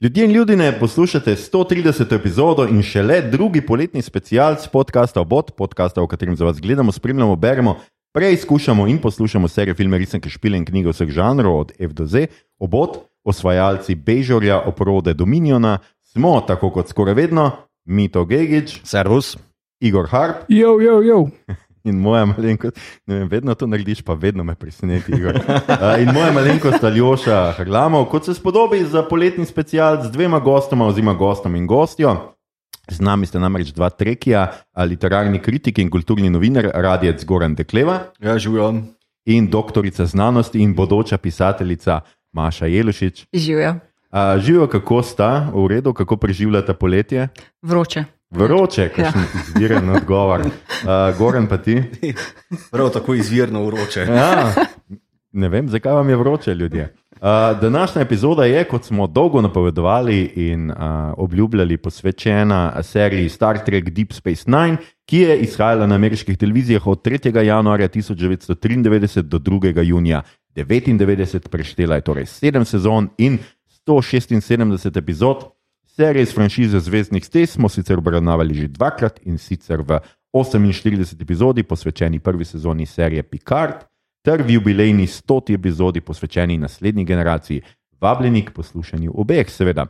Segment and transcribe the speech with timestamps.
[0.00, 2.14] Ljudje in ljudje, poslušate 130.
[2.14, 6.92] epizodo in še le drugi poletni specialc podcasta Obot, podcasta, v katerem za vas gledamo,
[6.92, 7.78] spremljamo, beremo,
[8.12, 12.26] preizkušamo in poslušamo serije filme, risanke, špile in knjige vseh žanrov, od F do Z.
[12.60, 17.50] Obot, osvajalci Bežorja, oprode Dominiona, smo tako kot skoraj vedno,
[17.88, 19.38] Mito Gigič, Servus.
[19.80, 21.28] Igor Harp Jo, jo, jo.
[21.86, 22.76] In moja malenkost.
[23.06, 25.12] Ne vem, vedno to narediš, pa vedno me preseneti.
[25.16, 25.38] Igor.
[25.38, 30.86] Uh, in moja malenkost Aljoša Hrlamov, kot se spodobi za poletni special z dvema gostoma,
[30.86, 32.16] oziroma gostom in gostjo.
[32.88, 38.00] Z nami sta namreč dva trekija, a literarni kritik in kulturni novinar, radijec Goran Dekleva
[38.20, 38.74] Ja, živijo.
[39.26, 42.00] in doktorica znanosti in bodoča pisateljica
[42.32, 43.26] Maša Jelušič.
[43.32, 43.70] Živijo.
[44.12, 47.28] Uh, živijo, kako sta, v redu, kako preživljate poletje?
[47.62, 48.04] Vroče.
[48.30, 49.40] Vroče, kakšen ja.
[49.40, 50.40] izviren odgovor.
[50.40, 51.82] Uh, Goran pa ti?
[52.70, 54.00] Prav tako izvirno uroče.
[54.00, 54.54] Ja,
[55.32, 56.94] ne vem, zakaj vam je vroče, ljudje.
[57.10, 60.76] Uh, današnja epizoda je, kot smo dolgo napovedovali in uh,
[61.16, 67.06] obljubljali, posvečena seriji Star Trek Deep Space Nine, ki je izhajala na ameriških televizijah od
[67.06, 67.42] 3.
[67.42, 69.82] januarja 1993 do 2.
[69.82, 70.22] junija
[70.56, 73.38] 1999, preštela je torej 7 sezon in
[73.86, 75.55] 176 epizod.
[75.96, 79.98] Serije iz franšize Zvezdnih stez smo sicer obravnavali že dvakrat in sicer v
[80.32, 83.88] 48 epizodi posvečeni prvi sezoni serije Picard
[84.24, 87.62] ter v jubilejni 100 epizodi posvečeni naslednji generaciji.
[88.00, 89.86] Vabljeni k poslušanju obeh, seveda.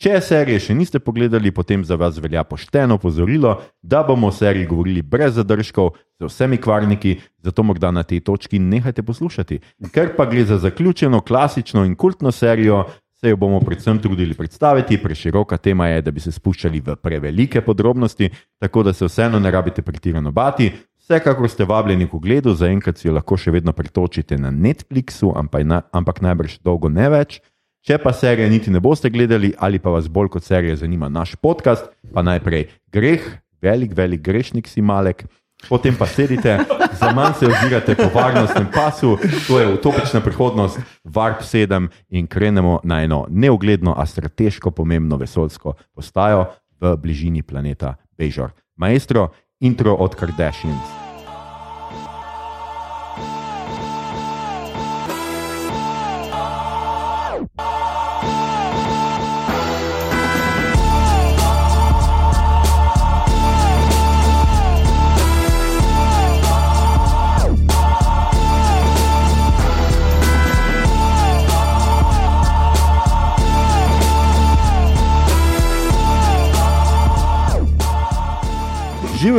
[0.00, 4.66] Če serije še niste pogledali, potem za vas velja pošteno pozorilo, da bomo o seriji
[4.66, 9.60] govorili brez zadržkov, z vsemi kvarniki, zato morda na tej točki nehajte poslušati.
[9.92, 12.86] Ker pa gre za zaključeno, klasično in kultno serijo,
[13.20, 15.02] se jo bomo predvsem trudili predstaviti.
[15.02, 19.50] Preširoka tema je, da bi se spuščali v prevelike podrobnosti, tako da se vseeno ne
[19.50, 20.72] rabite pretirano bati.
[20.98, 25.66] Vsekakor ste vabljeni k ogledu, zaenkrat si jo lahko še vedno pretočite na Netflixu, ampak,
[25.66, 27.40] na, ampak najbrž dolgo ne več.
[27.84, 31.34] Če pa serije niti ne boste gledali, ali pa vas bolj kot serije zanima naš
[31.36, 33.26] podcast, pa najprej greh,
[33.60, 35.26] velik, velik grešnik si malek.
[35.68, 36.58] Potem pa sedite,
[36.92, 39.18] za manj se ozirate po varnostnem pasu,
[39.48, 45.74] to je utopična prihodnost, Warp 7 in krenemo na eno neugledno, a strateško pomembno vesoljsko
[45.94, 46.46] postajo
[46.80, 48.50] v bližini planeta Bejžor.
[48.76, 49.28] Maestro,
[49.60, 50.99] intro od Kardashians.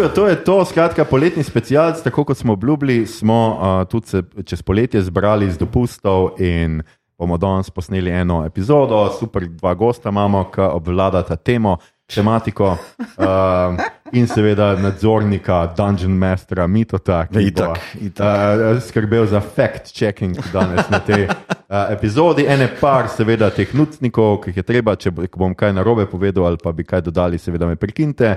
[0.01, 4.23] Živijo, to je to, skratka, poletni specialc, tako kot smo obljubili, smo uh, tudi se
[4.45, 6.81] čez poletje zbrali z dopustov in
[7.17, 11.77] bomo danes posneli eno epizodo, super, dva gosta imamo, ki obvladata temo,
[12.15, 13.77] tematiko uh,
[14.11, 17.77] in seveda nadzornika, dungeon mastera, mitota, ki Itak,
[18.17, 22.47] bo uh, skrbel za fact-checking danes na tej uh, epizodi.
[22.49, 26.57] Ene par, seveda, teh nucnikov, ki jih je treba, če bom kaj narobe povedal ali
[26.57, 28.33] pa bi kaj dodali, seveda me prekinte.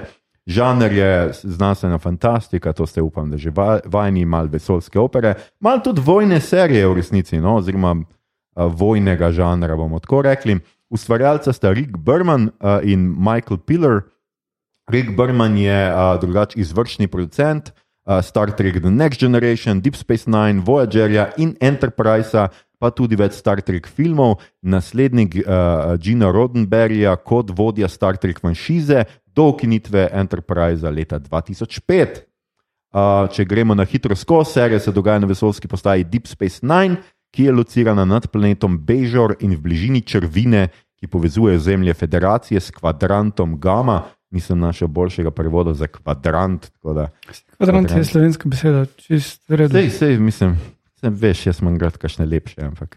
[0.47, 5.81] Žanr je znanstvena fantastika, to ste upam, da že va- vajni, malo vesoljske opere, malo
[5.81, 7.95] tudi vojne serije v resnici, no, oziroma
[8.55, 10.59] vojnega žanra, bomo tako rekli.
[10.91, 12.51] Ustvarjalca sta Rick Berman
[12.83, 14.03] in Michael Piller.
[14.91, 17.73] Rick Berman je a, drugač izvršni producent
[18.23, 23.63] Star Trek The Next Generation, Deep Space Nine, Voyagerja in Enterprisea, pa tudi več Star
[23.65, 31.19] Trek filmov, naslednik uh, Gina Roddenberryja kot vodja Star Trek franšize do ukinitve Enterprisea leta
[31.19, 32.07] 2005.
[32.95, 36.97] Uh, če gremo na hitro skozi, serija se dogaja na vesoljski postaji Deep Space Nine,
[37.31, 42.71] ki je locirana nad planetom Bejžor in v bližini črvine, ki povezuje Zemlje Federacije s
[42.71, 44.03] kvadrantom Gamma.
[44.31, 46.71] Nisem našel boljšega prevoda za kvadrant.
[46.85, 47.11] da-
[47.59, 48.07] Kvadrant je Kvadrant.
[48.07, 49.73] slovenska beseda, čist redu.
[49.73, 50.55] Sej, sej, mislim,
[51.05, 52.65] sem, veš, jaz imam grad kakšne lepše.
[52.65, 52.97] Ampak,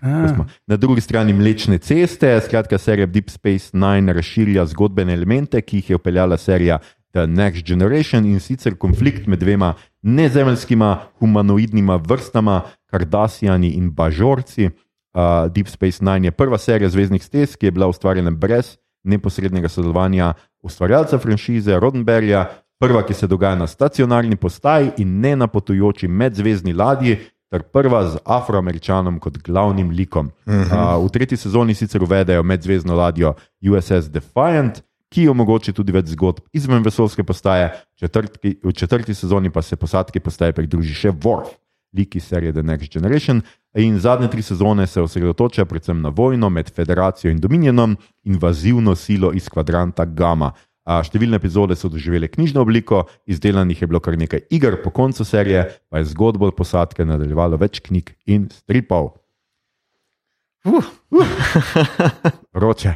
[0.67, 5.89] na drugi strani Mlečne ceste, skratka, serija Deep Space Nine razširja zgodbene elemente, ki jih
[5.89, 6.79] je upeljala serija
[7.13, 14.69] The Next Generation in sicer konflikt med dvema nezemeljskima humanoidnima vrstama, Kardasijani in Bažorci.
[15.17, 19.69] Uh, Deep Space Nine je prva serija Zvezdnih stez, ki je bila ustvarjena brez neposrednega
[19.69, 20.33] sodelovanja
[20.63, 22.45] ustvarjalca franšize Roddenberryja,
[22.79, 27.17] prva, ki se dogaja na stacionarni postaji in ne na potujoči medzvezdni ladji,
[27.51, 30.31] ter prva z afroameričanom kot glavnim likom.
[30.45, 34.81] Uh, v tretji sezoni sicer uvedejo medzvezdno ladjo USS Defiant,
[35.13, 40.19] ki omogoča tudi več zgodb izven vesoljske postaje, četrtki, v četrti sezoni pa se posadki
[40.19, 41.55] postaje pridruži še Worf.
[41.97, 43.41] liki serije The Next Generation.
[43.75, 49.31] In zadnje tri sezone se osredotočajo predvsem na vojno med Federacijo in Dominionom, invazivno silo
[49.33, 50.51] iz kvadranta Gamma.
[50.87, 55.25] A, Številne epizode so doživele knjižno obliko, izdelanih je bilo kar nekaj iger, po koncu
[55.27, 59.17] serije pa je zgodbo posadke nadaljevalo več knjig in stripov.
[60.63, 60.87] Uh.
[62.53, 62.95] Roče.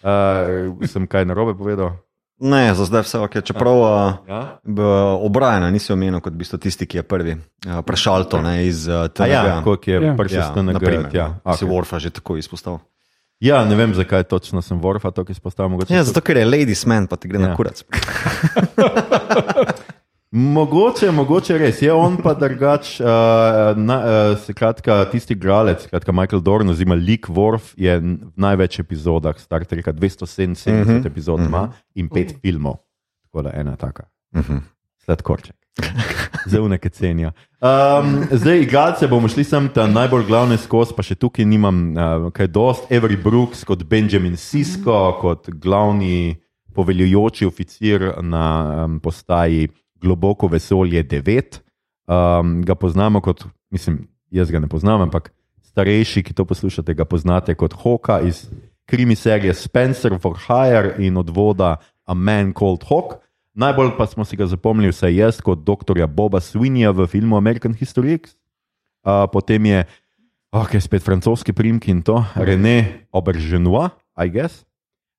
[0.00, 1.96] Uh, sem kaj narobe povedal?
[2.40, 3.34] Ne, za zdaj vse ok.
[3.44, 3.88] Čeprav uh,
[4.24, 4.40] Ja?
[5.20, 9.08] obrajena nisi omenil kot tisti, ki je prvi uh, prešal to ne, iz uh, A
[9.10, 9.40] tega.
[9.50, 10.14] ja, kot je Ja.
[10.16, 10.72] prišel ja, TNG.
[10.72, 11.68] naprimer, Ja, no, si okay.
[11.68, 12.80] Warfa že tako izpostavil.
[13.40, 15.70] Ja, ne vem, zakaj točno sem Warfa tako izpostavil.
[15.70, 17.48] mogoče Ja, to- zato ker je Ladies Man, pa ti gre ja.
[17.48, 17.84] Na kurac.
[20.32, 21.80] Mogoče, mogoče res.
[21.82, 23.06] Je on pa drugač, uh,
[23.74, 29.34] na, uh, skratka, tisti igralec, skratka Michael Dorn, oziroma Leek Worf, je v največ epizodah
[29.42, 31.06] Star Treka, 277 mm -hmm.
[31.06, 32.78] epizod ima in pet filmov.
[33.26, 34.04] Tako da ena taka.
[34.36, 34.56] Mhm.
[35.10, 35.56] Sladkorček.
[36.46, 37.32] Zelo neke cenijo.
[37.60, 42.28] Um, zdaj, igralce bomo šli sem tam najbolj glavne skozi, pa še tukaj nimam uh,
[42.34, 42.86] kaj dost.
[42.94, 46.38] Avery Brooks kot Benjamin Sisko, kot glavni
[46.74, 48.44] poveljujoči oficir na
[48.84, 49.68] um, postaji
[50.00, 51.58] Globoko vesolje 9.
[52.06, 53.42] Um, ga poznamo kot,
[53.74, 55.32] mislim, jaz ga ne poznam, ampak
[55.72, 58.46] starejši, ki to poslušate, ga poznate kot Hoka iz
[58.86, 61.76] krimi serije Spencer for Hire in odvoda
[62.06, 63.18] A Man Called Hawk.
[63.54, 66.06] Najbolj pa smo si ga zapomnili, vsaj jaz, kot dr.
[66.06, 68.36] Boba Swinja v filmu American History X.
[69.02, 69.84] Uh, potem je,
[70.52, 74.62] ok, spet francoski primki in to, René Aubergenois, I guess,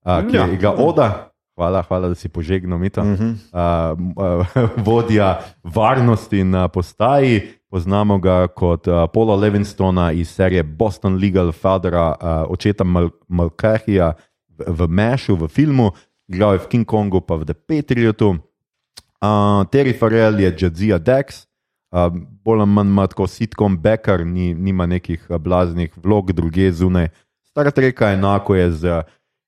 [0.06, 0.48] uh, ki Ja.
[0.48, 1.28] ga Oda.
[1.58, 3.04] Hvala, hvala, da si požegnal mito.
[3.04, 4.48] Uh, uh,
[4.80, 12.16] vodja varnosti na postaji, poznamo ga kot uh, Paula Levingstona iz serije Boston Legal Fathera,
[12.16, 14.14] uh, očeta Mal Malkahija
[14.48, 15.92] v, v Mešu, v filmu,
[16.32, 18.40] igral je v King Kongu, pa v The Patriotu.
[19.20, 21.44] Uh, Terry Farrell je Jadzia Dex,
[21.92, 22.08] uh,
[22.42, 27.12] bolj ali manj ima tako sitkom Becker, ni, nima nekih blaznih vlog, druge zunaj.
[27.52, 28.84] Star Trek enako je z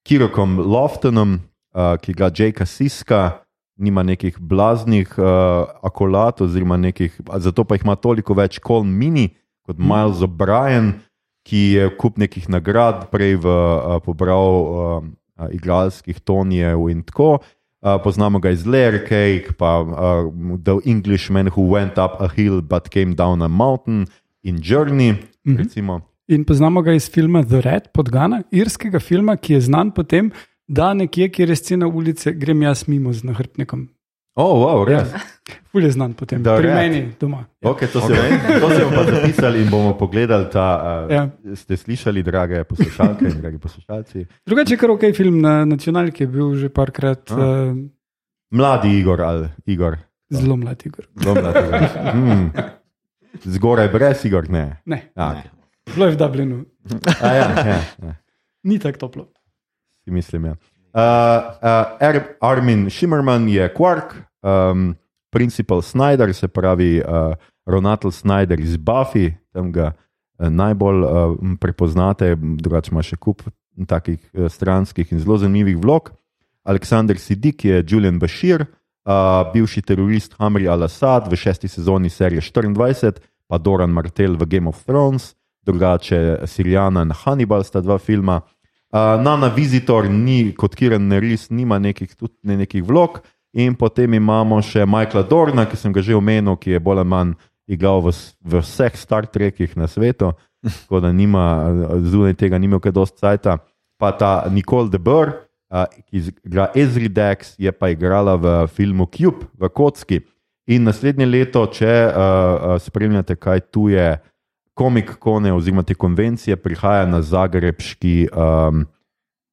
[0.04, 1.40] Kirokom Loftonom,
[1.74, 3.40] uh, ki ga Jakea Siska,
[3.80, 9.32] nima nekih blaznih uh, akolat, oziroma nekih, zato pa jih ima toliko več Colin Mini
[9.64, 11.00] kot Miles O'Brien,
[11.48, 15.02] ki je kup nekih nagrad prej v, uh, pobral uh,
[15.52, 17.38] igralskih tonijev in tako.
[17.82, 22.62] Uh, poznamo ga iz Lair Cake, pa uh, The Englishman Who Went Up a Hill
[22.62, 24.06] But Came Down a Mountain
[24.44, 25.16] in Journey.
[25.44, 25.58] Mhm.
[25.58, 26.02] Recimo.
[26.28, 30.32] In poznamo ga iz filma The Red podgana, irskega filma, ki je znan po tem,
[30.68, 33.90] da nekje, kjer je scena ulice, grem jaz mimo z nahrbtnikom.
[34.36, 35.14] Oh, wow, res.
[35.70, 36.76] Ful je znan po tem, The pri Red.
[36.76, 37.46] meni doma.
[37.60, 37.70] Ja.
[37.70, 38.14] Okay, to, se,
[38.60, 40.50] to se bomo pa zapisali in bomo pogledali.
[40.50, 40.66] Ta,
[41.06, 41.30] uh, Ja.
[41.54, 44.26] Ste slišali, drage poslušalke in dragi poslušalci?
[44.42, 47.36] Drugače kar ok film na nacionalki, je bil že parkrat A.
[47.36, 47.78] uh,
[48.50, 49.98] Mladi Igor ali Igor.
[50.30, 51.06] zelo mlad Igor.
[51.16, 51.82] Zelo mlad Igor.
[52.16, 52.48] Mm.
[53.44, 54.82] Zgoraj brez Igor, ne.
[54.86, 55.44] Ne, A, Ne.
[55.86, 56.66] bilo je v Dublinu,
[57.20, 58.14] a ja, ja, ja.
[58.64, 59.24] ni tako toplo.
[60.04, 60.46] si mislim.
[60.46, 60.56] Ja.
[60.94, 64.14] Uh, uh, Ar- Armin Šimmerman je Quark,
[64.46, 64.96] um,
[65.30, 67.34] principal Snyder, se pravi uh,
[67.66, 73.42] ravnatelj Snyder iz Buffy, tam ga uh, najbolj uh, prepoznate, drugače ima še kup
[73.90, 76.14] takih uh, stranskih in zelo zanimivih vlog.
[76.64, 83.18] Aleksandr Sidik je Julian Bashir, uh, bivši terorist Hamri al-Assad v šesti sezoni serije 24,
[83.50, 85.34] pa Doran Martel v Game of Thrones,
[85.66, 88.44] drugače Sirijana in Hannibal sta dva filma.
[88.94, 93.24] Uh, Nana Visitor ni kot Kiran Neris, nima nekih, tudi ne nekih vlog.
[93.58, 97.10] In potem imamo še Michaela Dorna, ki sem ga že omenil, ki je bolj ali
[97.10, 97.34] manj
[97.70, 98.14] igral v,
[98.46, 100.32] v vseh Star Trekih na svetu,
[100.66, 101.42] tako da nima,
[102.06, 103.58] zunaj tega nima kaj dosti cajta.
[103.98, 105.34] Pa ta Nicole de Burr,
[105.74, 110.22] uh, ki z- igra Ezri Dex, je pa igrala v filmu Cube v Kocki.
[110.70, 114.14] In naslednje leto, če uh, uh, spremljate, kaj tu je,
[114.74, 118.86] komik kone oziroma te konvencije, prihaja na Zagrebški, um,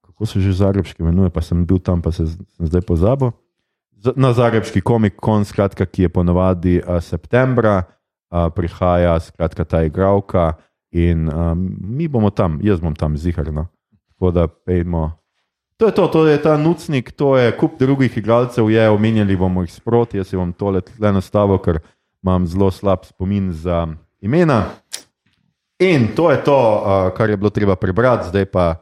[0.06, 3.32] kako se že Zagrebški imenuje, pa sem bil tam, pa se sem zdaj pozabil.
[4.16, 7.84] Na Zagrebški komik kon, skratka, ki je ponovadi uh, septembra,
[8.32, 10.56] uh, prihaja skratka ta igralka
[10.90, 13.68] in um, mi bomo tam, jaz bom tam ziharno.
[14.08, 15.12] Tako da pejmo.
[15.76, 19.62] To je to, to je ta nucnik, to je kup drugih igralcev, je omenjali bomo
[19.62, 21.78] jih sproti, jaz si bom tole tle nastavil, ker
[22.20, 23.86] imam zelo slab spomin za
[24.20, 24.64] imena.
[25.80, 28.74] In to je to, uh, kar je bilo treba prebrati, zdaj pa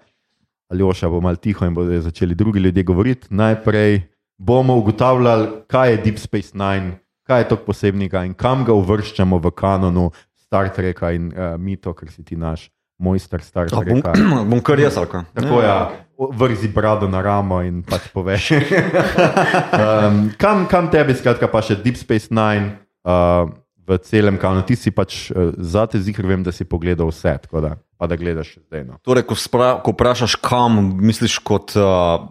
[0.68, 3.26] Aljoša bo mal tiho in bodo začeli drugi ljudje govoriti.
[3.30, 4.02] Najprej
[4.38, 9.38] bomo ugotavljali, kaj je Deep Space Nine, kaj je to posebnega in kam ga uvrščamo
[9.38, 14.02] v kanonu Star Treka in uh, mito, ker si ti naš mojster Star A, bom,
[14.02, 14.12] Treka.
[14.50, 15.24] bom kar jaz, ali kaj?
[15.38, 15.78] Tako je, ja,
[16.18, 18.50] vrzi brado na ramo in pač poveš.
[18.58, 22.74] um, kam, kam tebi, skratka, pa še Deep Space Nine
[23.06, 23.46] uh,
[23.88, 24.62] v celem kanonu.
[24.68, 28.08] Ti si pač uh, za te zikr, vem, da si pogledal vse, tako da, pa
[28.10, 28.84] da gledaš zdaj.
[28.84, 28.98] No.
[29.06, 32.28] Torej, ko, spra, ko vprašaš, kam misliš kot uh,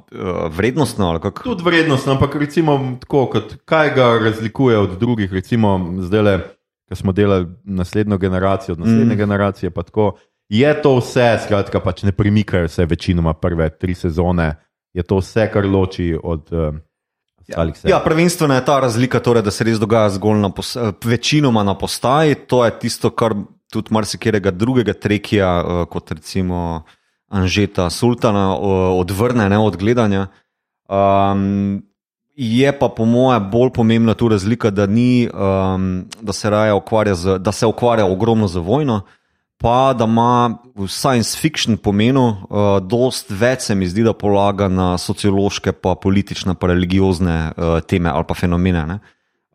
[0.54, 1.10] vrednostno?
[1.42, 6.38] Tudi vrednostno, ampak recimo tako, kot, kaj ga razlikuje od drugih, recimo zdaj le,
[6.88, 9.22] ki smo delali naslednjo generacijo, od naslednje mm.
[9.26, 10.16] generacije, pa tako.
[10.48, 14.54] Je to vse, skratka, pač ne premikajo se večinoma prve tri sezone,
[14.96, 16.54] je to vse, kar loči od.
[16.54, 16.78] Uh,
[17.84, 20.75] Ja, prvenstveno je ta razlika, torej, da se res dogaja zgolj na pos,
[21.06, 22.36] večinoma na postaji.
[22.51, 23.36] To je tisto, kar
[23.72, 26.84] tudi marsikega drugega trekija, uh, kot recimo
[27.32, 30.27] Anžeta Sultana, uh, odvrne ne, od gledanja.
[30.89, 31.84] Um,
[32.36, 37.39] je pa po mojem bolj pomembna tu razlika, da, ni, um, da se ukvarja, z,
[37.39, 39.01] da se ukvarja ogromno z vojno
[39.58, 44.68] pa da ima v science fiction pomenu, uh, dost več se mi zdi, da polaga
[44.70, 49.00] na sociološke, pa politične, pa religiozne uh, teme ali pa fenomene.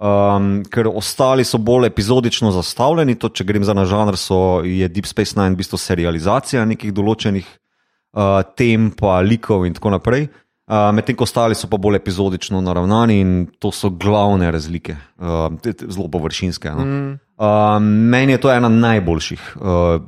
[0.02, 4.88] Um, ker ostali so bolj epizodično zastavljeni, to, če grem za na žanr, so, je
[4.90, 10.26] Deep Space Nine v bistvu serializacija nekih določenih uh, tem, pa likov in tako naprej.
[10.26, 15.52] Uh, Medtem ko ostali so pa bolj epizodično naravnani in to so glavne razlike, uh,
[15.84, 16.70] zelo površinske.
[16.72, 16.84] No?
[16.84, 17.18] Mm.
[17.36, 19.56] Uh, meni je to ena najboljših.
[19.60, 20.06] Uh,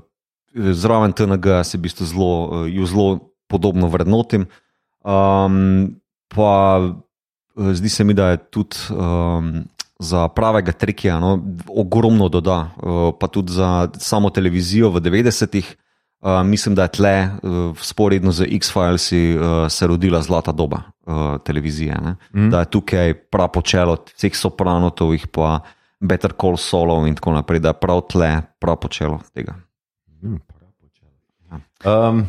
[0.54, 2.32] zraven TNG se v bistvu zelo,
[2.64, 3.18] uh, zelo
[3.48, 4.46] podobno vrednotim.
[5.04, 6.00] Um,
[6.32, 9.64] pa uh, zdi se mi, da je tudi um,
[9.98, 15.76] za pravega trikija no, ogromno doda, uh, pa tudi za samo televizijo v 90-ih.
[16.24, 21.36] Uh, mislim, da je tle, uh, sporedno z X-Filesi, uh, se rodila zlata doba uh,
[21.44, 21.96] televizije.
[22.32, 22.50] Mm.
[22.50, 25.60] Da je tukaj prav počelo vseh sopranotov, pa
[26.00, 29.54] Better Call Solo in tako naprej, da je prav tle, prav počelo tega.
[30.22, 30.40] Mm,
[31.84, 32.26] um,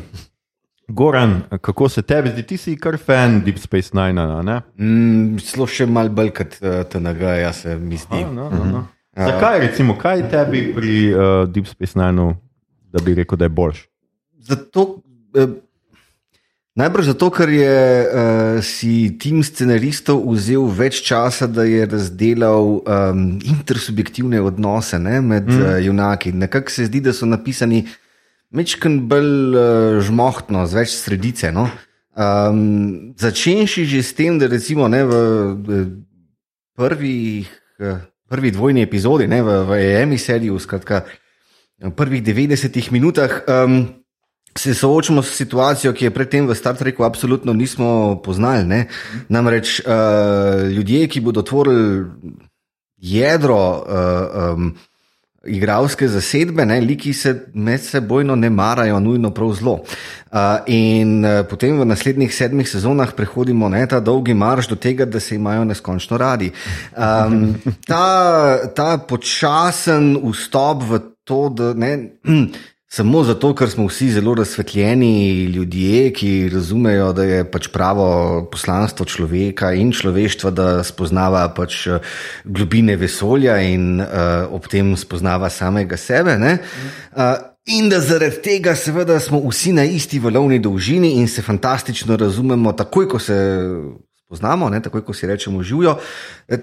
[0.88, 4.60] Goran, kako se tebi zdi, ti si kar fan Deep Space Nine?
[4.78, 8.22] Mm, Slo še mal bolj kot uh, TNG, ja se mi zdi.
[8.22, 8.88] Aha, no, no, no.
[9.16, 12.36] Uh, Zakaj, recimo, kaj tebi pri uh, Deep Space Nine,
[12.92, 13.86] da bi rekel, da je boljš?
[14.38, 15.02] Zato.
[15.34, 15.56] Uh,
[16.76, 23.22] Najbrž zato, ker je uh, si tim scenaristov vzel več časa, da je razdelal um,
[23.40, 25.62] intersubjektivne odnose ne, med mm.
[25.62, 26.34] uh, junaki.
[26.36, 27.86] Nekako se zdi, da so napisani
[28.52, 31.48] večkrat bolj uh, žmohtno, z več sredice.
[31.56, 31.64] No.
[32.12, 35.22] Um, Začenši že s tem, da recimo ne, v,
[35.56, 35.82] v
[36.76, 37.48] prvih,
[37.80, 41.25] uh, prvi dvojni epizodi, ne, v, v EMI seriju, skratka, v
[41.96, 43.42] prvih 90 minutah.
[43.48, 43.86] Um,
[44.58, 48.64] se soočamo s situacijo, ki je predtem v Star Treku absolutno nismo poznali.
[48.64, 48.86] Ne?
[49.28, 52.06] Namreč uh, ljudje, ki bodo tvorili
[52.96, 54.74] jedro uh, um,
[55.46, 56.80] igralske zasedbe, ne?
[56.80, 59.72] liki se med sebojno ne marajo, nujno prav zelo.
[59.72, 65.04] Uh, in uh, potem v naslednjih sedmih sezonah prehodimo ne, ta dolgi marš do tega,
[65.04, 66.50] da se imajo neskončno radi.
[66.96, 67.54] Um,
[67.86, 71.92] ta, ta počasen vstop v to, da ne.
[72.88, 78.06] Samo zato, ker smo vsi zelo razsvetljeni ljudje, ki razumejo, da je pač pravo
[78.52, 82.14] poslanstvo človeka in človeštva, da spoznava pač eh,
[82.44, 86.38] globine vesolja in uh, ob tem spoznava samega sebe.
[86.38, 87.34] Uh,
[87.74, 92.72] in da zaradi tega, seveda, smo vsi na isti valovni dolžini in se fantastično razumemo,
[92.72, 93.38] takoj ko se.
[94.26, 95.92] Poznamo, ne, tako kot si rečemo, živijo.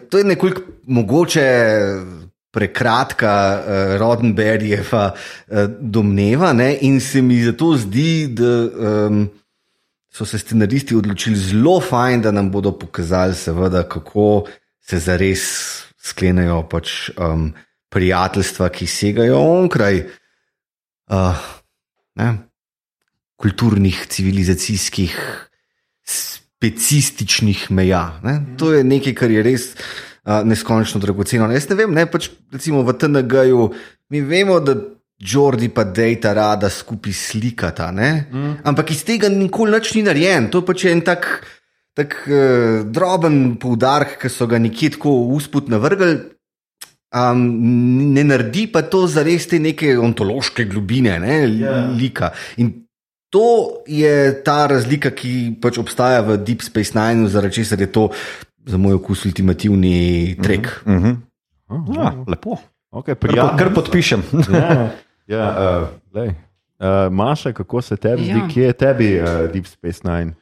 [0.10, 1.46] To je nekoliko mogoče
[2.54, 6.78] prekratka uh, Rodenbergjeva uh, domneva, ne?
[6.86, 8.52] in se mi zato zdi, da
[9.08, 9.24] um,
[10.14, 14.46] so se scenaristi odločili zelo fajn, da nam bodo pokazali, seveda, kako
[14.84, 15.46] se zares
[15.98, 17.50] sklenejo pač, um,
[17.94, 20.04] prijateljstva, ki segajo onkraj
[21.14, 21.44] uh,
[23.42, 25.18] kulturnih, civilizacijskih,
[26.06, 28.20] specifičnih meja.
[28.24, 28.40] Ne?
[28.58, 29.74] To je nekaj, kar je res
[30.24, 31.52] neskončno dragoceno.
[31.52, 33.70] Jaz ne vem, ne, pač, recimo v TNG-ju
[34.14, 34.76] mi vemo, da
[35.24, 38.64] Jordi pa Dejta rada skupaj slikata, mm.
[38.68, 40.50] ampak iz tega nikoli nič ni narejen.
[40.52, 41.28] To pač je en tak,
[41.96, 46.18] tak uh, droben poudarek, ki so ga nekje tako usput navrgli.
[47.14, 47.44] Um,
[48.16, 51.62] ne naredi pa to za res te neke ontološke globine, ne, yeah.
[51.62, 51.82] Ja.
[51.94, 52.32] lika.
[52.58, 52.72] In
[53.30, 58.10] to je ta razlika, ki pač obstaja v Deep Space Nine, zaradi česar je to
[58.66, 60.84] za moj okus ultimativni trek.
[60.86, 61.16] Uh -huh.
[61.70, 61.98] uh -huh.
[61.98, 62.58] ja, lepo.
[62.92, 64.24] Okay, kar, kar podpišem.
[64.54, 64.90] ja,
[65.28, 68.38] ja, uh, uh, Maša, kako se tebi ja.
[68.38, 70.34] zdi, kje je tebi uh, Deep Space Nine?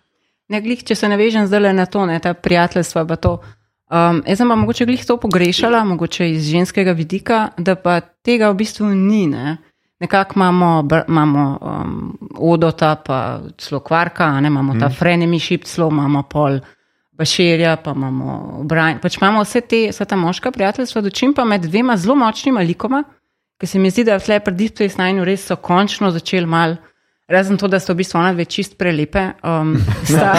[0.49, 3.01] Ne, glih, če se navežem zdaj na to, ne, ta prijateljstva.
[3.01, 8.49] Um, jaz sem pa mogoče glih to pogrešala, mogoče iz ženskega vidika, da pa tega
[8.51, 9.27] v bistvu ni.
[9.27, 9.57] Ne.
[9.99, 14.97] Nekako imamo, imamo um, odota, pa celo kvarka, ne, imamo ta mm.
[14.99, 16.80] frenemi šip, celo imamo pol pa
[17.25, 18.99] Širja, pa imamo Brian.
[19.01, 23.03] Pač imamo vse te, vsa ta moška prijateljstva, dočim pa med dvema zelo močnima likoma,
[23.61, 26.77] ki se mi zdi, da tle pred Deep Space Nine res so končno začeli mal.
[27.31, 29.29] Razen to, da so v bistvu ona dve čist prelepe.
[29.47, 29.75] Um,
[30.09, 30.31] sta,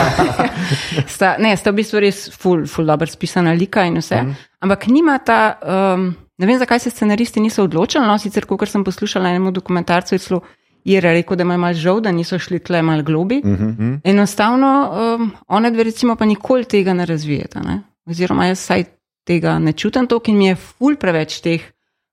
[1.15, 4.19] sta, ne, sta v bistvu res ful, ful dobro spisana lika in vse.
[4.23, 4.35] Mm.
[4.67, 8.85] Ampak nima ta, um, ne vem, zakaj se scenaristi niso odločili, no, sicer, kot sem
[8.85, 10.43] poslušala na enem dokumentarcu, je celo
[10.85, 13.41] je rekel, da ima malo žal, da niso šli tle malo globi.
[13.45, 14.01] Mm -hmm.
[14.05, 17.61] Enostavno, um, one dve recimo pa nikoli tega ne razvijeta.
[17.61, 17.83] Ne?
[18.07, 18.85] Oziroma, jaz saj
[19.25, 21.61] tega ne čutim toliko in mi je ful preveč teh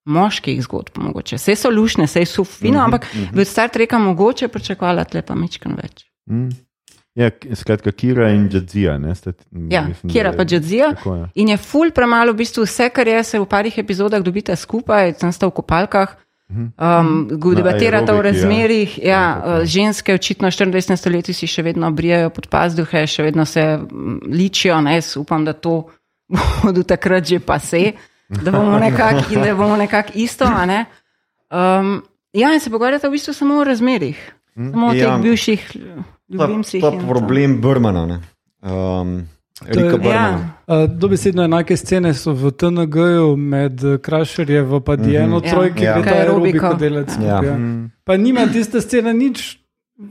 [0.05, 0.97] moških zgodb.
[0.97, 1.35] Mogoče.
[1.35, 2.85] Vse so lušne, vse so fino, mm -hmm.
[2.85, 3.41] ampak mm -hmm.
[3.41, 6.05] v Star Treku mogoče pričakovala tle pa mečkam več.
[6.29, 6.49] Mm.
[7.15, 8.91] Ja, skratka, Kira in Džadzija.
[9.69, 10.93] Ja, mislim, Kira pa Džadzija.
[11.35, 15.13] In je ful premalo, v bistvu vse, kar je se v parih epizodah dobite skupaj,
[15.13, 16.15] tam sta v kopalkah.
[16.49, 18.97] Um, debatirata o razmerih.
[18.97, 19.41] Ja.
[19.45, 20.95] Ja, ženske, očitno v 24.
[20.97, 23.79] stoletju, si še vedno brijajo pod pazduhe, še vedno se
[24.25, 24.79] ličijo.
[24.81, 25.83] Ne, upam, da to
[26.63, 27.91] bodo takrat že pa se,
[28.29, 30.49] da bomo nekako nekak isto.
[30.65, 30.85] Ne?
[31.49, 32.01] Um,
[32.33, 34.17] ja, in se pogovarjata v bistvu samo o razmerih,
[34.55, 35.05] samo o ja.
[35.05, 35.77] teh bivših
[36.29, 36.81] ljubimcih.
[36.81, 38.21] To je problem Brmana.
[40.03, 40.39] Ja.
[40.87, 45.49] Dobesedno enake scene so v TNG-ju med Krašerjem in Dieno, mm -hmm.
[45.51, 46.01] trojki, ja.
[46.01, 47.09] ki je aerobiko delec.
[47.21, 47.43] Ja.
[47.43, 47.57] Ja.
[47.57, 47.91] Mm.
[48.03, 49.59] Pa nima tiste scene nič.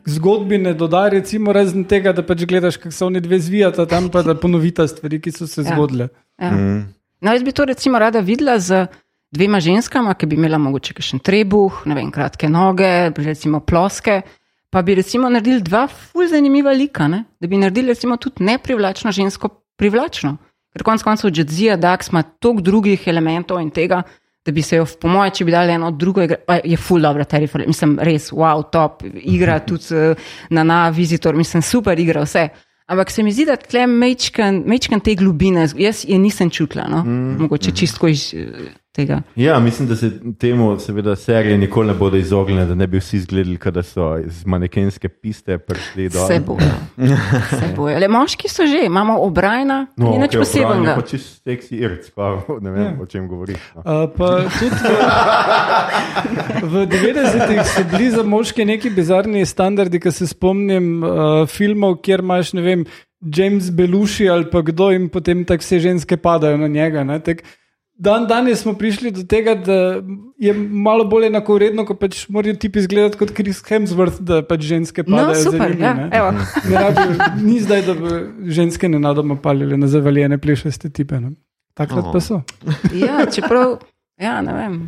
[0.06, 4.08] Zgodbi ne dodaj, recimo, razen tega, da pač gledaš, kako se oni dve zvijata tam,
[4.08, 5.74] pa da ponovita stvari, ki so se ja.
[5.74, 6.08] zgodile.
[6.38, 6.50] Ja.
[6.50, 6.94] Mm.
[7.20, 8.86] No, jaz bi to recimo rada videla z
[9.30, 14.22] dvema ženskama, ki bi imela mogoče še en trebuh, ne vem, kratke noge, recimo ploske
[14.70, 17.24] pa bi recimo naredili dva fulj zanimiva lika, ne?
[17.40, 20.36] da bi naredili recimo tudi neprivlačno žensko privlačno.
[20.72, 24.02] Ker konec koncev Jadzija Dax ima toliko drugih elementov in tega,
[24.46, 27.24] da bi se jo, po mojem, če bi dali eno drugo, igro, je full dobro,
[27.24, 32.48] terrifying, mislim, res, wow, top, igra tudi eh, na na vizitor, mislim, super igra vse.
[32.88, 37.02] Ampak se mi zdi, da tle mečkan te globine, jaz je nisem čutila, no?
[37.04, 37.74] mm, mogoče mm.
[37.76, 39.20] čistko iz eh, tega.
[39.36, 43.16] Ja, mislim, da se temu, seveda, serije nikoli ne bodo izognile, da ne bi vsi
[43.16, 46.26] izgledali, da so iz manekenske piste prišli do.
[46.26, 46.70] Se bojo.
[47.50, 47.98] Se bojo.
[47.98, 50.96] Le moški so že, imamo obrajna, no, ni nič okay, posebnega.
[50.98, 52.94] Pa čist seksi irc, pa ne vem, ja.
[53.02, 53.60] o čem govoriš.
[53.76, 53.84] No.
[53.84, 54.94] Uh, pa tudi
[56.62, 62.00] v, v 90-ih so bili za moške neki bizarni standardi, ki se spomnim uh, filmov,
[62.02, 62.84] kjer imaš, ne vem,
[63.18, 67.04] James Belushi ali pa kdo in potem tako vse ženske padajo na njega.
[67.06, 67.42] Ne, tak,
[67.98, 69.98] Dan danes smo prišli do tega, da
[70.38, 74.62] je malo bolj enako vredno, ko pač morajo tipi izgledati kot Chris Hemsworth, da pač
[74.68, 75.34] ženske no, padajo.
[75.34, 75.94] No, super, njimi, ja,
[76.30, 76.46] ne?
[76.70, 81.18] Ne rabi, ni zdaj, da bi ženske nenadoma palili na zavaljene plešaste tipe.
[81.74, 82.12] Takrat oh.
[82.14, 82.40] pa so.
[82.94, 83.80] Ja, čeprav,
[84.22, 84.80] ja, ne vem.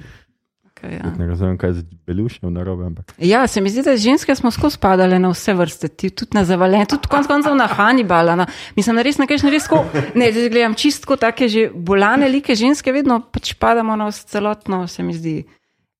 [0.81, 1.12] Okay, ja.
[1.19, 2.87] Ne razumem, kaj je belušnjo narobe.
[2.87, 3.12] Ampak.
[3.19, 6.87] Ja, se mi zdi, da ženske smo skozi padale na vse vrste, tudi na zavaljen,
[6.88, 8.37] tudi konc koncev na Hannibala.
[8.37, 12.29] Na, mislim, da res na kaj res ko, ne, zdaj gledam čistko take že bolane
[12.29, 15.43] like ženske, vedno pač padamo na celotno, se mi zdi.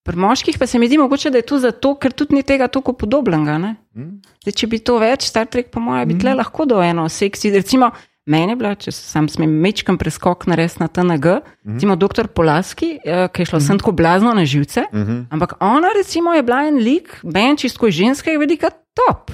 [0.03, 2.71] Pri moških pa se mi zdi mogoče, da je to zato, ker tudi ni tega
[2.73, 3.59] tako podobnega.
[3.61, 4.23] Mm.
[4.41, 6.23] Zdaj, če bi to več, Star Trek, po mojem, bi mm.
[6.25, 7.53] tle lahko do eno seksi.
[7.53, 7.91] Recimo,
[8.31, 11.75] Mene je bila, če sem smem mečkam preskok na res na TNG, uh -huh.
[11.75, 12.29] recimo dr.
[12.31, 13.67] Polaski, eh, ki je šla uh -huh.
[13.67, 15.25] sem tako blazno na živce, uh -huh.
[15.31, 19.31] ampak ona recimo je bila en lik, ben čisto iz ženskega vidika top.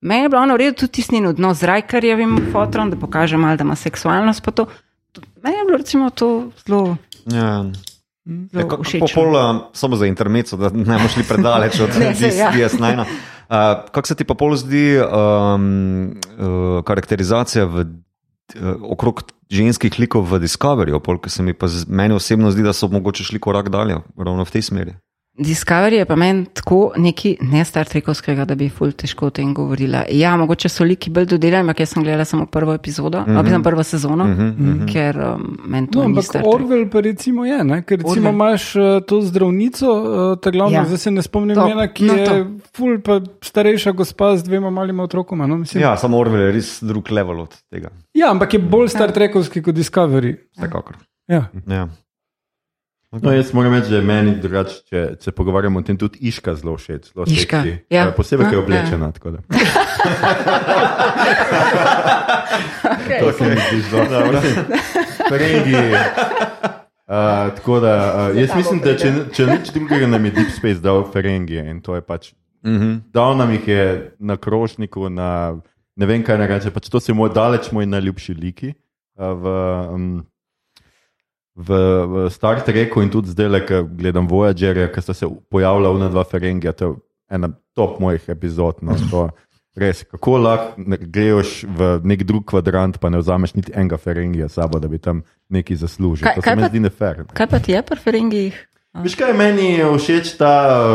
[0.00, 3.56] Meni je bilo ono v redu tudi tisnjen odnos z Rajkarjevim fotrom, da pokaže malo,
[3.56, 4.42] da ima seksualnost.
[5.42, 6.96] Meni je bilo recimo to zelo.
[7.26, 7.64] Ja.
[8.52, 8.66] Ja,
[9.00, 11.88] Popolno, samo za intermezzo, da ne bomo šli predaleč od
[12.20, 13.00] DS9.
[13.00, 13.06] Uh,
[13.92, 17.84] kako se ti pa pol zdi um, uh, karakterizacija v
[18.82, 23.24] okrog ženskih likov v Discoveryju, ker se mi pa meni osebno zdi, da so mogoče
[23.24, 24.94] šli korak dalje, ravno v tej smeri.
[25.38, 29.54] Discovery je pa meni tako neki ne Star Trekovskega, da bi ful težko o tem
[29.54, 30.04] govorila.
[30.14, 33.62] Ja, mogoče so liki bolj dodelani, ampak jaz sem gledala samo prvo epizodo, mm -hmm.
[33.62, 34.92] prvo sezono, mm -hmm.
[34.92, 36.50] ker um, meni to no, ni tako.
[36.50, 37.82] Orwell pa recimo je, ne?
[37.82, 38.34] ker recimo Orwell.
[38.34, 40.84] imaš uh, to zdravnico, uh, ta glavna, ja.
[40.84, 45.02] zdaj se ne spomnim njena, ki no, je ful pa starejša gospa z dvema malima
[45.02, 45.46] otrokoma.
[45.46, 45.64] No?
[45.74, 47.88] Ja, samo Orwell je res drug level od tega.
[48.14, 50.36] Ja, ampak je bolj Star Trekovski kot Discovery.
[50.56, 50.96] Vsekakor.
[51.28, 51.44] Ja.
[51.66, 51.88] ja.
[53.22, 56.54] No, jaz moram reči, da je meni drugače, če se pogovarjamo o tem, tudi iška
[56.58, 57.12] zelo všeč.
[57.12, 57.62] Zelo iška.
[57.90, 58.08] Ja.
[58.16, 59.12] Posebej, ker je oblečena.
[63.20, 64.40] To se mi zdi zelo dobro.
[65.28, 65.74] Ferengi.
[65.74, 67.94] Uh, tako da,
[68.30, 71.80] uh, jaz mislim, da če, če nič drugega nam je Deep Space dal Ferengi in
[71.80, 72.32] to je pač.
[72.66, 73.00] Mm -hmm.
[73.12, 75.56] Dal nam jih je na krožniku, na
[75.96, 78.74] ne vem kaj naj reče, pač to so moj daleč moj najljubši liki.
[79.16, 79.46] Uh, v,
[79.94, 80.26] um,
[81.56, 81.68] v,
[82.06, 86.24] v Star Treku in tudi zdaj, ko gledam Voyager, ki sta se pojavila v dva
[86.26, 86.94] Ferengija, to je
[87.30, 88.82] ena top mojih epizod.
[88.82, 89.30] No, to,
[89.78, 94.58] res, kako lahko greš v nek drug kvadrant, pa ne vzameš niti enega Ferengija s
[94.58, 96.26] sabo, da bi tam nekaj zaslužil.
[96.26, 97.24] Kaj- to se kaj mi pa- zdi nefer.
[97.32, 98.54] Kaj pa ti je pri Ferengijih?
[98.94, 100.52] Veš kaj, meni všeč ta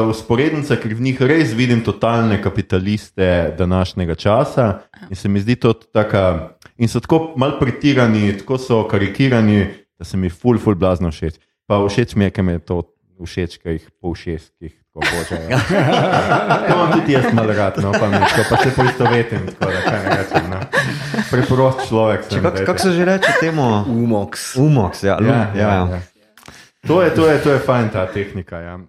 [0.08, 5.74] usporednica, ker v njih res vidim totalne kapitaliste današnjega časa in se mi zdi to
[5.74, 6.56] taka.
[6.80, 9.67] In so tako mal pretirani, tako so karikirani,
[10.00, 11.40] da se mi ful, ful blazno všeč.
[11.68, 12.82] Pa všeč mi je, ker mi je to
[13.20, 15.50] všeč, ker jih po všeskih tako božajo.
[16.68, 19.82] To imam tudi jaz malo rad, no, pa, mi, to, pa se poistovetim, tako da
[19.82, 20.50] kaj ne rečem.
[20.50, 20.60] No.
[21.32, 22.44] Preprost človek sem.
[22.44, 23.84] Kako kak se že reče temu?
[23.88, 24.56] Umox.
[24.56, 25.18] Umox, ja.
[25.22, 26.02] Ja, ja, ja, ja.
[26.88, 28.60] To je, to, je, to je fajn ta tehnika.
[28.60, 28.80] Ja.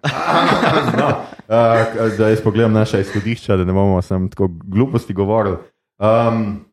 [0.97, 1.07] No,
[1.47, 5.57] uh, da jaz pogledam naša izhodišča, da ne bomo samo tako gluposti govorili.
[5.99, 6.65] Um,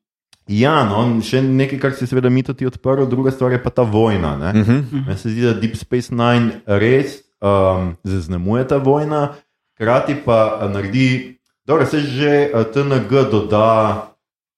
[0.49, 3.83] ja, no, še nekaj, kar si seveda mi tudi odprl, druga stvar je pa ta
[3.83, 4.35] vojna.
[4.37, 5.07] Uh -huh.
[5.07, 9.35] Meni se zdi, da Deep Space Nine res um, zaznamuje ta vojna,
[9.75, 14.09] hkrati pa uh, naredi, dobro, se že uh, TNG doda,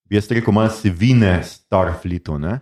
[0.04, 2.38] bi jaz rekel, malo sivine Starfleetu.
[2.38, 2.60] Ne?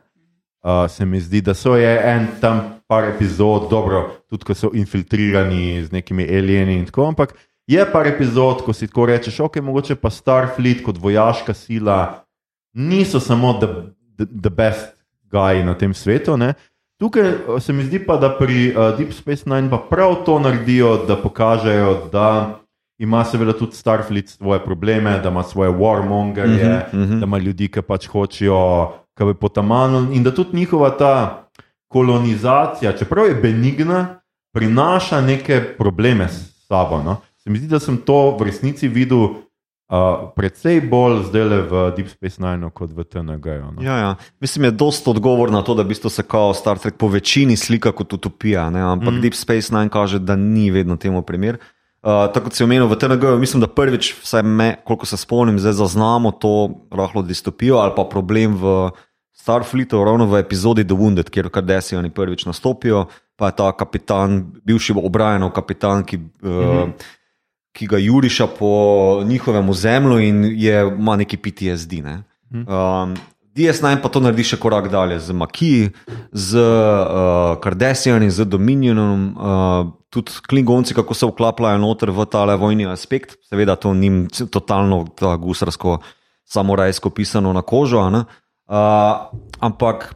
[0.64, 4.70] Uh, se mi zdi, da so je en tam par epizod, dobro, tudi ko so
[4.74, 7.34] infiltrirani z nekimi alieni in tako, ampak
[7.66, 12.27] je par epizod, ko si tako rečeš, ok, mogoče pa Starfleet kot vojaška sila
[12.74, 13.66] niso samo the,
[14.16, 14.94] the, the best
[15.30, 16.36] guy na tem svetu.
[16.36, 16.54] Ne?
[17.00, 20.38] Tukaj uh, se mi zdi pa, da pri uh, Deep Space Nine pa prav to
[20.38, 22.58] naredijo, da pokažejo, da
[22.98, 27.18] ima seveda tudi Starfleet svoje probleme, da ima svoje warmongerje, uh -huh, uh -huh.
[27.18, 31.44] da ima ljudi, ki pač hočejo, ki bi potamanili in da tudi njihova ta
[31.88, 34.20] kolonizacija, čeprav je benigna,
[34.52, 37.02] prinaša neke probleme s sabo.
[37.02, 37.16] No?
[37.36, 39.28] Se mi zdi, da sem to v resnici videl
[39.88, 43.72] uh, precej bolj zdaj le v Deep Space Nine kot v TNG-ju.
[43.76, 43.80] No?
[43.82, 44.12] Ja, ja.
[44.40, 47.56] Mislim, je dosta odgovor na to, da v bistvu se kao Star Trek po večini
[47.56, 48.80] slika kot utopija, ne?
[48.80, 49.20] ampak mm.
[49.20, 51.58] Deep Space Nine kaže, da ni vedno temu primer.
[51.98, 55.58] Uh, tako kot si omenil v TNG, mislim, da prvič, vsaj me, koliko se spomnim,
[55.58, 58.90] zdaj zaznamo to rahlo distopijo ali pa problem v
[59.38, 63.06] Starfleetu, ravno v epizodi The Wounded, kjer Kardashiani prvič nastopijo,
[63.38, 66.16] pa je ta kapitan, bivši obrajenov kapitan, ki.
[66.42, 66.92] Uh, mm -hmm.
[67.78, 72.00] Ki ga juriša po njihovem ozemlju in je, ima neki PTSD.
[72.02, 72.22] Ne?
[72.50, 73.14] Um,
[73.58, 75.90] DS9 pa to naredi še korak dalje z Maki,
[76.30, 82.86] z uh, Kardashiani, z Dominionom, uh, tudi Klingonci, kako se vklapljajo noter v tale vojni
[82.86, 83.34] aspekt.
[83.50, 85.02] Seveda, to ni totalno
[85.42, 85.98] gusarsko,
[86.46, 88.04] samorajsko pisano na kožo.
[88.06, 88.24] Uh,
[89.58, 90.12] ampak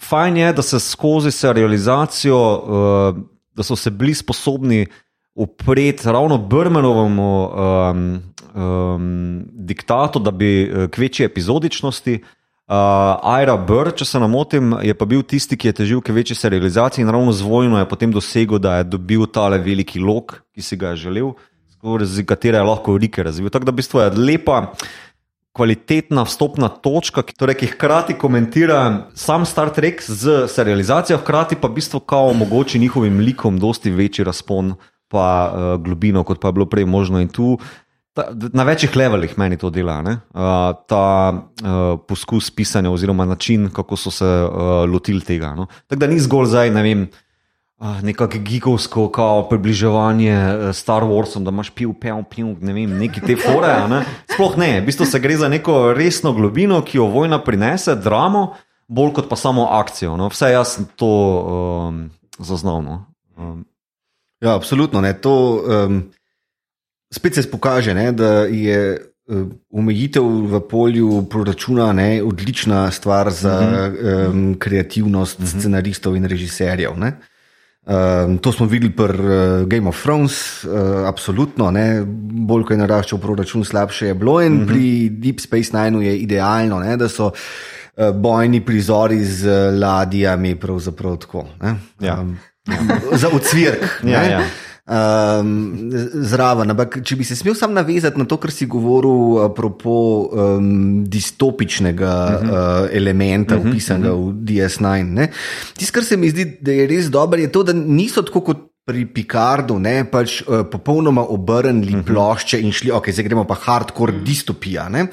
[0.00, 3.22] fajn je, da se skozi serializacijo, uh,
[3.54, 4.86] da so se bili sposobni
[5.34, 8.22] upreti ravno Brmenovemu um,
[8.54, 12.22] um, diktatu, da bi k večji epizodičnosti.
[12.70, 12.76] Uh,
[13.26, 16.36] Aira Burr, če se ne motim, je pa bil tisti, ki je težil k večji
[16.38, 20.62] serializaciji in ravno z vojno je potem dosegel, da je dobil tale veliki lok, ki
[20.62, 21.32] si ga je želel,
[21.74, 23.50] skozi katere je lahko Rike razvil.
[23.50, 24.60] Tako da v bistvu je lepa.
[25.50, 31.66] Kvalitetna vstopna točka, ki, torej, ki hkrati komentira sam Star Trek z serializacijo, hkrati pa
[31.66, 34.76] v bistvu omogoča njihovim likom dosti večji razpon
[35.10, 37.20] pa uh, globino, kot pa je bilo prej možno.
[37.20, 37.56] In tu
[38.14, 40.14] ta, na večjih levelih meni to dela, uh,
[40.86, 45.54] ta uh, poskus pisanja, oziroma način, kako so se uh, lotili tega.
[45.54, 45.66] No?
[45.86, 47.02] Tako da ni zgolj zdaj, ne vem.
[47.02, 50.34] Uh, Nekako gigovsko, kao približevanje
[50.76, 53.70] Star Warsom, da imaš pil, pil, pil, ne vem, neki te fore.
[53.88, 54.02] Ne?
[54.34, 58.50] Sploh ne, v bistvu se gre za neko resno globino, ki jo vojna prinese, dramo,
[58.84, 60.18] bolj kot pa samo akcijo.
[60.20, 60.28] No?
[60.28, 62.02] Vse jaz to um,
[62.36, 62.84] zaznal.
[62.84, 62.98] No?
[63.40, 63.64] Um,
[64.40, 65.00] Ja, absolutno.
[65.00, 65.12] Ne.
[65.20, 66.02] To um,
[67.12, 69.10] spet se pokaže, ne, da je
[69.70, 74.30] omejitev v polju proračuna ne, odlična stvar za uh -huh.
[74.30, 75.58] um, kreativnost uh -huh.
[75.58, 76.98] scenaristov in režiserjev.
[76.98, 77.18] Ne.
[77.86, 80.70] Um, to smo videli pri uh, Game of Thrones, uh,
[81.06, 81.70] absolutno.
[81.70, 82.02] Ne.
[82.46, 84.42] Bolj ko je naraščal proračun, slabše je bilo.
[84.42, 84.66] In uh -huh.
[84.66, 90.54] pri Deep Space Nineu je idealno, ne, da so uh, bojni prizori z uh, ladijami
[90.56, 91.46] pravzaprav tako.
[91.62, 91.74] Ne.
[92.00, 92.20] Ja.
[92.20, 92.38] Um,
[93.12, 94.00] za ucvirk.
[94.04, 94.42] Ja, ja.
[94.90, 95.92] Um,
[96.26, 96.72] zraven.
[96.72, 99.92] Ampak, če bi se smel sam navezati na to, kar si govoril, apropo
[100.32, 102.50] um, distopičnega uh -huh.
[102.50, 103.70] uh, elementa, uh -huh.
[103.70, 104.32] upisanega uh -huh.
[104.32, 105.28] v DS9.
[105.76, 108.66] Tisto, kar se mi zdi, da je res dobro, je to, da niso tako kot.
[108.90, 112.06] Pri Picardu ne pač uh, popolnoma obrnili uh -huh.
[112.06, 114.88] plošče in šli, ok, zdaj gremo pa hardcore distopija.
[114.88, 115.06] Ne,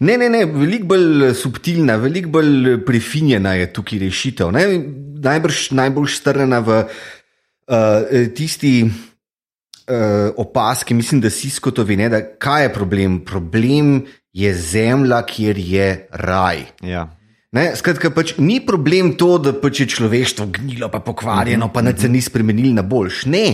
[0.00, 4.52] ne, ne, ne veliko bolj subtilna, veliko bolj prefinjena je tukaj rešitev.
[4.52, 4.84] Ne?
[5.22, 12.66] Najbrž najbolj strnjena v uh, tisti uh, opaski, mislim, da si skotovi, ne, da kaj
[12.66, 13.20] je problem.
[13.24, 16.64] Problem je zemlja, kjer je raj.
[16.82, 17.06] Ja.
[17.52, 21.92] Ne, skratka, pač ni problem to, da pač je človeštvo gnilo, pa pokvarjeno, pa da
[21.92, 23.26] se ni spremenilo na boljš.
[23.26, 23.46] Ne.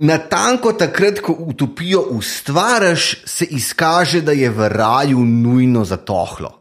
[0.00, 6.60] natanko takrat, ko utopijo ustvariš, se izkaže, da je v raju nujno zatohlo.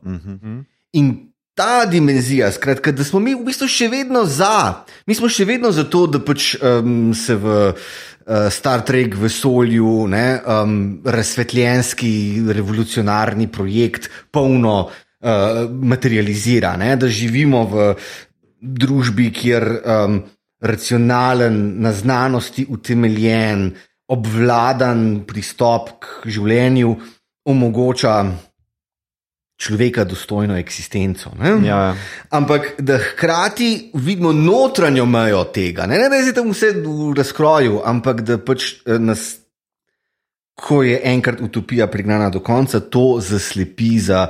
[0.93, 1.29] In
[1.60, 5.74] ta dimenzija, skratka, da smo mi v bistvu še vedno za, mi smo še vedno
[5.76, 7.58] za to, da pač um, se v.
[7.74, 12.12] uh, Star Trek v vesolju, ne, um, razsvetljenski,
[12.54, 16.76] revolucionarni projekt, polno uh, materializira.
[16.78, 17.88] Ne, da živimo v
[18.62, 20.19] družbi, kjer um,
[20.62, 23.72] racionalen, na znanosti utemeljen,
[24.13, 26.93] obvladan pristop k življenju
[27.50, 28.13] omogoča
[29.60, 31.32] človeka dostojno eksistenco.
[31.39, 31.67] Ne?
[31.67, 31.95] Ja, ja.
[32.30, 37.82] Ampak da hkrati vidimo notranjo mejo tega, ne, ne da je tam vse v razkroju,
[37.86, 39.36] ampak da pač eh, nas,
[40.56, 44.30] ko je enkrat utopija prignana do konca, to zaslepi za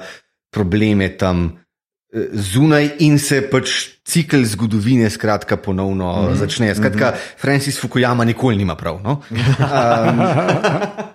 [0.50, 3.76] probleme tam eh, zunaj in se pač
[4.10, 6.36] cikl zgodovine skratka ponovno mm -hmm.
[6.42, 6.76] začne.
[6.76, 7.42] Skratka, mm -hmm.
[7.42, 9.00] Francis Fukuyama nikoli nima prav.
[9.04, 9.22] No?
[9.30, 11.09] Um,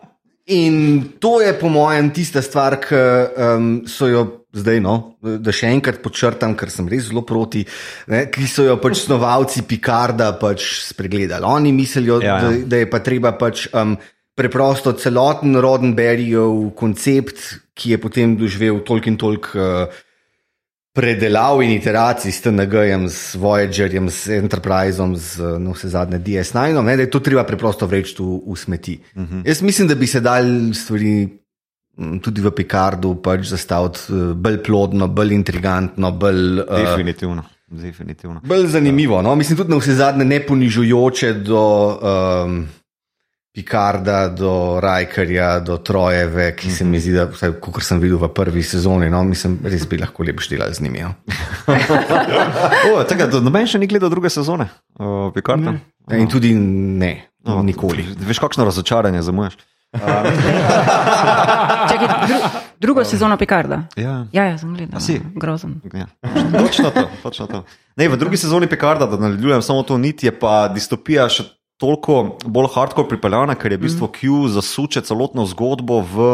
[0.52, 2.98] In to je, po mojem, tista stvar, ki
[3.40, 7.64] um, so jo zdaj, no, da še enkrat podčrtam, ker sem res zelo proti,
[8.12, 11.48] ne, ki so jo pač snovalci Picarda pač spregledali.
[11.48, 12.40] Oni mislijo, Ja, ja.
[12.44, 13.96] da, da je pa treba pač um,
[14.36, 19.56] preprosto celoten Rodenberryjev koncept, ki je potem doživel toliko in toliko.
[19.58, 20.02] Uh,
[20.94, 26.96] Predelav in iteracij s TNG-jem, s Voyagerjem, s Enterpriseom, z no, vse zadnje DS9, ne,
[26.96, 29.00] da je to treba preprosto vreči v, v smeti.
[29.14, 29.42] Uh -huh.
[29.46, 31.28] Jaz mislim, da bi se dal stvari
[32.22, 37.44] tudi v Picardu pač zastaviti eh, bolj plodno, bolj intrigantno, bolj, uh, Definitivno.
[37.66, 38.40] Definitivno.
[38.44, 39.22] bolj zanimivo.
[39.22, 39.34] No?
[39.34, 42.66] Mislim tudi na vse zadnje ne ponižujoče do um,
[43.54, 48.26] Picarda, do Rajkerja, do Trojeve, ki se mi zdi, da, vsaj kot sem videl v
[48.34, 49.20] prvi sezoni, no?
[49.22, 50.98] mislim, res bi lahko lepo štela z njimi.
[51.04, 51.14] Ja.
[52.90, 54.66] O, tega, da noben še ni gledal druge sezone,
[54.98, 55.76] uh, Picarda.
[56.10, 58.02] Ja, In tudi ne, no, nikoli.
[58.26, 59.54] Veš, kakšno razočaranje zamujaš.
[61.90, 62.38] Čakaj, dru,
[62.82, 63.84] drugo sezono Picarda.
[63.94, 64.26] Ja.
[64.34, 64.98] Ja, ja, sem gledal.
[65.00, 65.20] Si?
[65.38, 65.78] Grozen.
[65.94, 66.10] Ja,
[66.58, 67.06] točno to.
[67.22, 67.62] Točno to.
[67.94, 71.46] Ne, v drugi sezoni Picarda, da nadaljujem samo to nit, je pa distopija še
[71.80, 76.28] toliko bolj hardcore pripeljana, ker je v bistvu Q zasuče celotno zgodbo v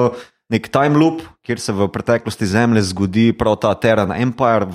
[0.50, 4.66] nek time loop, kjer se v preteklosti Zemlje zgodi prav ta Terran Empire,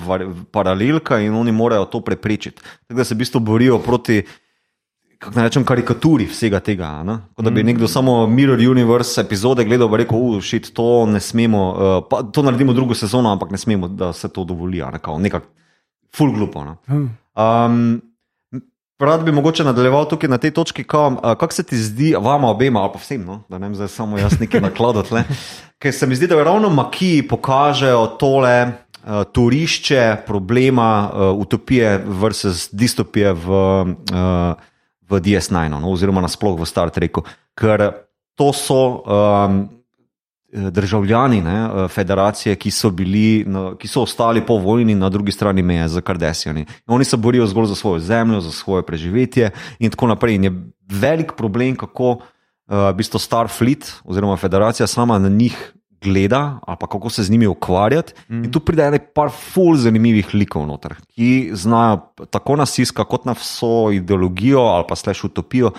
[0.52, 2.64] paralelka in oni morajo to preprečiti.
[2.88, 4.22] Tako da se v bistvu borijo proti.
[5.16, 6.90] Kako naj rečem, karikaturi vsega tega.
[7.32, 11.62] Kot da bi nekdo samo Mirror Universe epizode gledal in rekel: Ušit, to ne smemo,
[11.72, 14.82] uh, pa, to naredimo drugo sezono, ampak ne smemo, da se to dovoli.
[14.84, 15.46] ne, Nekako
[16.16, 16.64] full glupo.
[16.64, 16.76] Ne?
[17.36, 18.02] Um,
[18.98, 22.92] Rad bi mogoče nadaljeval tukaj na tej točki, kako se ti zdi, vama obema, ali
[22.92, 23.42] pa vsem, no?
[23.48, 25.14] da ne vem, zdaj samo jaz nekaj nakladati.
[25.82, 32.68] Ker se mi zdi, da ravno makiji pokažejo tole uh, turišče problema uh, utopije versus
[32.72, 34.64] distopije v, uh,
[35.10, 35.90] v DS9, no?
[35.92, 37.24] oziroma nasploh v Star Treku.
[37.54, 37.90] Ker
[38.34, 39.68] to so um,
[40.56, 45.32] državljani ne, eh, federacije, ki so, bili, na- ki so ostali po vojni na drugi
[45.32, 46.66] strani meje z Kardesijani.
[46.86, 50.34] Oni se borijo zgolj za svojo zemljo, za svoje preživetje in tako naprej.
[50.34, 50.52] In je
[50.88, 52.18] velik problem, kako uh,
[52.90, 57.46] v bistvu Starfleet oziroma federacija sama na njih gleda ali pa kako se z njimi
[57.46, 58.12] ukvarjati.
[58.28, 58.44] Mm.
[58.44, 63.24] In tu pride ene par ful zanimivih likov noter, ki znajo tako na siska kot
[63.24, 65.70] na vso ideologijo ali pa slash utopijo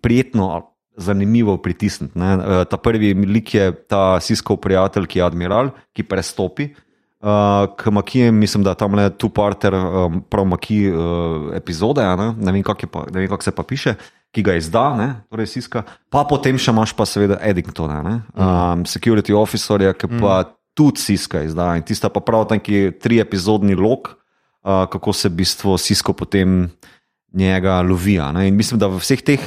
[0.00, 0.62] prijetno ali
[0.96, 2.18] zanimivo pritisniti.
[2.18, 2.34] ne.
[2.34, 6.70] Eh, Ta prvi lik je ta siskov prijatelj, ki je admiral, ki prestopi.
[7.16, 12.12] Uh, k Makijem, mislim, da tam le tu parter, um, prav Maki uh, epizode, a
[12.14, 13.94] ne, ne vem, kako je pa- ne vem, kako se pa piše,
[14.30, 15.82] ki ga izda, ne, torej Siska.
[16.12, 21.40] Pa potem še imaš pa seveda Eddingtona, ne, um, security officerja, ki pa tudi Siska
[21.42, 21.72] izda.
[21.74, 24.12] In tista pa prav taki tri epizodni lok,
[24.62, 26.68] uh, kako se v bistvu Sisko potem
[27.32, 28.20] njega lovi.
[28.46, 29.40] In mislim, da v vseh teh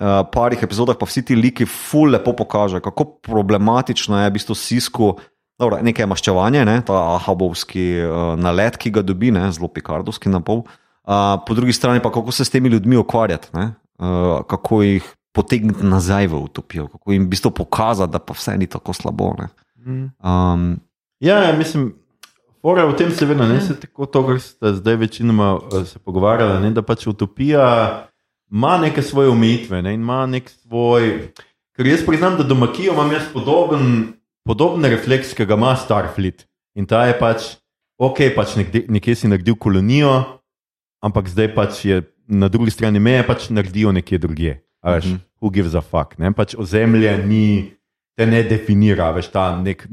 [0.00, 4.56] uh, parih epizodah pa vsi ti liki ful lepo pokažejo, kako problematično je v bistvu
[4.58, 5.14] Sisku.
[5.58, 10.32] Dobro, nekaj je maščevanje, ne, ta ahabovski uh, nalet, ki ga dobi, ne, zelo pikardovski
[10.32, 10.64] na pol.
[11.04, 15.12] Uh, po drugi strani pa kako se s temi ljudmi ukvarjati, ne, uh, kako jih
[15.34, 19.34] potegniti nazaj v utopijo, kako jim v bistvu pokazati, da pa vse ni tako slabo.
[19.38, 19.48] Ne.
[20.22, 20.74] Um,
[21.24, 21.94] Ja, ja, mislim,
[22.62, 26.60] fora v tem seveda ne se tako to, kar ste zdaj večinoma eh, se pogovarjali,
[26.66, 27.64] ne, da pač utopija
[28.50, 31.30] ima neke svoje omejitve ne, in ima nek svoj.
[31.76, 34.12] Ker jaz priznam, da domakijo imam jaz podoben,
[34.46, 36.46] podoben refleks, ki ga ima Starfleet.
[36.74, 37.54] In ta je pač,
[37.98, 40.12] ok, pač nekde, nekje si naredil kolonijo,
[41.02, 44.60] ampak zdaj pač je na drugi strani meje, pač naredijo nekje drugje.
[44.84, 45.20] Veš, mm -hmm.
[45.40, 46.18] who gives a fuck.
[46.18, 46.32] Ne?
[46.32, 47.72] Pač ozemlje ni,
[48.16, 49.88] te ne definira, veš, ta nek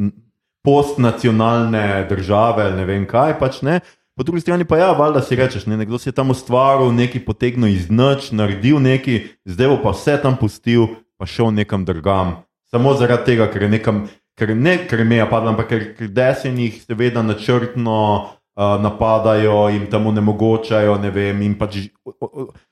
[0.64, 3.80] postnacionalne države, ne vem kaj, pač ne.
[4.18, 7.24] Po drugi strani pa ja, valjda si rečeš, ne, nekdo si je tam ustvaril, nekaj
[7.26, 12.42] potegnil iz noč, naredil nekaj, zdaj bo pa vse tam pustil, pa šel nekam drugam.
[12.72, 14.04] Samo zaradi tega, ker je nekam,
[14.40, 20.08] ker ne ker meja padla, ampak ker, ker desenih seveda načrtno uh, napadajo, jim tam
[20.12, 21.88] onemogočajo, ne vem, in pač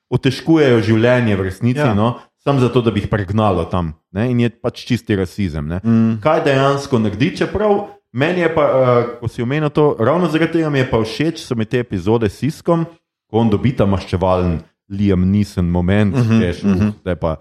[0.10, 1.94] otežkujejo življenje v resnici, Ja.
[1.94, 3.94] no, samo zato, da bi jih pregnalo tam.
[4.12, 5.68] Ne, in je pač čisti rasizem.
[5.70, 5.80] Ne.
[5.84, 6.20] Mm.
[6.24, 10.70] Kaj dejansko naredi, čeprav meni je pa, uh, ko si omenil to, ravno zaradi tega
[10.70, 12.86] mi je pa všeč, so mi te epizode s Siskom,
[13.30, 16.94] ko on dobi ta maščevalen, liam nisen moment, uh -huh, veš, uh -huh.
[17.02, 17.36] zdaj pa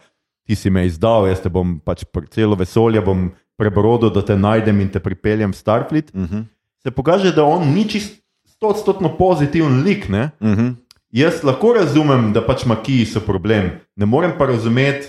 [0.47, 4.81] ti si me izdal, jaz te bom pač celo vesolje bom prebrodil, da te najdem
[4.81, 6.11] in te pripeljem v Starfleet.
[6.15, 6.45] Uh -huh.
[6.83, 10.09] Se pokaže, da on ni čist stotstotno pozitiven lik.
[10.09, 10.31] Ne?
[10.41, 10.75] Mm -hmm.
[11.11, 15.07] Jaz lahko razumem, da pač makiji so problem, ne morem pa razumeti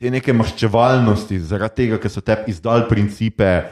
[0.00, 3.62] te neke maščevalnosti, zaradi tega, ker so tebi izdali principe,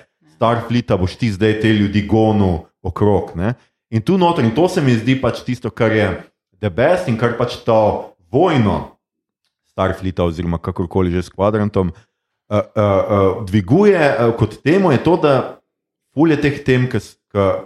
[0.40, 3.34] Starfleeta boš ti zdaj te ljudi gonil okrog.
[3.36, 3.52] Ne?
[3.92, 6.06] In tu noter, in to se mi zdi pač tisto, kar je
[6.64, 7.76] the best in kar pač to
[8.32, 8.96] vojno
[9.68, 15.20] Starfleeta, oziroma kakorkoli že s kvadrantom, uh, uh, uh, dviguje uh, kot temo, je to,
[15.20, 15.34] da
[16.16, 17.04] fulje teh tem, ki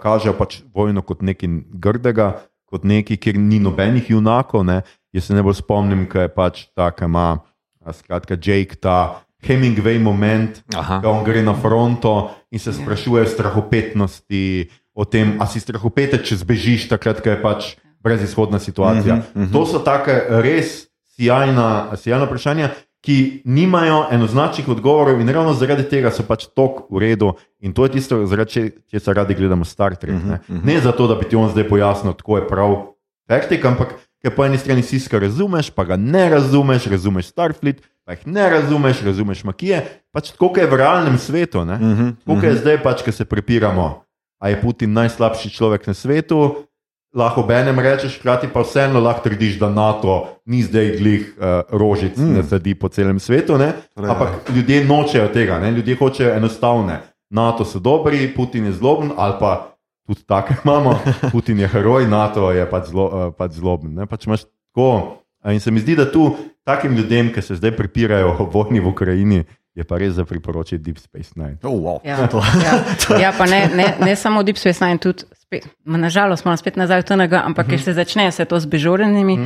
[0.03, 4.67] kažejo pač vojno kot nekaj grdega, kot nekaj, kjer ni nobenih junakov.
[4.67, 4.83] Ne.
[5.15, 7.39] Jaz se ne bolj spomnim, kaj je pač ta, ki ima,
[7.87, 11.01] skratka, Jake, ta Hemingway moment, Aha.
[11.01, 16.17] ko on gre na fronto in se sprašuje o strahopetnosti, o tem, a si strahopete,
[16.23, 19.15] če zbežiš takrat, ko je pač brezizhodna situacija.
[19.15, 19.53] Mm -hmm, mm -hmm.
[19.53, 22.69] To so take res sjajna, sjajna vprašanja.
[23.05, 27.33] Ki nimajo enoznačnih odgovorov, in ravno zaradi tega so pač tok v redu.
[27.59, 30.15] In to je tisto, zaradi če- česar radi gledamo Star Trek.
[30.23, 32.85] Ne, ne zato, da bi ti on zdaj pojasnil, tako je prav,
[33.27, 38.13] taktik, ampak ker po eni strani siska razumeš, pa ga ne razumeš, razumeš Starfleet, pa
[38.13, 39.81] jih ne razumeš, razumeš makije.
[40.13, 41.65] Pač tako je v realnem svetu.
[41.65, 41.75] Ne?
[41.75, 44.05] Mhm, Tako kot je zdaj, pač, ko se prepiramo,
[44.39, 46.67] a je Putin najslabši človek na svetu.
[47.15, 52.17] Lahko benem rečeš, hkrati pa vseeno lahko trdiš, da NATO ni zdaj glih uh, rožic,
[52.17, 52.33] mm.
[52.35, 53.57] ne sedi po celem svetu.
[53.57, 53.71] Ne?
[53.95, 55.71] Torej, Ampak ljudje nočejo tega, ne?
[55.71, 56.99] ljudje hočejo enostavne.
[57.29, 59.74] NATO so dobri, Putin je zloben, ali pa
[60.07, 60.99] tudi tako imamo.
[61.31, 63.93] Putin je heroj, NATO je pač, zlo, uh, pač zloben.
[63.95, 64.05] Ne?
[64.05, 65.21] Pač imaš tako.
[65.45, 66.31] In se mi zdi, da tu
[66.65, 69.43] takim ljudem, ki se zdaj prepirajo o vojni v Ukrajini,
[69.75, 71.57] je pa res za priporočiti Deep Space Nine.
[71.63, 71.99] Oh, wow.
[72.03, 72.17] Ja,
[72.65, 72.75] ja,
[73.19, 77.03] ja pa ne, ne, ne samo Deep Space Nine, tudi spet, nažalost, moram spet nazaj
[77.03, 79.37] v TNG, ampak ker se začne vse to z bežorenimi.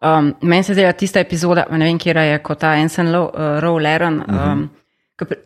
[0.00, 3.10] Um, meni se zdi, da tista epizoda, ne vem, kje je, kot ta Ensen
[3.60, 4.22] Rowleren.
[4.22, 4.79] Um, ke pri-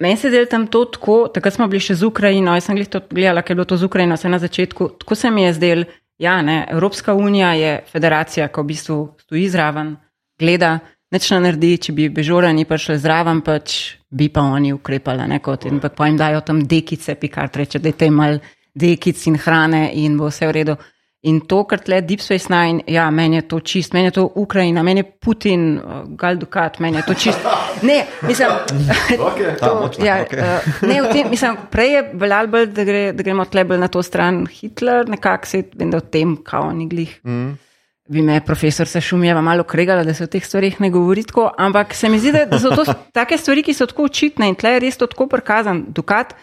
[0.01, 3.43] Meni se zdi tam to tako, takrat smo bili še z Ukrajino, jaz sem gledala,
[3.43, 4.89] ker je bilo to z Ukrajino, vse na začetku.
[5.03, 5.85] Tako se mi je zdel,
[6.19, 9.95] ja, ne, Evropska unija je federacija, ki v bistvu stoji zraven,
[10.41, 10.79] gleda,
[11.15, 15.67] nič ne naredi, če bi bežorani prišli zraven, pač bi pa oni ukrepali, ne kot
[15.71, 18.39] in pa jim dajo tam dekice, pikar reče, da je te mal
[18.75, 20.77] dekic in hrane in bo vse v redu.
[21.25, 24.27] In to, kar tle Deep Space Nine, ja, meni je to čist, meni je to
[24.37, 27.47] Ukrajina, meni je Putin, uh, Galdukat, meni je to čist.
[27.83, 28.49] Ne, mislim,
[29.19, 29.55] Okay.
[29.61, 30.41] Ta, močno, ja, okej.
[30.41, 33.89] uh, ne, tem, mislim, prej je veljalo bolj, da, gre, da gremo tle bolj na
[33.89, 37.21] to stran Hitler, nekako se vem, da o tem, kao ni glih.
[37.25, 37.55] Mm.
[38.09, 41.95] Bi me profesor Sešumjeva malo kregala, da se o teh stvarih ne govori tako, ampak
[41.97, 42.85] se mi zdi, da, da so to
[43.17, 45.87] take stvari, ki so tako očitne in tle je res to tako prikazan.
[45.89, 46.35] Dukat,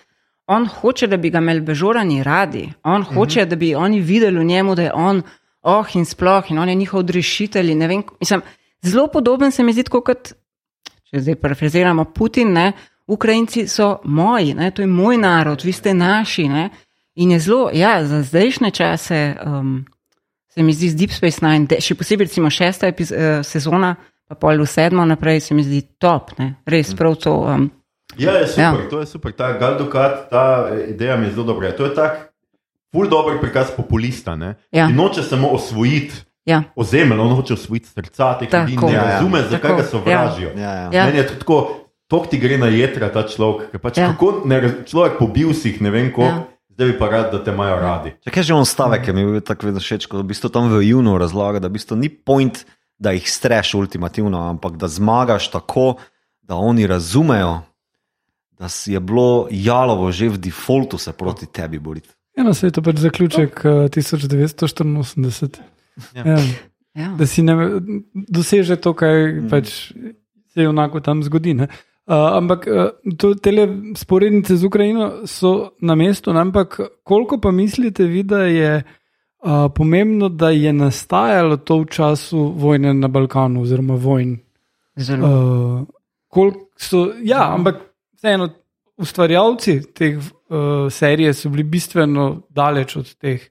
[0.52, 4.44] on hoče, da bi ga imeli bežorani radi, on hoče, da bi oni videli v
[4.44, 5.22] njemu, da je on
[5.62, 7.04] oh in sploh in on je njihov
[7.88, 8.42] vem, Mislim,
[8.82, 10.34] zelo podoben se mi zdi kot
[11.12, 12.72] če zdaj parafraziramo Putin, ne,
[13.12, 16.48] Ukrajinci so moji, ne, to je moj narod, vi ste naši.
[16.48, 16.70] Ne,
[17.16, 19.82] in je zelo, ja, za zdajšnje čase um,
[20.48, 23.96] se mi zdi z Deep Space Nine, de, še posebej recimo šesta epiz, uh, sezona,
[24.32, 27.36] pa pol v sedmo naprej, se mi zdi top, ne, res prav to.
[27.52, 27.68] Um,
[28.18, 28.72] Ja, je super, Ja.
[28.74, 28.90] ja.
[28.90, 29.32] to je super.
[29.32, 31.72] Ta Galdukat, ta eh, ideja mi je zelo dobra.
[31.72, 32.32] To je tak
[32.90, 34.56] ful dober prikaz populista, ne?
[34.70, 34.88] Ja.
[34.88, 39.04] ki noče samo osvojiti ja, ozemelj, on hoče osvojiti srca teh ljudi, ne Ja, ja.
[39.06, 40.50] razume, zakaj Tako, ga sovražijo.
[40.56, 40.90] Ja, ja.
[40.92, 41.06] Ja.
[41.06, 41.58] Meni je to tako,
[42.08, 44.04] tok ti gre na jedra ta človek, ker pač Ja.
[44.04, 44.08] ja.
[44.10, 46.36] kako ne, raz- človek pobil si jih, ne vem koliko, Ja.
[46.36, 46.48] ja.
[46.72, 48.10] zdaj bi pa rad, da te imajo radi.
[48.20, 50.50] Če kaj že on stavek, ki mi je bil tako vedno všeč, ko v bistvu
[50.50, 52.66] tam v Junu razlaga, da v bistvu ni point,
[52.98, 55.96] da jih streš ultimativno, ampak da zmagaš tako,
[56.42, 57.62] da oni razumejo,
[58.62, 62.10] da si je bilo jalovo že v defaultu se proti tebi boriti.
[62.38, 65.60] Eno se je to pač zaključek uh, 1984.
[66.16, 66.26] Ja.
[66.26, 66.38] Ja.
[66.94, 67.10] ja.
[67.18, 67.56] Da si ne
[68.14, 69.92] doseže to, kar pač
[70.54, 71.54] se je enako tam zgodi.
[71.54, 71.68] ne.
[72.08, 78.06] Uh, ampak uh, to, tele sporednice z Ukrajino so na mestu, ampak koliko pa mislite
[78.06, 83.96] vi, da je uh, pomembno, da je nastajalo to v času vojne na Balkanu oziroma
[83.96, 84.38] vojn?
[84.96, 85.28] zelo.
[85.28, 85.88] Uh,
[86.28, 87.76] koliko so, ja, ampak
[88.22, 88.50] vseeno,
[89.02, 93.48] ustvarjalci teh uh, serije so bili bistveno daleč od teh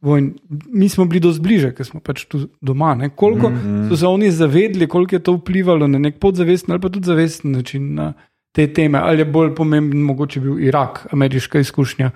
[0.00, 0.32] vojn.
[0.72, 2.94] Mi smo bili dosti bliže, ker smo pač tu doma.
[2.94, 3.10] Ne?
[3.10, 3.88] Koliko mm -hmm.
[3.88, 7.52] so se oni zavedli, koliko je to vplivalo na nek podzavesten ali pa tudi zavesten
[7.52, 8.12] način na
[8.52, 12.10] te teme, ali je bolj pomemben mogoče bil Irak, ameriška izkušnja.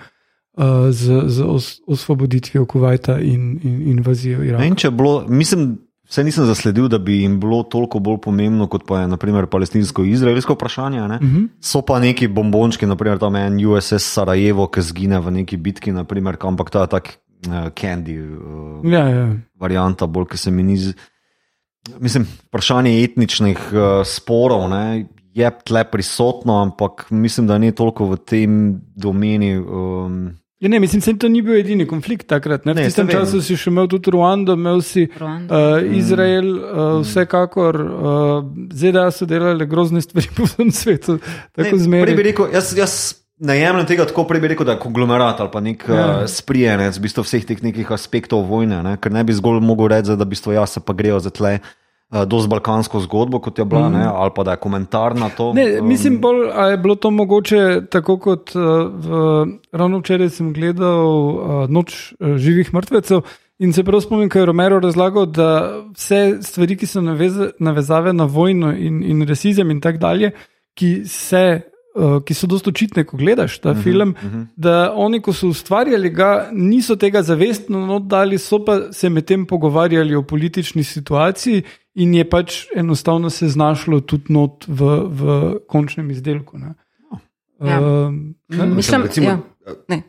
[0.53, 4.64] Uh, z, z os, osvoboditvijo Kuwaita in, in invazijo Iraka.
[4.64, 5.78] In bilo, mislim,
[6.11, 10.54] Vse nisem zasledil, da bi jim bilo toliko bolj pomembno kot pa je naprimer palestinsko-izraelsko
[10.54, 11.00] vprašanje.
[11.00, 11.14] Ne?
[11.14, 11.36] Uh Mhm.
[11.36, 11.48] -huh.
[11.61, 16.36] So pa neki bombončki, naprimer tam en USS Sarajevo, ki zgine v neki bitki, naprimer,
[16.40, 19.36] ampak to je tak uh, candy uh, Ja, ja.
[19.54, 20.76] varianta, bolj ki se mi ni.
[20.76, 20.94] z-
[21.98, 28.16] Mislim, vprašanje etničnih uh, sporov ne, je tle prisotno, ampak mislim, da ni toliko v
[28.18, 28.52] tem
[28.96, 29.56] domeni.
[29.58, 30.30] Um,
[30.61, 32.66] Ja, ne, mislim, da to ni bil edini konflikt takrat.
[32.68, 32.74] Ne?
[32.74, 35.56] V Ne, tistem času si še imel tudi Ruando, imel si Ruando.
[35.56, 41.16] uh, Izrael, uh, vsekakor uh, ZDA so delali grozne stvari po vsem svetu,
[41.56, 42.94] tako Ne, bi rekel, jaz, jaz
[43.40, 45.96] ne jemljem tega tako, prej bi rekel, da je konglomerat ali pa nek Ja.
[45.96, 46.06] ja.
[46.20, 48.98] uh, sprijenec v bistvu vseh teh nekih aspektov vojne, ne?
[49.00, 51.56] ker ne bi zgolj mogel reči, da v bistvu jaz se pa grejo za tle.
[51.56, 51.76] Uh,
[52.11, 53.92] dosti balkansko zgodbo, kot je bila, mm.
[53.92, 55.52] ne, ali pa da je komentar na to.
[55.54, 60.30] Ne, um, mislim, bolj, a je bilo to mogoče tako kot uh, v, ravno včeraj
[60.30, 63.22] sem gledal uh, Noč uh, živih mrtvecev
[63.58, 65.50] in se prav spomnim, kaj je Romero razlagal, da
[65.94, 70.32] vse stvari, ki so naveze, navezave na vojno in, in rasizem in tako dalje,
[70.74, 71.61] ki se.
[71.90, 74.46] Uh, ki so dosta očitne, ko gledaš ta uh -huh, film, uh -huh.
[74.56, 80.14] da oni, ko so ustvarjali ga, niso tega zavestno oddali, so pa se medtem pogovarjali
[80.14, 81.62] o politični situaciji
[81.95, 86.59] in je pač enostavno se znašlo tudi not v, v končnem izdelku.
[86.59, 86.74] Ne.
[87.61, 87.80] Ja.
[87.80, 88.66] Um, ne?
[88.66, 89.38] Mislim, recimo- ja.
[89.88, 90.03] Ne,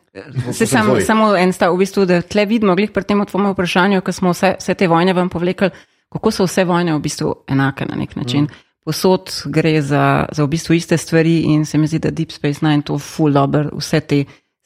[0.52, 4.00] se sam, samo en stav, v bistvu, da tle vidimo, glih pri tem tvojem vprašanju,
[4.00, 5.70] ko smo vse, vse te vojne vam povlekli,
[6.12, 8.48] kako so vse vojne v bistvu enake na nek način.
[8.48, 8.62] Mm.
[8.84, 12.66] Posod gre za, za v bistvu iste stvari in se mi zdi, da Deep Space
[12.66, 14.24] Nine to full dobro, vse te,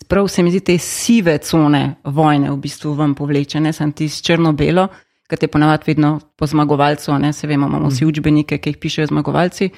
[0.08, 4.08] prav se mi zdi, te sive cone vojne v bistvu vam povleče, ne sem ti
[4.08, 4.88] s črno-belo,
[5.26, 9.06] ki te ponavadi vedno po zmagovalcu, ne se vemo, imamo vsi učbenike, ki jih pišejo
[9.12, 9.70] zmagovalci.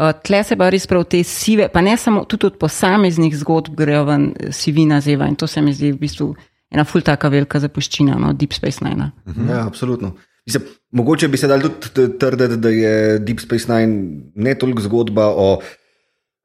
[0.00, 3.74] Uh, tle se pa res prav te sive, pa ne samo tudi od posameznih zgodb
[3.76, 6.28] grejo ven eh, sivina zeva in to se mi zdi v bistvu
[6.70, 9.10] ena ful taka velika zapuščina, no, Deep Space Nine.
[9.48, 10.14] Ja, absolutno.
[10.46, 15.26] Mislim, mogoče bi se dal tudi trditi, da je Deep Space Nine ne toliko zgodba
[15.28, 15.48] o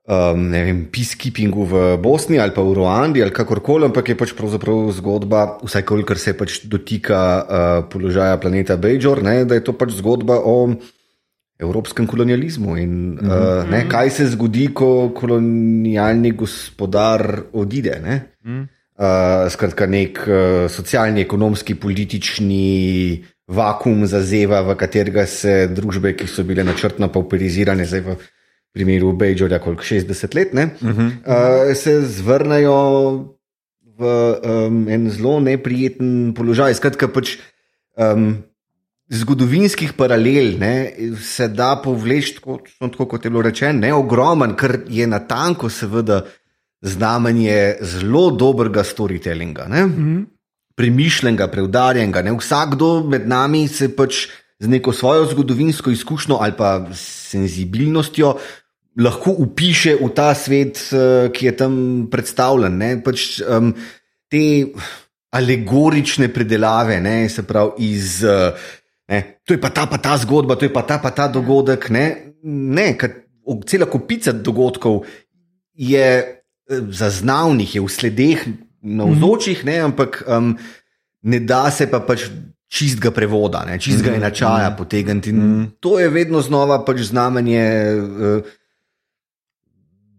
[0.05, 4.35] um, ne vem, peacekeepingu v Bosni ali pa v Ruandi ali kakorkoli, ampak je pač
[4.37, 9.73] pravzaprav zgodba, vsaj kolikor se pač dotika uh, položaja planeta Bejor, ne, da je to
[9.73, 10.75] pač zgodba o
[11.55, 17.99] evropskem kolonializmu in uh, ne, kaj se zgodi, ko kolonialni gospodar odide.
[18.03, 18.17] Ne.
[18.95, 26.43] Uh, skratka, nek uh, socialni, ekonomski, politični vakum zazeva, v katerega se družbe, ki so
[26.47, 28.15] bile načrtno pauperizirane, zdaj v
[28.75, 31.07] primeru Bejorja, koliko 60 let, ne, uh -huh.
[31.07, 33.35] uh, se zvrnejo
[33.97, 34.03] v
[34.67, 36.73] um, en zelo neprijeten položaj.
[36.75, 37.37] Skratka, pač
[37.95, 38.35] um,
[39.09, 40.75] zgodovinskih paralel ne,
[41.23, 45.69] se da povleči, tako, tako kot je bilo rečeno, ne ogromen, ker je na tanko,
[45.69, 46.25] seveda,
[46.85, 49.67] znamenje zelo dobrega storytellinga.
[49.69, 49.85] Ne?
[49.85, 50.25] Mm.
[50.75, 52.21] Premišljenega, preudarjenega.
[52.21, 52.35] Ne?
[52.37, 54.27] Vsakdo med nami se pač
[54.59, 58.35] z neko svojo zgodovinsko izkušnjo ali pa senzibilnostjo
[58.99, 61.73] lahko upiše v ta svet, eh, ki je tam
[62.11, 62.77] predstavljen.
[62.77, 63.03] Ne?
[63.03, 63.73] Pač, um,
[64.31, 64.71] te
[65.35, 67.29] alegorične predelave, ne?
[67.29, 68.23] se pravi iz.
[68.23, 68.53] eh,
[69.05, 71.89] Ne, to je pa ta, pa ta zgodba, to je pa ta, pa ta dogodek.
[71.93, 73.21] Ne, ne ker
[73.69, 75.05] cela kopica dogodkov
[75.77, 78.41] je eh, zaznavnih, je v sledeh,
[78.81, 80.57] navzočih, ne, ampak um,
[81.21, 82.29] ne da se pa pač
[82.65, 85.29] čistega prevoda, ne, čistega enačaja potegniti.
[85.29, 87.65] In to je vedno znova pač znamenje.
[88.01, 88.53] Uh,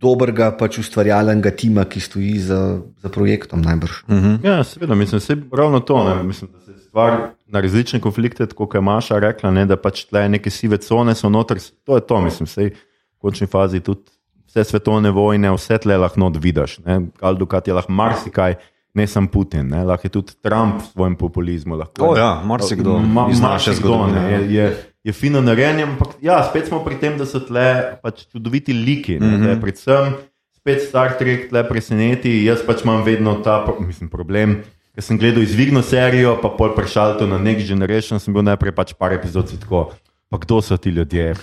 [0.07, 2.61] Dobrega pač ustvarjalnega tima, ki stoji za,
[3.03, 4.03] za projektom, najbrž.
[4.07, 4.39] Uh -huh.
[4.47, 6.05] Ja, seveda, mislim, se ravno to.
[6.05, 10.05] Ne, mislim, da se stvar na različne konflikte, kot je Maša rekla, ne, da pač
[10.05, 11.59] tle neke sive cone so noter.
[11.85, 14.11] To je to, mislim, sej v končni fazi tudi
[14.47, 16.79] vse svetovne vojne, vse tle lahko not vidiš.
[17.21, 18.55] Aldukat je lahko marsikaj,
[18.95, 21.77] ne samo Putin, ne, lahko je tudi Trump v svojem populizmu.
[21.77, 24.21] Lahko, O ja, marsikdo Ma, iz naše marsikdo, zgodovine.
[24.21, 24.77] ne, Je, je,
[25.07, 27.67] je fino narejen, ampak ja, spet smo pri tem, da so tle
[28.03, 29.21] pač čudoviti liki.
[29.21, 29.61] Ne, mm -hmm.
[29.63, 30.17] Predvsem
[30.57, 32.43] spet Star Trek tle preseneti.
[32.45, 34.63] Jaz pač imam vedno ta mislim, problem.
[34.95, 38.73] Ker sem gledal izvirno serijo, pa pol prešal to na Next Generation, sem bil najprej
[38.73, 39.93] pač par epizod tako.
[40.29, 41.35] Pa kdo so ti ljudje,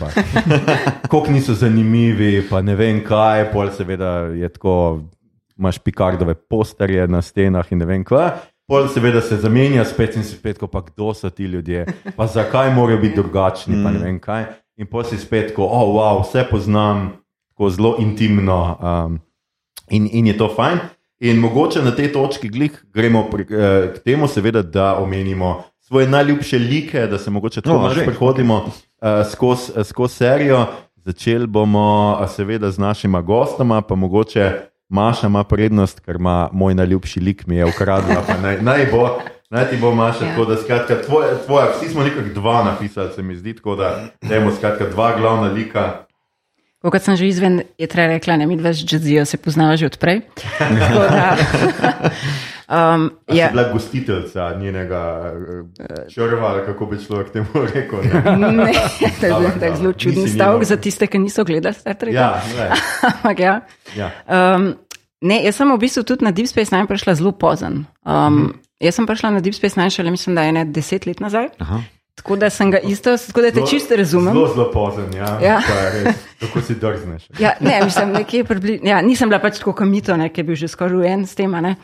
[1.04, 5.04] kako niso zanimivi, pa ne vem kaj, pol seveda je tako,
[5.58, 8.32] imaš pikardove posterje na stenah in ne vem kaj.
[8.68, 11.86] Pol seveda se zamenja spet in spet, ko pa kdo so ti ljudje,
[12.18, 14.46] pa zakaj morajo biti drugačni, pa ne vem kaj.
[14.80, 17.12] In pol si spet, ko oh, wow, vse poznam,
[17.52, 19.20] tako zelo intimno um,
[19.90, 20.80] in, in je to fajn.
[21.24, 26.08] In mogoče na tej točki glih gremo pri, eh, k temu, seveda, da omenimo svoje
[26.08, 28.06] najljubše like, da se mogoče tako No, že.
[28.06, 30.66] prehodimo uh, skozi uh, skoz serijo.
[30.96, 34.52] Začeli bomo uh, seveda z našima gostoma, pa mogoče
[34.90, 38.24] Maša ima prednost, ker ima moj najljubši lik, mi je ukradla.
[38.42, 39.20] Naj, naj bo,
[39.50, 40.30] naj ti bo Maša, Ja.
[40.30, 44.04] tako da skratka, tvoja, tvoja, vsi smo nekako dva napisali, se mi zdi, tako da
[44.22, 46.06] dajmo skratka dva glavna lika.
[46.82, 49.86] Kot sem že izven, je treba rekla, ne mi dva z Jazijo se poznava že
[49.86, 50.22] odprej.
[50.60, 51.38] Da,
[52.70, 55.34] um, ja, Bila gostiteljca njenega
[55.80, 58.00] eh, črva, ali kako bi človek temu rekel.
[58.04, 58.52] Ne?
[58.52, 58.74] ne,
[59.20, 62.20] to je bil tak zelo čuden stavek za tiste, ki niso gledali Star Treka.
[62.20, 62.42] Ja,
[63.14, 63.62] Ampak ja.
[63.96, 64.12] ja.
[64.28, 64.74] Um,
[65.22, 67.86] ne, jaz sem v bistvu tudi na Deep Space Nine prišla zelo pozen.
[68.06, 68.52] Um, Mhm.
[68.84, 71.48] Jaz sem prišla na Deep Space Nine šele, mislim, da je ne deset let nazaj.
[71.60, 71.80] Aha.
[72.16, 74.34] Tako da sem ga isto, tako da te Zelo- čisto razumem.
[74.34, 75.40] Zelo, zelo pozen, ja.
[75.44, 75.62] Ja.
[75.94, 77.24] Res, Kako si drzneš.
[77.40, 80.56] Ja, ne, mislim, nekje pribli, ja, nisem bila pač tako kamito, ne, ki je bil
[80.56, 81.54] že skoraj rujen s tem.
[81.54, 81.76] a ne.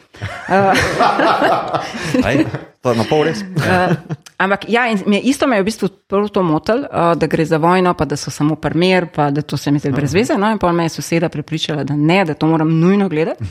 [2.23, 2.45] Aj,
[2.81, 3.41] to je na pol res.
[3.41, 3.95] Uh,
[4.37, 7.45] ampak ja, in me, isto me je v bistvu prvo to motil, uh, da gre
[7.45, 10.37] za vojno, pa da so samo primer, pa da to se mi zdi brez veze.
[10.37, 13.43] No, in pa me je soseda prepričala, da ne, da to moram nujno gledati.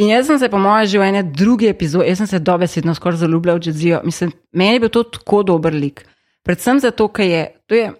[0.00, 2.94] In jaz sem se, po mojem, že v ene druge epizode, jaz sem se dobesedno
[2.96, 4.00] skoraj zaljubila v Jazijo.
[4.04, 6.06] Mislim, meni je bil to tako dober lik.
[6.46, 7.90] Predvsem zato, ker je, to je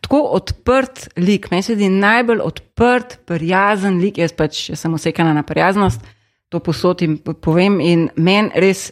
[0.00, 4.22] tako odprt lik, meni se zdi najbolj odprt, prijazen lik.
[4.22, 6.00] Jaz pač jaz sem usekana na prijaznost,
[6.48, 7.76] to posod in povem.
[7.84, 8.88] In meni res,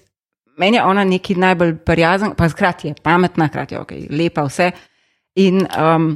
[0.61, 4.75] meni je ona neki najbolj prijazen, pa hkrati je pametna, hkrati je okay, lepa vse.
[5.41, 6.13] In um,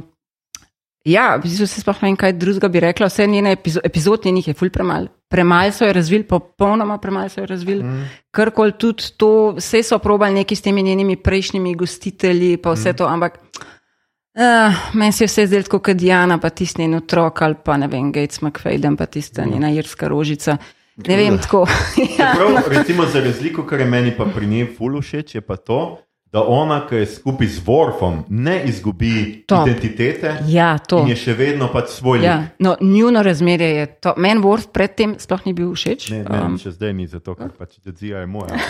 [1.01, 3.09] ja, v bistvu se sploh ne vem, kaj drugega bi rekla.
[3.09, 5.09] Vse njene epizo epizod njenih je ful premal.
[5.33, 7.83] Premal so jo razvili, popolnoma premal so jo razvili.
[7.83, 8.09] Mm.
[8.31, 12.99] Karkoli tudi to, vse so probali neki s temi njenimi prejšnjimi gostitelji, pa vse mm.
[13.01, 13.39] to, ampak.
[14.33, 17.87] Uh, meni se je vse zdelo kot Diana, pa tisti njen otrok ali pa ne
[17.87, 20.57] vem, Gates McFadden, pa tista njena irska rožica.
[21.07, 21.67] Ne vem, tako.
[22.19, 25.55] ja, Prav, recimo, za razliko, kar je meni pa pri njej ful všeč, je pa
[25.55, 25.97] to,
[26.33, 29.63] da ona, ki je skupaj z Worfom, ne izgubi To.
[29.67, 31.03] identitete ja, to.
[31.03, 32.25] in je še vedno pač svoj lik.
[32.25, 34.13] Ja, no, njuno razmerje je to.
[34.17, 36.09] Meni Worf predtem sploh ni bil všeč.
[36.09, 38.57] Ne, ne, Um, še zdaj ni zato, ker pač Jadzija je moja.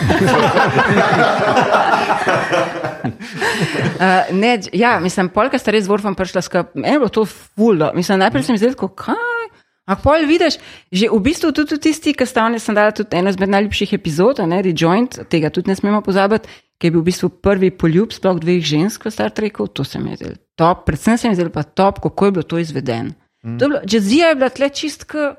[3.04, 6.72] Uh, ne, ja, mislim, polka sta res z Worfom prišla skupaj.
[6.74, 7.90] Meni je bilo to fuldo.
[7.96, 9.44] Mislim, najprej sem izvedel, kaj.
[9.84, 10.56] A pol vidiš,
[10.88, 14.40] že v bistvu tudi tisti, ki sta oni, sem dala tudi eno izmed najljubših epizod,
[14.48, 16.48] ne Rejoint, tega tudi ne smemo pozabiti,
[16.78, 19.98] ki je bil v bistvu prvi poljub sploh dveh žensk v Star Treku, to se
[19.98, 22.58] mi je zdelo top, predvsem se mi je zdelo pa top, kako je bilo to
[22.58, 23.14] izvedeno.
[23.44, 23.58] Mm.
[23.90, 25.34] Jazzija je bila tle čistka.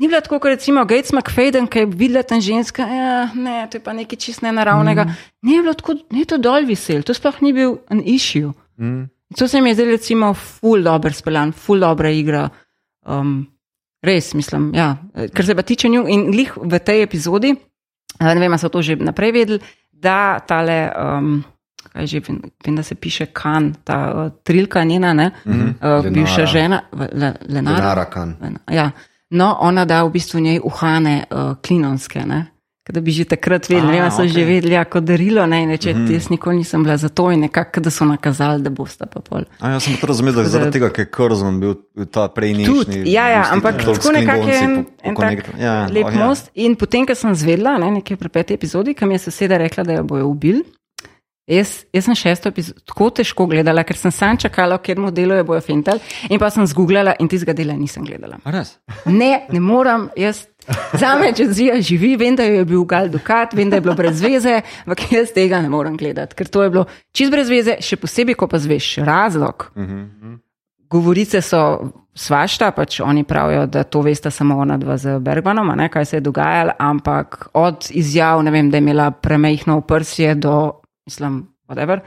[0.00, 3.76] Ni bila tako, kot recimo Gates McFadden, ki je videla tam ženska, ja, ne, to
[3.76, 5.04] je pa nekaj čist nenaravnega.
[5.04, 5.16] Mm.
[5.42, 8.52] Ni bilo tako, ni to dol visel, to sploh ni bil en issue.
[8.80, 9.10] Mm.
[9.36, 12.48] To se mi je zdelo, recimo, full dobro speljan, full dobra igra.
[13.04, 13.44] Um,
[14.02, 14.94] res, mislim, ja.
[15.34, 17.52] Ker se pa tiče nju in glih v tej epizodi,
[18.20, 19.60] ne vem, so to že naprej vedeli,
[20.02, 20.92] da tale.
[21.18, 21.44] Um,
[21.92, 22.36] Kaj že vem,
[22.66, 25.98] vem, da se piše kan, ta uh, trilka njena, ne, mm -hmm.
[25.98, 26.46] uh, bivša Lenara.
[26.46, 27.76] žena, v- le, Lenara.
[27.76, 28.36] Lenara Khan.
[28.70, 28.90] Ja.
[29.30, 32.20] No, ona da v bistvu njej uhane uh, klinonske.
[32.26, 32.46] Ne?
[32.90, 34.32] Da bi že takrat vedeli, ne vem, so okej.
[34.32, 36.10] že vedeli, jako darilo, ne, in reče, mm.
[36.12, 39.46] jaz nikoli nisem bila za to in nekako, da so nakazali, da boste pa pol.
[39.60, 41.74] A, jaz sem to razumel, da zaradi tega, ker je Curzon bil
[42.10, 42.66] ta prejšnji.
[42.66, 46.26] Tudi, ja, ja, ampak tako nekako je en, en tak ja, lep oh, ja.
[46.26, 46.50] most.
[46.54, 50.00] In potem, ko sem zvedla, ne, nekaj pri peti epizodi, kam je soseda rekla, da
[50.00, 50.64] jo bojo ubili.
[51.50, 55.34] Jaz, jaz sem šesto epizodo tako težko gledala, ker sem sam čakala, ker mu delo
[55.34, 55.98] je bojo fental,
[56.30, 58.38] in pa sem zgooglala in tistega dela nisem gledala.
[59.10, 60.44] Ne, ne morem, jaz.
[61.00, 63.96] Za me, če zija živi, vem, da je bil Gal Dukat, vem, da je bilo
[63.98, 66.84] brez veze, ampak jaz tega ne morem gledati, ker to je bilo
[67.16, 69.70] čist brez veze, še posebej, ko pa zveš razlog.
[69.74, 70.38] Uh -huh.
[70.90, 75.74] Govorice so svašta, pač oni pravijo, da to veste samo ona dva z Bergmanom, a
[75.74, 80.34] ne kaj se je dogajalo, ampak od izjav, ne vem, da je imela premehno prsje
[80.34, 82.00] do, mislim, whatever.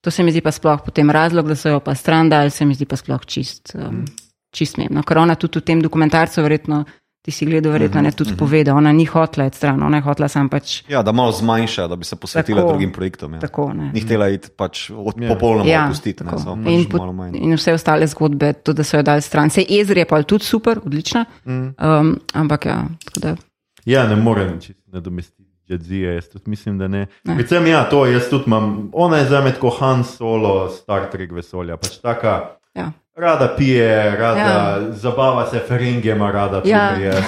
[0.00, 2.64] To se mi zdi pa sploh potem razlog, da so jo pa stran dali, se
[2.64, 4.04] mi zdi pa sploh čist, um,
[4.50, 5.02] čist memno.
[5.02, 6.84] Ker ona tudi v tem dokumentarcu, verjetno,
[7.20, 10.02] ti si gledal, verjetno ne tudi pove, da ona ni hotla iti stran, ona je
[10.02, 12.70] hotla sam pač Ja, da malo zmanjša, da bi se posvetila Tako.
[12.70, 13.34] drugim projektom.
[13.34, 13.40] Ja.
[13.40, 13.72] tako.
[13.72, 13.90] Ne.
[13.92, 15.28] Ni htela iti pač od, Ja.
[15.28, 17.36] popolnoma Ja, opustiti, ne, samo in, pač pot- malo manj.
[17.36, 19.50] in vse ostale zgodbe, tudi da so jo dali stran.
[19.50, 21.24] Se Ezri je pa tudi super, odlična.
[21.44, 21.74] Mm.
[21.76, 23.36] Um, ampak ja, tako da.
[23.84, 25.37] Ja, ne morem čisto nadomestiti
[25.68, 27.06] Jadzije, jaz tudi mislim, da ne.
[27.24, 27.34] Ne.
[27.34, 28.90] Predvsem ja, to jaz tudi imam.
[28.94, 31.76] Ona je za me tako Han Solo, Star Trek vesolja.
[31.76, 32.40] Pač taka,
[32.74, 32.92] Ja.
[33.16, 34.46] Rada pije, rada ja.
[34.46, 34.92] Ja.
[34.92, 36.62] zabava se, feringe ima rada.
[36.64, 36.88] Ja.
[36.88, 37.10] tudi je.
[37.10, 37.24] Uh,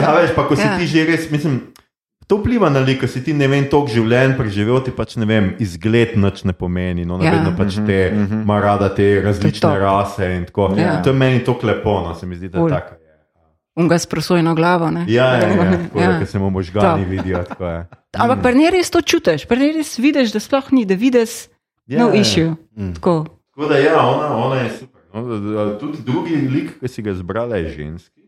[0.00, 0.78] ja, veš, pa ko si Ja.
[0.78, 1.60] ti že res, mislim,
[2.26, 5.26] to vpliva na lik, ko si ti ne vem, toliko življenj preživel, ti pač ne
[5.26, 7.04] vem, izgled nič ne pomeni.
[7.04, 7.30] No, Ja.
[7.32, 9.78] vedno pač te, ima rada te različne top.
[9.78, 10.70] rase in tako.
[10.76, 11.02] Ja.
[11.02, 13.03] To je meni to lepo, no, se mi zdi, da je.
[13.76, 14.90] Unga s prosojno glavo.
[14.90, 15.04] Ne?
[15.08, 15.64] Ja, ja, ja.
[15.94, 16.12] Ja.
[16.12, 17.10] da, ker se mu možgani To.
[17.10, 17.42] vidijo.
[17.42, 17.86] tako je.
[18.22, 21.30] Ampak pri njej res to čutiš, pri njej res vidiš, da sploh ni, da vidiš
[21.86, 22.20] Ja, no ja.
[22.20, 22.54] issue.
[22.94, 23.26] Tako.
[23.54, 25.00] Tako da, ja, ona, ona je super.
[25.14, 28.20] No, tudi drugi lik, ki si ga zbrala, je ženski.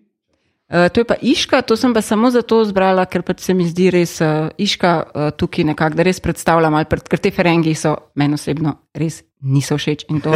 [0.68, 3.66] Uh, to je pa Iška, to sem pa samo zato zbrala, ker pač se mi
[3.66, 7.74] zdi res uh, Iška uh, tukaj nekako, da res predstavljam, ali pred, ker te Ferengi
[7.74, 10.32] so meni osebno res niso všeč in to.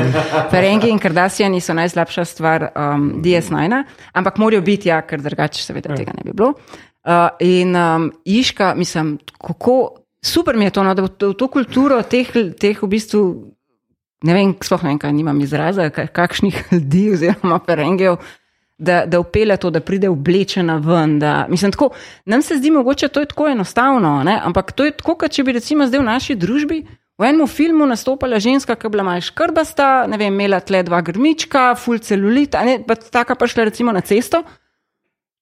[0.50, 5.96] Ferengi in Kardasijani so najslabša stvar um, DS9, ampak morajo biti, ja, ker drugače seveda
[5.96, 6.54] tega ne bi bilo.
[7.00, 11.34] Uh, in um, Iška, mislim, kako super mi je to, no, da v to, v
[11.34, 12.28] to kulturo teh,
[12.60, 13.22] teh v bistvu
[14.24, 18.20] ne vem, sploh ne vem, kaj nimam izraza, ka- kakšnih ljudi oziroma perengev,
[18.80, 21.18] da, da upele to, da pride oblečena ven.
[21.20, 21.90] Da, mislim, tako,
[22.24, 24.40] nam se zdi mogoče to je tako enostavno, ne?
[24.44, 26.84] ampak to je tako, kot če bi recimo zdaj v naši družbi
[27.20, 31.02] v enem filmu nastopala ženska, ki je bila malo škrbasta, ne vem, imela tle dva
[31.04, 34.40] grmička, full celulita, ne, pa taka pa šla recimo na cesto.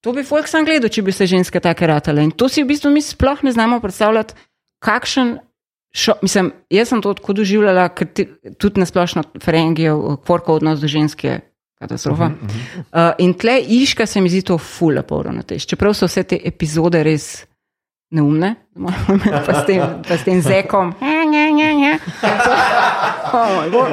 [0.02, 2.22] To bi folk sam gledal, če bi se ženske take ratale.
[2.26, 4.34] In to si v bistvu mi sploh ne znamo predstavljati,
[4.82, 5.38] kakšen.
[5.88, 8.26] Šo, mislim, jaz sem to tako doživljala, ker ti,
[8.60, 11.40] tudi nasplošno Ferengijev, kvorko odnos do ženske
[11.78, 12.26] katastrofa.
[12.26, 12.50] Uh -huh, uh
[12.92, 13.08] -huh.
[13.08, 15.66] Uh, in tle iška se mi zdi to fula poravnotež.
[15.66, 17.46] Čeprav so vse te epizode res
[18.10, 20.94] neumne, imeti pa s tem, pa s tem zekom.
[23.32, 23.88] Oh, moj bog,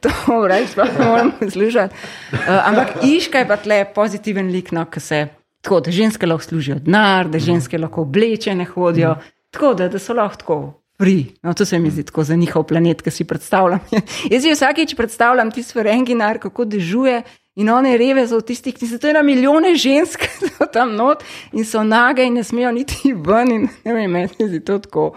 [0.00, 0.10] to
[0.48, 1.94] reč, sploh ne morem poslušati.
[2.32, 5.20] Uh, ampak iška je pa tle pozitiven lik, no, ki se
[5.64, 9.14] tako, da ženske lahko služijo denar, da ženske lahko oblečene hodijo,
[9.50, 10.58] tako da, da so lahko tako.
[11.00, 11.24] Free.
[11.42, 13.80] No, to se mi zdi tako za njihov planet, ki si predstavljam.
[14.32, 17.22] Jaz si vsakeč predstavljam tisti ferenginar, kako dežuje
[17.56, 20.28] in one reve so tistih, ki so to na milijone žensk,
[20.74, 23.52] tam not in so nage in ne smejo niti ven.
[23.52, 25.14] In, ne vem, meni se zdi to tako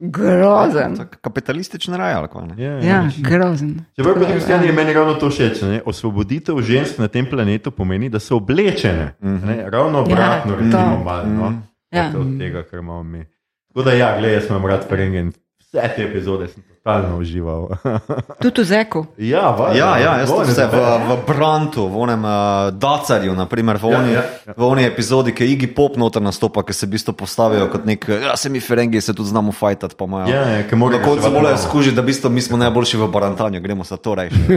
[0.00, 0.96] grozen.
[0.96, 2.54] Tak Kapitalističen raj, ali kaj ne?
[2.58, 3.84] Ja, Ja, grozen.
[3.96, 5.62] Čeprav po drugi strani je meni ravno to všeč.
[5.62, 5.80] ne.
[5.84, 9.14] Osvoboditev žensk na tem planetu pomeni, da so oblečene.
[9.20, 9.64] Ne?
[9.66, 11.04] Ravno obratno, Ja, recimo, to.
[11.04, 11.62] malo, no?
[11.90, 12.12] Ja.
[12.14, 13.24] od tega, kar imamo mi.
[13.68, 15.32] Tako da, ja, gledaj, jaz imam rad Ferengen.
[15.60, 17.68] Vse te epizode sem totalno užival.
[18.42, 19.06] Tudi v zeku.
[19.16, 20.76] ja, valjda, Ja, ja, jaz sem se v,
[21.08, 24.54] v Brantu, v onem uh, Dacarju, naprimer, v Ja, oni, ja, ja, ja.
[24.56, 27.84] v oni epizodi, ki je Iggy Pop noter nastopa, ki se v bistvu postavijo kot
[27.84, 30.32] nek, ja, se mi Ferengi se tudi znamo fajtati, pa imajo.
[30.32, 33.10] Ja, ja, ker morajo Na koncu morajo skužiti, da v bistvu mi smo najboljši v
[33.12, 34.40] barantanju, gremo se to reči.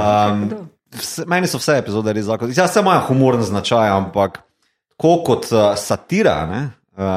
[0.00, 0.48] Um,
[0.94, 2.50] vse, meni so vse epizode res zakon.
[2.56, 4.40] Ja, vse imajo humoren značaj, ampak
[4.96, 6.62] tako kot uh, satira, ne,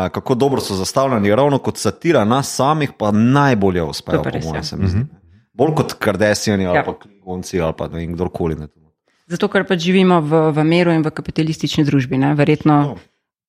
[0.09, 4.63] kako dobro so zastavljeni, ravno kot satira nas samih, pa najbolje uspejo, po mojem, ja.
[4.63, 5.05] se mi zdi.
[5.53, 6.83] Bolj kot Kardashiani ali Ja.
[6.83, 8.55] pa Klingonci ali pa ne vem, kdorkoli.
[8.55, 8.67] Ne.
[9.27, 12.17] Zato, ker pač živimo v, v meru in v kapitalistični družbi.
[12.17, 12.33] Ne?
[12.33, 12.95] Verjetno, No.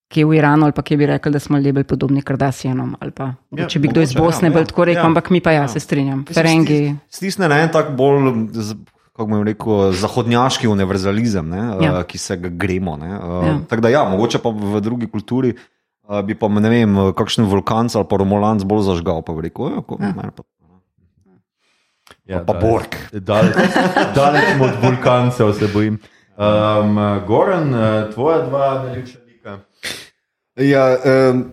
[0.07, 2.95] ki je v Iranu, ali pa ki bi rekli, da smo bolj podobni Kardasijanom.
[2.99, 5.29] Ali pa, Ja, če bi kdo iz ja, Bosne ja, bolj tako rekel, ja, ampak
[5.29, 5.67] mi pa ja, ja.
[5.67, 6.25] se strinjam.
[6.25, 6.95] Ferengi.
[7.01, 8.21] stis- Stisne na en tak bolj,
[8.53, 8.77] z-
[9.11, 11.91] kako bom rekel, zahodnjaški univerzalizem, ne, Ja.
[11.91, 12.03] ja.
[12.03, 12.95] ki se ga gremo.
[12.95, 13.59] Ne, uh, Ja.
[13.67, 15.53] Tako da, ja, mogoče pa v drugi kulturi
[16.09, 19.81] uh, bi pa, ne vem, kakšen vulkanc ali pa romulanc bolj zažgal, pa rekel, ja,
[19.81, 20.13] ko, ja.
[20.13, 20.43] pa,
[22.25, 22.91] Ja, pa daleč- Borg.
[23.13, 23.53] Daleč,
[24.15, 25.99] daleč smo od vulkancev, se bojim.
[26.37, 26.97] Um,
[27.27, 29.59] Goran, eh, tvoja dva najljubša lika.
[30.57, 30.97] Ja,
[31.31, 31.43] um,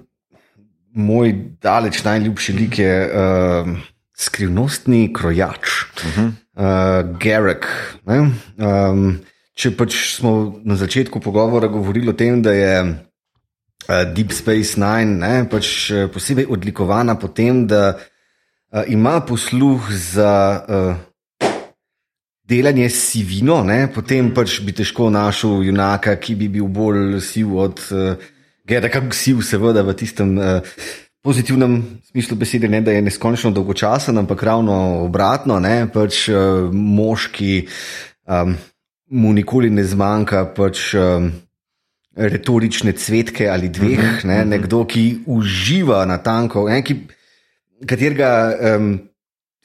[0.92, 1.32] moj
[1.62, 3.76] daleč najljubši lik je um,
[4.16, 6.32] skrivnostni krojač, uh -huh.
[6.56, 7.66] uh, Garek.
[8.06, 8.18] ne.
[8.56, 9.18] Um,
[9.54, 13.04] če pač smo na začetku pogovora govorili o tem, da je
[14.14, 20.34] Deep Space Nine ne, pač eh, posebej odlikovana po tem, da uh, ima posluh za.
[20.68, 21.08] Uh,
[22.52, 23.86] delanje sivino, ne?
[23.94, 28.30] potem pač bi težko našel junaka, ki bi bil bolj siv od uh,
[28.68, 30.74] Gerda, kako siv, seveda v tistem uh,
[31.22, 31.80] pozitivnem
[32.10, 35.86] smislu besede, ne da je neskončno dolgočasen, ampak ravno obratno, ne?
[35.90, 37.64] pač uh, moški
[38.26, 38.54] um,
[39.10, 40.44] mu nikoli ne zmanjka.
[40.54, 41.32] Pač, um,
[42.12, 46.98] Retorične cvetke ali dveh, ne, nekdo, ki uživa na tanko, ne, ki,
[47.88, 48.32] katerega
[48.76, 48.90] um,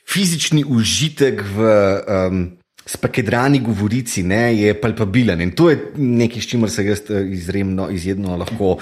[0.08, 1.74] fizični užitek v
[2.08, 2.46] um,
[2.88, 5.42] spakedrani govorici ne, je palpabilen.
[5.44, 8.80] In to je nekaj, s čimer se jaz eh, izjemno, izjemno lahko uh,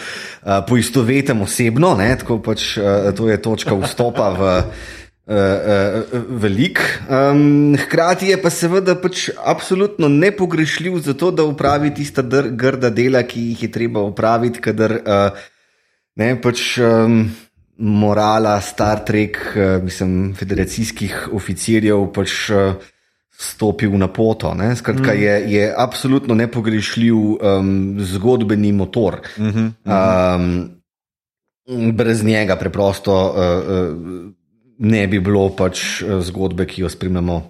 [0.68, 1.95] poistovetim osebno.
[1.97, 4.53] Ne, tako pač, uh, to je točka vstopa v.
[5.26, 6.80] Uh, uh, velik.
[7.09, 12.91] Um, hkrati je pa seveda pač absolutno nepogrešljiv za to, da upravi tista dr, grda
[12.93, 15.47] dela, ki jih je treba upraviti, kadar uh,
[16.15, 16.78] ne pač.
[16.78, 17.26] Um,
[17.78, 22.78] morala Star Trek, uh, mislim, federacijskih oficirjev pač uh,
[23.38, 24.53] stopil na poto.
[24.53, 24.76] Ne?
[24.76, 25.19] Skratka, mm.
[25.19, 29.19] je, je absolutno nepogrešljiv um, zgodbeni motor.
[29.38, 29.71] Mm -hmm.
[31.65, 34.32] um, brez njega preprosto uh, uh,
[34.80, 37.41] ne bi bilo pač uh, zgodbe, ki jo spremljamo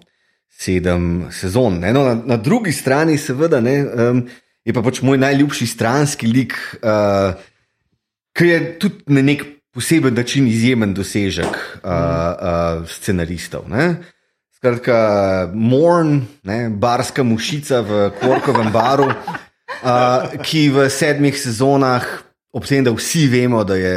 [0.56, 1.80] sedem sezon.
[1.84, 1.92] Ne?
[1.94, 4.24] No, na, na drugi strani, seveda, ne, um,
[4.66, 7.36] je pa pač moj najljubši stranski lik, uh,
[8.36, 9.44] ki je tudi na nek
[9.76, 13.68] poseben način izjemen dosežek uh, uh, scenaristov.
[13.70, 13.96] Ne?
[14.56, 22.08] Skratka, Morn, ne, barska mušica v Korkovem baru, uh, ki v sedmih sezonah,
[22.56, 23.96] ob tem, da vsi vemo, da je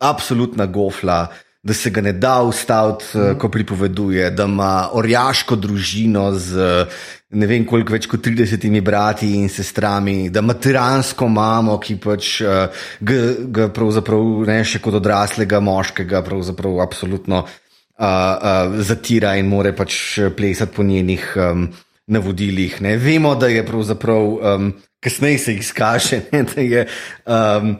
[0.00, 1.24] absolutna gofla,
[1.62, 3.38] da se ga ne da ustaviti, mm.
[3.38, 6.86] ko pripoveduje, da ima orjaško družino z
[7.30, 12.30] ne vem koliko več kot 30 brati in sestrami, da ima tiransko mamo, ki pač
[12.42, 17.54] uh, ga, ga pravzaprav ne še kot odraslega moškega, pravzaprav absolutno uh,
[18.02, 21.68] uh, zatira in more pač plesati po njenih um,
[22.10, 22.80] navodilih.
[22.82, 22.96] Ne.
[22.98, 26.86] Vemo, da je pravzaprav, um, kasneje se izkaže, ne, da je.
[27.26, 27.74] Um,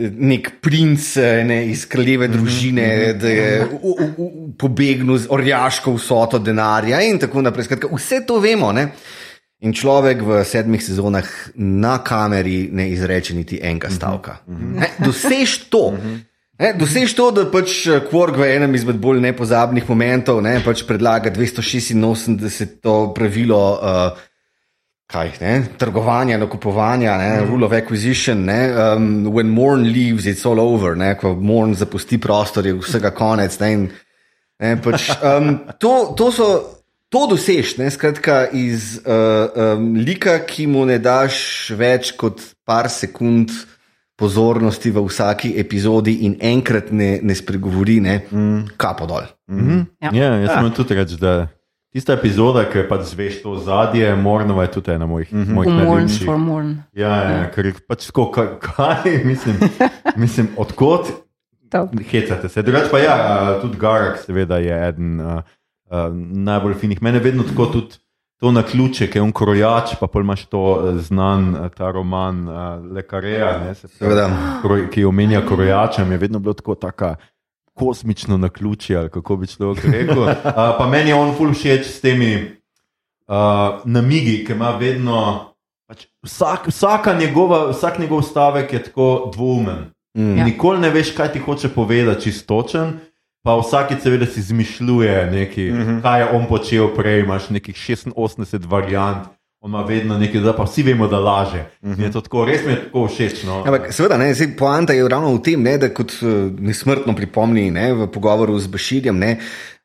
[0.00, 3.18] nek princ ne, iz kraljeve mhm, družine, mm -hmm.
[3.20, 7.64] da je u, u, u, pobegnil z orjaško vsoto denarja in tako naprej.
[7.64, 8.72] Skratka, vse to vemo.
[8.72, 8.88] Ne?
[9.60, 14.36] In človek v sedmih sezonah na kameri ne izreče niti enega mhm, stavka.
[14.46, 15.04] Mm -hmm.
[15.04, 15.90] Dosež to.
[15.90, 16.18] Mm -hmm.
[16.78, 23.14] Dosež to, da pač Quark v enem izmed bolj nepozabnih momentov ne, pač predlaga 286.
[23.14, 24.18] pravilo uh,
[25.10, 27.48] kaj, ne, trgovanja, nakupovanja, ne, mm.
[27.50, 28.44] rule of acquisition.
[28.44, 30.96] Ne, um, when Morn leaves, it's all over.
[30.96, 33.58] Ne, ko Morn zapusti prostor, je vsega konec.
[33.60, 33.88] Ne, in,
[34.62, 36.50] ne, pač, um, to, to so.
[37.10, 42.86] To dosež, ne, skratka, iz uh, um, lika, ki mu ne daš več kot par
[42.86, 43.50] sekund
[44.14, 48.76] pozornosti v vsaki epizodi in enkrat ne, ne spregovori, ne, mm.
[48.78, 49.26] kapo dol.
[49.50, 49.82] Mm -hmm.
[50.06, 50.70] Ja, ja jaz sem ja.
[50.70, 51.48] tudi reči, da
[51.90, 55.54] Tista epizoda, ki pač zveš to zadje, Mornova je tudi ena mojih mm -hmm.
[55.54, 56.26] najljubših.
[56.26, 56.76] Morn for Morn.
[56.92, 57.50] Ja, ja, ja.
[57.50, 58.30] ker je pač tako,
[58.60, 59.56] kaj, mislim,
[60.16, 61.10] mislim, odkot
[62.10, 62.62] hecate se.
[62.62, 65.42] Drugač pa ja, tudi Garak, seveda, je eden uh,
[65.90, 67.02] uh, najbolj finih.
[67.02, 67.98] Mene vedno tako tudi
[68.40, 72.92] to na ključe, ki je on krojač, pa pol imaš to znan, ta roman uh,
[72.92, 73.74] Lekareja,
[74.90, 77.16] ki omenja krojača, mi je vedno bilo tako taka
[77.74, 80.22] kosmično na ključi, ali kako bi človek rekel.
[80.22, 80.34] Uh,
[80.78, 82.60] pa meni je on ful všeč s temi
[83.28, 85.46] uh, namigi, ki ima vedno.
[85.88, 89.90] Pač vsak, njegova, vsak njegov stavek je tako dvoumen.
[90.18, 90.38] Mm.
[90.38, 90.44] Ja.
[90.44, 92.98] Nikoli ne veš, kaj ti hoče povedati, čistočen.
[93.42, 96.02] Pa vsake, seveda, si izmišljuje nekaj, mm -hmm.
[96.02, 97.20] kaj je on počel prej.
[97.20, 99.28] Imáš nekih 86 variant,
[99.60, 101.64] On ima vedno nekaj, da pa vsi vemo, da laže.
[101.82, 102.12] Mm -hmm.
[102.12, 103.42] to tako, res mi je tako všeč.
[103.42, 103.58] No.
[103.66, 107.70] Ampak, seveda, ne, zdaj, poanta je ravno v tem, ne, da kot uh, nesmrtno pripomni
[107.70, 109.18] ne, v pogovoru z Baširjem.
[109.18, 109.36] Ne,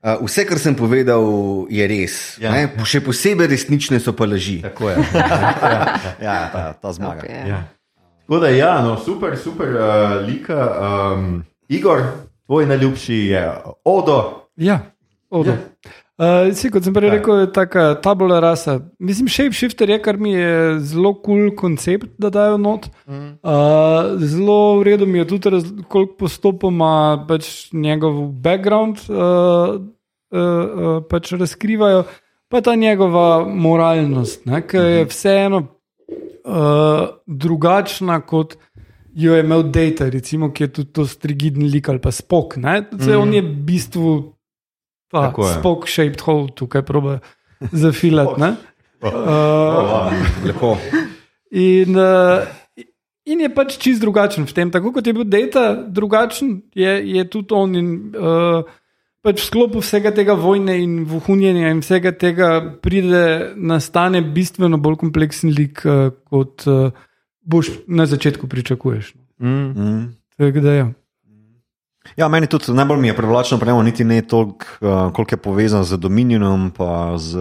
[0.03, 1.23] uh, vse, kar sem povedal,
[1.69, 2.37] je res.
[2.39, 2.51] Ja.
[2.51, 4.61] Ne, še posebej resnične so pa laži.
[4.61, 4.95] Tako je.
[5.13, 7.21] ja, ja, ta, ta zmaga.
[7.21, 7.67] Okay, ja.
[8.21, 10.71] Tako da, ja, no, super, super uh, lika.
[10.79, 12.01] Um, Igor,
[12.45, 13.51] tvoj najljubši je
[13.83, 14.47] Odo.
[14.55, 14.79] Ja,
[15.29, 15.51] Odo.
[15.51, 15.57] Ja.
[16.15, 18.77] Uh, si, kot sem prej rekel, je tako tabula rasa.
[19.03, 22.85] Mislim, shapeshifter je, kar mi je zelo kul cool koncept, da dajo not.
[23.03, 23.33] Mm.
[23.43, 25.59] Uh, zelo v redu mi je tudi,
[25.91, 29.17] koliko postopoma pač njegov background uh,
[29.75, 32.05] uh, uh, pač razkrivajo,
[32.47, 35.09] pa ta njegova moralnost, ki je mhm.
[35.11, 38.55] vseeno uh, drugačna kot.
[39.15, 42.57] Jo je imel data, recimo, ki je tudi to strigidni lik ali pa spok.
[42.57, 43.21] Mm -hmm.
[43.21, 44.34] On je v bistvu
[45.15, 47.19] pa spok shaped hole tukaj probe
[47.71, 48.53] zafilati.
[49.01, 49.11] Oh.
[49.11, 50.13] Uh,
[50.45, 50.77] Lepo.
[51.51, 52.45] In, uh,
[53.25, 57.29] in je pač čist drugačen v tem, tako kot je bil Data, drugačen je, je
[57.29, 57.75] tudi on.
[57.77, 58.65] In, uh,
[59.25, 62.49] pač v sklopu vsega tega vojne in vohunjenja in vsega tega
[62.81, 66.93] pride nastane bistveno bolj kompleksen lik, uh, kot uh,
[67.41, 69.15] boš na začetku pričakuješ.
[69.41, 69.71] Mm.
[69.73, 70.05] Mm.
[70.37, 70.83] Tako da je.
[70.83, 70.91] Ja.
[72.17, 75.83] Ja, meni tudi najbolj mi je privlačno, prejmo niti ne toliko, uh, koliko je povezan
[75.83, 77.35] z Dominionom, pa z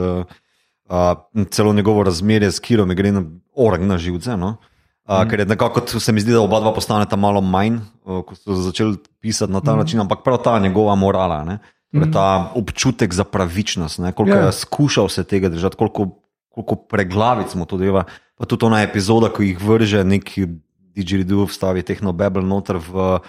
[0.88, 3.22] uh, celo njegovo razmerje s Kirom, gre na
[3.56, 4.36] orang na živce.
[4.36, 4.56] No?
[5.04, 5.30] Uh, mm.
[5.30, 8.56] Ker je nekako, se mi zdi, da oba dva postaneta malo manj, uh, ko so
[8.56, 9.78] začeli pisati na ta mm.
[9.78, 11.58] način, ampak prav ta njegova morala, ne?
[11.94, 14.12] Torej ta občutek za pravičnost, ne?
[14.12, 14.40] koliko yeah.
[14.40, 14.52] je ja.
[14.52, 16.08] skušal se tega držati, koliko,
[16.48, 18.04] koliko preglavic mu to deva.
[18.34, 20.48] Pa tudi ona epizoda, ko jih vrže neki
[20.96, 23.20] DJ-du, vstavi tehnobebel noter v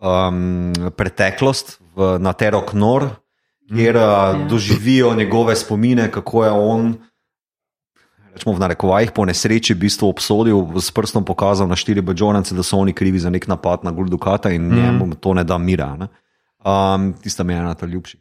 [0.00, 3.08] um, preteklost v, na Terok Nor,
[3.70, 4.48] kjer mm.
[4.48, 6.94] doživijo njegove spomine, kako je on.
[8.34, 12.62] Rečemo v narekovajih, po nesreči, v bistvu obsodil, s prstom pokazal na štiri bažonce, da
[12.62, 14.74] so oni krivi za nek napad na Guldukata in mm.
[14.76, 15.96] njemu to ne da mira.
[15.96, 16.08] Ne?
[16.64, 18.20] Um, tista mi je ena ta ljubših.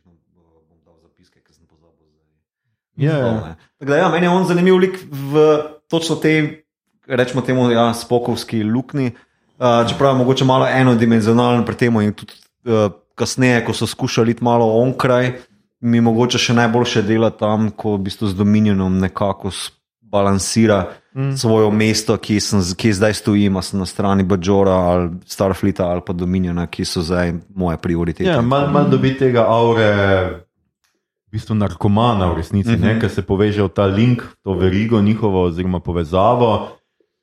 [2.99, 3.55] Yeah.
[3.79, 3.95] Ja, ja.
[3.95, 6.65] ja, meni je on zanimiv lik v točno tej,
[7.07, 9.13] rečemo temu, ja, spokovski luknji.
[9.15, 9.28] Uh,
[9.59, 12.33] čeprav je mogoče malo enodimenzionalen pri tem, in tudi
[12.65, 15.33] uh, kasneje, ko so skušali iti malo onkraj,
[15.79, 19.51] mi mogoče še najboljše dela tam, ko v bistvu z Dominionom nekako
[20.01, 20.87] balansira.
[21.19, 21.37] mm.
[21.37, 26.13] svoje mesto, ki, sem, kje zdaj stojim, sem na strani Bajora ali Starfleeta ali pa
[26.13, 28.29] Dominiona, ki so zdaj moje prioritete.
[28.29, 29.89] Ja, malo mal dobi tega aure,
[31.29, 32.99] v bistvu narkomana v resnici, mm -hmm.
[33.01, 36.78] ker se poveže v ta link, to verigo njihovo, oziroma povezavo.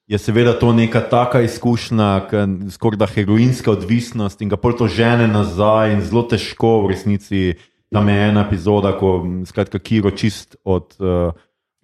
[0.07, 2.29] Je seveda to neka taka izkušnja,
[2.71, 7.41] skoraj da heroinska odvisnost in ga pol to žene nazaj, in zelo težko v resnici.
[7.91, 10.95] Tam je ena epizoda, ko skratka Kiro čist od.
[10.99, 11.35] Uh,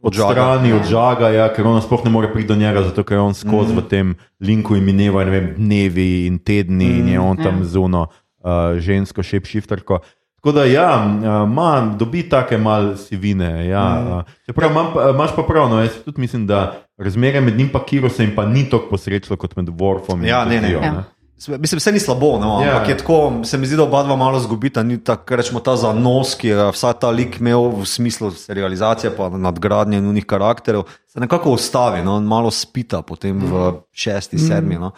[0.02, 3.22] Odstrani od žaga, ja, ker on sploh ne more priti do njega, zato ker je
[3.22, 3.78] on skozi mm.
[3.78, 4.08] v tem
[4.42, 6.96] linku in mineva ne vem, dnevi in tedni mm.
[6.98, 10.00] in je on tam zuno uh, žensko, šepšifterko.
[10.42, 13.66] Tako da, ja, ima, dobi take mal sivine.
[13.66, 14.12] Ja, mm.
[14.12, 17.80] uh, čeprav imam imaš pa prav, no, jaz tudi mislim, da razmerje med njim in
[17.86, 20.60] Kirosem pa ni tako posrečno kot med Worfom in Ja, ne, ne.
[20.60, 21.04] Lucijo, Ja.
[21.38, 22.72] Sve- Mislim, vse ni slabo, no, Ja.
[22.72, 24.82] ampak je tako, se mi zdi, da oba dva malo zgubita.
[24.82, 29.28] Ni tako, rečemo, ta zanos, ki je vsa ta lik imel v smislu serializacije, pa
[29.28, 34.74] nadgradnje njenih karakterov, se nekako ustavi, no, malo spita potem v šesti, sedmi.
[34.74, 34.90] No.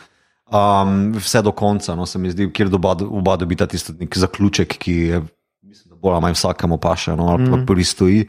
[0.45, 4.93] Um, vse do konca, no, se mi zdi, kjer oba, oba dobita tisti zaključek, ki
[4.93, 5.21] je,
[5.65, 8.27] mislim, da bolj ali manj vsakemu paše, no, ali pa pristoji.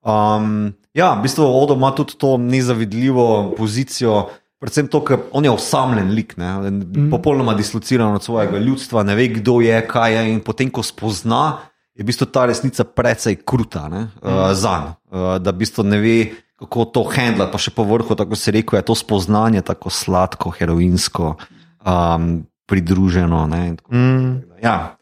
[0.00, 4.30] Um, ja, v bistvu Odo ima tudi to nezavidljivo pozicijo,
[4.60, 7.10] predvsem to, ker on je osamljen lik, ne, mm.
[7.12, 10.24] popolnoma dislociran od svojega ljudstva, ne ve, kdo je, kaj je.
[10.32, 11.58] In potem, ko spozna,
[11.92, 14.24] je v bistvu ta resnica precej kruta ne, mm.
[14.24, 16.16] uh, za njega, uh, da v bistvu ne ve.
[16.60, 20.52] Kako to handla, pa še po vrhu, tako se reče, je to spoznanje tako sladko,
[20.52, 21.34] heroinsko,
[21.80, 22.30] um,
[22.66, 23.46] pridruženo.
[23.46, 24.44] Ne, Mm.
[24.60, 24.96] ja,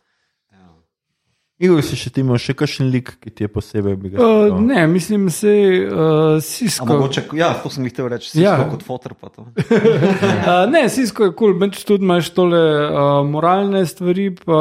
[1.58, 4.60] Igor, si še ti imaš še kakšen lik, ki ti je posebej ga Uh, izbral?
[4.62, 5.50] ne, mislim, se
[5.82, 6.86] uh, A Sisko.
[6.86, 8.52] mogoče, ja, to sem jih hotel reči, Ja.
[8.54, 8.68] ja.
[8.70, 9.16] kot fotor.
[9.18, 9.42] pa to.
[9.42, 14.60] Uh, ne, Sisko je kul, cool, tudi imaš tole uh, moralne stvari, pa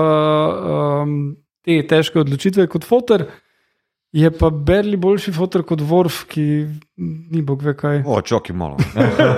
[1.06, 3.28] um, te težke odločitve kot fotor.
[4.12, 6.44] Je pa Berli boljši fotor kot Worf, ki
[7.32, 8.04] ni bog ve kaj.
[8.08, 8.78] O, čoki malo.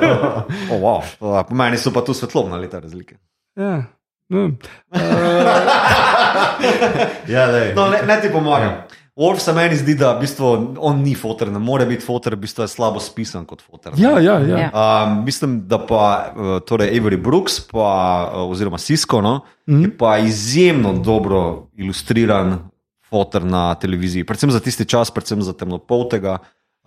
[0.72, 1.01] o, wow.
[1.20, 3.17] o, po meni so pa tu svetlobna leta razlike.
[3.57, 3.84] Ja.
[4.30, 4.45] No.
[4.93, 4.99] Uh,
[7.34, 7.74] Ja, lej.
[7.76, 8.84] No, ne, ne ti pomagam.
[9.20, 10.49] Orf se meni zdi, da v bistvu,
[10.80, 13.97] on ni fotor, ne more biti fotor, v bistvu je slabo spisan kot fotor.
[13.99, 14.59] ja, ja, ja.
[14.63, 14.70] Ja.
[14.72, 17.89] Um, mislim, da pa uh, torej Avery Brooks, pa,
[18.32, 19.82] uh, oziroma Sisko, no, mm.
[19.84, 22.70] je pa izjemno dobro ilustriran
[23.10, 26.38] fotor na televiziji, predvsem za tisti čas, predvsem za temnopoltega.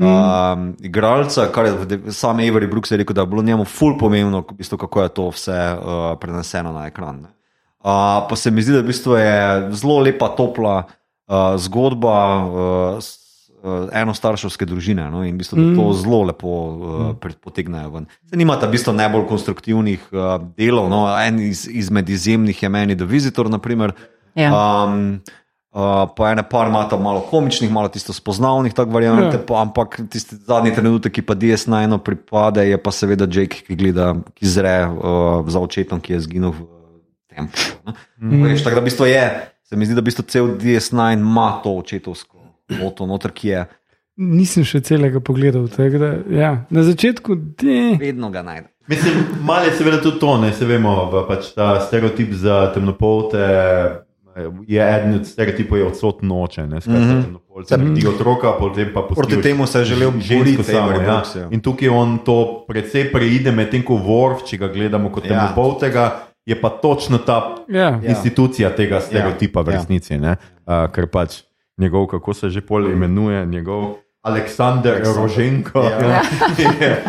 [0.03, 4.41] Um, igralca, kar je sam Avery Brooks je rekel, da je bilo njemu ful pomembno,
[4.51, 7.21] v bistvu, kako je to vse uh, preneseno na ekran.
[7.23, 7.29] Ne.
[7.85, 12.17] Uh, pa se mi zdi, da v bistvu je zelo lepa, topla uh, zgodba
[12.47, 12.99] uh,
[13.63, 15.07] uh, enostarševske družine.
[15.11, 15.77] No, in v bistvu mm.
[15.77, 17.39] to zelo lepo uh, mm.
[17.45, 18.09] potegnejo ven.
[18.31, 22.97] Se nimata v bistvu najbolj konstruktivnih uh, delov, no, en iz, izmed izjemnih je meni
[22.97, 23.93] The Visitor, naprimer.
[24.35, 24.51] Ja.
[24.57, 25.21] Um,
[25.73, 29.47] Uh, pa ene par imata malo komičnih, malo tisto spoznavnih, tako variante, Ja.
[29.47, 34.11] pa, ampak tisti zadnji trenutek, ki pa DS9 pripade, je pa seveda Jake, ki gleda,
[34.37, 36.67] ki zre uh, za očetom, ki je zginil v
[37.33, 37.57] tempu.
[38.21, 38.45] Mm.
[38.45, 39.25] Veš, tako da v bistvu je,
[39.65, 42.37] se mi zdi, da v bistvu cel DS9 ima to očetovsko
[42.77, 43.65] moto, noter, ki je
[44.21, 45.71] Nisem še celega pogledal.
[45.73, 46.67] tako Da, ja.
[46.69, 48.69] Na začetku de, vedno ga najde.
[48.93, 53.41] Mislim, malo je seveda tudi to, ne se vemo, pač ta stereotip za temnopolte.
[54.67, 56.67] Je eden od stereotipov, je odsotno noče.
[56.67, 57.23] Ne, mm -hmm.
[57.23, 60.91] temnopolce rodi otroka, potem pa Proti pustijo temu se je želel boriti samo.
[60.93, 61.23] Ja.
[61.37, 61.49] Ja.
[61.51, 65.29] In tukaj on to precej preide, medtem ko Worf, če ga gledamo kot Ja.
[65.29, 66.11] temnopoltega,
[66.47, 68.01] je pa točno ta ja.
[68.03, 69.73] institucija tega stereotipa v Ja.
[69.75, 70.19] resnici.
[70.19, 71.43] ne, Uh, ker pač
[71.79, 75.83] njegov, kako se že pol imenuje, njegov Aleksandr Roženko.
[75.83, 76.23] Ja.
[76.81, 77.03] je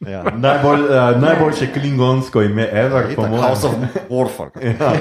[0.00, 0.22] Ja.
[0.36, 3.44] Najbolj, uh, najboljše klingonsko ime, ever, po mojem.
[3.44, 3.74] House of
[4.08, 4.50] Warfare.
[4.80, 4.92] Ja,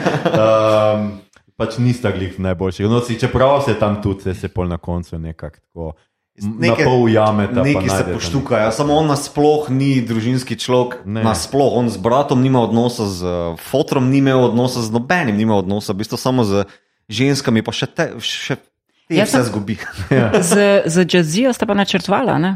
[1.00, 1.12] um,
[1.56, 2.88] pač nista glih najboljših.
[2.91, 5.91] No, si, čeprav se tam tudi se, se pol na koncu nekako tako
[6.39, 7.64] na pol ujameta.
[7.64, 11.02] Neki se poštukajo, samo on nasploh ni družinski človek.
[11.06, 11.24] Ne.
[11.24, 15.93] Nasploh on z bratom nima odnosa, z uh, fotrom nima odnosa, z nobenim nima odnosa,
[15.93, 16.66] v bistvu samo z
[17.12, 18.68] ženskami, pa še te, še te
[19.10, 19.74] Jaz vse zgubi.
[20.52, 22.52] Z, z jazzijo sta pa načrtvala, ne?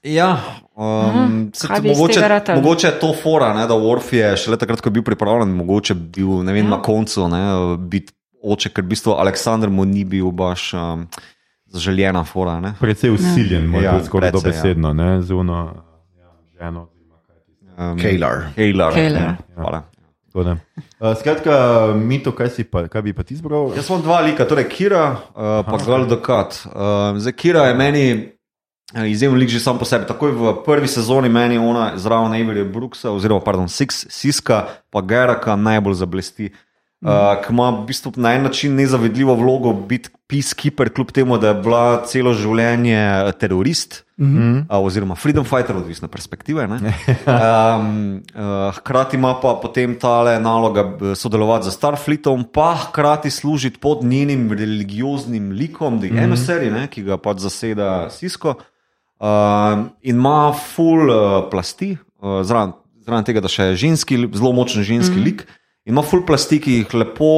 [0.00, 0.40] Ja,
[0.76, 2.20] um, iz mogoče,
[2.54, 5.94] mogoče je to fora, ne, da Worf je šele takrat, ko je bil pripravljen, mogoče
[5.94, 6.70] bil ne vem, Ja.
[6.70, 7.42] na koncu ne,
[7.78, 8.12] biti
[8.42, 11.06] oče, ker v bistvu Aleksandr mu ni bil baš um,
[11.66, 12.60] zaželjena fora.
[12.60, 12.74] Ne.
[12.80, 15.84] Precej usiljen, Ja, ja, skoraj precej, dobesedno, ne, z uno
[16.18, 16.88] ja, ženo.
[17.78, 18.52] Um, Kejlar.
[18.54, 18.94] Kejlar.
[18.94, 19.22] Kejlar.
[19.22, 19.82] ja, Hvala.
[20.34, 20.56] Tako da.
[21.00, 21.54] Uh, skratka,
[21.96, 23.70] Mito, kaj, pa, kaj bi pa ti izbral?
[23.76, 26.66] Jaz imam dva lika, torej Kira uh, pa Gal Dokat.
[26.66, 28.33] Uh, zdaj, Kira je meni
[28.94, 30.06] eh, izjemen lik že sam po sebi.
[30.06, 35.56] Takoj v prvi sezoni meni ona zraven Averyja Brooksa, oziroma pardon, Six, Siska, pa Geraka
[35.56, 36.50] najbolj zablesti.
[37.04, 41.50] Uh, ki ima v bistvu na en način nezavedljivo vlogo biti peacekeeper, kljub temu, da
[41.50, 44.60] je bila celo življenje eh, terorist mm -hmm.
[44.70, 46.66] uh, oziroma freedom fighter, odvisno perspektive.
[46.66, 46.78] ne.
[47.34, 53.78] Um, uh, hkrati ima pa potem tale naloga eh, sodelovati z Starfleetom, pa hkrati služiti
[53.78, 56.24] pod njenim religioznim likom, The mm -hmm.
[56.24, 58.54] Emissary, ne, ki ga pač zaseda Sisko.
[59.24, 62.74] Uh, in ima full uh, plasti, uh, zraven,
[63.06, 65.24] zraven tega, da še je ženski, zelo močen ženski mm -hmm.
[65.24, 65.46] lik.
[65.84, 67.30] In ima full plasti, ki jih lepo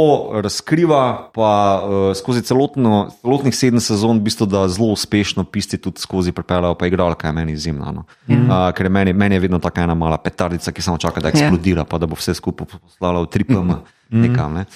[0.43, 1.51] razkriva, pa
[1.83, 6.75] uh, skozi celotno, celotnih sedem sezon, v bistvu, da zelo uspešno pisti tudi skozi prepelajo,
[6.75, 7.93] pa igralka je meni izjemna.
[7.93, 8.05] No.
[8.27, 8.51] Mm.
[8.51, 11.85] Uh, ker meni, meni je vedno tako ena mala petardica, ki samo čaka, da eksplodira,
[11.85, 13.75] pa da bo vse skupaj poslala v tripem
[14.11, 14.55] nekam.
[14.55, 14.67] Ne.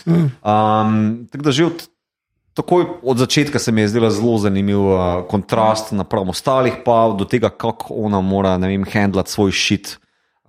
[0.43, 1.91] Um, tako da že od,
[2.61, 7.25] takoj od začetka se mi je zdela zelo zanimiv uh, kontrast napram ostalih, pa do
[7.25, 9.97] tega, kako ona mora, ne vem, handlati svoj šit.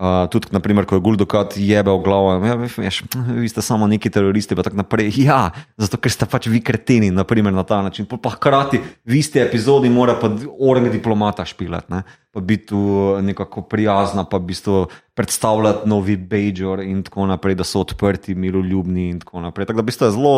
[0.01, 3.03] Uh, tudi, naprimer, ko je Guldokat jebe v glavo, ja, veš,
[3.37, 5.11] vi ste samo neki teroristi, pa tako naprej.
[5.21, 8.07] Ja, zato ker ste pač vi kreteni, naprimer, na ta način.
[8.09, 12.01] Pa, hkrati, v isti epizodi mora pa orang diplomata špilati, ne?
[12.33, 12.81] pa biti tu
[13.21, 14.75] nekako prijazna, pa v bistvu
[15.13, 19.69] predstavljati novi Bejor in tako naprej, da so odprti, miroljubni in tako naprej.
[19.69, 20.35] Tako da v bistvu je zelo,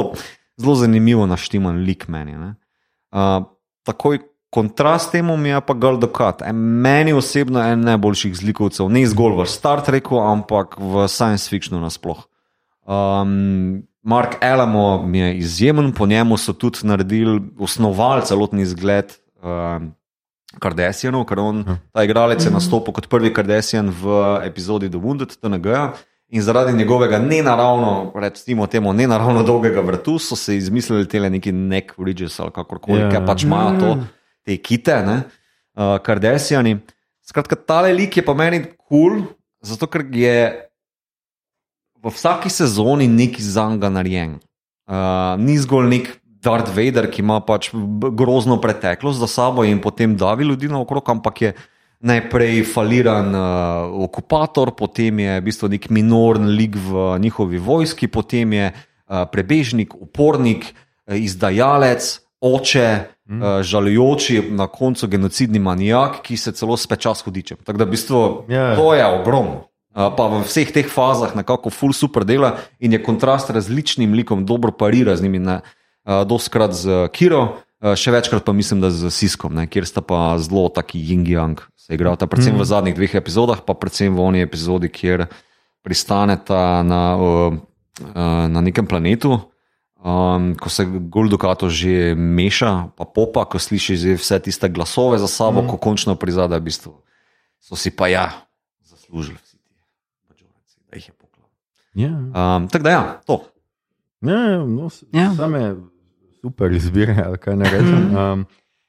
[0.58, 2.36] zelo zanimivo naštiman lik meni.
[2.36, 3.46] Uh,
[3.84, 4.20] takoj
[4.54, 6.42] kontrast temu mi je pa Galdokat.
[6.54, 11.82] Meni osebno je en najboljših zlikovcev, ne zgolj v Star Treku, ampak v science fictionu
[11.82, 12.22] nasploh.
[12.86, 19.94] Um, Mark Elamo mi je izjemen, po njemu so tudi naredili, osnovali celotni izgled um,
[20.60, 25.96] Kardashianov, ker on, ta igralec je nastopil kot prvi Kardashian v epizodi The Wounded TNG.
[26.34, 31.94] In zaradi njegovega nenaravno, recimo temu, nenaravno dolgega vrtu so se izmislili te neki neck
[32.06, 33.10] ridges ali kakorkoli, Ja.
[33.12, 33.26] yeah.
[33.26, 33.92] pač imajo to,
[34.46, 35.18] te kite, ne,
[35.78, 36.80] uh, kardesijani.
[37.22, 39.22] Skratka, tale lik je pa meni kul, cool,
[39.62, 40.38] zato ker je
[42.04, 44.40] v vsaki sezoni neki zanga narejen.
[44.90, 46.10] Uh, ni zgolj nek
[46.44, 47.70] Darth Vader, ki ima pač
[48.12, 51.54] grozno preteklost za sabo in potem davi ljudi naokrog, ampak je
[52.04, 58.54] najprej faliran uh, okupator, potem je v bistvu nek minorn lik v njihovi vojski, potem
[58.54, 62.04] je uh, prebežnik, upornik, uh, izdajalec,
[62.44, 62.88] oče,
[63.30, 63.40] mm.
[63.40, 67.64] uh, žalujoči, na koncu genocidni manijak, ki se celo speča s hudičem.
[67.64, 68.76] Tako da v bistvu Ja.
[68.76, 69.70] to je ogromno.
[69.94, 74.44] Uh, pa v vseh teh fazah nekako full super dela in je kontrast različnim likom,
[74.46, 78.90] dobro parira z njimi, ne, uh, doskrat z Kiro, uh, še večkrat pa mislim, da
[78.90, 82.62] z Siskom, ne, kjer sta pa zelo taki yin-yang se igrata, predvsem mm.
[82.64, 85.28] v zadnjih dveh epizodah, pa predvsem v oni epizodi, kjer
[85.84, 89.36] pristaneta na, uh, uh, na nekem planetu.
[90.04, 95.64] Um, ko se Goldukato že meša, pa popa, ko sliši vse tiste glasove za sabo,
[95.64, 95.68] mm.
[95.72, 96.92] ko končno prizada, v bistvu
[97.64, 98.44] so si pa ja,
[98.84, 99.72] zaslužili vsi ti
[100.28, 101.48] mačorenci, da jih je poklal.
[101.96, 102.12] Ja.
[102.12, 103.36] Um, tako da ja, to.
[104.24, 105.32] Ja, no, s- Ja.
[105.36, 105.76] same
[106.44, 108.04] super izbire, ali kaj ne rečem.
[108.12, 108.40] Um,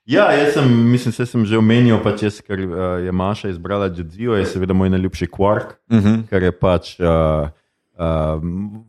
[0.07, 3.91] ja, jaz sem, mislim, se sem že omenil, pač jaz, ker uh, je Maša izbrala
[3.93, 6.27] Judzijo, je seveda moj najljubši kvark, Uh -huh.
[6.29, 7.49] ker je pač uh,
[7.99, 8.85] um,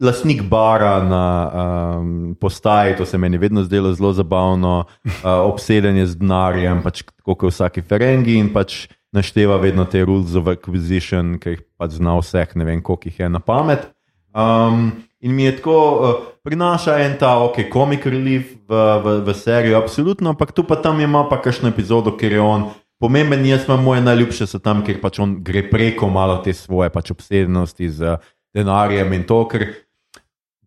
[0.00, 1.50] lastnik bara na
[1.98, 7.02] um, postaji, to se meni vedno zdelo zelo zabavno, uh, obseden je z denarjem, pač
[7.22, 12.18] kot vsaki Ferengi in pač našteva vedno te rules of acquisition, ki jih pač zna
[12.18, 13.86] vseh, ne vem, koliko jih je na pamet.
[14.34, 14.90] Um,
[15.24, 19.78] in mi je tako, uh, prinaša en ta, ok, comic relief v, v, v serijo,
[19.80, 22.68] absolutno, ampak tu pa tam ima pa kakšno epizodo, ker je on
[23.00, 23.46] pomemben.
[23.48, 27.14] Jaz imam moje najljubše so tam, ker pač on gre preko malo te svoje pač
[27.16, 29.64] obsedenosti z uh, denarjem in to, ker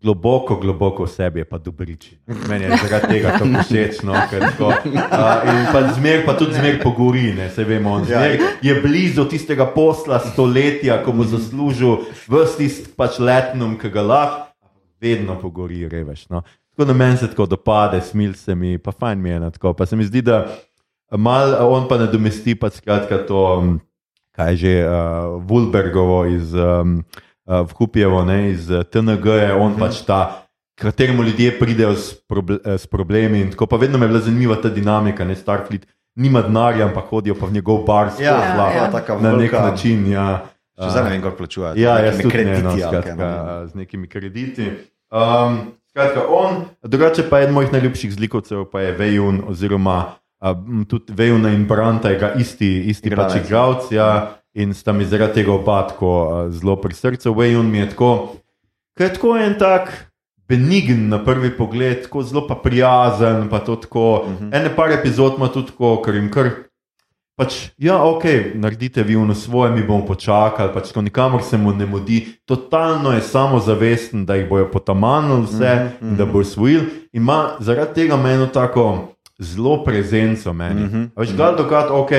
[0.01, 2.17] globoko, globoko v sebi je pa dobriči.
[2.49, 4.01] Meni je zaradi tega to všeč.
[4.05, 8.05] No, ker tako, uh, in pa zmer, pa tudi zmer pogori, ne, se vemo, on
[8.05, 14.05] zmer je blizu tistega posla stoletja, ko bo zaslužil vse tisti pač letnum, ki ga
[14.05, 14.46] lahko,
[15.01, 16.29] vedno pogori, reveš.
[16.29, 16.41] No.
[16.69, 19.73] Tako da meni se tako dopade, smil se mi, pa fajn mi je na tako.
[19.73, 20.45] Pa se mi zdi, da
[21.11, 23.63] mal on pa nadomesti pa skratka to,
[24.31, 27.03] kaj je že, uh, Vulbergovo iz um,
[27.45, 30.43] uh, Vkupijevo, ne, iz uh, TNG, je on pač ta.
[30.77, 34.19] Kateremu ljudje pridejo s, proble eh, s problemi, in tako pa vedno mi je bila
[34.19, 38.35] zanimiva ta dinamika, ne Starfleet, nima denarja, ampak hodijo pa v njegov bar, Ja,
[38.75, 38.91] ja.
[38.91, 40.05] taka na nek način.
[40.11, 40.45] Ja.
[40.77, 41.73] Še zdaj ne vem, kako plačujejo.
[41.81, 43.57] Ja, jaz tudi ne, no, krediti ali skratka, kaj, no.
[43.65, 44.67] z nekimi krediti.
[45.09, 45.57] Um,
[45.89, 49.97] skratka, on, drugače pa eden mojih najljubših zlikovcev pa je Vejun, oziroma
[50.37, 53.89] um, tudi Vejuna in Branta, je ga isti, isti pač igralec.
[53.95, 57.33] Ja, in sta mi zaradi tega oba tako uh, zelo pri srcu.
[57.33, 58.11] Vejun mi je tako,
[58.93, 59.95] ker je tako en tak.
[60.47, 63.49] Benign na prvi pogled, tako zelo pa prijazen.
[63.51, 64.53] Pa to tako, uh -huh.
[64.55, 66.49] Ene par epizod ima tudi tako, ker jim kar
[67.37, 68.23] pač, ja, ok,
[68.57, 72.25] naredite vi ono svoje, mi bomo počakali, pač ko nikamor se mu ne mudi.
[72.49, 76.09] Totalno je samozavesten, da jih bojo potamanili vse mm -hmm.
[76.09, 76.81] in da bo usvojil.
[77.13, 80.81] Ima zaradi tega meni tako zelo prezenco meni.
[80.81, 81.09] Mm -hmm.
[81.15, 82.11] Veš, gal dokrat, ok,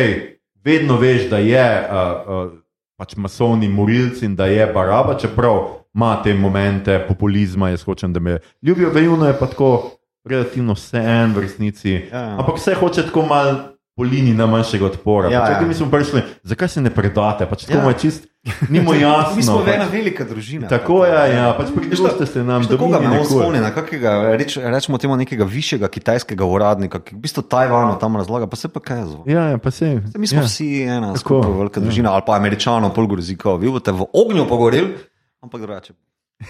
[0.64, 2.52] vedno veš, da je uh, uh,
[2.96, 8.20] pač masovni morilci in da je baraba, čeprav ima te momente populizma, jaz hočem, da
[8.20, 9.90] me ljubijo, vejuno je pa tako
[10.24, 11.90] relativno vse en v resnici.
[12.12, 12.38] Ja, ja.
[12.38, 15.26] Ampak vse hoče tako malo po liniji najmanjšega odpora.
[15.26, 15.66] Ja, Pač, ja.
[15.66, 17.90] Mi smo prišli, zakaj se ne predate, pač tako Ja.
[17.90, 17.98] ja.
[17.98, 18.28] čist,
[18.68, 19.34] ni mu jasno.
[19.34, 19.74] Mi smo pač.
[19.74, 20.68] ena velika družina.
[20.68, 23.42] Tako je, ja, pač pridružite se nam, Da koga me on nikoli.
[23.42, 28.14] spomni, na kakega, reč, rečemo temu nekega višjega kitajskega uradnika, ki v bistvu Tajvanu tam
[28.16, 29.26] razlaga, pa se pa kaj zvo.
[29.26, 29.90] Ja, ja, pa se.
[30.14, 30.46] Mi smo ja.
[30.46, 34.46] vsi ena Tako, skupaj velika družina, ali pa američanov, pol grozikov, vi boste v ognju
[34.46, 34.94] pogoreli,
[35.42, 35.98] ampak drugače.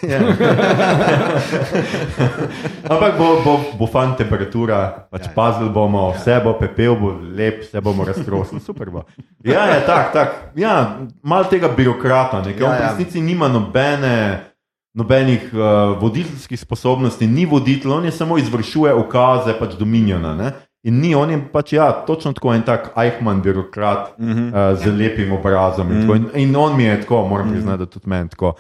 [0.03, 0.21] Ja.
[2.93, 7.63] Ampak bo, bo, bo fan temperatura, pač ja, pazili bomo, vse bo pepel, bo lep,
[7.65, 9.03] vse bomo raztrosili, super bo.
[9.41, 10.29] Ja, je tak, tak.
[10.61, 12.61] Ja, mal tega birokrata, nekaj.
[12.61, 12.81] Ja, Ja, ja.
[12.81, 12.93] ja.
[12.93, 14.45] V resnici nima nobene.
[14.99, 15.61] Nobenih uh,
[16.01, 20.33] voditeljskih sposobnosti, ni voditelj, on je samo izvršuje ukaze, pač dominjena.
[20.35, 20.49] Ne?
[20.83, 24.49] In ni, on je pač, ja, točno tako en tak Eichmann, birokrat mm -hmm.
[24.49, 25.87] uh, z lepim obrazom.
[25.87, 26.17] Mm -hmm.
[26.17, 28.55] in, in on mi je tako, moram priznati, da tudi meni tako.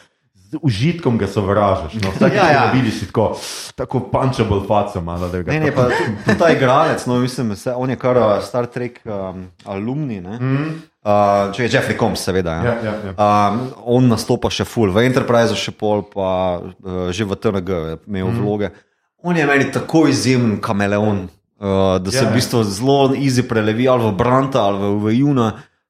[0.62, 2.02] Užitkom ga sovražiš.
[2.02, 2.52] No, vsak, Ja, ja, ja.
[2.52, 2.72] ja.
[2.72, 3.36] vidiš tako,
[3.74, 7.96] tako punchable faco, malo Ne, ne, pa tudi ta igralec, no, mislim, se, on je
[7.96, 10.38] kar uh, Star Trek um, alumni, ne?
[10.40, 10.82] Mm.
[11.08, 12.58] Uh, če je Jeffrey Combs, seveda.
[12.64, 13.12] Ja, ja, ja.
[13.14, 13.60] Um,
[13.96, 18.32] on nastopa še full, v Enterpriseu še pol, pa uh, že v TNG je imel
[18.32, 18.40] mm.
[18.42, 18.72] vloge.
[19.24, 21.24] On je meni tako izjemen kameleon,
[21.60, 22.36] uh, da se Ja, v ja.
[22.36, 25.48] bistvu zelo easy prelevi ali v Branta ali v, v Juna,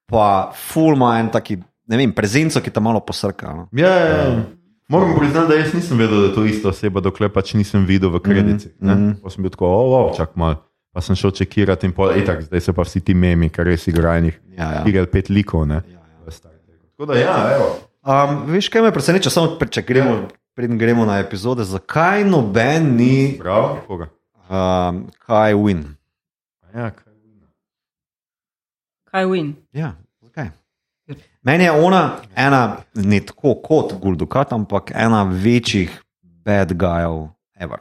[0.09, 1.59] pa full ima en taki,
[1.89, 3.53] ne vem, prezenco, ki te malo posrka.
[3.55, 3.69] No.
[3.73, 4.45] Ja, ja, ja.
[4.89, 8.09] Moram priznati, da jaz nisem vedel, da je to ista oseba, dokler pač nisem videl
[8.11, 8.73] v kredicih.
[8.79, 8.97] Mm Mhm.
[9.01, 9.23] -hmm.
[9.23, 10.55] Pa sem bil tako, oh, oh, čak mal.
[10.93, 13.87] Pa sem šel čekirati in pol, itak, zdaj so pa vsi ti memi, kar res
[13.87, 14.41] igrajo njih.
[14.57, 14.83] Ja, ja.
[14.87, 15.67] Ali pet likov.
[15.67, 15.83] Ne?
[16.29, 16.87] Star Treku.
[16.89, 17.69] Tako da, ja, evo.
[18.03, 22.97] Um, veš, kaj me preseneča, samo pre- če gremo, preden gremo na epizode, zakaj noben
[22.97, 24.09] ni Prav, koga?
[24.49, 25.85] um, kaj win?
[26.75, 27.05] Ja, kaj?
[29.05, 29.53] Kaj win?
[29.73, 29.93] Ja?
[31.49, 36.03] Meni je ona ena, ne tako kot Guldukat, ampak ena večjih
[36.45, 37.29] bad gujev
[37.61, 37.79] ever.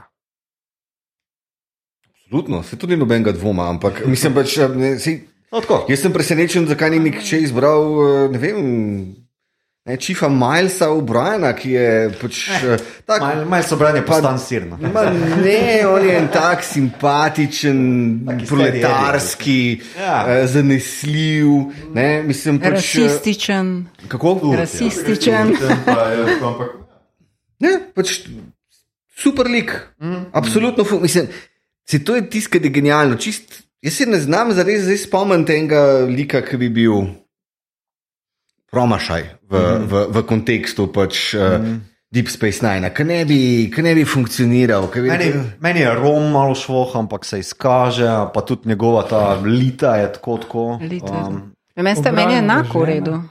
[2.16, 5.20] Absolutno, se tudi nobenega dvoma, ampak mislim pač, eh, ne, sej,
[5.52, 5.86] No, tako.
[5.90, 8.58] jaz sem presenečen, zakaj ni nihče izbral, eh, ne vem,
[9.88, 11.88] ne, Čífa Milesa O'Briena, ki je
[12.22, 13.22] pač eh, tak.
[13.24, 14.78] Malo mal so branje postan sirno.
[14.78, 17.80] Ma ne, on je en tak simpatičen,
[18.48, 20.18] proletarski, Ja.
[20.28, 20.48] ja.
[20.48, 21.48] zanesljiv.
[21.96, 23.86] Ne, mislim, pač, eh, Rasističen.
[24.08, 24.54] Kako?
[24.58, 25.56] Rasističen.
[25.86, 26.76] Pa, ja, ampak,
[27.60, 28.28] Ne, pač
[29.18, 29.72] super lik.
[29.98, 30.30] Mm.
[30.32, 31.28] Absolutno, mislim,
[31.90, 33.16] se to je tisto, kar je genialno.
[33.18, 37.08] Čist, jaz se ne znam zares zdaj spomniti enega lika, ki bi bil
[38.72, 39.86] promašaj v, mm.
[39.88, 41.40] v, v kontekstu pač, mm.
[41.40, 41.78] uh,
[42.12, 44.88] Deep Space Nine, ki ne, bi- ne bi funkcioniral.
[44.88, 49.96] Bi, Meni, meni je Rom malo švoh, ampak se izkaže, pa tudi njegova ta lita
[49.96, 50.38] je tako.
[50.38, 50.64] tako.
[50.64, 53.22] Um, Meni sta- meni je enako v redu.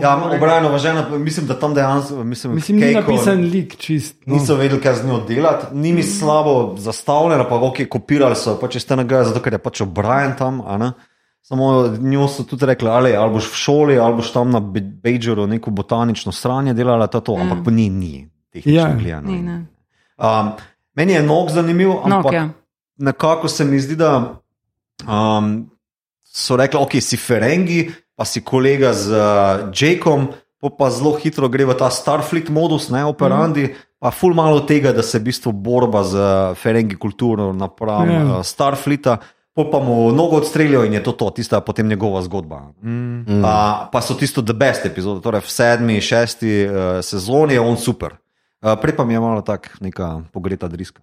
[0.00, 2.24] Ja, obrajno žena, mislim, da tam dejansko.
[2.24, 4.16] Mislim, Mislim, ni Keiko- napisan lik čist.
[4.26, 4.34] No.
[4.34, 8.76] Niso vedeli, kaj z njo delati, ni mi slabo zastavljeno, pa ok, kopirali so pač
[8.76, 10.60] iz tega, zato ker je pač obrajen tam.
[11.46, 14.80] Samo njo so tudi rekli, ali, ali boš v šoli, ali boš tam na Be-
[14.82, 17.36] Bejžeru neko botanično stranje delala, to, to.
[17.38, 18.26] ampak pa ni, ni.
[18.50, 18.94] tehnično Ja.
[18.98, 19.30] gledano.
[19.30, 19.66] Ni, ne.
[20.18, 20.50] Um,
[20.94, 22.48] meni je nog zanimiv, ampak Nog, ja.
[22.98, 24.40] nekako se mi zdi, da
[25.06, 25.70] um,
[26.24, 30.26] so rekli, ok, si Ferengi, pa si kolega z uh, Jakom,
[30.78, 34.02] pa zelo hitro gre v ta Starfleet modus, ne operandi, mm.
[34.02, 38.18] pa ful malo tega, da se v bistvu borba z uh, Ferengi kulturo napram Ja.
[38.18, 38.38] yeah.
[38.38, 39.18] uh, Starfleeta.
[39.56, 42.60] Po pa mu nogo odstrelijo in je to to, tista potem njegova zgodba.
[42.82, 43.20] Mm.
[43.20, 43.44] Uh,
[43.92, 48.18] pa so tisto the best epizode, torej v sedmi, šesti uh, sezoni je on super.
[48.60, 51.00] Uh, prej pa mi je malo tako neka pogreta driska.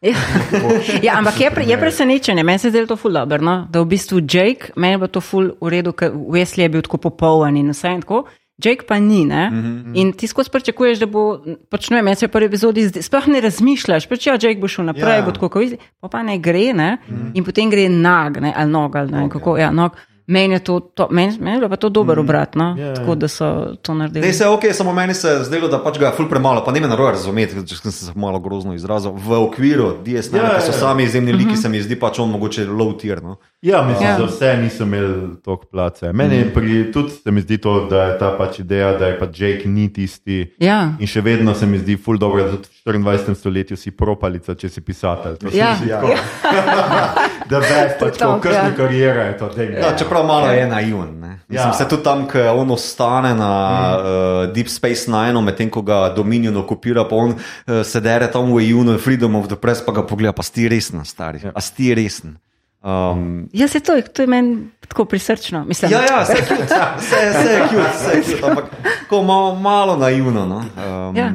[0.02, 0.18] Ja.
[1.06, 3.68] ja, ampak je, pre, je presenečenje, meni se zdi to ful dobro, no?
[3.70, 6.82] da v bistvu Jake, meni je bilo to ful v redu, ker Wesley je bil
[6.82, 8.24] tako popoln in vse in tako.
[8.64, 9.50] Jake pa ni, ne?
[9.50, 9.92] Mm -hmm.
[9.94, 11.40] In ti skozi pričakuješ, da bo,
[11.70, 14.68] pač ne vem, meni se v prvi epizodi sploh ne razmišljaš, pač ja, Jake bo
[14.68, 15.22] šel naprej, Ja.
[15.22, 15.26] yeah.
[15.26, 15.64] bo tako, kot
[16.02, 16.98] pa pa ne gre, ne?
[17.08, 17.32] Mm -hmm.
[17.34, 18.54] In potem gre nag, ne?
[18.56, 19.92] ali nog, ali ne vem kako, ja, nog.
[20.32, 22.76] Meni je to, to meni, meni je pa to dober mm obrat, no?
[22.80, 22.94] Ja, ja.
[22.96, 23.48] tako da so
[23.82, 24.28] to naredili.
[24.28, 26.64] Ne, se je ok, samo meni se je zdelo, da pač ga je ful premalo,
[26.66, 29.12] pa ne me narobe razumeti, če sem se malo grozno izrazil.
[29.12, 32.32] V okviru DS9, Ja, ja, ki so sami izjemni liki, se mi zdi pač on
[32.32, 33.20] mogoče low tier.
[33.24, 33.36] No?
[33.62, 34.16] Ja, mislim, ja.
[34.18, 36.14] za vse niso imeli toliko place.
[36.14, 39.20] Meni je pri, tudi se mi zdi to, da je ta pač ideja, da je
[39.20, 40.54] pa Jake ni tisti.
[40.60, 40.94] Ja.
[41.00, 43.36] In še vedno se mi zdi ful dobro, da tudi v 24.
[43.36, 45.38] stoletju si propalica, če si pisatelj.
[45.44, 45.74] To se Ja.
[45.74, 46.08] mi zdi tako.
[47.52, 48.76] Da veš, pač To, kako kršne ja.
[48.76, 49.50] karijere je to.
[49.50, 51.20] daj, Ja, čeprav malo je naivn.
[51.20, 51.32] ne.
[51.46, 51.74] Mislim, Ja.
[51.74, 53.52] Se tudi tam, ko on ostane na
[53.92, 54.00] mm.
[54.00, 57.40] uh, Deep Space Nine, medtem ko ga Dominion okupira, pa on uh,
[57.84, 61.04] se dere tam v EU, Freedom of the Press, pa ga pogleda, pa sti resen,
[61.04, 61.40] stari.
[61.44, 61.52] Ja.
[61.52, 62.38] A sti resen.
[62.82, 65.64] Um, Ja, se to, je- to je meni tako prisrčno.
[65.66, 66.64] Mislim, ja, ja, vse je cute,
[66.98, 68.66] vse, vse je cute, vse je cute, ampak
[69.00, 70.46] tako malo, malo naivno.
[70.46, 70.58] No?
[70.58, 71.34] Um, Ja.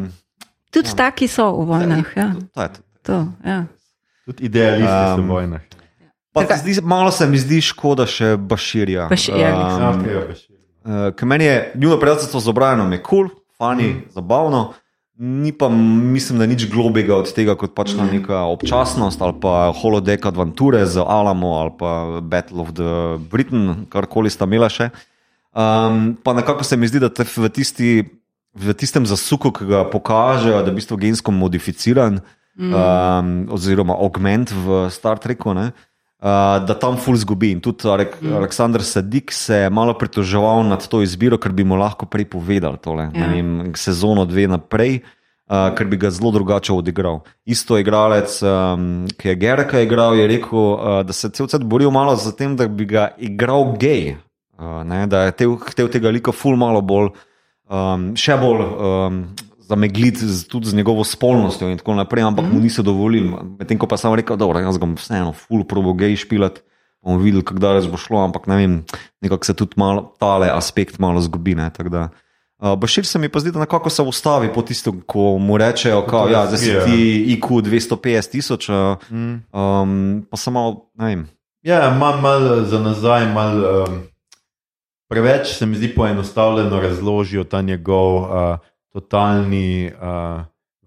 [0.70, 0.94] Tudi ja.
[0.96, 2.06] taki so v vojnah.
[2.16, 2.32] Ja.
[2.54, 2.80] To je to.
[3.02, 3.64] To, ja.
[4.24, 5.60] Tudi idealisti um, so Um, v vojnah.
[6.36, 9.08] Pa zdi, malo se mi zdi škoda še Baširja.
[9.08, 10.42] Baš- ja, Ja, Um, okay, ja, veš.
[10.86, 14.02] Uh, ker meni je njuno prijateljstvo z Obrajanom je kul, cool, fani, mm.
[14.14, 14.74] zabavno,
[15.18, 18.12] ni pa mislim, da nič globega od tega, kot pač mm.
[18.12, 24.30] neka občasnost ali pa holodeck adventure z Alamo ali pa Battle of the Britain, karkoli
[24.30, 24.90] sta imela še.
[25.56, 28.04] Um, pa nekako se mi zdi, da v, tisti,
[28.52, 32.20] v tistem zasuku, ki ga pokažejo, da je v bistvu gensko modificiran,
[32.60, 32.76] mm.
[32.76, 35.56] um, oziroma augment v Star Treku.
[35.56, 37.50] Ne, Uh, da tam ful zgubi.
[37.50, 38.32] In tudi mm.
[38.36, 42.76] Aleksandr Sadik se je malo pritoževal nad to izbiro, ker bi mu lahko prej povedal
[42.76, 43.26] tole, Ja.
[43.26, 45.02] vem, sezono dve naprej,
[45.50, 47.20] uh, ker bi ga zelo drugače odigral.
[47.44, 51.90] Isto igralec, um, ki je Gereka igral, je rekel, uh, da se cel cel boril
[51.90, 54.16] malo za tem, da bi ga igral gej.
[54.58, 57.12] Uh, ne, da je tev, hotel tega lika ful malo bolj,
[57.68, 59.20] um, še bolj um,
[59.68, 62.54] zamegliti z, tudi z njegovo spolnostjo in tako naprej, ampak mm.
[62.54, 63.34] mu niso dovolili.
[63.58, 66.62] Medtem ko pa sem rekel, da jaz ga bom vseeno ful probo gej špilat.
[67.02, 68.72] Bomo videli, kako daleč bo šlo, ampak ne vem,
[69.22, 71.54] nekako se tudi malo, tale aspekt malo zgubi.
[71.54, 75.54] Ne, uh, Bašir se mi pa zdi, da nekako se ustavi po tistem, ko mu
[75.58, 76.82] rečejo, da ja, si Ja.
[76.84, 79.46] ti IQ 250 tisoč, uh, Mm.
[79.54, 81.28] um, pa samo, ne vem.
[81.62, 84.02] Ja, imam malo za nazaj, malo um,
[85.08, 88.58] preveč se mi zdi poenostavljeno razložijo ta njegov uh,
[88.96, 90.40] totalni uh,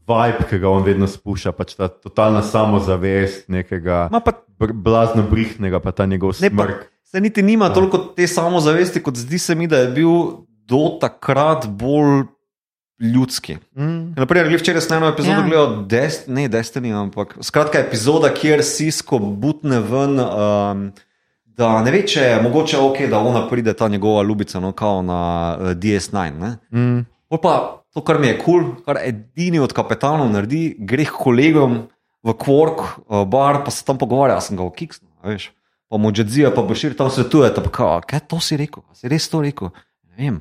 [0.10, 5.22] vibe, ki ga on vedno spušča, pač ta totalna samozavest nekega Ma pa br- blazno
[5.30, 6.88] brihnega, pa ta njegov smrk.
[7.06, 10.10] se niti nima toliko te samozavesti, kot zdi se mi, da je bil
[10.66, 12.26] do takrat bolj
[13.00, 13.56] ljudski.
[13.78, 14.14] Mm.
[14.18, 15.40] Naprimer, glih včeraj sem eno epizodo Ja.
[15.40, 15.48] ja.
[15.48, 20.20] gledal, Dest, ne Destiny, ampak skratka epizoda, kjer Sisko butne ven.
[20.20, 20.90] Um,
[21.60, 25.02] Da ne ve, če je mogoče ok, da ona pride ta njegova ljubica, no, kao
[25.04, 25.18] na
[25.60, 26.32] uh, DS9.
[26.40, 26.54] Ne?
[26.72, 27.02] Mm.
[27.30, 27.54] Pol pa
[27.94, 31.84] to, kar mi je kul, cool, kar edini od kapetanov naredi, gre k kolegom
[32.26, 35.52] v Quark uh, bar, pa se tam pogovarja, sem ga v Kiksnu, veš.
[35.90, 39.30] Pa mu Džedzija, pa Bašir tam svetuje, pa kao, kaj to si rekel, si res
[39.30, 39.74] to rekel,
[40.10, 40.38] ne vem.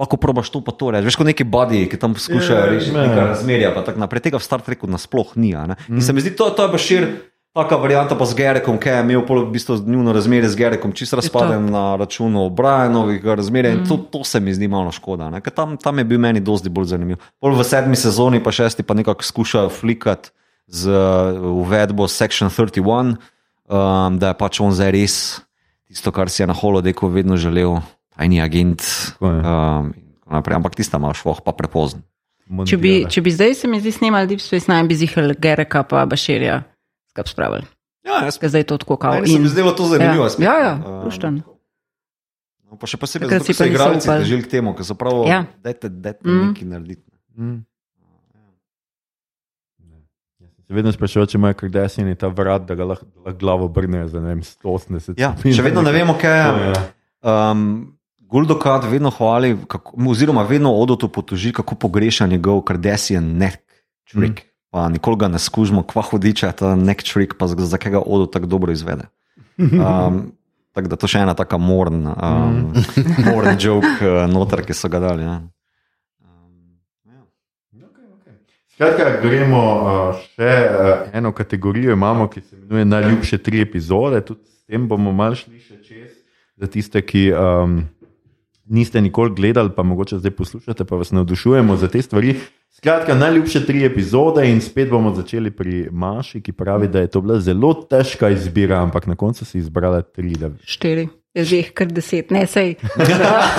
[0.00, 1.04] Lahko probaš to pa to reči.
[1.04, 3.04] Veš, kot neki badi, ki tam skušajo Ja, rešiti ja.
[3.06, 4.24] neka razmerja, pa tako naprej.
[4.24, 5.52] Tega v Star Treku nasploh ni.
[5.52, 7.04] In se mi zdi, to, to je Bašir.
[7.52, 10.92] Taka varianta pa z Gerekom, ki je imel pol v bistvu njuno razmerje z Gerekom,
[10.96, 15.28] čisto razpaden na računu Brianovih razmerja in to, to se mi zdi malo škoda.
[15.30, 17.20] ne, ker Tam, tam je bil meni dosti bolj zanimiv.
[17.44, 20.32] Pol v sedmi sezoni pa šesti pa nekako skušajo flikati
[20.66, 23.20] z uh, uvedbo Section 31,
[23.68, 25.16] um, da je pač on zdaj res
[25.84, 27.84] tisto, kar si je na holodeku vedno želel,
[28.16, 28.80] tajni agent.
[29.20, 30.56] Um, in tako naprej.
[30.56, 32.00] Ampak tista imaš voh pa prepozno.
[32.64, 35.84] Če, bi, če bi zdaj se mi zdi snimali Deep Space Nine, bi zihal Gereka
[35.84, 36.71] pa Baširja
[37.12, 37.68] skup spravili.
[38.02, 39.14] Ja, jaz Ker zdaj to tako kao.
[39.14, 40.26] Meni se mi zdelo to zanimivo.
[40.38, 41.42] Ja, ja, ja um.
[42.66, 45.44] No, pa še posebej, ker pa niso igralci težili k temu, ker so prav, Ja.
[45.60, 46.48] dajte, dajte Mm.
[46.48, 47.04] nekaj narediti.
[47.36, 47.60] Mm.
[50.66, 53.66] Se vedno sprašujem, če imajo krdesni in ta vrat, da ga lahko da lahko glavo
[53.68, 56.72] obrnejo za ne vem, 180 Ja, še vedno ne vemo, kaj je.
[56.72, 56.84] Ja.
[57.52, 57.98] Um,
[58.32, 63.58] Guldokat vedno hvali, kako, oziroma vedno odotu potoži, kako pogreša njegov kardesijan nek
[64.08, 64.40] trik.
[64.40, 64.51] Mm.
[64.72, 68.26] Pa nikoli ga ne skužimo, kva hudiča ta nek trik, pa za zakaj ga odo
[68.26, 69.04] tako dobro izvede.
[69.60, 70.32] Um,
[70.72, 72.72] tako da to še ena taka morn, um,
[73.26, 75.26] morn joke uh, noter, ki so ga dali.
[75.28, 75.42] Ja.
[78.72, 84.22] Skratka, gremo uh, še uh, eno kategorijo, imamo, ki se imenuje najljubše tri epizode.
[84.24, 86.16] Tudi s tem bomo mal šli še čez.
[86.56, 87.82] Za tiste, ki um,
[88.64, 92.34] niste nikoli gledali, pa mogoče zdaj poslušate, pa vas navdušujemo za te stvari.
[92.70, 97.20] Skratka, najljubše tri epizode in spet bomo začeli pri Maši, ki pravi, da je to
[97.20, 100.32] bila zelo težka izbira, ampak na koncu si izbrala tri.
[100.40, 100.50] Da...
[100.64, 102.74] Štiri, že jih kar deset, ne sej.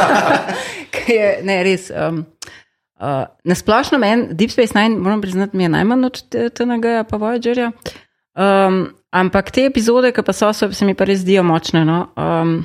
[1.08, 1.92] je, ne, res.
[1.92, 2.26] Um,
[3.00, 6.22] uh, Nasplošno meni Deep Space Nine, moram priznati, mi je najmanj od
[6.54, 7.72] TNG pa Voyagerja.
[8.34, 11.86] Um, ampak te epizode, ki pa so, so, se mi pa res zdijo močne.
[11.86, 12.08] No?
[12.18, 12.64] Um,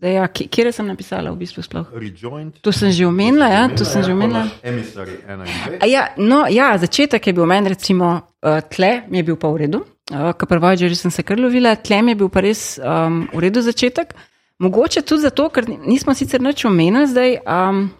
[0.00, 1.88] Zdaj, ja, kje, sem napisala v bistvu sploh?
[1.92, 2.56] Rejoined.
[2.64, 4.46] To sem že omenila, ja, to sem že omenila.
[4.64, 5.84] Emissary 1 in 2.
[5.84, 9.52] A Ja, no, ja, začetek je bil meni, recimo, uh, tle mi je bil pa
[9.52, 12.40] v redu, uh, ker prvo že sem se kar lovila, tle mi je bil pa
[12.40, 14.16] res um, v redu začetek.
[14.56, 17.44] Mogoče tudi zato, ker ni- nismo sicer nič omenili zdaj.
[17.44, 17.90] Um,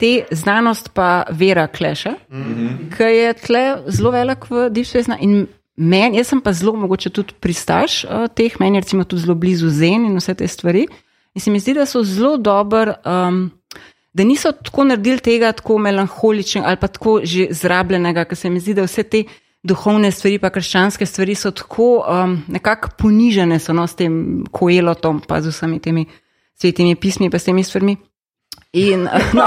[0.00, 2.96] Te znanost pa vera kleša, mm -hmm.
[2.96, 5.18] ki je tle zelo velik v Nine.
[5.20, 5.46] In
[5.76, 9.34] meni, jaz sem pa zelo mogoče tudi pristaš uh, teh, meni je recimo tudi zelo
[9.34, 10.86] blizu zen in vse te stvari.
[11.34, 13.50] In se mi zdi, da so zelo dober, um,
[14.12, 18.60] da niso tako naredili tega tako melankoličnega ali pa tako že zrabljenega, ker se mi
[18.60, 19.24] zdi, da vse te
[19.62, 25.20] duhovne stvari, pa krščanske stvari so tako um, nekako ponižene so no, s tem koelotom,
[25.28, 26.06] pa z vsemi temi
[26.60, 27.96] svetimi pismi, pa s temi stvarmi.
[28.72, 29.02] In,
[29.34, 29.46] no,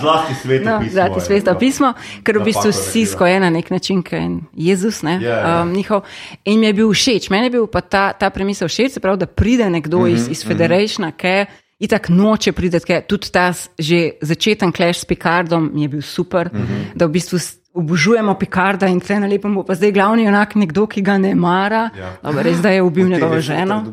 [0.00, 0.92] Zlasti sveto No, pismo.
[0.92, 1.58] Zlati je, sveto da.
[1.58, 1.90] pismo,
[2.22, 5.62] ker v bistvu vsi skoje na nek način, kot je Jezus, ne, Ja, ja.
[5.62, 6.02] um, njihov.
[6.44, 9.18] In mi je bil všeč, meni je bil pa ta, ta premisa všeč, se pravi,
[9.18, 11.44] da pride nekdo Mhm, iz, iz Federationa, ki
[11.78, 16.02] in tako noče priti, ker tudi ta že začeten clash s Picardom mi je bil
[16.02, 16.94] super, Mhm.
[16.94, 17.38] da v bistvu
[17.74, 21.34] obožujemo Picarda in tle na lepem bo pa zdaj glavni junak nekdo, ki ga ne
[21.34, 22.16] mara, Ja.
[22.22, 23.84] Dobro, res da je ubil njegovo ženo.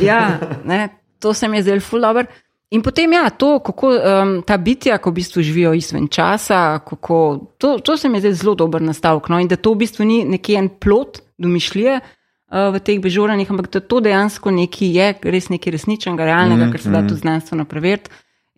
[0.00, 0.06] Je.
[0.06, 0.88] Ja, ne,
[1.18, 2.24] to se mi je zdelo ful dobro.
[2.72, 7.18] In potem, ja, to, kako um, ta bitja, ko v bistvu živijo izven časa, kako,
[7.60, 9.28] to, to se mi zdi zelo dober nastavek.
[9.28, 9.40] No?
[9.40, 13.68] In da to v bistvu ni neki en plot domišljije uh, v teh bežuranih, ampak
[13.76, 17.68] da to dejansko nekaj je, res nekaj resničnega, realnega, mm, kar se da tudi znanstveno
[17.68, 18.10] preveriti.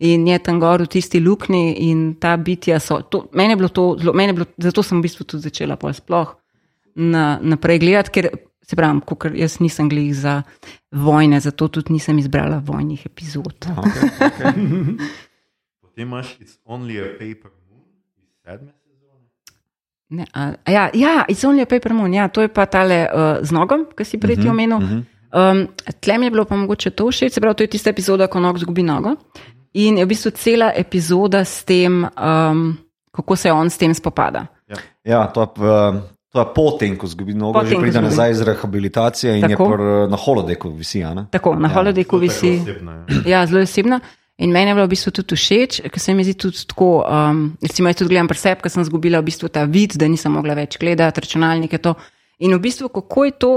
[0.07, 3.01] In je tam gor v tisti luknji in ta bitja so.
[3.11, 5.75] To, meni je bilo to zelo, meni je bilo, zato sem v bistvu tudi začela
[5.79, 6.35] pol sploh
[6.95, 8.31] na, naprej gledati, ker
[8.69, 10.41] se pravi, ker jaz nisem glih za
[10.91, 13.65] vojne, zato tudi nisem izbrala vojnih epizod.
[15.81, 17.85] Potem imaš It's Only a Paper Moon
[18.17, 19.29] iz sedme sezone.
[20.09, 23.07] Ne, a, a ja, ja, It's only a paper moon, ja, to je pa tale
[23.09, 24.77] uh, z nogom, ki si prej ti omenil.
[25.35, 25.67] Um,
[25.99, 28.39] tle mi je bilo pa mogoče to všeč, se pravi, to je tista epizoda, ko
[28.39, 29.15] nog zgubi nogo.
[29.73, 32.77] In je v bistvu cela epizoda s tem, um,
[33.11, 34.45] kako se on s tem spopada.
[35.03, 35.99] Ja, to je, uh,
[36.35, 38.11] to je potem, ko zgubi nogo, Potem, že pride izgubi.
[38.11, 39.63] nazaj iz rehabilitacije in Tako.
[39.63, 39.81] je pr,
[40.11, 41.03] na holodeku visi.
[41.03, 41.23] a ne?
[41.31, 42.59] Tako, na ja, holodeku visi.
[42.61, 43.05] Osebno, ja.
[43.31, 43.99] Ja, zelo osebna.
[44.37, 47.07] In meni je bilo v bistvu tudi všeč, ker se mi zdi tudi tako.
[47.07, 50.09] Um, recimo, jaz tudi gledam pri sebi, ker sem izgubila v bistvu ta vid, da
[50.11, 51.79] nisem mogla več gledati računalnike.
[51.87, 51.95] To.
[52.43, 53.53] In v bistvu, kako je to,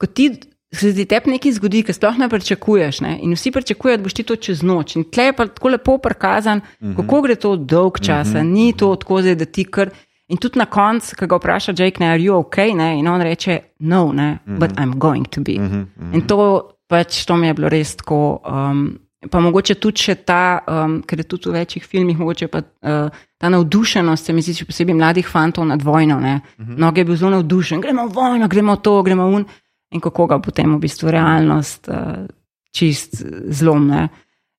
[0.00, 0.30] ko ti
[0.72, 3.02] se ti tebi nekaj zgodi, kar sploh ne pričakuješ.
[3.04, 3.18] Ne?
[3.28, 4.96] In vsi pričakujejo, da boš ti to čez noč.
[4.96, 6.96] In tle je pa tako lepo prikazan, uh -huh.
[6.96, 8.52] kako gre to dolg časa, uh -huh.
[8.52, 9.92] ni to tako zdaj, da ti kar.
[10.28, 12.98] In tudi na koncu, ko ga vpraša Jake, ne, are you ok, ne?
[12.98, 14.58] in on reče, no, ne, uh -huh.
[14.58, 15.52] but I'm going to be.
[15.52, 16.14] Uh -huh.
[16.14, 18.40] In to pač to mi je bilo res tako.
[18.44, 18.98] Um,
[19.30, 23.10] Pa mogoče tudi še ta, um, ker je tudi v večjih filmih, mogoče pa uh,
[23.38, 26.16] ta navdušenost, se mi zdi, še posebej mladih fantov nad vojno.
[26.16, 26.76] Uh -huh.
[26.76, 29.44] Mnogi je bil zelo navdušen, gremo v vojno, gremo to, gremo un.
[29.90, 32.26] In kako ga potem v bistvu realnost uh,
[32.72, 34.08] čist zlomne.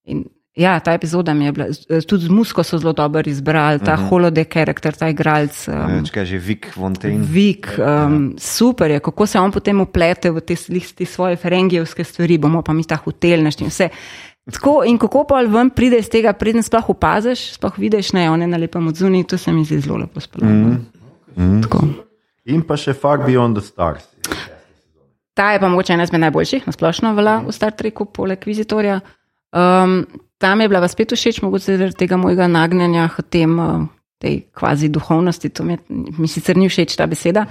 [0.04, 0.26] In,
[0.58, 3.94] ja, ta epizoda mi je bila, z- tudi z musko so zelo dobro izbrali, ta
[3.94, 4.10] uh -huh.
[4.10, 5.68] holodek karakter, ta igralec.
[5.68, 7.26] Um, Ne, Če že Vik Fontaine.
[7.30, 10.56] Vik, um, super je, kako se on potem uplete v te,
[10.96, 13.90] te svoje ferengijevske stvari, bomo pa mi ta hotel našli in vse.
[14.52, 18.42] Tako, in kako pa ven pride iz tega, preden sploh opaziš, sploh vidiš, ne, on
[18.42, 20.50] je na lepem odzuni, to se mi zdi zelo lepo sploh.
[20.50, 20.86] Mm.
[21.36, 21.62] Mm.
[22.46, 24.04] In pa še Far Beyond the Stars.
[25.34, 29.00] Ta je pa mogoče ena izmed najboljših, nasplošno velja v Star Treku, poleg Vizitorja.
[29.54, 30.06] Um,
[30.38, 33.86] tam je bila vas spet všeč, mogoče zaradi tega mojega nagnjanja k tem, uh,
[34.18, 35.50] tej kvazi duhovnosti.
[35.50, 35.80] To mi, je,
[36.18, 37.46] mi sicer ni všeč ta beseda,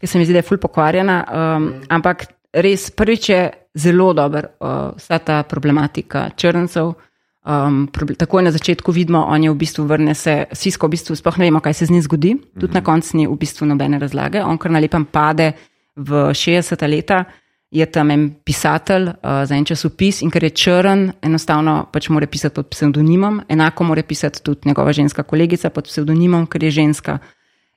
[0.00, 1.16] ker se mi zdi, da je ful pokvarjena.
[1.24, 3.42] Um, ampak res prvič je
[3.74, 6.92] zelo dober uh, vsa ta problematika črncev.
[7.40, 11.38] Um, takoj na začetku vidimo, on je v bistvu vrne se, Sisko v bistvu sploh
[11.40, 14.44] ne vemo, kaj se z njim zgodi, tudi na koncu ni v bistvu nobene razlage.
[14.44, 15.52] On kar na lepem pade
[15.96, 17.24] v 60 leta,
[17.70, 22.26] je tam en pisatelj uh, za en časopis in ker je črn, enostavno pač mora
[22.26, 27.18] pisati pod psevdonimom, enako mora pisati tudi njegova ženska kolegica pod psevdonimom, ker je ženska.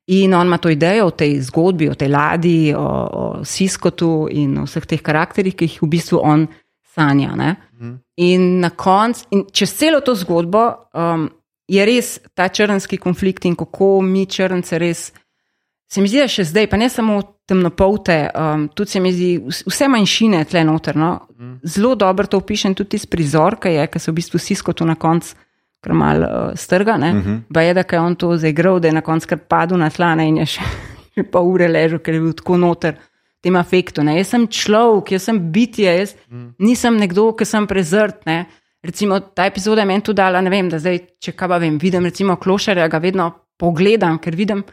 [0.08, 4.58] In on ima to idejo o tej zgodbi, o tej ladji, o, o Siskotu in
[4.58, 6.48] o vseh teh karakterih, ki jih v bistvu on
[6.96, 7.36] sanja.
[7.36, 7.56] Ne?
[8.18, 11.30] In na koncu, in čez celo to zgodbo, um,
[11.68, 15.12] je res ta črnski konflikt in kako mi črnce res.
[15.94, 19.30] Se mi zdi, da še zdaj, pa ne samo temnopolte, um, tudi se mi zdi,
[19.46, 20.98] vs- vse manjšine tle noter.
[20.98, 21.12] No?
[21.62, 25.36] Zelo dobro to opišem tudi iz prizor, ki se v bistvu sisko tu na koncu
[25.84, 26.96] kar mal uh, strga.
[26.96, 27.40] Uh -huh.
[27.50, 30.28] Ba je, da je on to zaigral, da je na koncu kar padel na tlane
[30.28, 30.62] in je še,
[31.16, 32.96] še pol ure ležal, ker je bil tako noter.
[33.42, 34.04] Tem afektu.
[34.04, 34.18] Ne.
[34.18, 36.54] Jaz sem človek, jaz sem bitje, jaz mm.
[36.60, 38.26] nisem nekdo, ki sem prezrt.
[38.26, 38.46] Ne.
[38.84, 41.78] Recimo, ta epizoda je meni tu dala, ne vem, da zdaj, če kaj pa vem,
[41.78, 44.64] vidim recimo klošarja, ga vedno pogledam, ker vidim,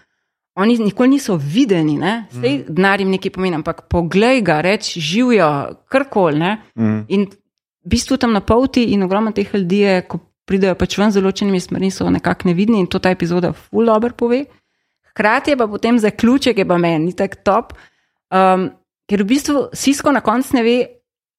[0.55, 2.25] oni nikoli niso videni, ne?
[2.31, 2.75] zdaj mm.
[2.75, 5.51] denar jim nekaj pomeni, ampak poglej ga, reč živijo,
[5.89, 6.57] karkoli.
[6.75, 7.05] Mm.
[7.09, 10.21] In v bistvu tam na polti in ogromno teh ljudi je, ko
[10.51, 14.11] pridejo pač ven z določenimi stvarmi, so nekako nevidni in to ta epizoda ful dobro
[14.17, 14.43] pove.
[15.13, 17.73] Hkrati je pa potem zaključek, ki pa meni ni tako top,
[18.35, 18.69] um,
[19.07, 20.77] ker v bistvu Sisko na koncu ne ve,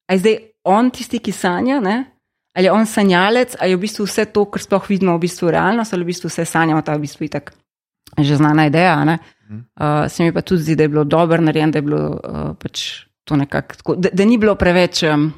[0.07, 0.39] ali je zdaj
[0.71, 2.03] on tisti, ki sanja, ne?
[2.55, 5.51] ali je on sanjalec, ali je v bistvu vse to, kar sploh vidimo, v bistvu
[5.55, 7.53] realnost, ali v bistvu vse sanjamo, ta v bistvu itak
[8.17, 9.17] že znana ideja.
[9.49, 12.55] Uh, se mi pa tudi zdi, da je bilo dobro narejeno, da je bilo uh,
[12.59, 15.03] pač to nekako tako, da, da ni bilo preveč.
[15.03, 15.33] Um,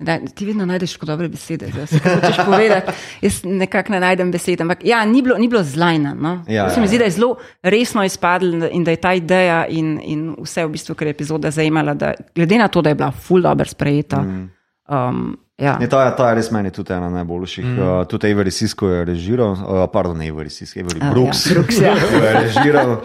[0.00, 2.92] Da, ti vedno najdeš tako dobre besede, da se hočeš povedati.
[3.26, 6.14] Jaz nekako ne najdem besed, ampak ja, ni bilo, ni bilo zlajna.
[6.14, 6.44] No?
[6.48, 9.66] Ja, se mi ja, zdi, da je zelo resno izpadlo in da je ta ideja
[9.66, 12.94] in, in vse, v bistvu, kar je epizoda zajemala, da glede na to, da je
[12.94, 14.22] bila full dobro sprejeta.
[14.22, 14.48] Mm.
[14.90, 15.76] Um, ja.
[15.78, 17.64] Ne, ta, ta je res meni tudi ena najboljših.
[17.64, 17.78] Mm.
[17.78, 21.46] Uh, tudi Avery Sisko je režiral, uh, pardon, ne Avery Sisko, Avery A, Brooks.
[21.46, 21.94] ja, Brooks, ja.
[21.94, 22.96] je režiral.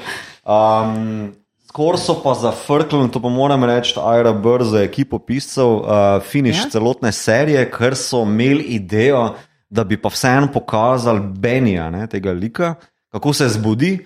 [0.45, 1.33] Um,
[1.67, 6.23] Skoro so pa zafrkli, in to pa moram reči, Aira Brr za ekipo piscev, uh,
[6.23, 6.69] finiš Ja.
[6.69, 9.35] celotne serije, ker so imeli idejo,
[9.69, 12.75] da bi pa vseeno pokazali Benija, ne, tega lika,
[13.11, 14.05] kako se zbudi.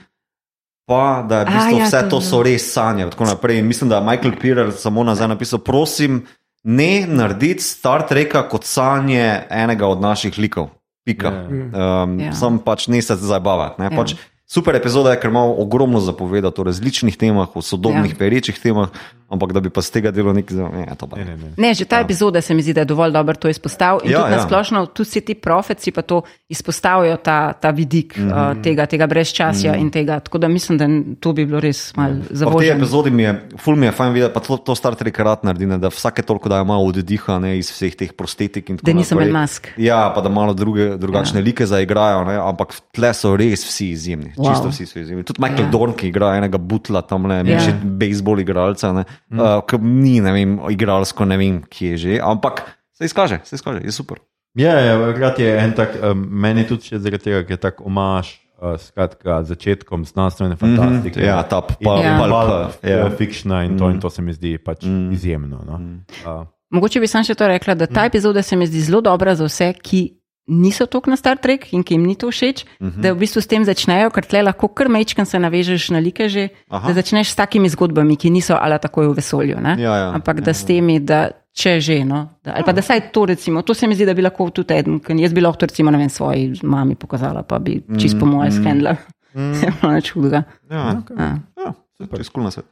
[0.90, 3.06] Pa da je v A, bistvu ja, vse to to so res sanje.
[3.14, 3.60] Tako naprej.
[3.60, 6.24] In mislim, da je Michael Pirer samo nazaj napisal: prosim,
[6.64, 10.70] ne narediti Star Treka kot sanje enega od naših likov.
[11.06, 11.28] Pika.
[11.28, 12.04] Ja.
[12.04, 12.26] Um, Ja.
[12.26, 12.34] ja.
[12.34, 13.82] Sam pač ne se zabavati.
[13.82, 13.90] Ne?
[13.92, 13.98] Ja.
[13.98, 14.14] Pač
[14.52, 18.16] super epizoda je, ker ima ogromno zapovedati o različnih temah, o sodobnih Ja.
[18.16, 18.20] ja.
[18.20, 18.90] perečih temah,
[19.30, 20.70] ampak da bi pa z tega delo nekaj za.
[20.74, 21.54] Ne, to pa Ne, ne.
[21.58, 22.02] ne, že ta ja.
[22.02, 24.02] epizoda se mi zdi, da je dovolj dobro to izpostavil.
[24.04, 24.38] In Ja, ja, tudi ja.
[24.38, 28.58] na splošno, tudi vsi ti profeci pa to izpostavijo, ta, ta vidik mm -hmm.
[28.58, 29.82] uh, tega, tega brezčasja mm -hmm.
[29.82, 30.20] in tega.
[30.20, 30.86] Tako da mislim, da
[31.20, 32.76] to bi bilo res malo Pa v tej zavoženo.
[32.78, 35.66] epizodi mi je, ful mi je fajn videti, pa to, to Star Trek rad naredi,
[35.66, 38.70] ne, da vsake toliko dajo malo oddiha ne, iz vseh teh prostetik.
[38.70, 39.30] in tako Da niso naprej.
[39.30, 39.68] imeli mask.
[39.78, 41.44] Ja, pa da malo druge, drugačne ja.
[41.44, 44.34] like zaigrajo, ne, ampak tle so res vsi izjemni.
[44.40, 44.54] Wow.
[44.54, 45.26] Čisto vsi so izjemni.
[45.28, 45.68] Tudi Michael Ja.
[45.68, 45.72] ja.
[45.74, 47.58] Dorn, ki igra enega butla tam, ne, Ja.
[47.58, 47.60] ja.
[47.68, 49.40] še bejzbol igralca, ne, mm.
[49.40, 52.64] uh, ki ni, ne vem, igralsko, ne vem, kje je že, ampak
[52.96, 54.22] se izkaže, se izkaže, je super.
[54.56, 57.90] Ja, ja hkrati je en tak, um, meni tudi še zaradi tega, ker je tako
[57.92, 58.38] omaž.
[58.60, 61.24] Uh, skratka, začetkom znanstvene fantastike.
[61.24, 62.98] ja, ta p- in pulp, in pulp, ja.
[62.98, 63.06] ja.
[63.08, 65.14] fikšna in to, in to se mi zdi pač mm.
[65.16, 65.62] izjemno.
[65.64, 65.78] No?
[65.80, 66.04] Mm.
[66.28, 66.44] Uh,
[66.76, 69.48] Mogoče bi sam še to rekla, da ta epizoda se mi zdi zelo dobra za
[69.48, 70.19] vse, ki
[70.50, 73.02] niso toliko na Star Trek in ki jim ni to všeč, uh -huh.
[73.02, 76.30] da v bistvu s tem začnejo, ker tle lahko kar mečkam se navežeš na like
[76.30, 76.88] že, Aha.
[76.88, 79.60] da začneš s takimi zgodbami, ki niso ali takoj v vesolju.
[79.62, 79.76] ne.
[79.80, 80.12] Ja, ja.
[80.14, 83.62] Ampak da s temi, da če že, no, da, ali pa da saj to recimo,
[83.62, 85.98] to se mi zdi, da bi lahko tudi eden, ker jaz bi lahko recimo, ne
[85.98, 88.96] vem, svoji mami pokazala, pa bi čist po moje skendla.
[89.34, 89.54] Mm.
[89.54, 90.44] Je bilo nič hudega.
[90.72, 91.20] Ja, okay.
[91.20, 91.38] Ja.
[91.58, 92.66] ja super, skul na svet.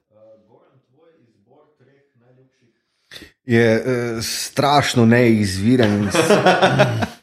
[3.47, 6.09] je uh, strašno neizviren.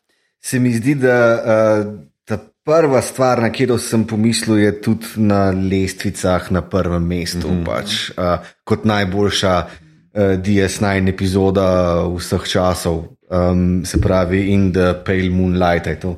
[0.44, 1.86] Se mi zdi, da uh,
[2.28, 7.56] ta prva stvar, na katero sem pomislil, je tudi na lestvicah na prvem mestu, mm
[7.56, 7.64] -hmm.
[7.64, 15.30] pač, uh, kot najboljša uh, DS9 epizoda vseh časov, um, se pravi In the Pale
[15.30, 15.86] Moonlight.
[15.86, 16.16] Je to,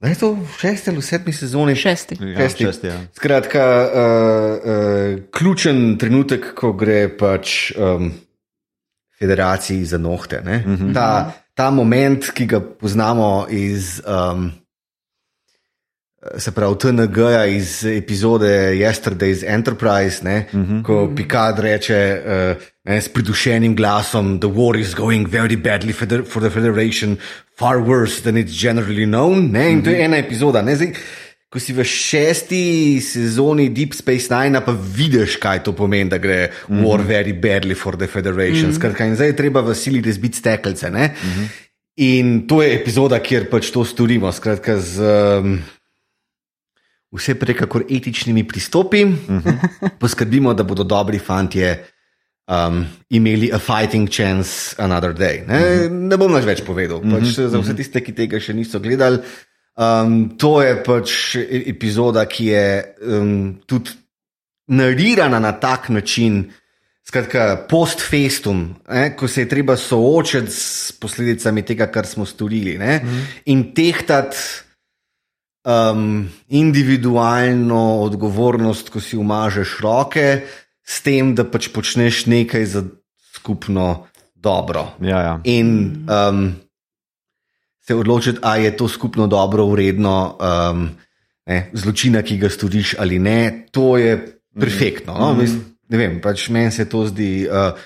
[0.00, 1.74] da je to v šesti ali sedmi sezoni?
[1.76, 2.16] Šesti.
[2.20, 2.64] Ja, Šesti.
[2.64, 3.00] šesti, ja.
[3.12, 8.12] Skratka, uh, uh, ključen trenutek, ko gre pač um,
[9.18, 10.40] federaciji za nohte.
[10.40, 10.94] Mm -hmm.
[10.94, 14.00] ta, ta moment, ki ga poznamo iz.
[14.04, 14.52] Um,
[16.36, 20.82] Se pravi, TNG-ja iz epizode Yesterday's Enterprise, ne, uh -huh.
[20.82, 26.08] ko Picard reče uh, ne, s pridušenim glasom: The war is going very badly for
[26.08, 27.16] the, for the Federation,
[27.58, 29.50] far worse than it's generally known.
[29.52, 30.62] Ne, in to je ena epizoda.
[30.62, 30.92] Ne, zdaj,
[31.56, 36.52] ko si v šesti sezoni Deep Space Nine, pa vidiš, kaj to pomeni, da gre
[36.52, 36.84] mm -hmm.
[36.84, 38.68] war very badly for the Federation.
[38.68, 38.76] Mm -hmm.
[38.76, 40.90] Skratka, in zdaj je treba v sili razbiti stekelce.
[40.90, 41.48] Mm -hmm.
[41.96, 44.32] In to je epizoda, kjer pač to storimo.
[44.32, 45.62] Skratka, z um,
[47.12, 49.58] vse prekakor etičnimi pristopi, uh -huh.
[49.98, 51.84] poskrbimo, da bodo dobri fantje
[52.48, 55.46] um, imeli a fighting chance another day.
[55.46, 56.08] Ne, uh -huh.
[56.08, 57.48] ne bom več povedal, pač uh -huh.
[57.48, 59.18] za vse tiste, ki tega še niso gledali.
[59.76, 62.68] Um, to je pač e- epizoda, ki je
[63.04, 63.32] um,
[63.68, 63.92] tudi
[64.72, 66.46] narirana na tak način,
[67.06, 72.78] skratka, post festum, ne, ko se je treba soočiti s posledicami tega, kar smo storili,
[72.78, 73.20] mm.
[73.52, 74.36] in tehtati
[75.66, 80.40] um, individualno odgovornost, ko si umažeš roke,
[80.86, 82.82] s tem, da pač počneš nekaj za
[83.34, 84.94] skupno dobro.
[85.02, 85.34] Ja, ja.
[85.44, 86.54] In um,
[87.86, 90.88] se odločiti, ali je to skupno dobro vredno um,
[91.46, 95.14] ne, zločina, ki ga storiš ali ne, to je perfektno.
[95.14, 95.32] No?
[95.32, 95.40] Mhm.
[95.40, 97.78] Mislim, ne vem, pač meni se to zdi uh,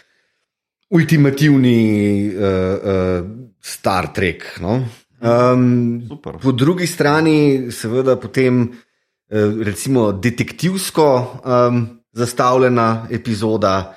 [0.90, 3.28] ultimativni uh, uh,
[3.60, 4.56] Star Trek.
[4.60, 4.80] No?
[5.20, 6.40] Um, Super.
[6.40, 11.08] po drugi strani, seveda, potem uh, recimo detektivsko
[11.44, 13.96] um, zastavljena epizoda.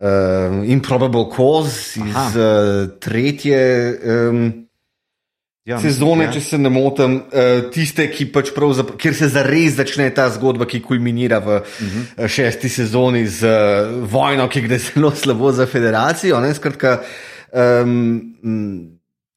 [0.00, 3.98] uh, Improbable Cause iz uh, tretje.
[4.04, 4.67] Um,
[5.68, 6.32] Ja, sezone, ja.
[6.32, 10.80] če se ne motim, uh, tiste, ki pač kjer se zares začne ta zgodba, ki
[10.80, 12.28] kulminira v uh -huh.
[12.28, 16.40] šesti sezoni z uh, vojno, ki gre zelo slabo za federacijo.
[16.40, 17.02] Ne, skratka,
[17.52, 18.38] um,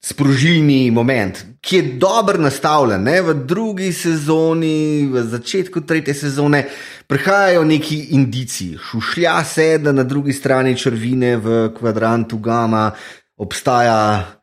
[0.02, 3.04] sprožilni moment, ki je dobro nastavljen.
[3.04, 6.66] Ne, v drugi sezoni, v začetku tretje sezone,
[7.08, 12.92] prihajajo neki indici, šušlja se, da na drugi strani črvine v kvadrantu Gama
[13.38, 14.41] obstaja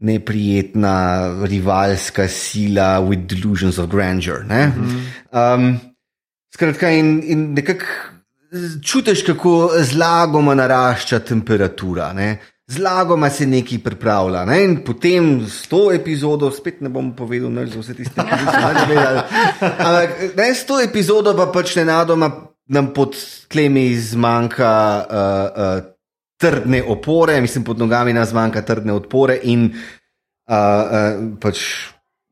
[0.00, 4.44] neprijetna rivalska sila with delusions of grandeur.
[4.44, 4.72] Ne?
[5.32, 5.80] Um,
[6.54, 7.84] skratka, in, in nekako
[8.84, 12.12] čutiš, kako zlagoma narašča temperatura.
[12.12, 12.38] Ne?
[12.66, 14.44] Zlagoma se nekaj pripravlja.
[14.44, 14.64] Ne?
[14.64, 18.52] In potem s to epizodo, spet ne bom povedal, ne, za vse tiste, ki so
[18.52, 19.22] to gledali.
[19.86, 22.30] Ampak ne, s to epizodo pa pač nenadoma
[22.70, 23.16] nam pod
[23.50, 24.72] tlemi zmanjka
[25.10, 25.89] uh, uh,
[26.40, 31.64] trdne opore, mislim, pod nogami nas zmanjka trdne opore in uh, uh, pač.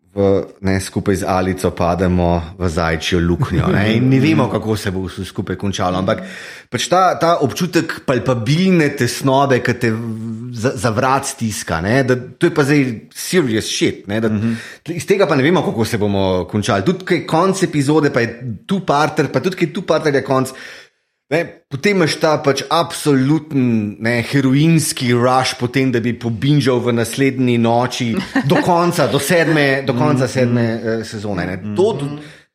[0.08, 0.24] V,
[0.64, 5.04] ne, skupaj z Alico pademo v zajčjo luknjo ne, in ne vemo, kako se bo
[5.04, 6.00] vse skupaj končalo.
[6.00, 6.24] Ampak
[6.72, 9.92] pač ta, ta občutek palpabilne tesnobe, ki te
[10.56, 12.82] za, za vrat stiska, ne, da, to je pa zdaj
[13.14, 14.08] serious shit.
[14.08, 14.96] Ne, da, mm -hmm.
[14.96, 16.88] Iz tega pa ne vemo, kako se bomo končali.
[16.88, 20.50] Tudi konc epizode, pa je tu parter, pa tudi tu parter je konc.
[21.28, 27.58] Ne, potem imaš ta pač absoluten ne, heroinski rush, potem, da bi pobinžal v naslednji
[27.60, 28.14] noči
[28.48, 31.44] do konca, do sedme, do konca sedme uh, sezone.
[31.50, 31.56] Ne.
[31.76, 31.90] To,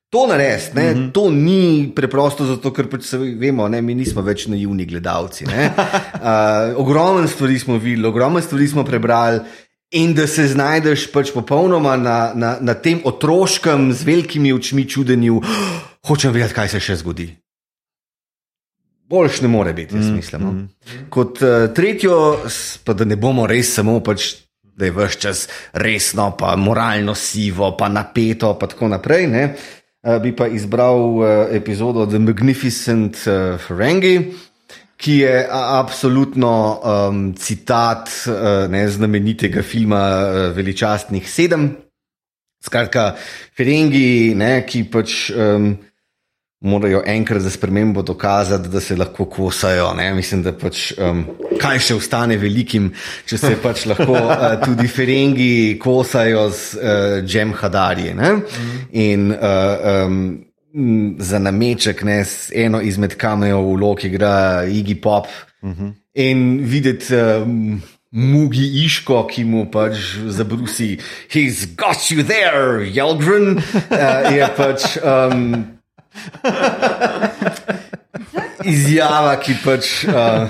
[0.09, 4.47] to narediti, ne, to ni preprosto, zato ker pač se vemo, ne, mi nismo več
[4.49, 5.45] naivni gledalci.
[5.53, 5.69] ne.
[5.69, 9.45] Uh, ogromno stvari smo videli, ogromno stvari smo prebrali.
[9.93, 15.37] In da se znajdeš pač popolnoma na, na, na tem otroškem, z velikimi očmi čudenju,
[15.37, 15.63] oh,
[16.09, 17.29] hočem vedeti, kaj se še zgodi.
[19.13, 20.41] Boljš ne more biti, jaz mislim.
[20.41, 21.09] Mm, mm.
[21.13, 22.15] Kot uh, tretjo,
[22.83, 24.31] pa da ne bomo res samo pač,
[24.73, 25.43] da je vse čas
[25.77, 29.27] resno, pa moralno sivo, pa napeto, pa tako naprej.
[29.29, 29.43] Ne?
[30.01, 34.17] Uh, bi pa izbral uh, epizodo The Magnificent uh, Ferengi,
[34.97, 41.69] ki je absolutno um, citat uh, ne, znamenitega filma uh, Veličastnih sedem.
[42.65, 43.11] Skratka,
[43.53, 45.27] Ferengi, ne, ki pač.
[45.37, 45.75] Um,
[46.63, 49.93] morajo enkrat za spremembo dokazati, da se lahko kosajo.
[49.93, 50.13] Ne?
[50.13, 51.25] Mislim, da pač, um,
[51.59, 52.87] kaj še ostane velikim,
[53.27, 58.13] če se pač lahko uh, tudi ferengi kosajo z uh, Džem Hadarji.
[58.15, 58.31] Ne?
[59.03, 60.21] In uh, um,
[61.19, 62.21] za nameček, ne,
[62.55, 65.27] eno izmed kamerov v Loki igra Iggy Pop
[66.15, 67.11] in videti.
[67.15, 67.81] Um,
[68.13, 70.99] Mugi Iško, ki mu pač zabrusi,
[71.33, 75.72] he's got you there, Jelgren, uh, je pač um,
[78.65, 79.91] izjava, ki pač.
[80.07, 80.47] Uh,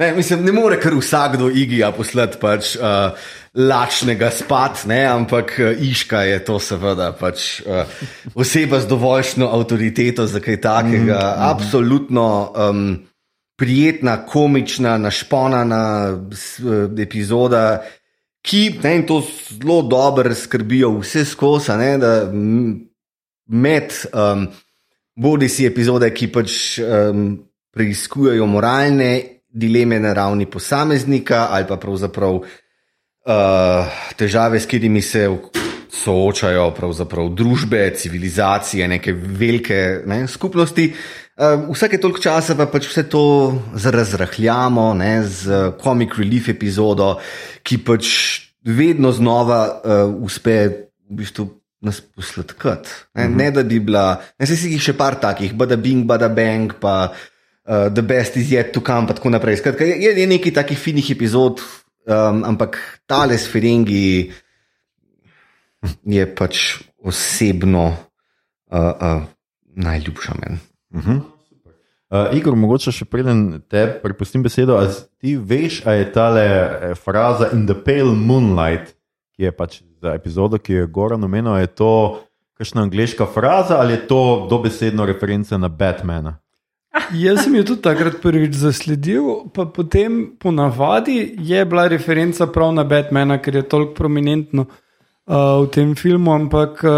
[0.00, 3.12] ne, mislim, ne more kar vsakdo igija poslati pač, uh,
[3.54, 7.84] lačnega spat, ne, ampak uh, Iška je to seveda pač, uh,
[8.34, 10.98] oseba z dovoljšno avtoriteto za kaj takega.
[10.98, 11.50] Mm -hmm.
[11.50, 12.52] Absolutno.
[12.56, 13.06] Um,
[13.56, 17.82] Prijetna, komična, našponana eh, epizoda,
[18.42, 22.32] ki ne, in to zelo dobro skrbijo vse skozi, a ne, da
[23.46, 24.46] med um,
[25.14, 27.36] bodi si epizode, ki pač um,
[27.72, 32.46] preiskujejo moralne dileme na ravni posameznika ali pa pravzaprav uh,
[34.16, 35.28] težave, s katerimi se
[35.92, 36.72] soočajo
[37.36, 40.92] družbe, civilizacije, neke velike ne, skupnosti.
[41.36, 43.24] Uh, vsake toliko časa pa pač vse to
[43.76, 47.18] razrahljamo ne, z comic relief epizodo,
[47.62, 48.08] ki pač
[48.64, 50.56] vedno znova uh, uspe
[51.10, 52.88] v bistvu nas posladkati.
[53.14, 53.36] Ne, uh -huh.
[53.36, 57.10] ne da bi bila, ne se jih še par takih, bada bing, bada bang, pa
[57.10, 59.56] uh, the best is yet to come, pa tako naprej.
[59.56, 61.60] Skratka, je, je nekaj takih finih epizod,
[62.06, 64.30] um, ampak tale s Ferengi
[66.06, 67.86] je pač osebno
[68.70, 69.22] uh, uh,
[69.74, 70.58] najljubša meni.
[72.12, 76.42] Uh, Igor, mogoče še preden te prepustim besedo, a z- ti veš, a je tale
[76.44, 78.92] eh, fraza in the pale moonlight,
[79.36, 81.90] ki je pač za epizodo, ki jo je Goran omenil, je to
[82.58, 86.38] kakšna angliška fraza ali je to dobesedno referenca na Batmana?
[87.16, 92.84] Jaz sem jo tudi takrat prvič zasledil, pa potem ponavadi je bila referenca prav na
[92.84, 96.92] Batmana, ker je toliko prominentno uh, v tem filmu, ampak uh,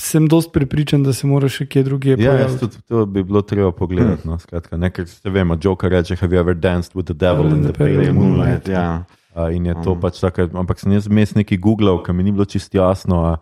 [0.00, 2.58] sem dost prepričan, da se mora še kje drugje Ja, jaz pojaviti.
[2.60, 4.22] tudi to bi bilo treba pogledati.
[4.28, 7.50] No, skratka, ne, ker se vemo, Joker reče: Have you ever danced with the devil
[7.50, 8.68] in the pale moonlight?
[8.68, 9.04] Ja.
[9.36, 12.32] Uh, in je to pač tako, ampak sem jaz vmes nekaj googlal, ker mi ni
[12.32, 13.24] bilo čisto jasno.
[13.24, 13.36] a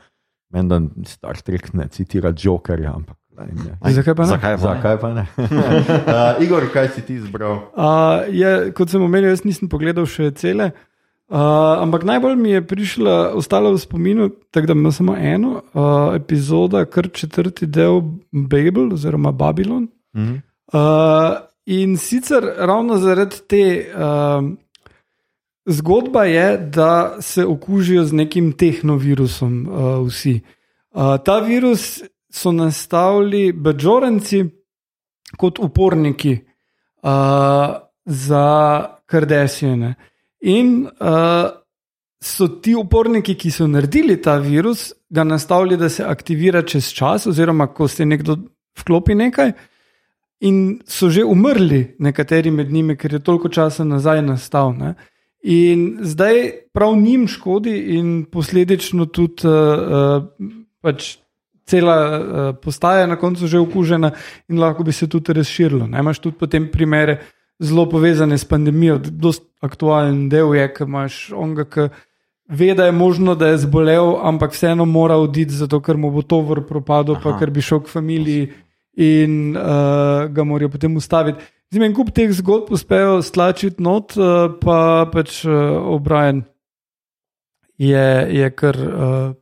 [0.54, 4.28] Meni da Star Trek ne citira Jokerja, ampak Zakaj pa ne?
[4.30, 4.58] Zakaj pa?
[4.58, 4.62] ne?
[4.62, 5.24] Zakaj pa ne?
[6.38, 7.66] uh, Igor, kaj si ti izbral?
[7.74, 10.70] Uh, je, kot sem omenil, jaz nisem pogledal še cele.
[11.24, 16.12] Uh, ampak najbolj mi je prišla, ostala v spominu, tako da imam samo eno uh,
[16.14, 19.88] epizodo, kar četrti del Babel oziroma Babylon.
[20.16, 20.36] Mhm.
[20.74, 24.44] Uh, in sicer ravno zaradi te uh,
[25.66, 30.41] zgodba je, da se okužijo z nekim tehnovirusom uh, vsi.
[30.91, 34.45] Uh, ta virus so nastavili Bežorenci
[35.36, 36.39] kot uporniki
[37.03, 37.11] uh,
[38.05, 38.47] za
[39.07, 39.95] Kardasijane.
[40.41, 41.51] In uh,
[42.23, 47.27] so ti uporniki, ki so naredili ta virus, ga nastavili, da se aktivira čez čas,
[47.27, 48.36] oziroma ko se nekdo
[48.81, 49.53] vklopi nekaj.
[50.41, 54.74] In so že umrli, nekateri med njimi, ker je toliko časa nazaj nastal.
[54.77, 54.95] Ne?
[55.44, 60.24] In zdaj prav njim škodi, in posledično tudi uh,
[60.80, 61.16] pač
[61.68, 64.14] cela uh, postaja na koncu že okužena,
[64.48, 65.86] in lahko bi se tudi razširilo.
[65.86, 66.00] Ne?
[66.00, 67.18] Imaš tudi potem primere
[67.60, 71.88] zelo povezane s pandemijo, zelo aktualen del je, ki imaš onga, ki
[72.48, 76.22] ve, da je možno, da je zbolel, ampak vseeno mora oditi, zato ker mu bo
[76.22, 78.48] to vr propadlo, pa ker bi šel k familiji
[78.96, 81.44] in uh, ga morajo potem ustaviti.
[81.74, 86.44] Zdaj, en kup teh zgodb uspejo stlačiti not, uh, pa pač uh, O'Brien
[87.82, 89.32] je, je kar uh,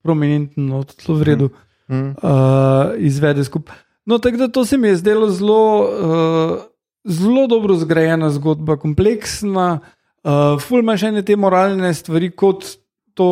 [0.00, 1.52] prominenten, no, zelo v redu,
[1.86, 2.16] Mm.
[2.18, 3.76] uh, izvede skupaj.
[4.10, 6.56] No, tako da to se mi je zdelo zelo, uh,
[7.04, 9.78] zelo dobro zgrajena zgodba, kompleksna,
[10.24, 12.66] uh, ful imaš ene te moralne stvari, kot
[13.14, 13.28] to,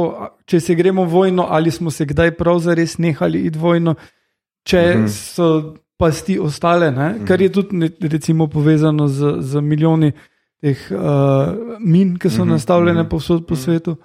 [0.46, 3.96] če se gremo vojno, ali smo se kdaj prav zares nehali iti v vojno,
[4.62, 7.24] če mm so pasti ostale, ne?
[7.26, 10.12] kar je tudi recimo povezano z, z milijoni
[10.64, 12.52] teh uh, min, ki so mm -hmm.
[12.52, 13.96] nastavljene povsod po svetu.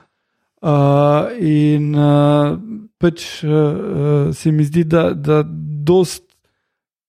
[0.61, 2.59] Uh, in uh,
[2.97, 5.43] pač uh, se mi zdi, da, da
[5.83, 6.23] dost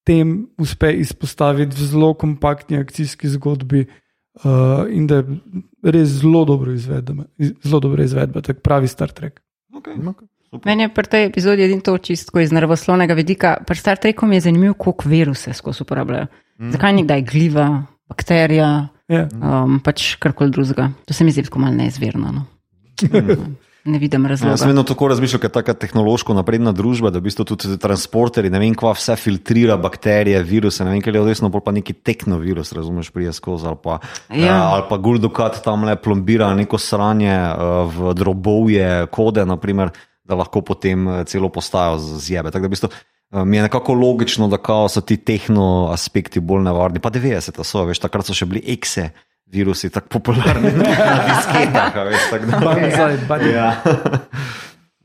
[0.05, 3.86] tem uspe izpostaviti v zelo kompaktni akcijski zgodbi,
[4.44, 5.24] uh, in da je
[5.82, 7.24] res zelo dobro izvedba,
[7.65, 9.43] zelo dobro izvedba, tako pravi Star Trek.
[9.74, 10.27] Okay.
[10.51, 13.56] Meni je pri tej epizodi edino to čistko iz naravoslovnega vidika.
[13.66, 16.27] Pri Star Treku mi je zanimivo, koliko viruse skozi uporabljajo.
[16.59, 16.70] Mm.
[16.70, 19.27] Zakaj ni kdaj gliva, bakterija, Ja.
[19.35, 20.90] um, pač karkoli drugega.
[21.05, 22.32] To se mi zdi tako malo neizvirno.
[22.32, 22.44] No.
[23.85, 24.52] ne vidim Ja, razloga.
[24.52, 28.51] Jaz vedno tako razmišljam, ker je tako tehnološko napredna družba, da v bistvu tudi transporterji,
[28.51, 31.93] ne vem, kva vse filtrira bakterije, viruse, ne vem, kaj je odvisno, pol pa neki
[31.93, 33.98] teknovirus, razumeš, prije skozi ali pa,
[34.35, 34.60] Ja.
[34.74, 37.56] ali pa Guldukat tam le plombira neko sranje eh,
[37.97, 39.90] v drobovje kode, naprimer,
[40.31, 42.51] da lahko potem eh, celo postajo z- zjebe.
[42.51, 44.59] Tako da v bistvu eh, mi je nekako logično, da
[44.89, 46.98] so ti tehno aspekti bolj nevarni.
[46.98, 49.11] Pa 90 so, veš, takrat so še bili ekse.
[49.51, 50.90] Virusi tako popularni na
[51.27, 52.59] disketah, veš, tako da.
[52.62, 53.16] Pa nazaj,
[53.51, 53.70] Ja.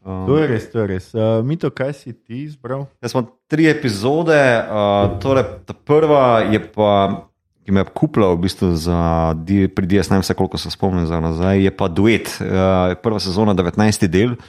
[0.05, 1.05] To je res, to je res.
[1.17, 2.85] Uh, Mito, kaj si ti izbral?
[3.01, 7.25] Jaz smo tri epizode, uh, torej ta prva je pa,
[7.65, 9.33] ki me je kupila v bistvu za,
[9.65, 13.57] pri DS, ne vem, koliko se spomnim za nazaj, je pa duet, uh, prva sezona,
[13.57, 14.05] 19.
[14.05, 14.37] del.
[14.37, 14.45] Uh,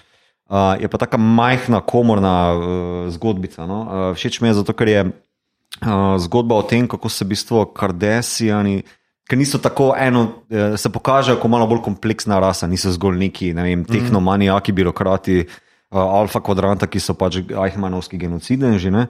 [0.55, 2.63] je pa tako majhna, komorna uh,
[3.11, 3.67] zgodbica.
[3.67, 3.81] No?
[3.83, 7.65] Uh, všeč mi je zato, ker je uh, zgodba o tem, kako se v bistvu
[7.75, 8.83] Kardasijani.
[9.27, 13.49] Ker niso tako eno, eh, se pokažejo kot malo bolj kompleksna rasa, niso zgolj neki
[13.59, 18.95] ne vem, tehnomanijaki, birokrati, uh, alfa kvadranta, ki so pač Eichmannovski genocidenži.
[18.95, 19.09] ne.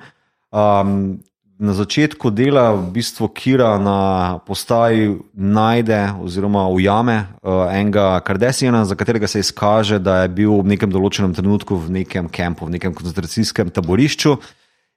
[0.49, 1.21] Um,
[1.59, 8.95] na začetku dela v bistvu Kira na postaji najde oziroma ujame uh, enega Kardasijana, za
[8.95, 12.93] katerega se izkaže, da je bil v nekem določenem trenutku v nekem kampu, v nekem
[12.93, 14.37] koncentracijskem taborišču.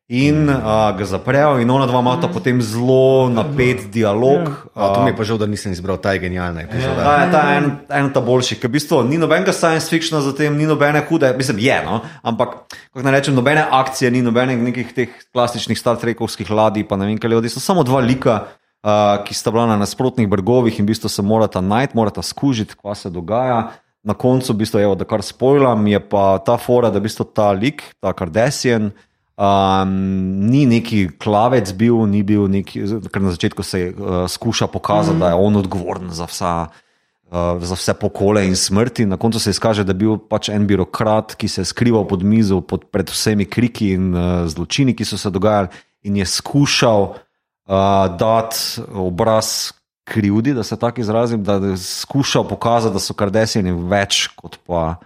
[0.10, 4.48] In uh, ga zaprejo, in ona dva imata potem zelo napet dialog.
[4.74, 7.04] A, to mi je pa žal, da nisem izbral, ta je genialna epizoda.
[7.06, 10.32] Ta je ta en, en ta boljši, ker v bistvu ni nobenega science fictiona za
[10.34, 12.56] tem, ni nobene hude, mislim, je, no, ampak
[12.90, 17.06] kako naj rečem, nobene akcije, ni nobenih nekih teh klasičnih Star Trekovskih ladij, pa ne
[17.12, 18.40] vem kaj ljudi, so samo dva lika,
[18.82, 22.80] uh, ki sta bila na nasprotnih bregovih in v bistvu se morata najti, morata skužiti,
[22.82, 23.78] kaj se dogaja.
[24.02, 27.28] Na koncu, v bistvu, evo, da kar spojlam, je pa ta fora, da v bistvu
[27.30, 28.90] ta lik, ta Kardashian.
[29.40, 29.92] Um,
[30.52, 35.20] ni neki klavec bil, ni bil neki, ker na začetku se uh, skuša pokazati, mm.
[35.24, 39.06] da je on odgovoren za, vsa, uh, za vse pokole in smrti.
[39.08, 42.28] Na koncu se izkaže, da je bil pač en birokrat, ki se je skrival pod
[42.28, 45.72] mizo, pod, pred vsemi kriki in uh, zločini, ki so se dogajali,
[46.04, 47.16] in je skušal uh,
[48.20, 49.72] dati obraz
[50.04, 54.98] krivdi, da se tako izrazim, da je skušal pokazati, da so kardesijani več kot pa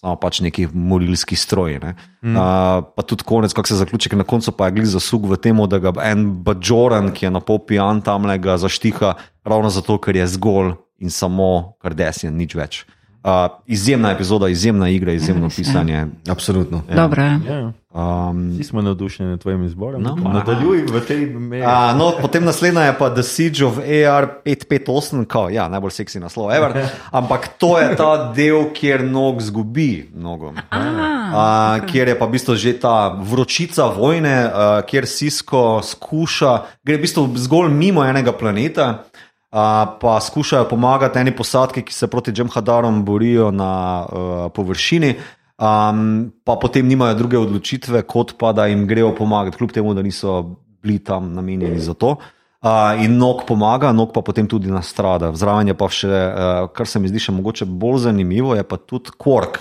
[0.00, 1.76] samo pač neki morilski stroj.
[1.82, 1.94] Ne.
[2.24, 2.36] Mm.
[2.36, 5.60] Uh, pa tudi konec, kako se zaključi, na koncu pa je glih zasug v tem,
[5.68, 9.14] da ga en Bajoran, ki je na pol pijan tam le ga zaštiha,
[9.44, 12.84] ravno zato, ker je zgolj in samo kardesijan, nič več.
[13.24, 13.30] Uh,
[13.66, 16.06] izjemna epizoda, izjemna igra, izjemno pisanje.
[16.28, 16.82] Absolutno.
[16.88, 16.96] Ja.
[16.96, 17.22] Dobro.
[17.22, 20.02] Ja, Um, vsi smo navdušeni nad tvojim izborom.
[20.02, 20.14] No.
[20.14, 21.64] Nadaljuj v tej meri.
[21.66, 26.52] A, no, potem naslednja je pa The Siege of AR558, kao, ja, najbolj seksi naslov,
[26.54, 26.86] ever.
[27.18, 30.52] Ampak to je ta del, kjer nog zgubi nogo.
[30.70, 36.52] A, kjer je pa v bistvu že ta vročica vojne, a, kjer Sisko skuša,
[36.86, 39.02] gre v bistvu zgolj mimo enega planeta.
[39.50, 43.70] A, pa skušajo pomagati eni posadki, ki se proti Džemhadarom borijo na
[44.06, 45.14] uh, površini,
[45.58, 50.02] um, pa potem nimajo druge odločitve, kot pa da jim grejo pomagati, kljub temu, da
[50.06, 52.16] niso bili tam namenjeni za to.
[52.62, 55.32] Uh, in nog pomaga, nog pa potem tudi nastrada.
[55.34, 58.76] Zraven je pa še, uh, kar se mi zdi še mogoče bolj zanimivo, je pa
[58.76, 59.58] tudi Kork,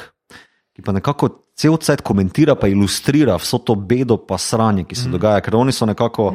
[0.75, 5.07] ki pa nekako cel cel komentira, pa ilustrira vso to bedo, pa sranje, ki se
[5.07, 5.17] mm.
[5.17, 6.29] dogaja, ker oni so nekako.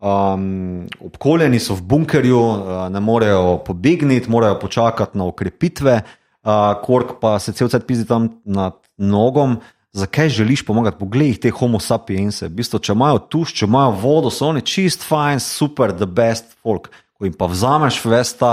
[0.00, 7.18] Um, obkoljeni so v bunkerju, uh, ne morejo pobegniti, morajo počakati na ukrepitve, uh, Kork
[7.20, 9.58] pa se cel cel pizdi tam nad nogom.
[9.92, 10.96] Zakaj želiš pomagati?
[10.98, 12.40] Poglej jih te homo sapiens.
[12.42, 16.54] V bistvu, če imajo tuš, če imajo vodo, so oni čist fajn, super, the best
[16.62, 16.88] folk.
[17.18, 18.52] Ko jim pa vzameš vesta,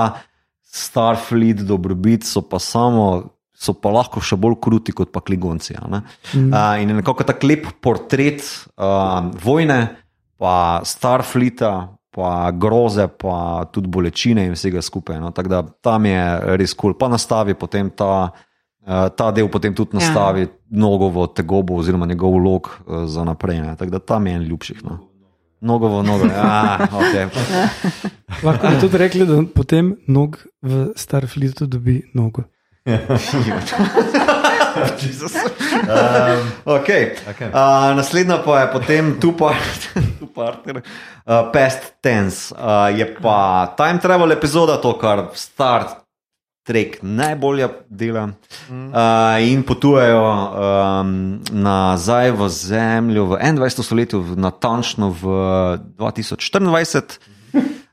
[0.67, 3.29] Starfleet, dobrobit, so pa samo.
[3.57, 5.77] So pa lahko še bolj kruti kot pa kligonci.
[5.79, 6.51] Mm.
[6.51, 8.43] Uh, in je nekako tak lep portret
[8.75, 9.79] uh, vojne,
[10.37, 15.19] pa Starfleeta, pa groze, pa tudi bolečine in vsega skupaj.
[15.21, 15.31] No.
[15.31, 16.21] Tako da tam je
[16.57, 16.97] res kul, cool.
[16.97, 20.53] pa nastavi potem ta, uh, ta del, potem tudi nastavi ja.
[20.69, 23.61] nogovo tegobo oziroma njegov vlog uh, za naprej.
[23.61, 23.75] Ne.
[23.75, 24.83] Tako da tam je en ljubših.
[24.85, 24.97] No.
[25.61, 26.25] Nogovo, nogo.
[26.25, 27.29] Ja, okay.
[28.43, 32.43] Lahko bi tudi rekli, da potem nog v Starfleetu dobi nogo.
[35.93, 37.15] um, okay.
[37.29, 37.49] Okay.
[37.49, 39.33] Uh, naslednja pa je potem tu
[40.37, 42.55] partner, uh, Past Tense.
[42.55, 46.05] Uh, je pa Time Travel epizoda, to, kar Star
[46.67, 48.29] Trek najbolje dela.
[48.67, 51.11] Uh, in potujejo um,
[51.51, 53.83] nazaj v Zemljo v 21.
[53.83, 55.23] stoletju, natančno v
[55.95, 57.19] 2024.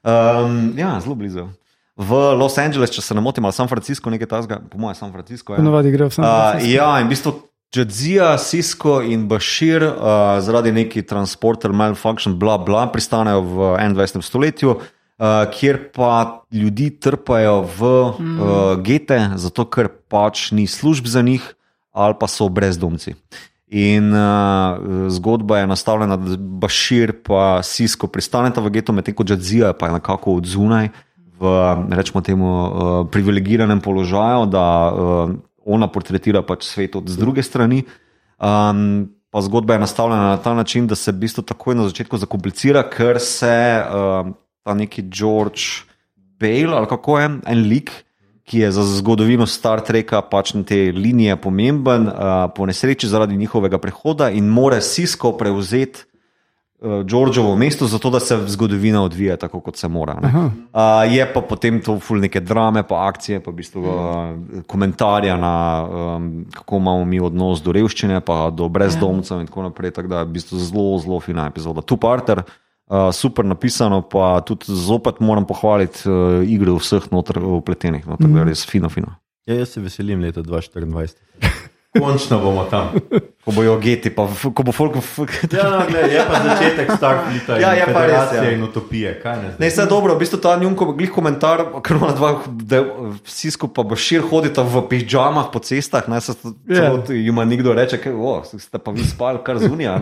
[0.04, 1.48] Um, ja, zelo blizu
[1.96, 5.12] v Los Angeles, če se ne motim, ali San Francisco, nekaj tasga, po mojem, San
[5.14, 5.54] Francisco.
[5.54, 6.66] Ponovadi gre v San Francisco.
[6.66, 7.34] Uh, ja, in v bistvu
[7.74, 14.22] Jadzija, Cisco in Bashir uh, zaradi neki transporter malfunction, bla bla, pristanejo v 21.
[14.22, 14.78] stoletju.
[15.14, 18.38] Uh, kjer pa ljudi trpajo v mm.
[18.42, 18.48] uh,
[18.82, 21.42] gete, zato ker pač ni služb za njih,
[21.94, 23.14] ali pa so brezdomci.
[23.70, 29.72] In uh, zgodba je nastavljena, da Bashir in Sisko pristaneta v geto, medtem ko Jadzija
[29.72, 31.13] pa je nekako od zunaj, v
[31.90, 32.70] rečemo temu, uh,
[33.10, 35.34] privilegiranem položaju, da uh,
[35.64, 37.84] ona portretira pač svet od druge strani.
[38.38, 42.18] Um, pa zgodba je nastavljena na ta način, da se v bistvu takoj na začetku
[42.22, 45.84] zakomplicira, ker se uh, ta neki George
[46.40, 47.92] Bale ali kako je en lik.
[48.44, 53.38] Ki je za zgodovino Star Treka pač na te linije pomemben, uh, po nesreči zaradi
[53.40, 56.04] njihovega prehoda in more Sisko prevzeti
[56.84, 60.18] Džordžovo mesto, zato da se zgodovina odvija tako, kot se mora.
[60.20, 65.36] Uh, je pa potem to ful neke drame, pa akcije, pa v bistvu uh, komentarja
[65.40, 65.54] na
[65.84, 69.94] um, kako imamo mi odnos do revščine, pa do brezdomcev in tako naprej.
[69.96, 71.80] Tako da je v bistvu zelo, zelo fina epizoda.
[71.80, 78.04] Tu parter, uh, super napisano, pa tudi zopet moram pohvaliti uh, igre vseh noter upletenih,
[78.06, 79.16] no, tako da je res fino, fino.
[79.48, 81.70] Ja, jaz se veselim leta 2024.
[82.00, 82.90] Končno bomo tam.
[83.44, 84.96] Ko bojo geti, pa ko bo folk.
[85.52, 87.58] ja, no, gled, je pa začetek Starfleeta.
[87.60, 88.32] Ja, je pa res.
[88.34, 88.50] Ja.
[88.50, 89.14] In utopije.
[89.58, 92.82] Ne, vse dobro, v bistvu ta njunko, glih komentar, ker ona dva, da
[93.22, 96.34] vsi skupaj bo šir hodita v pižamah po cestah, ne se
[96.66, 96.98] yeah.
[97.14, 99.98] ima nekdo reče, da oh, ste pa vi spali kar zunija.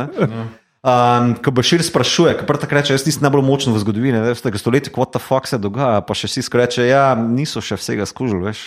[0.82, 4.32] Um, ko bo šir sprašuje, ker tako reče, jaz nisem najbolj močen v zgodovini, da
[4.32, 8.06] je stoletje, what the fuck se dogaja, pa še vsi skreče, ja, niso še vsega
[8.08, 8.64] skužili, veš.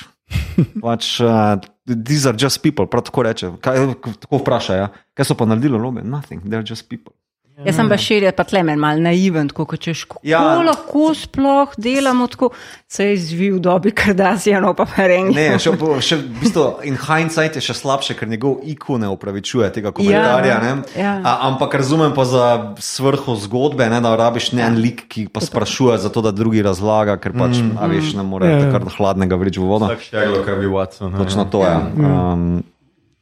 [0.85, 3.51] Pač, uh, these are just people, prav tako reče.
[3.61, 3.93] Kaj,
[4.23, 4.87] tako vpraša, ja.
[5.13, 6.03] kaj so pa naredili, lobe?
[6.03, 7.13] Nothing, they're just people.
[7.55, 10.41] Jaz sem pa širje, pa tle men mal naiven, tako češ, kako Ja.
[10.59, 12.49] lahko sploh delamo tako,
[12.87, 15.31] se je izvil dobi Kardashianov pa Ferengi.
[15.31, 19.07] Ne, še, bo- še v bistvu, in hindsight je še slabše, ker njegov IQ ne
[19.07, 20.51] upravičuje tega komentarja.
[20.51, 20.83] Ja, ne.
[20.99, 21.13] ja.
[21.23, 22.45] A, ampak razumem pa za
[22.75, 27.15] svrho zgodbe, ne, da rabiš ne en lik, ki pa sprašuje, zato da drugi razlaga,
[27.15, 27.79] ker pač, mm.
[27.79, 28.71] a veš, ne more Ja, ja.
[28.71, 29.87] kar hladnega vreči v vodo.
[29.87, 31.15] Tako štelo, kar bi Watson.
[31.15, 31.75] Točno to je.
[32.03, 32.63] Um,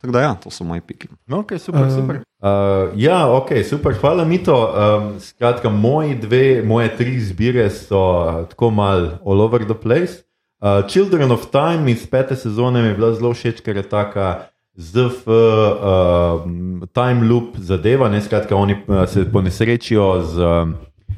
[0.03, 1.07] tako da, ja, to so moji piki.
[1.27, 2.15] No, okay, super, super.
[2.15, 4.55] Uh, ja, ok, super, hvala mi to.
[4.75, 10.27] Um, skratka, moji dve, moje tri zbire so uh, tako mal all over the place.
[10.59, 14.49] Uh, Children of Time iz pete sezone mi je bila zelo všeč, ker je taka
[14.75, 16.43] ZF uh,
[16.91, 18.09] time loop zadeva.
[18.09, 20.75] Ne, skratka, oni uh, se ponesrečijo z, um,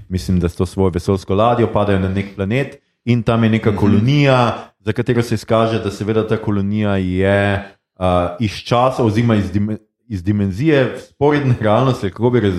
[0.09, 3.75] mislim, da s to svojo vesolsko ladjo, padajo na nek planet in tam je neka
[3.75, 8.05] kolonija, za katero se izkaže, da seveda ta kolonija je uh,
[8.39, 9.77] iz časa oziroma iz, dim
[10.07, 12.53] iz dimenzije sporedne realnosti, kako bi raz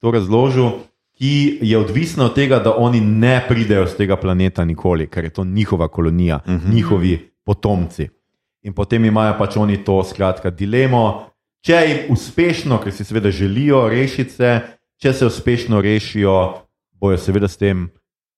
[0.00, 0.70] to razložil.
[1.18, 5.30] Ki je odvisna od tega, da oni ne pridejo z tega planeta nikoli, ker je
[5.30, 6.74] to njihova kolonija, uh -huh.
[6.74, 8.08] njihovi potomci.
[8.62, 11.30] In potem imajo pač oni to, skratka, dilemo,
[11.60, 14.60] če jim uspešno, ker si seveda želijo rešiti se,
[14.96, 16.54] če se uspešno rešijo,
[16.92, 17.88] bojo seveda s tem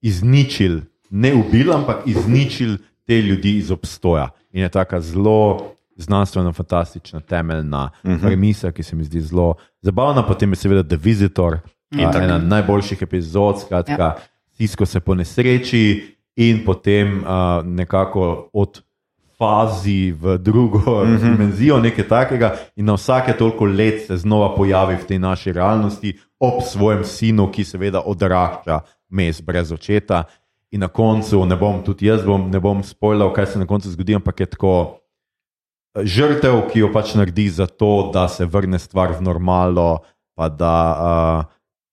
[0.00, 4.28] izničili, ne ubili, ampak izničili te ljudi iz obstoja.
[4.52, 8.20] In je tako zelo znanstveno, fantastična, temeljna uh -huh.
[8.20, 10.26] premisa, ki se mi zdi zelo zabavna.
[10.26, 14.16] Potem je seveda The Visitor, a, ena najboljših epizod, skratka, ja.
[14.56, 18.82] tisko se po nesreči in potem a, nekako od.
[19.40, 21.30] Fazi v drugo uh -huh.
[21.30, 26.18] dimenzijo, nekaj takega, in na vsake toliko let se znova pojavi v tej naši realnosti,
[26.40, 30.24] ob svojem sinu, ki seveda odrašča mes brez očeta.
[30.70, 33.90] In na koncu, ne bom tudi jaz, bom, ne bom spoilal, kaj se na koncu
[33.90, 35.00] zgodi, ampak je tako
[35.96, 39.98] žrtev, ki jo pač naredi za to, da se vrne stvar v normalo,
[40.34, 41.40] pa da uh,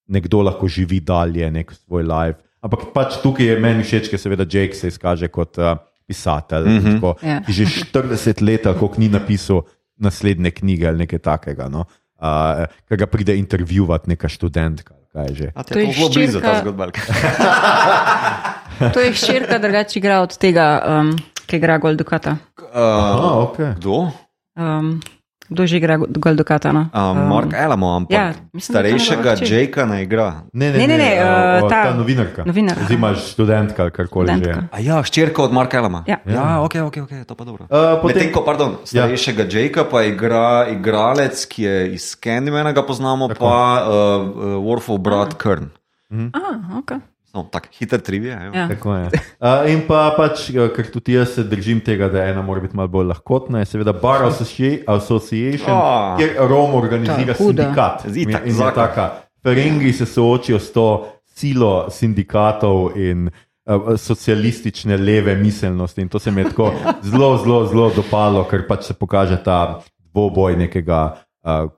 [0.08, 2.40] nekdo lahko živi dalje, nek svoj life.
[2.62, 6.80] Ampak pač tukaj je meni všeč, ker seveda Jake se izkaže kot uh, pisatelj, mm
[6.80, 6.94] -hmm.
[6.94, 7.42] tako, Ja.
[7.42, 9.62] ki že 40 let, kako ni napisal
[9.98, 11.68] naslednje knjige ali nekaj takega.
[11.68, 11.86] No?
[12.18, 14.94] Uh, Ker ga pride intervjuvati neka študentka.
[15.14, 15.48] kaj je Že.
[15.56, 16.92] A To te je zelo blizu ta zgodba.
[16.92, 17.06] kaj?
[18.94, 21.16] To je hčerka, drugače igra od tega, um,
[21.48, 22.38] ki igra Goldukata.
[22.74, 23.74] Aha, Uh, okay.
[23.80, 24.12] kdo?
[24.60, 25.00] Um,
[25.48, 26.76] kdo že igra Goldukata?
[26.76, 26.92] No?
[26.92, 29.32] Uh, Mark Elamo, ampak ja, mislim, starejšega.
[29.40, 30.44] Jakea ne igra.
[30.54, 32.44] Ne, Ne, ne, ne, uh, uh, ta, ta ta novinarka.
[32.44, 32.84] novinarka.
[32.84, 34.68] Oziroma študentka ali karkoli že.
[34.72, 36.04] A ja, hčerka od Marka Elama.
[36.04, 36.20] Ja.
[36.28, 37.64] ja ok, ok, ok, to pa dobro.
[37.72, 39.64] Uh, potem, Medtem ko, pardon, starejšega ja.
[39.64, 43.40] Jakea pa igra igralec, ki je iz Candymana, ga poznamo, Tako.
[43.40, 45.72] pa uh, uh, Warfov brat Kern.
[46.12, 47.00] Aha, okay.
[47.38, 48.40] No, tako hiter trivija.
[48.42, 48.56] evo.
[48.56, 48.68] ja.
[48.68, 49.06] Tako je.
[49.06, 52.74] Uh, in pa pač, uh, ker tudi jaz se držim tega, da ena mora biti
[52.74, 56.16] malo bolj lahkotna, je seveda Bar Associ- Association, Ah.
[56.18, 57.64] kjer Rom organizira huda.
[57.64, 58.06] sindikat.
[58.08, 59.06] Itak, In je taka,
[59.40, 60.88] Ferengi se soočijo s to
[61.28, 66.02] silo sindikatov in uh, socialistične leve miselnosti.
[66.02, 66.72] In to se mi je tako
[67.12, 71.04] zelo, zelo, zelo dopalo, ker pač se pokaže ta dvoboj nekega
[71.44, 71.70] uh,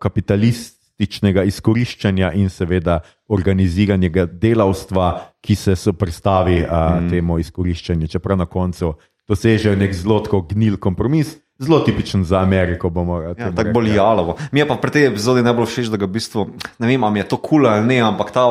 [1.00, 3.00] kapitalističnega izkoriščanja in seveda
[3.30, 7.10] organiziranega delavstva, ki se soprstavi uh, mm.
[7.10, 8.08] temu izkoriščanju.
[8.08, 8.96] Čeprav na koncu
[9.28, 12.90] dosežejo nek zelo gnil kompromis, zelo tipičen za Ameriko.
[12.90, 13.74] Bomo, Ja, tako rekli.
[13.74, 14.38] bolj jalovo.
[14.52, 16.50] Mi je pa pri tej epizodi najbolj všeč, da ga v bistvu,
[16.80, 18.48] ne vem, ali mi je to kul cool ali ne, ampak ta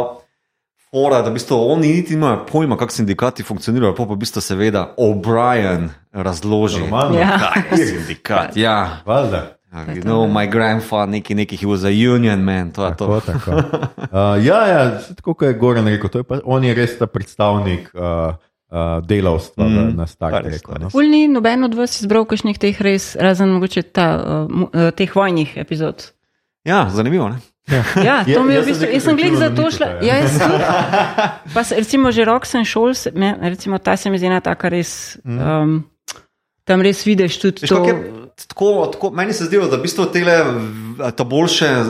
[0.90, 4.40] fora, da v bistvu oni niti nimajo pojma, kako sindikati funkcionirajo, pa pa v bistvu
[4.40, 6.80] seveda O'Brien razloži.
[6.80, 7.18] Normalno.
[7.18, 7.36] Ja.
[7.38, 8.56] Kaj je sindikat?
[8.56, 9.02] Ja.
[9.04, 9.57] Valjda.
[9.69, 13.32] You know, my grandfather, neki, neki, he was a union man, to je Tako, to.
[13.32, 13.51] tako.
[14.09, 17.07] Uh, ja, ja, tako kot je Goran rekel, to je pa, on je res ta
[17.07, 18.32] predstavnik uh,
[18.73, 20.73] uh, delavstva mm, na Star to je res, Treku.
[20.73, 20.90] to je No?
[20.90, 25.12] Ful ni noben od vas izbral kakšnih teh res, razen mogoče ta, uh, uh, teh
[25.16, 26.12] vojnih epizod.
[26.65, 27.28] Ja, zanimivo.
[27.28, 27.36] Ne?
[27.69, 28.89] Ja, Ja, to mi je v sem bistvu.
[28.95, 29.86] Jaz sem glih računal za to šla.
[29.86, 29.99] ja.
[30.01, 30.65] Ja, jaz tudi.
[31.55, 33.07] Pa se, recimo že Rocks and Shoals,
[33.45, 35.19] recimo ta se mi zdi ena taka res.
[35.24, 35.85] Um,
[36.65, 37.85] tam res vidiš tudi Veš, to.
[37.85, 37.95] je,
[38.47, 41.89] tako, tako, meni se zdi, da v bistvu tele, v- ta boljše uh,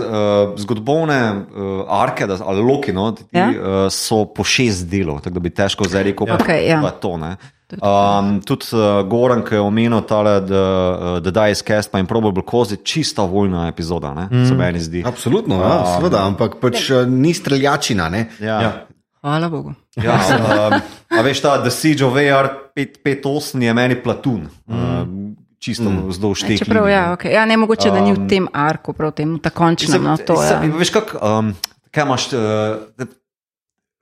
[0.57, 3.49] zgodovne uh, arke, da, ali loki, no, ti, Ja.
[3.49, 6.35] uh, so po šest delov, tako da bi težko zdaj rekel, Ja.
[6.35, 6.81] Okej, ja.
[6.83, 7.17] pa to.
[7.17, 7.37] Ne.
[7.69, 12.43] Um, tudi uh, Goran, ki je omenil tale The, uh, the Dice Cast, pa Improbable
[12.51, 14.47] Cause, je čista vojna epizoda, ne, mm.
[14.47, 15.03] se meni zdi.
[15.07, 18.09] Absolutno, ja, seveda, ampak pač eh, ni streljačina.
[18.09, 18.31] Ne?
[18.41, 18.61] Ja.
[18.63, 18.73] Ja.
[19.21, 19.75] Hvala Bogu.
[19.97, 20.81] Ja, um,
[21.11, 24.47] a veš, ta The Siege of AR 558 je meni platun.
[24.67, 25.18] Um,
[25.59, 26.09] čisto mm.
[26.09, 26.59] vzdolž teh.
[26.59, 27.17] Čeprav, ja, ne.
[27.17, 27.35] okay.
[27.35, 30.03] ja, ne mogoče, da ni v tem arku, prav tem, ta končnem.
[30.03, 30.61] No, to, ja.
[30.63, 31.53] Veš, kak, um,
[31.91, 33.07] kaj imaš, uh,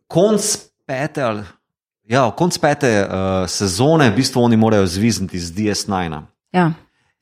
[0.07, 0.49] konc
[0.87, 1.45] pete, ali,
[2.09, 6.23] ja, konc pete uh, sezone, v bistvu oni morajo zvizniti z DS9.
[6.53, 6.73] Ja,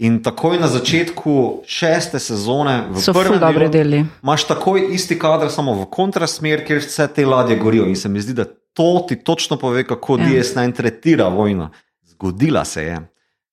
[0.02, 5.52] In takoj na začetku šeste sezone, v so prvem dobri delu, imaš takoj isti kader,
[5.54, 7.86] samo v kontrasmer, kjer vse te ladje gorijo.
[7.86, 8.44] In se mi zdi, da
[8.74, 10.26] to ti točno pove, kako Ja.
[10.26, 10.42] ja.
[10.42, 11.70] DS9 tretira vojno.
[12.02, 12.98] Zgodila se je.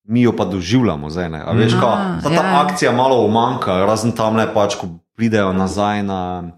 [0.03, 1.29] Mi jo pa doživljamo zdaj.
[1.29, 1.43] ne.
[1.45, 1.79] A Veš, Mm.
[1.79, 2.51] kao, A, ta, ta ja.
[2.51, 2.65] ja.
[2.65, 6.41] akcija malo umanka, razen tam le pač, ko pridejo nazaj na.
[6.41, 6.51] na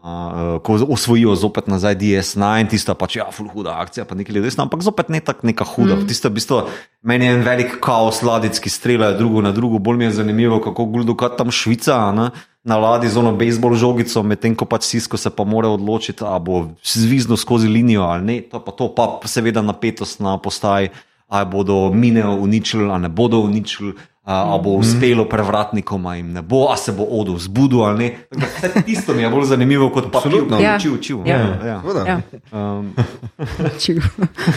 [0.00, 4.64] Uh, ko osvojijo zopet nazaj DS9, tista pač, ja, ful huda akcija, pa nekaj resno,
[4.64, 5.92] ampak zopet ne tako neka huda.
[5.96, 6.06] Mm.
[6.08, 6.62] Tista, v bistvu,
[7.04, 10.56] meni je en velik kaos ladic, ki streljajo drugo na drugo, bolj mi je zanimivo,
[10.64, 12.30] kako guldukat tam Švica, ne,
[12.64, 16.40] na ladji z ono bejzbol žogico, medtem ko pač Sisko se pa mora odločiti, ali
[16.48, 20.88] bo zvizno skozi linijo ali ne, to pa to, pa seveda napetost na postaji.
[21.30, 23.94] Ali bodo mine uničili, ali ne bodo uničili.
[24.22, 27.98] A, a bo uspelo prevratnikom, a jim ne bo, a se bo odil zbudil ali
[27.98, 28.40] ne.
[28.60, 30.60] Tako tisto mi je bolj zanimivo kot pa Absolutno.
[30.60, 30.76] Ja.
[30.76, 31.18] učil, učil.
[31.26, 31.38] Ja.
[31.66, 31.80] ja.
[31.82, 32.04] Seveda.
[32.06, 32.20] Ja.
[32.52, 32.92] Um.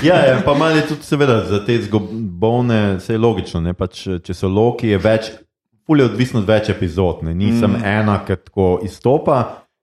[0.03, 3.61] Ja, ja, pa malo je tudi, seveda, za te zgobovne, vse je logično.
[3.61, 3.73] Ne?
[3.73, 5.31] Pač, če so loki, je več,
[5.87, 7.23] ful je odvisno od več epizod.
[7.23, 7.33] Ne?
[7.33, 7.87] Nisem mm.
[7.87, 9.39] ena, ki tako izstopa,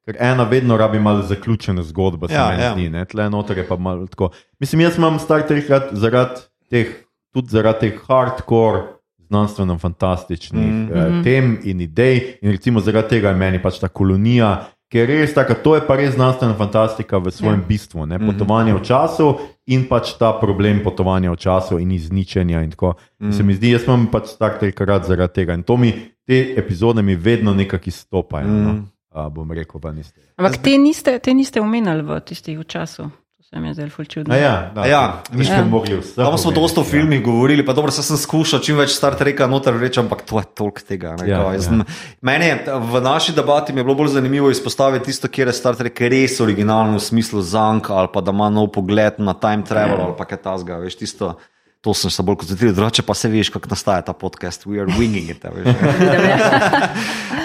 [0.06, 2.72] ker ena vedno rabi malo zaključeno zgodbo, se Ja, ja, meni ja.
[2.76, 2.88] zdi.
[2.92, 3.08] Ne?
[3.08, 4.30] Tle noter je pa malo tako.
[4.60, 6.86] Mislim, jaz imam Star Trek rad zaradi teh,
[7.32, 8.82] tudi zaradi teh hardcore.
[9.30, 10.92] Znanstveno-fantastičnih mm Mhm.
[10.92, 11.24] -hmm.
[11.24, 15.34] tem in idej, in recimo zaradi tega je meni pač ta kolonija, ki je res
[15.34, 17.66] taka, to je pa res znanstvena fantastika v svojem Ja.
[17.66, 18.18] bistvu, ne?
[18.18, 22.62] potovanje v času in pač ta problem potovanja v času in izničenja.
[22.62, 22.94] In tako.
[23.20, 23.32] mm.
[23.32, 25.92] Se mi zdi, jaz imam pač Star Trek rad zaradi tega in to mi,
[26.26, 28.46] te epizode mi vedno nekako izstopajo.
[28.48, 28.64] Mm.
[28.64, 28.82] No?
[29.10, 30.20] A, bom rekel, pa niste.
[30.36, 33.10] Ampak te niste, te niste omenjali v tistih v času.
[33.50, 34.30] Se mi je zdelo ful čudno.
[34.30, 35.64] A ja, da, Ja, nismo ja.
[35.64, 36.14] mogli vse.
[36.14, 36.88] Tam smo dosta o ja.
[36.88, 40.38] filmih govorili, pa dobro, saj sem skušal čim več Star Treka noter reči, ampak to
[40.38, 41.16] je toliko tega.
[41.16, 41.60] ne, Ja, ja.
[41.60, 41.82] sem-
[42.22, 45.98] Meni je v naši debati je bilo bolj zanimivo izpostaviti tisto, kjer je Star Trek
[46.00, 50.04] res originalen v smislu zank ali pa da ima nov pogled na time travel Ja.
[50.04, 51.34] ali pa kaj tasga, veš tisto.
[51.80, 54.62] To sem se bolj koncentriral, drugače pa se veš, kako nastaja ta podcast.
[54.64, 55.42] We are winging it.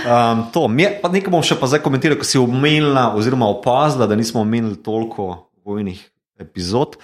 [0.06, 3.48] um, to, mi je, pa nekaj bom še pa zdaj komentiral, ko si omenila, oziroma
[3.48, 5.99] opazila, da nismo omenili toliko vojnih
[6.39, 6.95] epizod.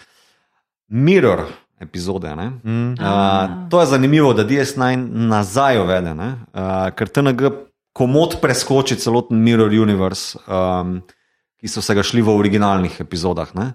[0.88, 1.46] Mirror
[1.82, 2.36] epizode.
[2.36, 2.52] Ne?
[2.64, 2.94] Mm.
[2.94, 6.36] Uh, to je zanimivo, da DS9 nazaj uvede, ne?
[6.54, 7.50] uh, ker TNG
[7.94, 11.00] komod preskoči celoten Mirror Universe, um,
[11.60, 13.56] ki so se ga šli v originalnih epizodah.
[13.58, 13.72] Ne?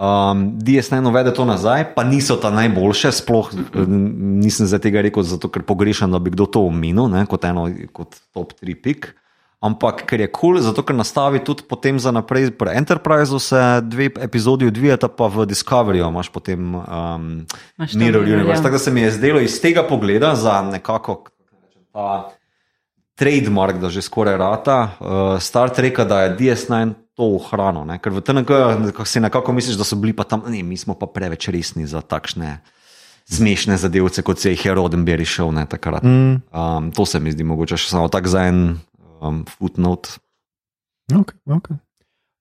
[0.00, 5.52] Um, DS9 uvede to nazaj, pa niso ta najboljše, sploh nisem za tega rekel, zato
[5.52, 9.12] ker pogrešam, da bi kdo to omenil ne, kot eno kot top 3 pik.
[9.62, 12.50] Ampak ker je kul, cool, zato ker nastavi tudi potem za naprej.
[12.58, 17.46] Pri Enterpriseu se dve epizodi odvijata, pa v Discoveryju imaš potem um,
[17.78, 18.58] Mirror Universe.
[18.58, 18.62] ja.
[18.66, 21.30] Tako da se mi je zdelo iz tega pogleda za nekako
[21.94, 22.34] ta
[23.14, 27.84] trademark, da že skoraj rata, uh, Star Treka, da je DS9 to ohrano.
[27.84, 28.02] Ne?
[28.02, 28.50] Ker v TNG
[29.06, 32.02] si nekako misliš, da so bili pa tam, ne, mi smo pa preveč resni za
[32.02, 32.58] takšne.
[33.22, 36.02] Smešne zadevce, kot se jih je Rodenberry šel ne, takrat.
[36.02, 36.42] Mm.
[36.50, 38.82] Um, to se mi zdi mogoče še samo tako za en
[39.22, 40.18] um, footnote.
[41.12, 41.76] Okay, okay.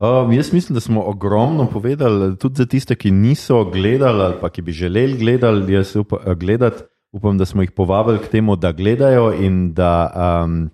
[0.02, 4.50] Um, jaz mislim, da smo ogromno povedali, tudi za tiste, ki niso gledali ali pa
[4.50, 5.74] ki bi želeli gledati.
[5.74, 10.12] Jaz upa, gledat, upam, da smo jih povabili k temu, da gledajo in da
[10.44, 10.70] um,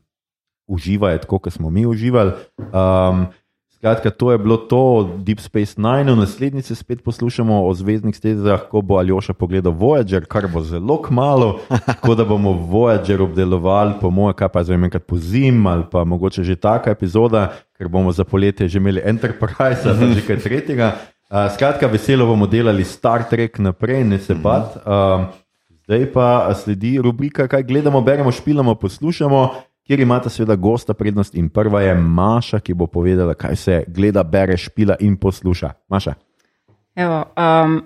[0.67, 2.31] uživajo tako, kot smo mi uživali.
[2.57, 3.25] Um,
[3.77, 8.15] Skratka, to je bilo to od Deep Space Nine, naslednji se spet poslušamo o zvezdnih
[8.17, 13.93] stezah, ko bo Aljoša pogledal Voyager, kar bo zelo kmalo, tako da bomo Voyager obdelovali,
[14.01, 17.87] po mojem, kaj pa zdaj enkrat po zim ali pa mogoče že taka epizoda, ker
[17.87, 20.95] bomo za poletje že imeli Enterprise ali že kaj tretjega.
[21.29, 24.73] Uh, skratka, veselo bomo delali Star Trek naprej, ne se bat.
[24.85, 25.29] Uh,
[25.85, 31.49] zdaj pa sledi rubrika, kaj gledamo, beremo, špilamo, poslušamo kjer imate seveda gosta prednost in
[31.49, 35.71] prva je Maša, ki bo povedala, kaj se gleda, bere, špila in posluša.
[35.89, 36.13] Maša.
[36.95, 37.77] Evo, um,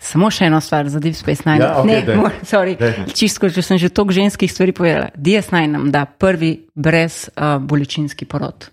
[0.00, 1.64] samo še eno stvar za Deep Space Nine.
[1.64, 1.86] Ja, daj.
[2.06, 2.76] ne, mor, sorry,
[3.14, 5.10] čisto, če sem že toliko ženskih stvari povedala.
[5.16, 8.70] DS9 nam da prvi brez uh, bolečinski porod.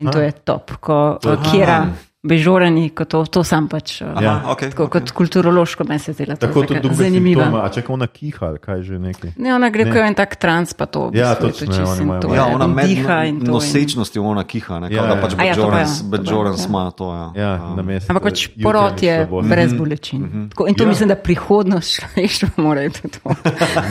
[0.00, 1.86] In to je top, ko uh, Kira
[2.26, 4.00] bežorani, ko to, to sam pač.
[4.00, 4.42] Uh, Ja.
[4.46, 7.42] okay, Tako kot kulturološko meni se zdela to Tako tudi zanimiva.
[7.42, 9.30] simptoma, a če ona kiha, ali kaj že nekaj.
[9.36, 9.90] Ne, ona gre Ne.
[9.90, 11.08] kot en tak trans, pa to.
[11.08, 12.86] v Ja, bistvu je točno, to ja, oni in imajo- to Ja, je, ona med
[12.86, 13.44] diha in to.
[13.44, 13.52] In...
[13.52, 15.20] nosečnostjo ona kiha, ne, Ja, ja, da ja.
[15.20, 16.66] pač ja, to pa ja, Bajorans to pa ja.
[16.66, 17.06] ima to.
[17.06, 17.26] Ja.
[17.36, 18.10] Ja, Um, na mestu.
[18.10, 20.48] Ampak pač porod je brez bolečin.
[20.50, 20.88] Tako, in to Ja.
[20.88, 23.30] mislim, da prihodnost človeštva mora biti to.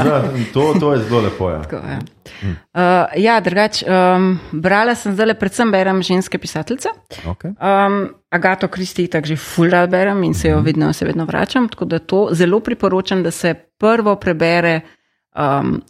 [0.02, 0.22] Ja,
[0.52, 1.49] to, to je zelo lepo.
[1.49, 1.62] Ja.
[1.62, 1.99] Tako, ja,
[2.74, 2.82] uh,
[3.16, 6.90] ja drugač, um, brala sem zdaj, predvsem berem ženske pisateljice.
[7.26, 7.53] Okay.
[7.56, 11.70] Um, Agato Kristi tako že full rad berem in se jo vedno, se vedno vračam.
[11.70, 14.82] Tako da to zelo priporočam, da se prvo prebere
[15.36, 15.82] um,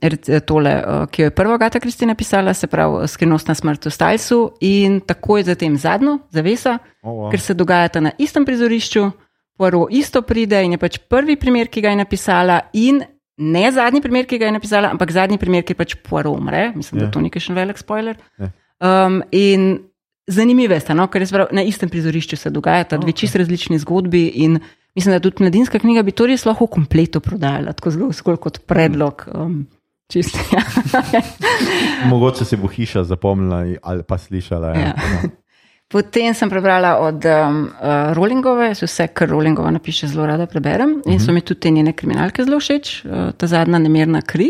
[0.41, 4.39] tole, uh, ki jo je prvo Agata Kristi napisala, se pravi Skrivnostna smrt v Stalsu
[4.61, 7.31] in takoj zatem zadnjo, zavesa, Oh, wow.
[7.31, 9.11] ker se dogajata na istem prizorišču,
[9.57, 12.97] Poirot isto pride in je pač prvi primer, ki ga je napisala in
[13.37, 16.73] ne zadnji primer, ki ga je napisala, ampak zadnji primer, ki pač Poirot umre.
[16.75, 17.05] Mislim, Ja.
[17.05, 18.17] da to ni še velik spoiler.
[18.39, 18.49] Ja.
[18.81, 19.79] Um, in
[20.27, 21.07] zanimive sta, no?
[21.11, 24.25] ker je sprav, na istem prizorišču se dogajata dve čist različni zgodbi.
[24.45, 24.59] In
[24.95, 28.41] mislim, da tudi mladinska knjiga bi to res lahko v kompletu prodajala, tako zgolj, zgolj
[28.47, 29.27] kot predlog.
[29.33, 29.65] Um,
[30.11, 30.61] čist, ja.
[32.11, 34.75] Mogoče se bo hiša zapomnila ali pa slišala.
[34.75, 34.93] Ja.
[34.93, 35.29] Ja.
[35.85, 40.97] Potem sem prebrala od um, uh, Rowlingove, jaz vse, kar Rowlingova napiše, zelo rada preberem.
[41.05, 44.49] In so mi tudi te njene kriminalke zelo všeč, uh, ta zadnja nemirna kri.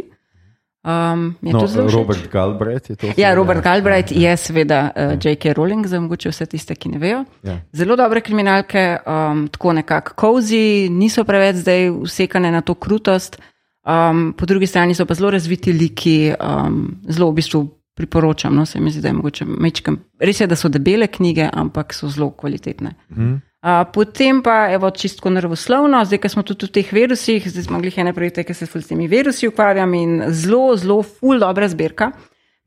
[0.85, 1.93] Um, je No, všeč?
[1.93, 3.07] Robert Galbraith je to.
[3.17, 5.53] Ja, Robert Galbraith je seveda uh, J.K.
[5.57, 7.23] Rowling, za mogoče vse tiste, ki ne vejo.
[7.43, 7.57] Ja.
[7.73, 13.41] Zelo dobre kriminalke, um, tako nekako kozi, niso preveč zdaj usekane na to krutost.
[13.81, 17.65] Um, po drugi strani so pa zelo razviti liki, um, zelo v bistvu
[17.97, 18.55] priporočam.
[18.55, 19.97] No, se mi zdi, da je mogoče mečkam.
[20.19, 22.93] Res je, da so debele knjige, ampak so zelo kvalitetne.
[23.09, 23.35] Mhm.
[23.65, 27.79] Uh, potem pa, evo, čistko nervoslovno, zdaj, ko smo tudi v teh virusih, zdaj smo
[27.81, 32.11] glih ene projekte, ki se s temi virusi ukvarjam in zelo, zelo, ful dobra zbirka.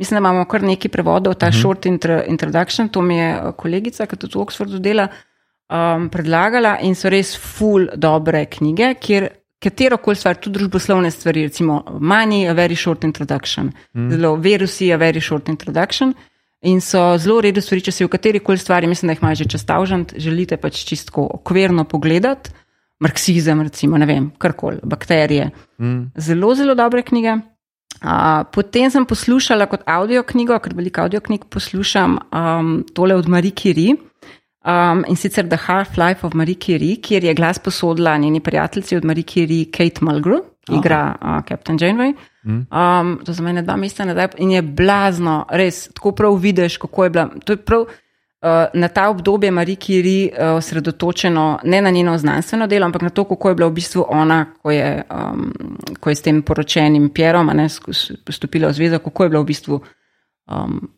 [0.02, 1.60] Mislim, da imamo kar nekaj prevodov, ta uh -huh.
[1.60, 5.08] short intro, introduction, to mi je eh, kolegica, ki tudi v Oxfordu dela,
[5.70, 11.42] um, predlagala in so res ful dobre knjige, kjer katero koli stvar, tudi družboslovne stvari,
[11.42, 14.10] recimo Money, a very short introduction, mm.
[14.10, 16.14] zelo virusi, a very short introduction.
[16.66, 19.42] In so zelo redu stvari, če si v kateri koli stvari, mislim, da jih imaš
[19.44, 22.50] že čez tavžant, želite pač čisto okvirno pogledati,
[23.00, 25.52] marksizem, recimo, ne vem, karkoli, bakterije.
[25.78, 26.10] Mm.
[26.18, 27.36] Zelo, zelo dobre knjige.
[27.98, 33.30] Uh, potem sem poslušala kot audio knjigo, ker veliko audio knjig poslušam, um, tole od
[33.30, 33.96] Marie Curie.
[34.68, 39.04] Um, in sicer The Half-Life of Marie Curie, kjer je glas posodila njeni prijateljici od
[39.04, 40.42] Marie Curie, Kate Mulgrew,
[40.76, 42.14] igra uh, Captain Janeway.
[42.48, 47.04] Um, to za mene dva meseca nazaj in je blazno, res, tako prav vidiš, kako
[47.04, 47.28] je bila.
[47.44, 47.88] To je prav uh,
[48.74, 53.24] na ta obdobje Marie Curie uh, osredotočeno ne na njeno znanstveno delo, ampak na to,
[53.24, 55.52] kako je bila v bistvu ona, ko je, um,
[56.00, 57.68] ko je s tem poročenim Pierom ne,
[58.30, 59.80] stopila v zvezo, kako je bila v bistvu.
[60.46, 60.88] Um,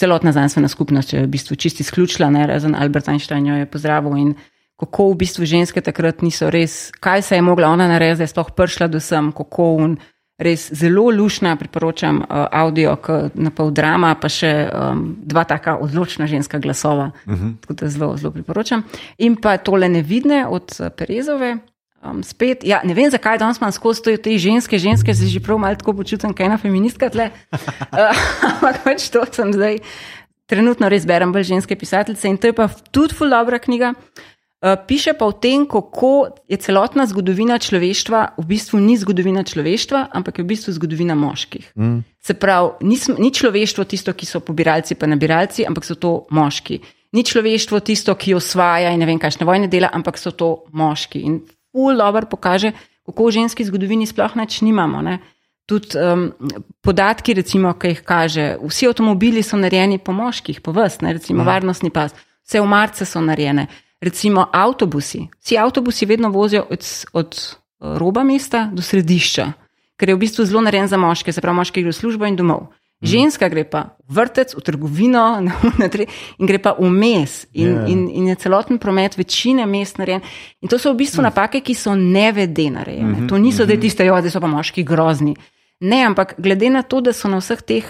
[0.00, 4.16] celotna znanstvena skupnost je v bistvu čisti izključila, ne razen Albert Einstein jo je pozdravil
[4.16, 4.34] in
[4.80, 8.32] kako v bistvu ženske takrat niso res, kaj se je mogla ona narediti, da je
[8.32, 10.00] sploh prišla do sem, kako un.
[10.40, 12.94] Res zelo lušna, priporočam uh, audio,
[13.36, 17.10] na pol drama, pa še um, dva taka odločna ženska glasova.
[17.26, 17.50] Uh -huh.
[17.60, 18.82] Tako da zelo, zelo priporočam.
[19.18, 21.58] In pa tole nevidne od uh, Perezove.
[22.00, 25.40] Um, spet, ja, ne vem, zakaj danes imam skozi to, te ženske, ženske se že
[25.40, 27.30] prav malo tako počutim, kaj je ena feministka tle.
[28.48, 29.78] Ampak uh, pač to sem zdaj,
[30.50, 33.92] trenutno res berem bolj ženske pisateljice in to je pa tudi ful dobra knjiga.
[34.60, 40.12] Uh, piše pa o tem, kako je celotna zgodovina človeštva v bistvu ni zgodovina človeštva,
[40.12, 41.72] ampak je v bistvu zgodovina moških.
[41.80, 42.04] Mm.
[42.20, 46.76] Se pravi, ni, ni človeštvo tisto, ki so pobiralci pa nabiralci, ampak so to moški.
[47.16, 51.24] Ni človeštvo tisto, ki osvaja in ne vem, kakšne vojne dela, ampak so to moški.
[51.24, 51.40] In
[51.72, 52.76] ful dobro pokaže,
[53.08, 55.00] kako v ženski zgodovini sploh neč nimamo.
[55.00, 55.24] Ne?
[55.64, 56.36] Tudi um,
[56.84, 61.48] podatki, recimo, ki jih kaže, vsi avtomobili so narejeni po moških, po vrst, recimo mm.
[61.48, 62.12] varnostni pas,
[62.44, 63.70] vse umarce so narejene
[64.00, 65.28] recimo avtobusi.
[65.40, 69.52] Vsi avtobusi vedno vozijo od, od roba mesta do središča,
[69.96, 72.36] ker je v bistvu zelo narejen za moške, se pravi, moški gre v službo in
[72.36, 72.68] domov.
[73.00, 76.04] Ženska gre pa v vrtec, v trgovino na, na tre,
[76.36, 77.88] in gre pa vmes, in, yeah.
[77.88, 80.20] in, in je celoten promet večine mest narejen.
[80.60, 83.08] In to so v bistvu napake, ki so nevede narejene.
[83.08, 83.80] Mm -hmm, to niso, mm -hmm.
[83.80, 85.36] tiste, jo, da so pa moški grozni.
[85.80, 87.84] Ne, ampak glede na to, da so na vseh teh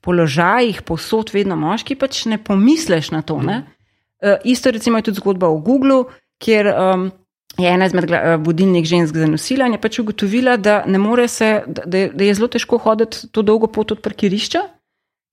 [0.00, 3.42] položajih posod vedno moški, pač ne pomisliš na to.
[3.42, 3.77] Ne?
[4.18, 6.04] Uh, isto recimo je tudi zgodba o Googlu,
[6.42, 7.10] kjer um,
[7.58, 8.10] je ena izmed
[8.46, 10.82] vodilnih žensk zanosila in je pač ugotovila, da,
[11.28, 14.62] se, da, da je zelo težko hoditi to dolgo pot od parkirišča.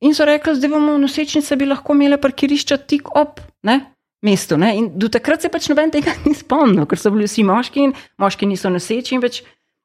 [0.01, 3.79] In so rekli, da bomo nosečnice bi lahko imele parkirišča tik ob ne,
[4.21, 4.57] mestu.
[4.57, 4.73] Ne?
[4.77, 7.93] In do takrat se pač noben tega ni spomnil, ker so bili vsi moški in
[8.21, 9.43] moški niso noseči in več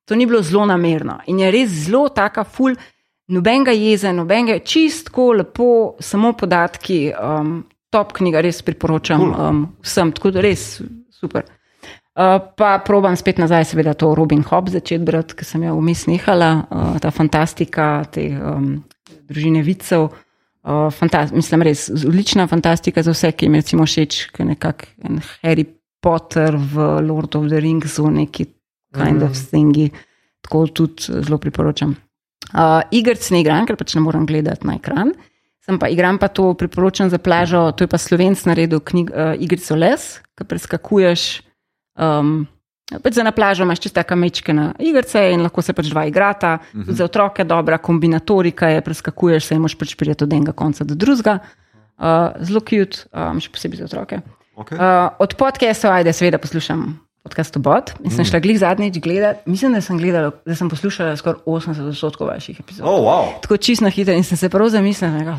[0.08, 1.20] to ni bilo zelo namerno.
[1.30, 2.74] In je res zelo taka ful.
[3.30, 7.60] Nobenega jeze, nobenega čistko, lepo, samo podatki, um,
[7.90, 10.80] top knjiga, res priporočam um, vsem, tako da res
[11.14, 11.48] super.
[12.10, 16.04] Uh, pa probam spet nazaj, seveda, to Robin Hobb začeti brati, ki sem jo vmes
[16.10, 18.72] nehala, uh, ta fantastika te um,
[19.30, 20.10] družine vicev.
[20.60, 20.92] Uh,
[21.32, 25.64] mislim, res odlična fantastika za vse, ki jim recimo všeč, ki je nekakšen Harry
[26.02, 28.46] Potter v Lord of the Rings, v neki
[28.96, 29.26] kind mm.
[29.30, 29.88] of thingi.
[30.44, 31.94] Tako tudi zelo priporočam.
[32.50, 35.14] Uh, Igrc ne igram, ker pač ne morem gledati na ekran.
[35.70, 39.38] Sem pa igram pa to, priporočam za plažo, to je pa slovenc naredil knjig, uh,
[39.38, 41.44] Igrico Les, ki preskakuješ.
[41.94, 42.48] Um,
[42.90, 46.58] pač za na plažo imaš čisto tako mečkene igrice in lahko se pač dva igrata.
[46.58, 46.90] Uh -huh.
[46.90, 50.94] Za otroke dobra kombinatorika je, preskakuješ se in moš pač priti od enega konca do
[50.94, 51.38] drugega.
[51.98, 54.20] Uh, zelo cute, um, še posebej za otroke.
[54.56, 54.74] Okay.
[54.74, 58.28] Uh, od podcastov, ajde, seveda poslušam podcast Bot in sem mm.
[58.30, 59.50] šla glih zadnjič gledati.
[59.50, 62.86] Mislim, da sem, gledala, da sem poslušala skoraj 80 odstotkov vaših epizod.
[62.88, 63.40] Oh, wow.
[63.42, 65.36] Tako čisto na hitro in sem se prav zamislila, da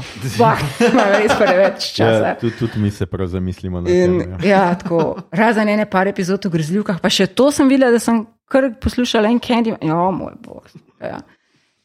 [0.91, 2.27] ima res preveč časa.
[2.27, 3.93] Ja, tudi, tudi mi se prav zamislimo na to.
[3.93, 4.37] Ja.
[4.49, 8.25] ja, tako razen ene par epizod v grezljivkah, pa še to sem videla, da sem
[8.51, 9.73] kar poslušala en candy.
[9.81, 10.69] Ja, moj bog.
[11.01, 11.23] Ja.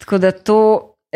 [0.03, 0.61] Tako da to.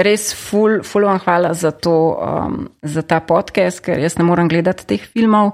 [0.01, 4.49] Res, ful, ful vam hvala za, to, um, za ta podcast, ker jaz ne morem
[4.49, 5.51] gledati teh filmov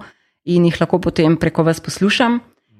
[0.46, 2.36] in jih lahko potem preko vas poslušam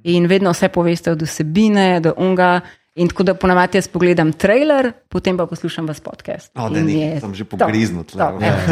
[0.07, 2.61] in vedno vse poveste od vsebine do unga.
[2.97, 6.49] In tako da ponavadi jaz pogledam trailer, potem pa poslušam vas podcast.
[6.55, 8.05] O, da je sem že pogriznil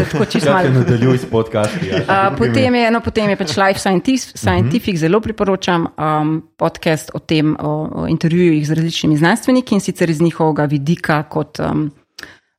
[0.00, 0.70] je tako čisto malo.
[0.70, 1.88] nadaljuj s podcasti.
[1.88, 2.00] Ja,
[2.32, 7.18] Uh, potem, je, no, potem je pač Life Scientific, Scientific zelo priporočam um, podcast o
[7.18, 11.60] tem, o, o intervjujih z različnimi znanstveniki in sicer iz njihovega vidika kot.
[11.60, 11.90] Um,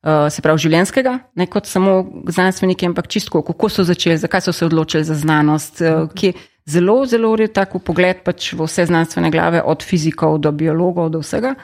[0.06, 1.96] Uh, se pravi, življenskega, ne kot samo
[2.30, 6.34] znanstveniki, ampak čisto, kako so začeli, zakaj so se odločili za znanost, uh, ki je
[6.66, 11.22] zelo, zelo red tako pogled pač v vse znanstvene glave, od fizikov do biologov do
[11.22, 11.54] vsega.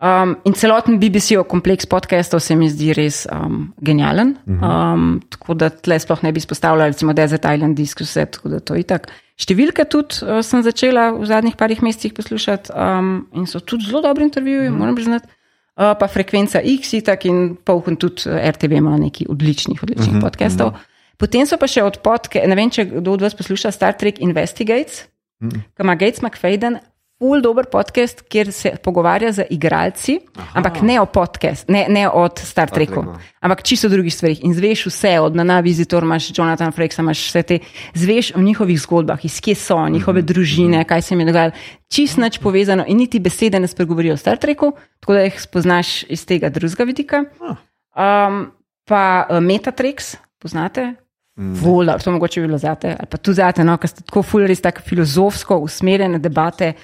[0.00, 4.32] Um, in celoten BBC-ov kompleks podcastov se mi zdi res um, genijalen.
[4.48, 8.62] Um, tako da tle sploh ne bi izpostavljala, recimo Desert Island Disc, vse tako da
[8.64, 9.10] to je itak.
[9.40, 14.00] Številke tudi uh, sem začela v zadnjih parih mesecih poslušati um, in so tudi zelo
[14.04, 15.28] dobri intervjuji, moram priznati.
[15.76, 20.16] Uh, pa frekvenca X, itak in polhun tudi uh, RTV ima nekaj odličnih, odličnih uh
[20.16, 20.72] -huh, podcastov.
[20.72, 20.89] Uh -huh.
[21.20, 24.22] Potem so pa še od podke, ne vem, če kdo od vas posluša Star Trek
[24.24, 25.04] Investigates,
[25.40, 25.60] -huh.
[25.76, 26.78] ki ima Gates McFadden,
[27.20, 30.52] full dober podcast, kjer se pogovarja z igralci, Aha.
[30.54, 33.18] ampak ne o podcast, ne, ne od Star Treku, Treku.
[33.40, 34.40] ampak čisto o drugih stvarih.
[34.44, 37.58] In zveš vse, od Nana Visitor, imaš Jonathan Frakes, imaš vse te,
[37.94, 41.52] zveš o njihovih zgodbah, iz kje so, njihove družine, kaj se jim je dogajalo.
[41.92, 46.02] Čist nič povezano in niti besede ne spregovorijo o Star Treku, tako da jih spoznaš
[46.08, 47.24] iz tega drugega vidika.
[47.44, 48.46] Um,
[48.88, 50.94] pa uh, Metatrix, poznate?
[51.40, 54.44] Vola, to mogoče bi bilo zate, ali pa tudi zate, no, ker ste tako ful,
[54.48, 56.74] res tako filozofsko usmerjene debate.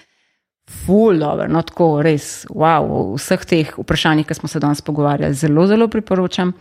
[0.86, 5.36] Ful, dobro, no tako res, wow, o vseh teh vprašanjih, ki smo se danes pogovarjali,
[5.36, 6.54] zelo, zelo priporočam.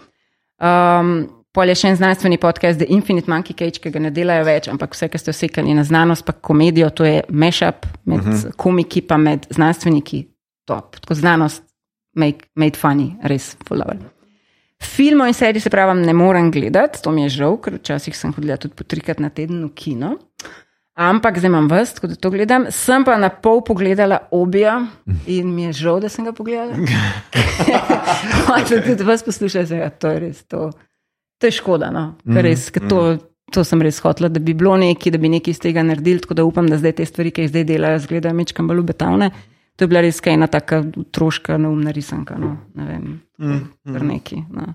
[0.62, 1.16] Um,
[1.56, 4.68] Pol je še en znanstveni podcast, The Infinite Monkey Cage, ki ga ne delajo več,
[4.68, 8.52] ampak vse, kar ste vsekali na znanost, pa komedijo, to je mashup med uh -huh.
[8.60, 10.26] komiki, pa med znanstveniki,
[10.68, 11.00] top.
[11.00, 11.64] Tako znanost,
[12.16, 14.15] make, made funny, res full dobro.
[14.84, 18.34] Filmov in serij se pravi, ne morem gledati, to mi je žal, ker včasih sem
[18.36, 20.16] hodila tudi po trikrat na teden v kino.
[20.96, 22.66] Ampak zdaj imam tako da to gledam.
[22.72, 24.88] Sem pa na pol pogledala obija
[25.28, 26.76] in mi je žal, da sem ga pogledala.
[28.68, 30.70] Če tudi vas poslušate, ja, to je res to.
[31.40, 32.14] To je škoda, no?
[32.24, 33.00] ker res, ker to,
[33.52, 36.24] to sem res hotela, da bi bilo nekaj, da bi nekaj iz tega naredili.
[36.24, 39.34] Tako da upam, da zdaj te stvari, ki jih zdaj delajo, zgledajo mečkam bolj obetavne.
[39.76, 42.38] To je bila res ena taka troška, neumna risanka.
[42.40, 42.58] No?
[42.76, 43.22] Ne vem,
[43.84, 44.44] kar neki.
[44.52, 44.74] No.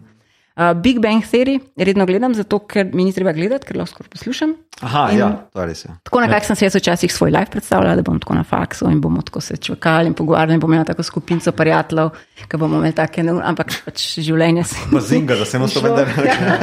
[0.61, 4.51] Uh, Big Bang Theory redno gledam, zato ker mi ni treba gledati, ker lahko poslušam.
[4.85, 5.85] Aha, In- ja, to je res.
[5.87, 5.95] Ja.
[6.05, 9.01] Tako nekako sem si jaz včasih svoj live predstavljala, da bom tako na faksu in
[9.01, 12.11] bomo tako se čakali in pogovarjali in bomo imeli tako skupinco prijateljev,
[12.49, 14.77] ki bomo imeli take neumne, ampak pač življenje se.
[14.93, 16.59] Bazinga, da se eno sto vendar ne reče.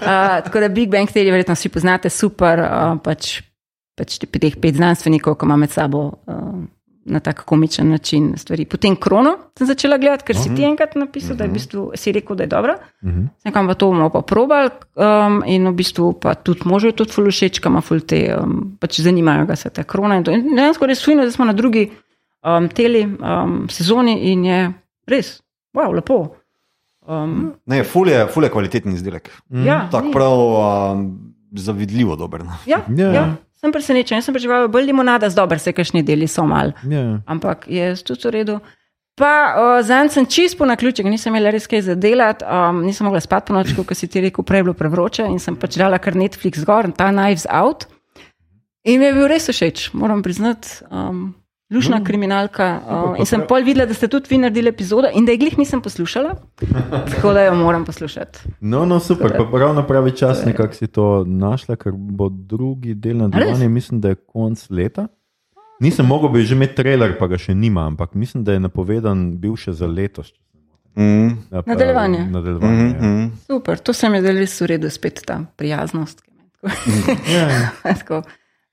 [0.00, 3.38] Uh, tako da Big Bang Theory verjetno vsi poznate, super, uh, pač,
[3.96, 6.60] pač te- teh pet znanstvenikov, ki ima med sabo uh,
[7.04, 8.64] na tak komičen način stvari.
[8.64, 12.12] Potem Krono sem začela gledati, ker si ti enkrat napisal, da je v bistvu si
[12.12, 12.74] rekel, da je dobra.
[13.44, 17.12] Nekam pa to bomo pa probali um, in v bistvu pa tudi možo je tudi
[17.12, 20.30] ful všeč, kam ima ful te, um, pač zanimajo ga se te krone in to.
[20.30, 21.88] In dejansko res fino, da smo na drugi
[22.44, 24.60] um, teli um, sezoni in je
[25.08, 25.40] res,
[25.74, 26.36] wow, lepo.
[27.08, 29.30] Um, Ne, ful je, ful je kvaliteten izdelek.
[29.64, 30.12] ja, Tako ni.
[30.12, 31.06] prav um,
[31.52, 32.44] zavidljivo dober.
[32.44, 32.52] no.
[32.66, 33.12] Ja, Ja.
[33.12, 33.24] ja.
[33.60, 34.18] Sem presenečen.
[34.18, 37.20] Jaz sem pričakoval bolj limonada, z dober se kašni deli so mal, Ja.
[37.26, 38.60] ampak je tudi v redu.
[39.20, 43.04] Pa uh, zanj sem čist po naključju, nisem imela res kaj za delati, um, nisem
[43.04, 45.98] mogla spati po noči, kot si ti rekel, prej bilo prevroče in sem pač dala
[46.00, 47.84] kar Netflix gor, ta Knives Out.
[48.88, 50.68] In mi je bil res všeč, moram priznati.
[50.88, 51.34] Um,
[51.70, 52.80] Lušna kriminalka.
[52.80, 55.58] Uh, in sem pol videla, da ste tudi vi naredili epizodo in da je glih
[55.58, 56.34] nisem poslušala,
[57.10, 58.38] tako da jo moram poslušati.
[58.60, 62.94] No, no, super, pa prav na pravi čas nekako si to našla, ker bo drugi
[62.96, 65.06] del nadaljevanja, mislim, da je konc leta.
[65.80, 69.38] Nisem mogel bi že imeti trailer, pa ga še nima, ampak mislim, da je napovedan
[69.38, 70.32] bil še za letos.
[70.96, 71.28] Mm.
[71.50, 72.26] Ja, pa- Nadaljevanje.
[72.26, 72.82] Nadaljevanje.
[72.82, 73.08] Mm, ja.
[73.08, 73.30] mm.
[73.46, 76.20] Super, to se mi je zdelo res v redu, spet ta prijaznost.
[76.60, 77.70] tako- Ja, ja.
[77.94, 78.22] Tako,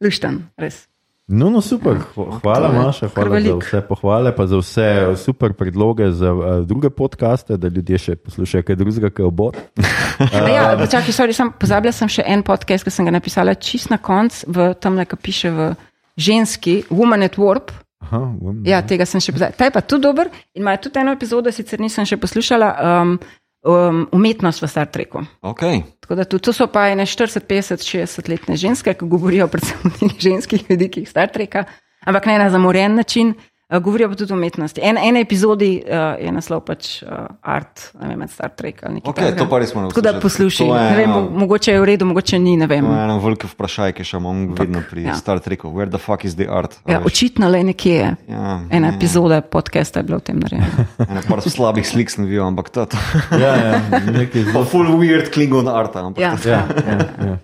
[0.01, 0.87] lušten, res.
[1.27, 4.85] No, no, super, Hva- hvala, Maša, kar hvala za vse pohvale, pa za vse
[5.17, 9.49] super predloge za uh, druge podcaste, da ljudje še poslušajo kaj drugega, kot bo.
[10.33, 13.91] A Ja, čakaj, sorry, sem, pozabila sem še en podcast, ki sem ga napisala čist
[13.91, 15.67] na koncu, v tam, ki piše v
[16.15, 17.75] ženski, Woman at Warp.
[17.99, 19.51] Aha, bom- Ja, tega sem še pozabila.
[19.51, 22.71] Ta je pa tudi dober in ima tudi eno epizodo, sicer nisem še poslušala,
[23.03, 23.19] um,
[23.67, 25.27] um, umetnost v Star Treku.
[25.43, 25.83] Okay.
[26.07, 29.91] Tako da tudi to so pa ene 40, 50, 60 letne ženske, ki govorijo predvsem
[30.07, 31.65] o ženskih vidikih Star Treka,
[32.07, 33.33] ampak ne na zamoren način,
[33.69, 34.79] govorijo pa tudi o umetnosti.
[34.81, 37.09] En, ene epizodi uh, je naslov pač uh,
[37.41, 39.11] art, ne vem, Star Trek ali nekaj.
[39.11, 39.87] Okay, takega.
[39.89, 42.85] Tako da poslušaj, ne vem, eno- mo- mogoče je v redu, mogoče ni, ne vem.
[42.85, 45.15] To je eno veliko vprašanje, ki še imam vedno pri ja.
[45.15, 45.67] Star Treku.
[45.69, 46.79] Where the fuck is the art?
[46.81, 47.05] A Ja, veš?
[47.07, 48.15] očitno le nekje je.
[48.29, 50.87] ja, Ena ja, epizoda podcasta je bila v tem narejena.
[51.11, 52.97] Ene par slabih slik sem videl, ampak to je to.
[53.37, 53.75] Ja, ja,
[54.07, 56.05] nekaj Pa full weird Klingon arta.
[56.05, 56.31] Ampak Ja.
[56.39, 57.35] Ja, ja, ja.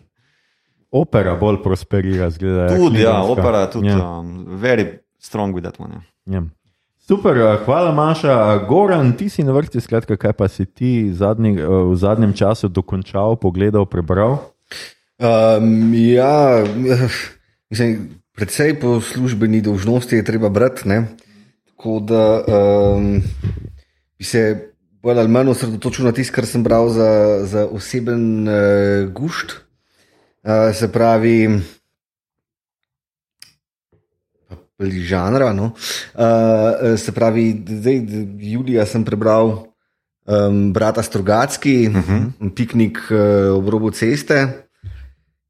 [0.90, 2.70] Opera bolj prosperira, zgleda.
[2.70, 4.00] Tudi, ja, opera, tudi Ja.
[4.16, 4.88] um, very
[5.20, 5.94] strong with that one.
[5.94, 6.13] Ja.
[6.26, 6.44] Ja.
[7.04, 8.32] Super, eh, hvala Maša.
[8.32, 12.34] Eh, Goran, ti si na vrsti, skratka, kaj pa si ti zadnji, eh, v zadnjem
[12.34, 14.56] času dokončal, pogledal, prebral?
[15.20, 16.64] Um, ja,
[17.70, 20.88] mislim, predvsej po službeni dolžnosti je treba brati.
[20.88, 21.12] Ne?
[21.68, 23.22] Tako da um,
[24.18, 24.72] bi se
[25.04, 29.60] bolj ali manj osredotočil na tisto, kar sem bral za, za oseben uh, gušt.
[30.44, 31.60] Uh, se pravi,
[34.82, 35.54] žanra.
[35.54, 35.74] No?
[36.14, 38.02] Uh, se pravi, zdaj,
[38.40, 39.74] Julija sem prebral
[40.26, 42.54] um, Brata Strugacki, uh -huh.
[42.56, 44.68] piknik uh, ob robu ceste,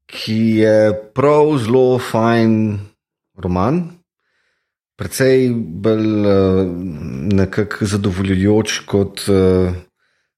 [0.06, 2.78] ki je prav zelo fajn
[3.36, 3.90] roman.
[4.96, 6.66] Predvsej bolj uh,
[7.32, 9.72] nekako zadovoljujoč kot uh,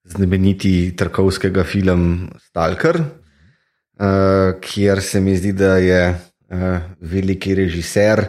[0.04, 8.26] znameniti trkovskega film Stalker, uh, kjer se mi zdi, da je uh, veliki režiser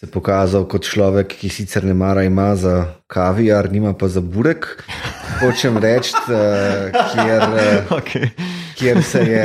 [0.00, 4.80] se pokazal kot človek, ki sicer ne mara ima za kavijar, nima pa za burek.
[5.42, 8.30] Hočem reči, uh, kjer, uh, okay.
[8.80, 9.44] kjer se je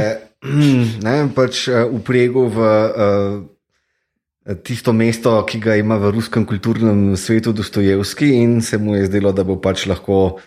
[1.03, 2.69] ne, pač, uh, upregel v
[4.63, 9.35] tisto mesto, ki ga ima v ruskem kulturnem svetu Dostojevski, in se mu je zdelo,
[9.35, 10.39] da bo pač lahko.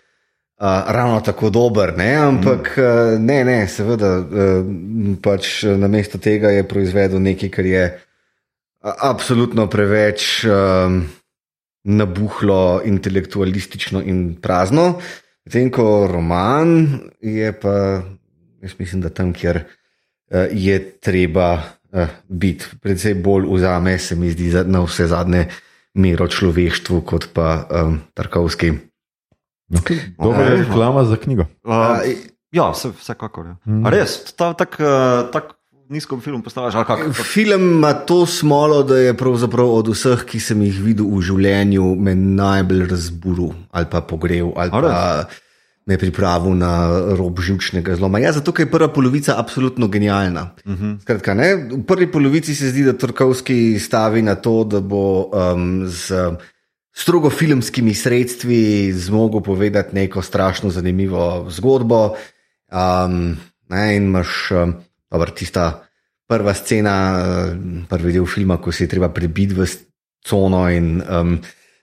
[0.58, 2.16] Uh, ravno tako dober, ne?
[2.18, 2.82] ampak mm.
[2.82, 4.64] uh, ne, ne, seveda, uh,
[5.22, 8.07] pač na mesto tega je proizvedel nekaj, kar je uh,
[8.80, 11.02] absolutno preveč um,
[11.84, 14.98] nabuhlo, intelektualistično in prazno.
[15.46, 18.02] Medtem ko roman je pa,
[18.62, 24.30] jaz mislim, da tam, kjer uh, je treba uh, biti, predvsej bolj vzame, se mi
[24.30, 25.46] zdi, na vse zadnje
[25.94, 28.72] mero človeštvu, kot pa um, Tarkovski.
[29.68, 29.98] Okay.
[30.16, 31.48] Dobro je reklama za knjigo.
[31.64, 32.04] Uh,
[32.52, 33.46] ja, vsekakor.
[33.46, 33.56] Ja.
[33.64, 33.86] Mm.
[33.92, 34.76] Res, tako tak,
[35.32, 35.57] tak
[35.88, 36.74] nizko film postaviš?
[37.32, 41.94] Film ima to smolo, da je pravzaprav od vseh, ki sem jih videl v življenju,
[41.96, 44.52] me najbolj razburil ali pa pogrel.
[44.56, 45.28] Ali pa
[45.88, 46.84] Me je pripravil na
[47.16, 48.18] rob žilčnega zloma.
[48.20, 50.50] Ja, zato je prva polovica absolutno genialna.
[50.64, 50.84] Uh Mhm.
[50.84, 51.00] -huh.
[51.00, 56.36] Skratka, v prvi polovici se zdi, da Trkovski stavi na to, da bo um, z
[56.92, 62.14] strogo filmskimi sredstvi zmogel povedati neko strašno zanimivo zgodbo.
[62.68, 63.36] Um,
[63.68, 64.50] ne, in imaš.
[64.50, 65.88] Um, Dobar, tista
[66.28, 67.54] prva scena,
[67.88, 69.64] prvi del filma, ko se je treba prebiti v
[70.20, 71.38] cono in um,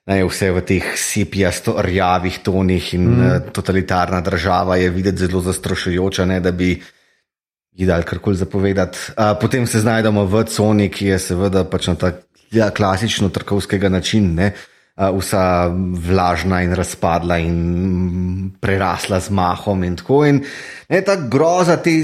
[0.06, 3.26] ne, vse v teh sepijasto rjavih tonih, in mm.
[3.26, 6.76] uh, totalitarna država je videti zelo zastrašujoča, ne, da bi
[7.76, 9.00] ji dal karkoli zapovedati.
[9.18, 12.14] Uh, potem se znajdemo v coni, ki je seveda pač na ta
[12.54, 14.52] ja, klasično trkovskega načina.
[14.96, 15.68] Vsa
[16.08, 20.22] vlažna in razpadla, in prerasla z mahom, in tako.
[20.24, 20.38] In,
[20.88, 21.98] ne, ta groza te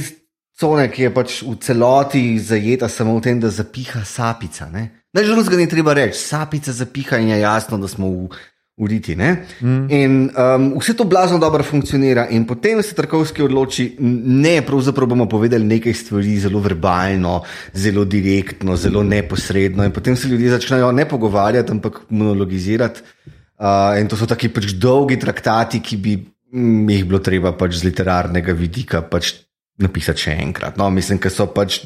[0.61, 4.69] cone, ki je pač v celoti zajeta samo v tem, da zapiha sapica.
[4.69, 8.29] Najbolj žalostno je treba reči, sapica zapiha in je jasno, da smo v
[8.81, 9.15] uriti.
[9.15, 9.89] Mm.
[9.89, 15.27] In um, vse to blazno dobro funkcionira, in potem se Tarkovski odloči, ne, pravzaprav bomo
[15.29, 17.41] povedali nekaj stvari zelo verbalno,
[17.73, 23.01] zelo direktno, zelo neposredno, in potem se ljudje začnejo ne pogovarjati, ampak monologizirati.
[23.61, 26.17] Uh, in to so taki pač dolgi traktati, ki bi
[26.51, 29.35] jih bilo treba pač z literarnega vidika pač
[29.79, 30.77] napisati še enkrat.
[30.77, 31.81] No, mislim, da so pač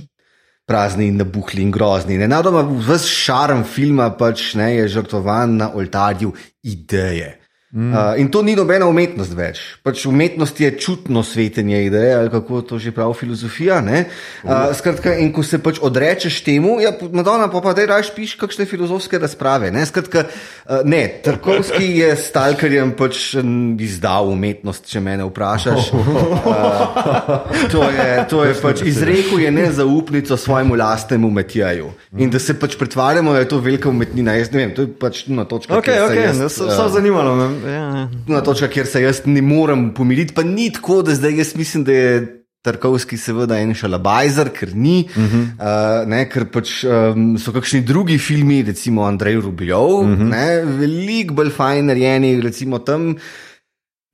[0.65, 2.17] prazni in nabuhli in grozni.
[2.17, 6.33] Nenadoma vse šarm filma pač, ne, je žrtvovan na oltarju
[6.65, 7.35] ideje.
[7.75, 7.93] Mm.
[7.93, 9.59] Uh, in to ni nobena umetnost več.
[9.83, 13.81] Pač umetnost je čutno svetenje ideje, ali kako to že pravi filozofija.
[13.83, 18.37] Uh, skratka, in ko se pač odrečeš temu, ja, Madonna, pa, pa da raje piš
[18.39, 19.73] kakšne filozofske razprave.
[19.75, 23.35] Ne, skratka, uh, ne Trkovski je stalkerjem pač
[23.83, 25.91] izdal umetnost, če me vprašaš.
[26.45, 31.89] Uh, to je, to je pač izrekel je nezaupnico svojemu lastnemu metijaju.
[32.21, 34.35] In da se pač pretvarjamo, da je to velika umetnina.
[34.37, 35.73] Jaz ne vem, to je pač na točki.
[35.73, 37.64] Okay, okay, jaz, uh, so zanimalo me.
[37.65, 38.09] Ja.
[38.27, 41.83] Na točka, kjer se jaz ne morem pomiriti, pa ni tako, da zdaj jaz mislim,
[41.83, 42.17] da je
[42.65, 45.41] Tarkovski seveda en šalabajzer, ker ni, uh -huh.
[45.53, 50.77] uh, ne, ker pač um, so kakšni drugi filmi, recimo Andrej Rubljov, uh -huh.
[50.79, 53.15] veliko bolj fajn narejeni, recimo tam.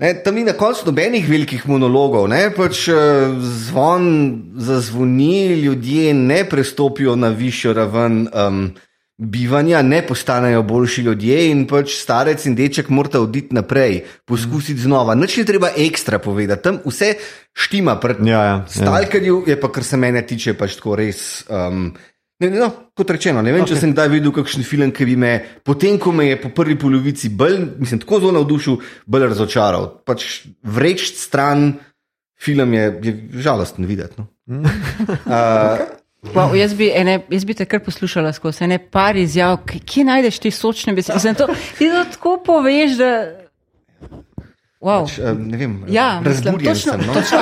[0.02, 2.90] Ne, tam ni na koncu nobenih velikih monologov, ne, pač
[3.40, 4.06] zvon
[4.58, 8.28] zazvoni, ljudje ne prestopijo na višjo raven.
[8.34, 8.74] Um,
[9.22, 15.14] bivanja, ne postanejo boljši ljudje in pač starec in deček morata oditi naprej, poskusiti znova.
[15.16, 17.14] Noč je treba ekstra povedati, tam vse
[17.54, 18.00] štima.
[18.02, 21.44] Pred ja, ja, stalkerju je pa, kar se mene tiče, pač tako res.
[21.50, 21.92] Um,
[22.42, 23.76] Ne, no, kot rečeno, ne vem, okay.
[23.76, 26.74] če sem kdaj videl kakšen film, ki bi me, potem ko me je po prvi
[26.74, 29.86] polovici bolj, mislim, tako zelo navdušil, bolj razočaral.
[30.10, 30.26] Pač
[30.66, 31.68] vreč stran
[32.42, 33.14] film je, je
[33.46, 34.18] žalosten videti.
[34.18, 34.26] No.
[34.58, 34.66] uh,
[35.30, 36.01] okay.
[36.22, 40.04] Wow, jaz, bi ene, jaz bi te kar poslušala skozi ene par izjav, ki- kje
[40.06, 41.16] najdeš te sočne besede.
[41.18, 43.10] Mislim, to, ti to tako poveš, da.
[44.82, 45.06] Wow.
[45.06, 47.02] Pač, ne vem, Ja, razburjen točno, sem.
[47.08, 47.14] No?
[47.14, 47.38] točno,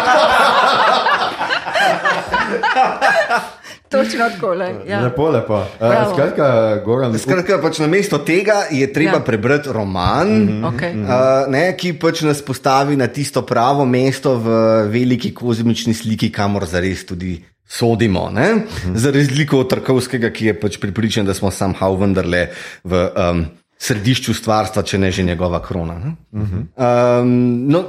[3.90, 4.54] točno tako.
[4.54, 5.02] le, Ja.
[5.02, 5.58] Lepo, lepo.
[5.80, 6.48] Uh, skratka,
[6.86, 9.24] Goran, Skratka, pač na mesto tega je treba ja.
[9.24, 10.72] prebrati roman, mm -hmm.
[10.72, 10.94] Okay.
[11.04, 14.48] uh, ne, ki pač nas postavi na tisto pravo mesto v
[14.88, 18.30] veliki kozmični sliki, kamor zares tudi sodimo.
[18.34, 18.54] Ne?
[18.54, 18.96] Mm -hmm.
[18.96, 22.48] Za razliko od Tarkovskega, ki je pač pripričan, da smo somehow vendarle
[22.84, 23.10] v.
[23.32, 23.46] Um,
[23.82, 25.94] Središču stvarstva, če ne že njegova krona.
[26.00, 26.16] ne.
[26.32, 27.84] Um, no,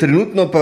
[0.00, 0.60] trenutno pa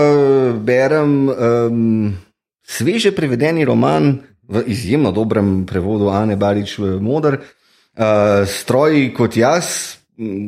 [0.57, 2.17] berem um,
[2.63, 4.19] sveže prevedeni roman
[4.49, 9.65] v izjemno dobrem prevodu Ane Barič Modr, uh, Stroji kot jaz,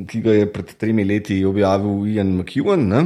[0.08, 2.88] ki ga je pred tremi leti objavil Ian McEwan.
[2.88, 3.04] ne.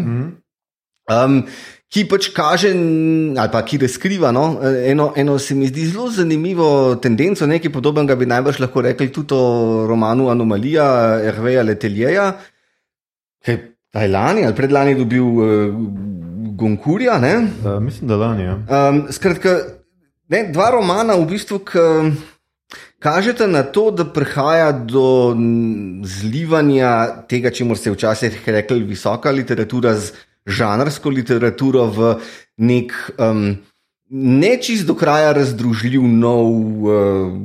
[1.08, 1.46] Um,
[1.88, 6.68] ki pač kaže, ali pa ki razkriva no, eno, eno se mi zdi zelo zanimivo
[7.00, 10.88] tendenco, nekaj podobnega bi najbrž lahko rekli tudi o romanu Anomalija
[11.24, 12.28] Herveja Leteljeja,
[13.40, 15.48] ki je lani ali predlani dobil uh,
[16.60, 17.18] Gonkurja.
[17.24, 17.34] Ne?
[17.64, 18.44] uh, mislim, da lani.
[18.44, 18.60] Ja.
[18.68, 19.56] Um, skratka,
[20.28, 21.88] ne, dva romana v bistvu k,
[23.00, 25.32] kažeta na to, da prihaja do
[26.04, 32.14] zlivanja tega, čemu se je včasih rekli visoka literatura z žanrsko literaturo v
[32.58, 33.58] nek um,
[34.10, 36.48] ne čist do kraja razdružljiv nov
[36.88, 37.36] uh,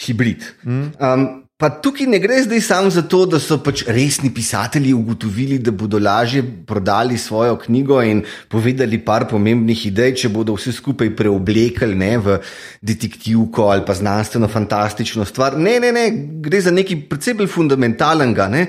[0.00, 0.44] hibrid.
[0.64, 5.56] Um, pa tukaj ne gre zdaj samo za to, da so pač resni pisatelji ugotovili,
[5.58, 11.10] da bodo lažje prodali svojo knjigo in povedali par pomembnih idej, če bodo vse skupaj
[11.18, 12.38] preoblekli ne, v
[12.78, 15.58] detektivko ali pa znanstveno fantastično stvar.
[15.58, 16.06] Ne, ne, ne,
[16.46, 18.46] gre za nekaj precej bolj fundamentalnega.
[18.54, 18.68] Ne.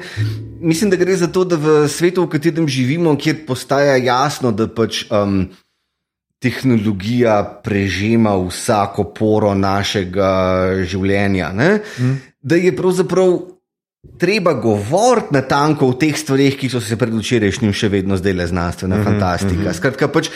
[0.59, 4.65] Mislim, da gre za to, da v svetu, v katerem živimo, kjer postaja jasno, da
[4.65, 5.05] pač.
[5.13, 5.43] Um,
[6.39, 10.29] tehnologija prežema vsako poro našega
[10.87, 11.49] življenja.
[11.51, 12.13] Mm.
[12.41, 13.39] Da je pravzaprav
[14.17, 18.47] treba govoriti na tanko o teh stvarih, ki so se pred včerajšnjim še vedno zdele
[18.47, 19.61] znanstvena mm -hmm, fantastika.
[19.61, 19.73] Mm -hmm.
[19.73, 20.29] Skratka, pač.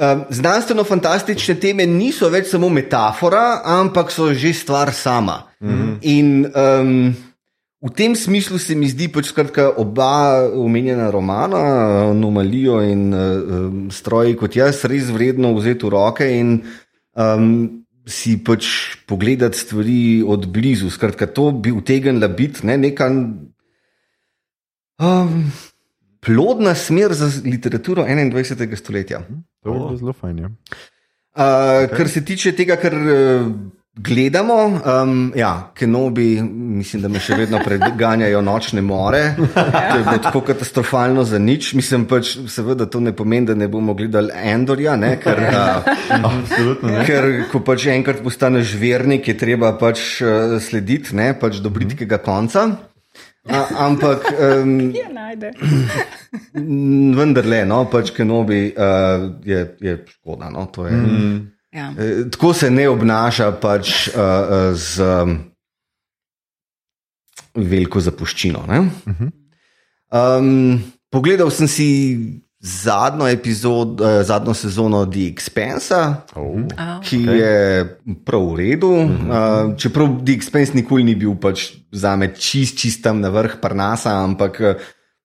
[0.00, 5.42] Um, Znanstveno-fantastične teme niso več samo metafora, ampak so že stvar sama.
[5.60, 5.98] Mm -hmm.
[6.00, 7.14] In um,
[7.80, 11.56] v tem smislu se mi zdi, pač skratka, oba omenjena romana,
[12.10, 16.62] Anomalijo in um, Stroji kot jaz, res vredno vzeti v roke in
[17.16, 17.79] um,
[18.10, 18.66] si pač
[19.06, 20.90] pogledati stvari od blizu.
[20.90, 23.08] Skratka, to bi utegnila biti ne, neka
[25.00, 25.52] um,
[26.20, 28.76] plodna smer za literaturo 21.
[28.76, 29.22] stoletja.
[29.64, 30.38] To je zelo fajn.
[30.38, 30.46] Ja.
[30.46, 30.54] Uh,
[31.34, 31.96] okay.
[31.96, 33.46] Kar se tiče tega, kar uh,
[33.94, 39.22] gledamo, um, ja, Kenobi, mislim, da me še vedno preganjajo nočne more.
[39.36, 41.72] To je bilo tako katastrofalno za nič.
[41.74, 45.90] Mislim pač, seveda, to ne pomeni, da ne bomo gledali Endorja, ne, ker, uh,
[46.30, 47.04] Absolutno ne.
[47.06, 52.22] ker ko pač enkrat postaneš vernik, je treba pač uh, slediti ne, pač do britkega
[52.24, 52.68] konca.
[53.48, 55.54] A, ampak um, Ja, najde.
[57.16, 60.50] vendarle, no, pač Kenobi uh, je, je škoda.
[60.52, 61.40] No, to je, mm.
[61.72, 61.94] Ja.
[61.98, 65.38] Eh, Tako se ne obnaša pač uh, uh, z um,
[67.54, 68.64] veliko zapuščino.
[68.66, 68.80] ne.
[70.10, 71.88] Um, pogledal sem si
[72.60, 76.58] zadnjo epizodo, uh, zadnjo sezono The Expensa, Oh.
[76.76, 77.38] A, ki okay.
[77.38, 77.54] je
[78.26, 78.90] prav v redu.
[78.90, 83.60] Uh, čeprav The Expense nikoli ni bil pač za me čist, čist tam na vrh
[83.62, 84.74] Parnasa, ampak uh,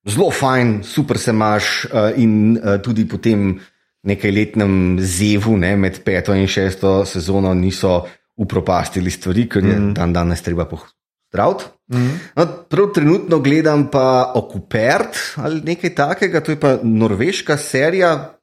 [0.06, 3.58] zelo fajn, super se imaš uh, in uh, tudi potem
[4.06, 8.04] nekaj letnem zevu ne, med peto in šesto sezono niso
[8.36, 9.94] upropastili stvari, ker je mm.
[9.94, 11.64] dan danes treba pozdraviti.
[11.92, 12.14] Mm.
[12.36, 18.38] No, prav trenutno gledam pa Okupert ali nekaj takega, to je pa norveška serija,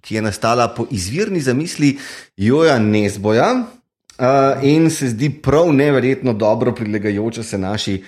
[0.00, 1.98] ki je nastala po izvirni zamisli
[2.36, 8.02] Joja Nezboja uh, in se zdi prav neverjetno dobro prilegajoča se naši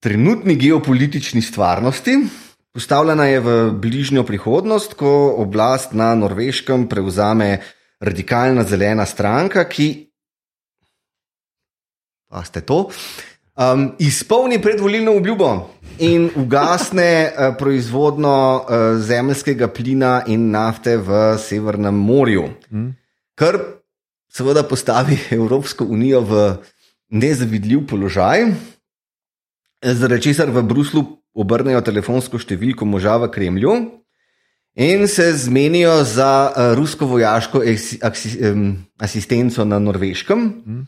[0.00, 2.18] trenutni geopolitični stvarnosti.
[2.72, 7.58] Postavljena je v bližnjo prihodnost, ko oblast na Norveškem prevzame
[8.00, 10.12] radikalna zelena stranka, ki,
[12.28, 12.90] pa ste to,
[13.58, 15.50] um, izpolni predvolilno obljubo
[15.98, 22.50] in ugasne uh, proizvodno uh, zemljskega plina in nafte v Severnem morju.
[22.70, 22.92] Mm.
[23.34, 23.58] Kar
[24.28, 26.42] seveda postavi Evropsko unijo v
[27.08, 28.46] nezavidljiv položaj,
[29.82, 31.04] zaradi česar v Bruslu
[31.34, 33.74] obrnejo telefonsko številko moža v Kremlju
[34.78, 37.62] in se zmenijo za uh, rusko vojaško
[38.02, 40.38] aksi, um, asistenco na Norveškem.
[40.38, 40.86] Mm.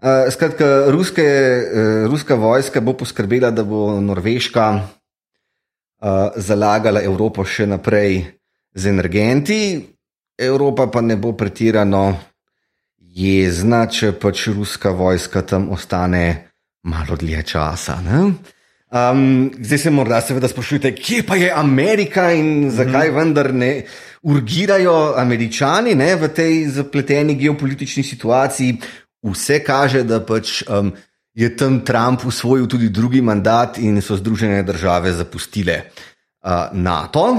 [0.00, 7.66] Uh, skratka, ruske, uh, ruska vojska bo poskrbela, da bo Norveška uh, zalagala Evropo še
[7.66, 8.24] naprej
[8.74, 9.60] z energenti,
[10.40, 12.16] Evropa pa ne bo pretirano
[13.00, 16.24] jezna, če pač ruska vojska tam ostane
[16.88, 18.00] malo dlje časa.
[18.04, 18.20] Ne?
[18.90, 23.14] Um, zdaj se morda seveda sprašujete, kje pa je Amerika in zakaj mm.
[23.14, 23.84] vendar ne
[24.22, 28.80] urgirajo američani ne, v tej zapleteni geopolitični situaciji.
[29.22, 30.90] Vse kaže, da pač um,
[31.34, 35.82] je tam Trump usvojil tudi drugi mandat in so Združene države zapustile
[36.42, 37.38] uh, NATO.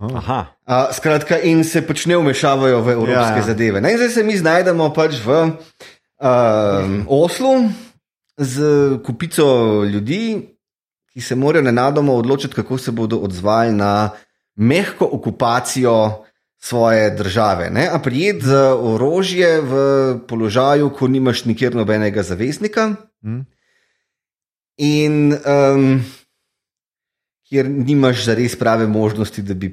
[0.00, 0.44] Aha.
[0.66, 3.48] Uh, skratka, in se pač ne vmešavajo v evropske ja, ja.
[3.48, 3.80] zadeve.
[3.80, 5.56] Ne, zdaj se mi znajdemo pač v uh,
[7.08, 7.70] Oslu
[8.36, 8.64] z
[9.04, 10.50] kupico ljudi,
[11.20, 14.10] ki se morajo nenadoma odločiti, kako se bodo odzvali na
[14.56, 16.24] mehko okupacijo
[16.58, 17.70] svoje države.
[17.70, 17.88] Ne?
[17.92, 19.74] A prijet za orožje v
[20.28, 22.94] položaju, ko nimaš nikjer nobenega zaveznika.
[23.22, 23.44] Hmm.
[24.76, 26.00] In um,
[27.48, 29.68] kjer nimaš za res prave možnosti, da bi,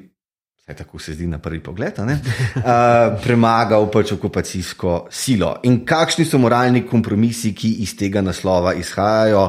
[0.60, 2.12] vsaj tako se zdi na prvi pogled, uh,
[3.24, 5.56] premagal pač okupacijsko silo.
[5.64, 9.48] In kakšni so moralni kompromisi, ki iz tega naslova izhajajo,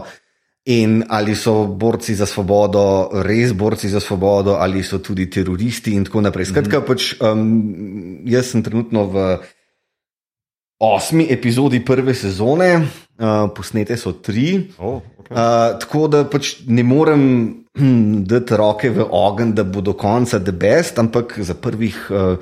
[0.69, 6.05] in ali so borci za svobodo res borci za svobodo, ali so tudi teroristi in
[6.05, 6.45] tako naprej.
[6.45, 6.87] Skratka, mm -hmm.
[6.87, 9.37] pač, um, jaz sem trenutno v
[10.79, 14.69] osmi epizodi prve sezone, uh, posnete so tri.
[14.77, 15.33] Oh, okay.
[15.33, 17.23] uh, tako da pač ne morem
[17.77, 22.37] hm, dati roke v ogen, da bo do konca the best, ampak za prvih uh,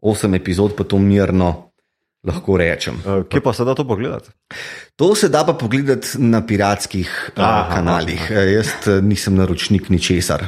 [0.00, 1.69] osem epizod pa to mirno
[2.26, 3.00] lahko rečem.
[3.04, 4.30] Uh, kje pa se da to pogledati?
[4.96, 8.26] To se da pa pogledati na piratskih aha, uh, kanalih.
[8.30, 8.40] Aha.
[8.40, 10.44] Jaz uh, nisem naročnik ničesar.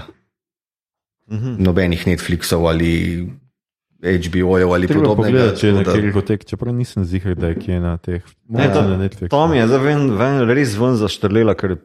[1.26, 1.48] Uh mhm.
[1.48, 1.60] -huh.
[1.64, 3.26] Nobenih Netflixov ali
[4.02, 5.14] HBO-jev ali podobno.
[5.14, 8.22] Pogleda, če je na kjer hotek, čeprav nisem zihar, da je kje na teh.
[8.48, 9.30] Ne, to, na Netflixu.
[9.30, 11.76] To mi je zdaj ven, ven, res ven zaštrlela, ker,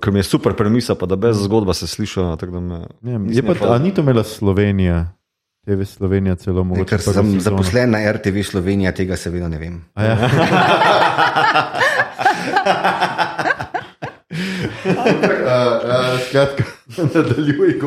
[0.00, 2.32] ker mi je super premisa, pa da brez zgodba se sliša.
[2.48, 5.12] Me, ne, je pa, a ni to imela Slovenija?
[5.64, 6.88] TV Slovenija celo mogoče.
[6.88, 7.40] Ker sem sezono.
[7.40, 9.84] zaposlen na RTV Slovenija, tega seveda ne vem.
[9.96, 10.16] Ja.
[16.28, 16.64] Skratka,
[16.96, 17.80] nadaljuj.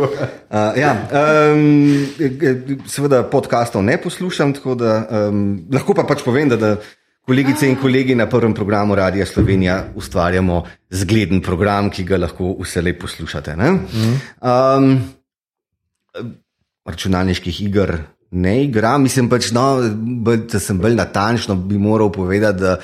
[2.88, 6.76] Seveda podkastov ne poslušam, tako da um, lahko pa pač povem, da, da
[7.26, 12.82] kolegice in kolegi na prvem programu Radia Slovenija ustvarjamo zgleden program, ki ga lahko vse
[12.86, 13.56] lepo poslušate.
[13.58, 15.00] Um,
[16.86, 17.98] računalniških iger
[18.32, 19.04] ne igram.
[19.04, 19.80] Mislim pač, no,
[20.52, 22.78] da sem bolj natančno bi moral povedati, da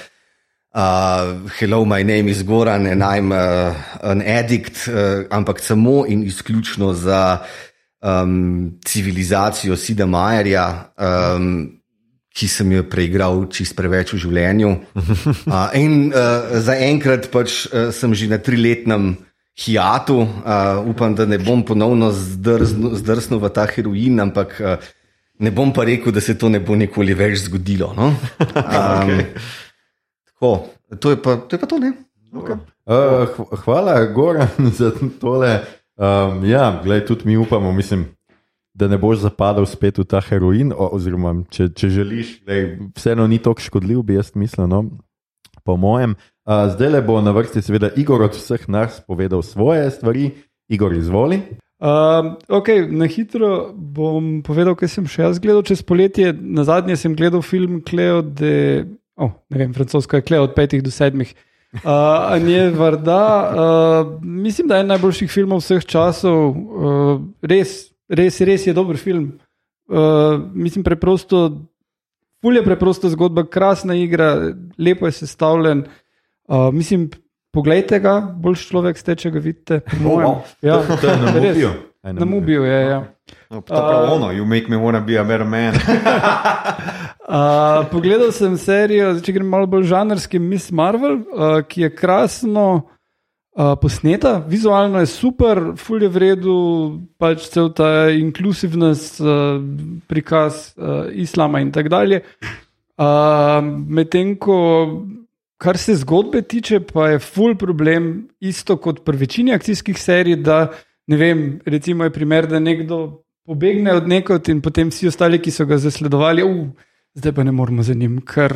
[0.75, 6.23] uh, hello, my name is Goran and I'm uh, an addict, uh, ampak samo in
[6.23, 7.37] izključno za
[8.01, 10.93] um, civilizacijo Sida Majerja.
[10.97, 11.75] Um,
[12.29, 14.69] Ki sem jo preigral čist preveč v življenju.
[15.49, 19.15] Uh, in uh, zaenkrat pač uh, sem že na triletnem
[19.59, 24.89] hiatu, uh, upam, da ne bom ponovno zdrsnil v ta heroin, ampak uh,
[25.39, 27.93] ne bom pa rekel, da se to ne bo nikoli več zgodilo.
[27.97, 28.13] No?
[28.69, 29.11] Um,
[30.25, 30.51] tako,
[30.99, 31.91] to, je pa, to je pa to, ne.
[32.31, 32.55] Okay.
[32.85, 34.47] Uh, hvala, Goran,
[34.79, 35.59] za tole.
[35.99, 38.05] Um, ja, gledaj, tudi mi upamo, mislim,
[38.73, 40.71] da ne boš zapadal spet v ta heroin.
[40.71, 44.69] Oziroma, če, če želiš, gledaj, vseeno ni tako škodljiv, bi jaz mislil.
[44.71, 44.85] No?
[45.63, 46.15] Po mojem,
[46.45, 50.31] zdaj le bo na vrsti, seveda, Igor od vseh nas povedal svoje stvari.
[50.69, 51.41] Igor, izvoli.
[51.79, 56.33] Uh, okay, na hitro bom povedal, kaj sem še jaz gledal čez poletje.
[56.35, 58.83] Na zadnje sem gledal film Kleo, de,
[59.15, 61.31] oh, ne vem, francosko je Kleo od petih do sedmih.
[61.79, 66.51] Uh, Anje Varda, uh, mislim, da je en najboljših filmov vseh časov.
[66.51, 69.31] Uh, res, res, res je dober film.
[69.89, 71.47] Uh, mislim, preprosto,
[72.41, 75.83] fulje preprosta zgodba, krasna igra, lepo je sestavljen.
[76.47, 77.09] Uh, mislim,
[77.51, 79.79] pogledajte ga, boljši človek ste, če ga vidite.
[80.05, 81.69] Oh, ja, to je na Mubiju.
[82.03, 82.89] Na Mubiju je.
[82.89, 83.03] Ja.
[83.49, 83.63] No, uh,
[84.11, 85.75] ono, you make me wanna be a better man.
[85.79, 85.81] uh,
[87.91, 91.23] pogledal sem serijo, če grem malo bolj žanrski, Miss Marvel, uh,
[91.67, 92.81] ki je krasno
[93.59, 96.55] uh, posneta, vizualno je super, fulje v redu,
[97.19, 99.59] pač cel ta inkluzivnost, uh,
[100.07, 102.23] prikaz uh, islama in tako dalje.
[102.99, 104.59] Uh, Medtem ko
[105.59, 110.37] Kar se zgodbe tiče, pa je full problem, isto kot pri večini akcijskih serij.
[110.39, 110.69] Da,
[111.11, 115.51] ne vem, recimo je primer, da nekdo pobegne od nekod in potem vsi ostali, ki
[115.51, 116.69] so ga zasledovali, uh,
[117.11, 118.55] zdaj pa ne moramo za njim, ker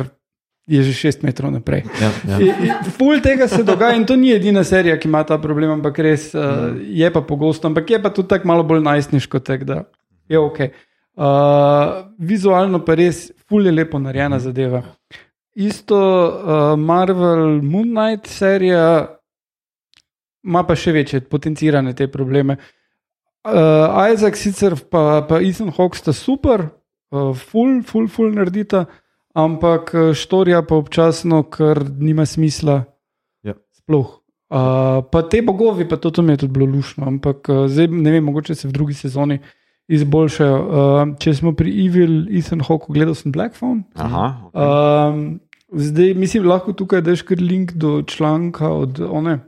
[0.66, 1.84] je že šest metrov naprej.
[2.00, 2.38] Ja, ja.
[2.40, 5.76] In, in full tega se dogaja in to ni edina serija, ki ima ta problem,
[5.78, 9.64] ampak res uh, je pa pogosto, ampak je pa tudi tako malo bolj najstniško, tak,
[9.68, 9.84] da
[10.28, 10.60] je ok.
[11.14, 14.82] Uh, vizualno pa res, full je lepo narejena zadeva
[15.54, 19.16] isto uh, Marvel Moon Knight serija
[20.44, 22.58] ima pa še večje potencirane te probleme.
[23.44, 26.66] Uh, Isaac sicer pa, pa Ethan Hawke sta super,
[27.12, 28.84] uh, full, full, full naredita,
[29.34, 32.84] ampak eh, štorija pa občasno, ker nima smisla.
[33.42, 33.58] Ja.
[33.76, 34.20] Sploh.
[34.54, 37.88] Uh, pa te bogovi, pa to, to mi je tudi bilo lušno, ampak uh, zdaj
[37.90, 39.38] ne vem, mogoče se v drugi sezoni
[39.88, 40.58] izboljšajo.
[40.60, 43.82] Uh, če smo pri Evil, Ethan Hawke, gledal sem Black Phone.
[43.98, 45.40] Aha, Um,
[45.72, 49.40] zdaj, mislim, lahko tukaj daš kar link do članka od one.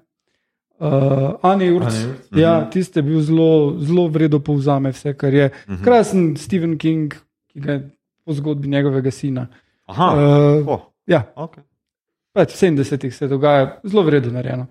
[0.80, 1.44] Uh, Jurc.
[1.44, 1.94] Ane Jurc,
[2.36, 5.50] Ja, tiste bil zelo, zelo vredno povzame vse, kar je.
[5.84, 7.14] Krasen Stephen King,
[7.52, 7.84] ki ga je
[8.24, 9.46] po zgodbi njegovega sina.
[9.86, 10.08] Aha.
[10.14, 11.62] Uh, Oh, ja, okay.
[12.34, 14.66] pač v 70-ih se dogaja, zelo vredno narejeno.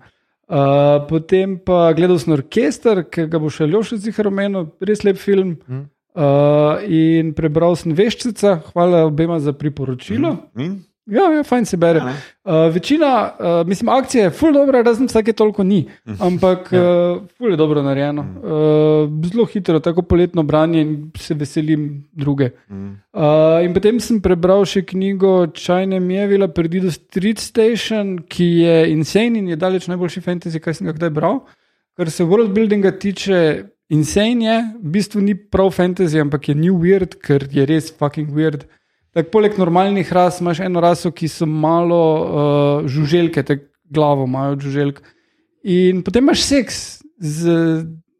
[0.46, 5.18] Uh, potem pa gledal sem orkester, ki ga bo še Ljoša zihar omenil, res lep
[5.18, 5.56] film.
[5.66, 5.84] Mhm.
[6.16, 10.30] Uh, in prebral sem Veščica, hvala obema za priporočilo.
[10.56, 10.78] In?
[11.06, 12.00] Ja, ja fajn se bere.
[12.02, 12.12] Ja.
[12.44, 15.84] Uh, večina, uh, mislim, akcije je ful dobro, razen vsake toliko ni,
[16.20, 18.22] ampak uh, ful je dobro narejeno.
[18.22, 22.50] Uh, zelo hitro, tako poletno branje in se veselim druge.
[22.68, 29.38] Uh, in potem sem prebral še knjigo Čajne Mjevila, Perdido Street Station, ki je insane
[29.38, 31.40] in je daleč najboljši fantasy, kaj sem ga kdaj bral.
[31.96, 33.38] Kar se worldbuildinga tiče,
[33.94, 38.34] insane je, v bistvu ni prav fantasy, ampak je new weird, ker je res fucking
[38.34, 38.66] weird.
[39.16, 44.58] Tak, poleg normalnih ras imaš eno raso, ki so malo uh, žuželke, tako glavo imajo
[44.60, 45.00] žuželk.
[45.64, 46.80] In potem imaš seks
[47.16, 47.54] z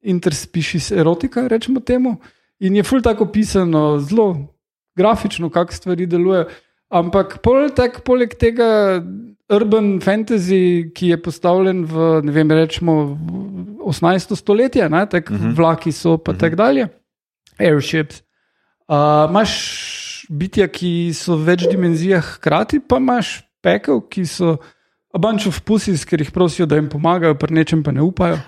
[0.06, 2.16] interspecies erotika, rečemo temu.
[2.64, 4.56] In je ful tako pisano, zelo
[4.96, 6.46] grafično, kako stvari delujejo.
[6.88, 9.02] Ampak pol, tak, poleg tega
[9.52, 14.32] urban fantasy, ki je postavljen v, ne vem, rečemo, v 18.
[14.38, 15.56] stoletje, ne, tak, uh -huh.
[15.56, 16.40] vlaki so pa uh -huh.
[16.40, 16.88] tako dalje,
[17.58, 18.22] airships.
[18.88, 19.52] Uh, imaš
[20.28, 24.56] bitja, ki so v več dimenzijah, hkrati pa imaš pekel, ki so
[25.14, 28.38] a bunch of pussies, ker jih prosijo, da jim pomagajo, pri nečem pa ne upajo.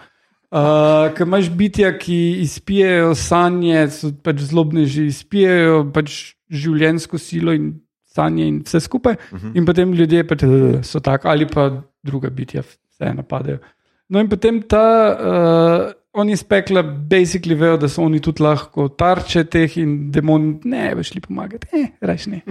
[0.48, 7.74] Uh, ker imaš bitja, ki izpijejo sanje, so pač zlobneži, izpijejo pač življenjsko silo in
[8.08, 9.56] sanje in vse skupaj, uh -huh.
[9.56, 10.44] in potem ljudje pač,
[10.82, 11.70] so tako, ali pa
[12.02, 13.58] druga bitja, vse napadajo.
[14.08, 18.88] No, in potem ta, uh, oni iz pekla, basically vejo, da so oni tudi lahko
[18.88, 22.40] tarče teh in demoni, ne, veš li pomagati, eh, reš ne.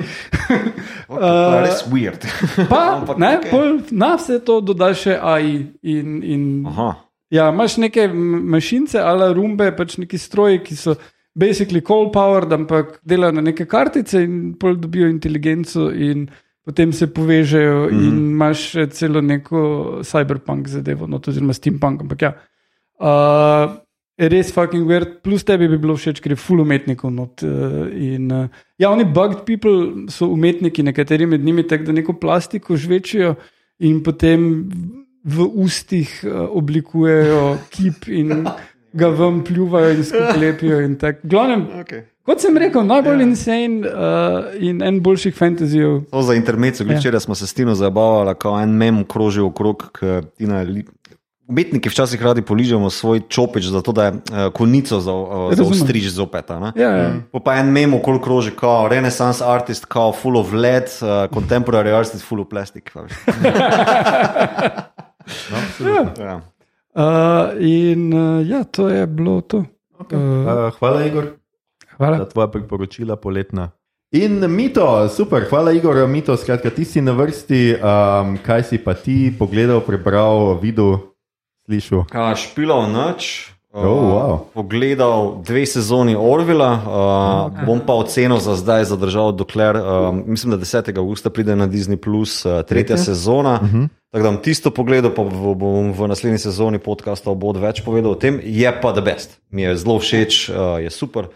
[1.07, 2.25] Okay, uh, res weird.
[2.71, 3.51] Pa, Ampak ne, okej.
[3.51, 5.53] pol, na vse to dodaš še AI.
[5.87, 6.89] In, in, Aha.
[7.33, 10.97] ja, imaš neke mašince, ali rumbe, pač neki stroji, ki so
[11.37, 15.91] basically coal powered, ampak delajo na neke kartice in pol dobijo inteligenco.
[15.93, 16.27] In,
[16.67, 18.07] Potem se povežejo mm -hmm.
[18.07, 19.59] in imaš še celo neko
[20.03, 22.01] cyberpunk zadevo, no, oziroma steampunk.
[22.03, 22.56] Ampak ja, uh,
[24.17, 27.11] je res fucking weird, plus tebi bi bilo všeč, ker je full umetnikov.
[27.13, 28.47] Not, uh, in, uh,
[28.81, 33.35] ja, oni bugged people so umetniki, nekateri med njimi tako, da neko plastiko žvečijo
[33.79, 34.69] in potem
[35.23, 38.47] v ustih uh, oblikujejo kip in
[38.99, 40.81] ga vam pljuvajo in skupaj lepijo.
[40.81, 41.19] In tako.
[41.23, 42.01] V Glavnem, Okay.
[42.25, 43.27] kot sem rekel, najbolj yeah.
[43.29, 46.01] insane uh, in en boljših fantazijev.
[46.11, 46.97] To za intermezzo, Ja.
[46.97, 49.89] včeraj smo se s Tino zabavali, ko en mem kroži okrog.
[49.93, 50.63] k Tina
[51.47, 54.19] Umetniki včasih radi poližemo svoj čopič, zato da je uh,
[54.53, 56.49] konico za, uh, za ostriž zopet.
[56.75, 57.13] Ja, ja.
[57.31, 61.95] Po pa en mem okoli kroži, kot Renaissance artist, kot full of lead, uh, contemporary
[61.95, 62.91] artist, full of plastic.
[62.95, 63.13] a veš.
[66.19, 66.41] ja.
[66.97, 69.63] Uh, in uh, ja, to je bilo to.
[69.99, 70.19] Okay.
[70.19, 71.25] Uh, Uh, hvala, Igor,
[71.97, 72.17] hvala.
[72.17, 73.71] za tvoja priporočila poletna.
[74.11, 78.93] In Mito, super, hvala, Igor, Mito, skratka, ti si na vrsti, um, kaj si pa
[78.93, 81.11] ti pogledal, prebral, videl,
[81.67, 82.07] slišal.
[82.15, 83.51] A, špilal noč.
[83.51, 84.33] Uh, Oh, wow.
[84.55, 86.71] Pogledal dve sezoni Orvila,
[87.51, 90.97] uh, bom pa oceno za zdaj zadržal, dokler uh, mislim, da 10.
[90.97, 92.97] augusta pride na Disney, Plus, uh, tretja Tretja?
[92.97, 93.59] sezona.
[93.61, 93.87] Uh -huh.
[94.11, 95.23] Tako da bom tisto pogledal, pa
[95.53, 98.39] bom v naslednji sezoni podcasta bod več povedal o tem.
[98.43, 101.27] Je pa the best, mi je zelo všeč, uh, je super,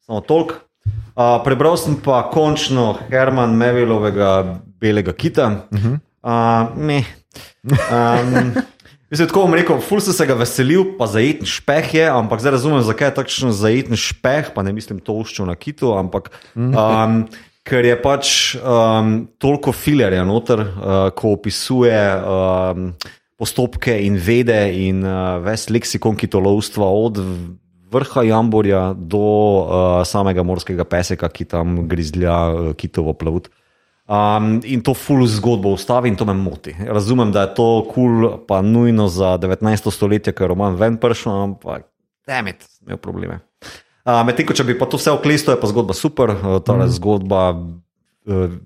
[0.00, 0.54] samo toliko.
[1.14, 5.68] Uh, prebral sem pa končno Herman Mevilovega Belega kita.
[5.70, 5.98] Uh -huh.
[6.22, 7.04] uh, me.
[7.64, 8.52] Um,
[9.12, 12.56] Mislim, tako bom rekel, ful sem se ga veselil, pa zajeten špeh je, ampak zdaj
[12.56, 17.18] razumem, zakaj je takšen zajeten špeh, pa ne mislim toščo na kitu, ampak um,
[17.68, 22.88] ker je pač um, toliko filerja noter, uh, ko opisuje um,
[23.36, 27.20] postopke in vede in uh, ves leksikon kitolovstva od
[27.94, 33.52] vrha Jamborja do uh, samega morskega peseka, ki tam grizlja uh, kitovo plavut.
[34.04, 36.74] Um, in to full zgodbo ustavi in to me moti.
[36.88, 39.90] Razumem, da je to kul, cool, pa nujno za 19.
[39.90, 41.86] stoletje, ker je roman ven prišel, ampak
[42.26, 43.40] temet, imel probleme.
[44.04, 46.76] Uh, Medtem, ko če bi pa to vse oklesto, je pa zgodba super, uh, ta
[46.76, 46.92] mm.
[46.92, 48.56] zgodba uh,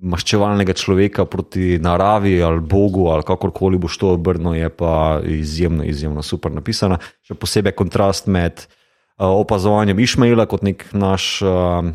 [0.00, 6.24] maščevalnega človeka proti naravi ali Bogu ali kakorkoli boš to obrnil, je pa izjemno, izjemno
[6.24, 6.96] super napisana.
[7.28, 11.36] Še posebej kontrast med uh, opazovanjem Išmaila kot nek naš.
[11.44, 11.92] Uh,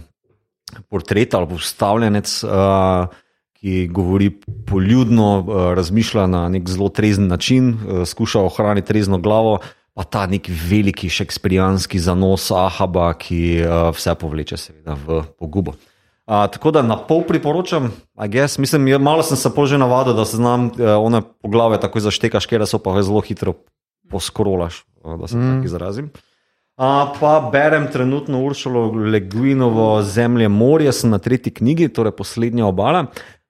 [0.90, 3.08] portret ali postavljenec, uh,
[3.58, 4.30] ki govori
[4.68, 9.60] poljudno, uh, razmišlja na nek zelo trezen način, uh, skuša ohraniti trezno glavo,
[9.98, 15.74] pa ta nek veliki šekspirijanski zanos Ahaba, ki uh, vse povleče, seveda, v pogubo.
[16.28, 17.90] Uh, tako da na pol priporočam,
[18.28, 22.04] guess, mislim, je, malo sem se pože navadil, da se znam uh, one poglave tako
[22.04, 23.56] zaštekaš, ker so pa zelo hitro
[24.12, 25.54] poskrolaš, uh, da se mm.
[25.56, 26.12] tako izrazim.
[26.78, 33.08] Uh, pa berem trenutno Uršalo Leguinovo Zemlje morja, sem na tretji knjigi, torej poslednja obala,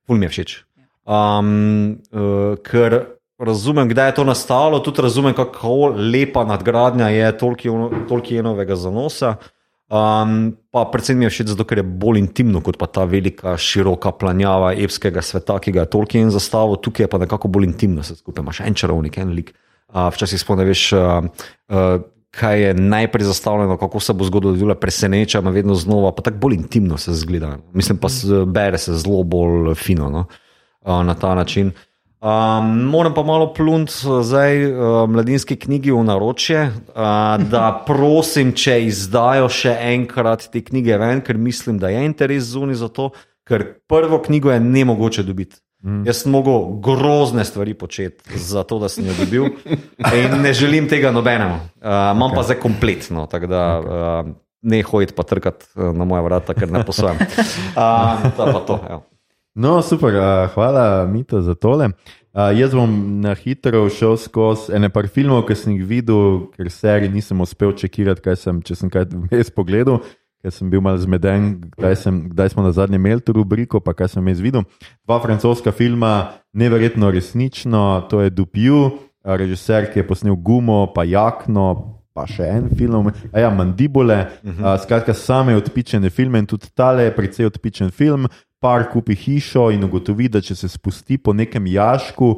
[0.08, 0.54] pol mi je všeč.
[1.04, 2.96] Um, uh, ker
[3.36, 7.36] razumem, kdaj je to nastalo, tudi razumem, kako lepa nadgradnja je
[8.08, 9.36] Tolkienovega zanosa.
[9.92, 13.60] Um, pa predvsem mi je všeč zato, ker je bolj intimno kot pa ta velika,
[13.60, 18.08] široka planjava epskega sveta, ki ga je Tolkien zastavil, tukaj je pa nekako bolj intimno,
[18.08, 19.58] se skupaj imaš en čarovnik, en lik.
[19.92, 21.28] Uh, včasih spomniš, uh,
[21.76, 22.00] uh,
[22.32, 26.56] kaj je najprej zastavljeno, kako se bo zgodilo, preseneča me vedno znova, pa tako bolj
[26.56, 27.58] intimno se zgleda.
[27.74, 28.08] Mislim pa,
[28.46, 30.26] bere se zelo bolj fino no?
[31.04, 31.72] na ta način.
[32.22, 33.92] Um, moram pa malo plunt
[34.22, 37.04] zdaj uh, mladinski knjigi v naročje, uh,
[37.50, 42.82] da prosim, če izdajo še enkrat te knjige ven, ker mislim, da je interes zunaj
[42.82, 43.12] za to,
[43.46, 45.62] ker prvo knjigo je ne mogoče dobiti.
[45.86, 46.06] Mm.
[46.08, 49.52] Jaz sem mogel grozne stvari početi, zato da sem jo dobil.
[50.18, 51.54] In ne želim tega nobenemu.
[51.54, 52.36] Uh, imam okay.
[52.36, 54.32] pa zdaj kompletno, tako da uh,
[54.62, 57.18] ne hojiti pa trkati na moja vrata, ker ne poslujem.
[57.78, 58.80] Uh, to.
[58.90, 59.04] Evo.
[59.58, 61.90] No, super, uh, hvala, Mito, za tole.
[62.38, 62.92] Uh, jaz bom
[63.22, 67.74] na hitro šel skozi ene par filmov, ki sem jih videl, ker serij nisem uspel
[67.74, 70.04] čekirati, kaj sem, če sem kaj res pogledal,
[70.42, 73.96] ker sem bil malo zmeden, kdaj, sem, kdaj smo na zadnje imeli to rubriko, pa
[73.98, 74.66] kaj sem jaz videl.
[75.06, 78.92] Dva francoska filma, neverjetno resnično, to je Dupiu,
[79.24, 81.94] režiser, ki je posnel Gumo, pa Jakno.
[82.18, 84.74] Pa še en film, a ja, Mandibule, uh -huh.
[84.74, 88.26] uh, skratka, same odpičene filme in tudi tale je precej odpičen film,
[88.60, 92.30] par kupi hišo in ugotovi, da če se spusti po nekem jašku,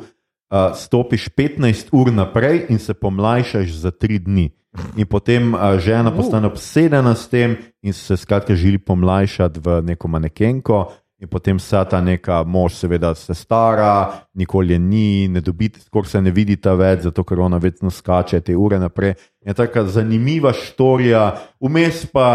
[0.51, 4.49] uh, stopiš 15 ur naprej in se pomlajšaš za 3 dni.
[4.97, 10.91] In potem žena postane obsedena s tem in se skratka želi pomlajšati v neko manekenko.
[11.19, 16.13] In potem vsa ta neka mož, seveda, se stara, nikoli je ni, ne dobiti, skoraj
[16.13, 19.17] se ne vidita več, zato ker ona vedno skače te ure naprej.
[19.43, 21.25] Je tako zanimiva štorija,
[21.59, 22.27] vmes pa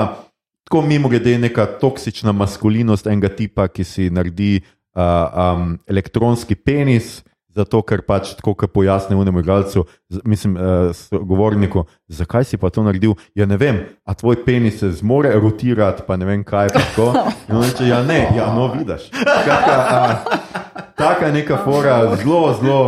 [0.68, 7.22] tako mimo grede neka toksična maskulinost enega tipa, ki si naredi uh, um, elektronski penis.
[7.54, 9.84] Zato, ker pač tako, kot pojasni unemu igralcu,
[10.26, 13.14] mislim, uh, govorniku, zakaj si pa to naredil.
[13.34, 16.74] Ja, ne vem, a tvoj penis se zmore rotirati, pa ne vem kaj.
[16.74, 17.12] Tako.
[17.48, 19.10] In on reče, ja, ne, ja, no, vidiš.
[20.98, 22.80] Taka je neka fora, zelo, zelo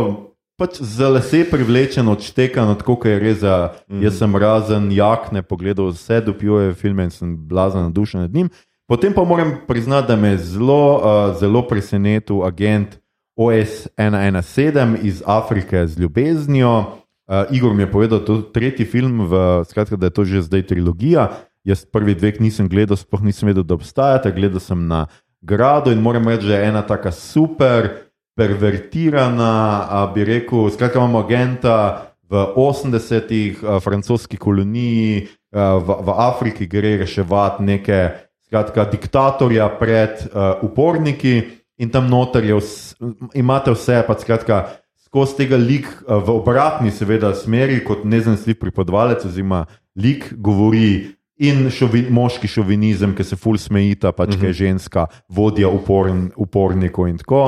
[0.57, 3.43] pač za lase privlečen, odštekan, tako kot je res.
[3.87, 4.01] Mm.
[4.03, 8.49] Jaz sem razen jakne pogledal vse dopijuje filme in sem blazen nadušen nad njim.
[8.87, 12.97] Potem pa moram priznati, da me je zelo, uh, zelo presenetil agent
[13.37, 16.79] OS-117 iz Afrike z ljubeznijo.
[17.27, 20.25] Uh, Igor mi je povedal, da je to tretji film, v, skratka, da je to
[20.25, 21.29] že zdaj trilogija.
[21.63, 24.31] Jaz prvi dveh nisem gledal, sploh nisem vedel, da obstajata.
[24.31, 25.05] Gledal sem na
[25.41, 28.07] gradu in moram reči, da je ena taka super
[28.37, 37.63] pervertirana, bi rekel, skratka, imamo agenta v 80-ih, francoski koloniji, v, v Afriki gre reševati
[37.63, 37.99] neke,
[38.47, 44.65] skratka, diktatorja pred uh, uporniki in tam noter je, vse, imate vse, pa skratka.
[45.07, 49.63] Skozi tega lik v obratni, seveda, smeri, kot nezanesljiv pripovedovalec, oziroma
[49.95, 54.39] lik govori in šovi, moški šovinizem, ki se ful smejita, pač uh -huh.
[54.39, 54.57] ki je mhm.
[54.57, 57.43] ženska, vodja uporn, upornikov in tako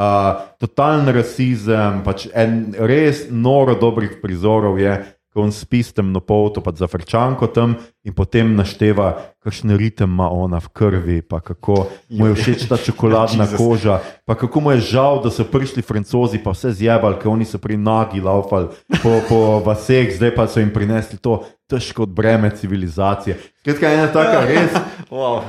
[0.00, 4.98] uh, totalen rasizem, pač en res noro dobrih prizorov je,
[5.30, 10.26] ko on spi s temnopolto, pa za frčanko tam in potem našteva, kakšne ritem ima
[10.26, 14.90] ona v krvi, pa kako mu je všeč ta čokoladna koža, pa kako mu je
[14.90, 19.22] žal, da so prišli francozi, pa vse zjebali, ker oni so pri nagi laufali po,
[19.30, 23.38] po vaseh, zdaj pa so jim prinesli to težko breme civilizacije.
[23.62, 24.74] Skratka, ena taka res.
[25.14, 25.46] Wow.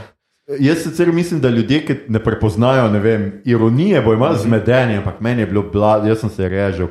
[0.59, 5.21] Jaz sicer mislim, da ljudje, ki ne prepoznajo ne vem, ironije, bo imel zmedenje, ampak
[5.21, 6.87] meni je bilo blado, jaz sem se režal,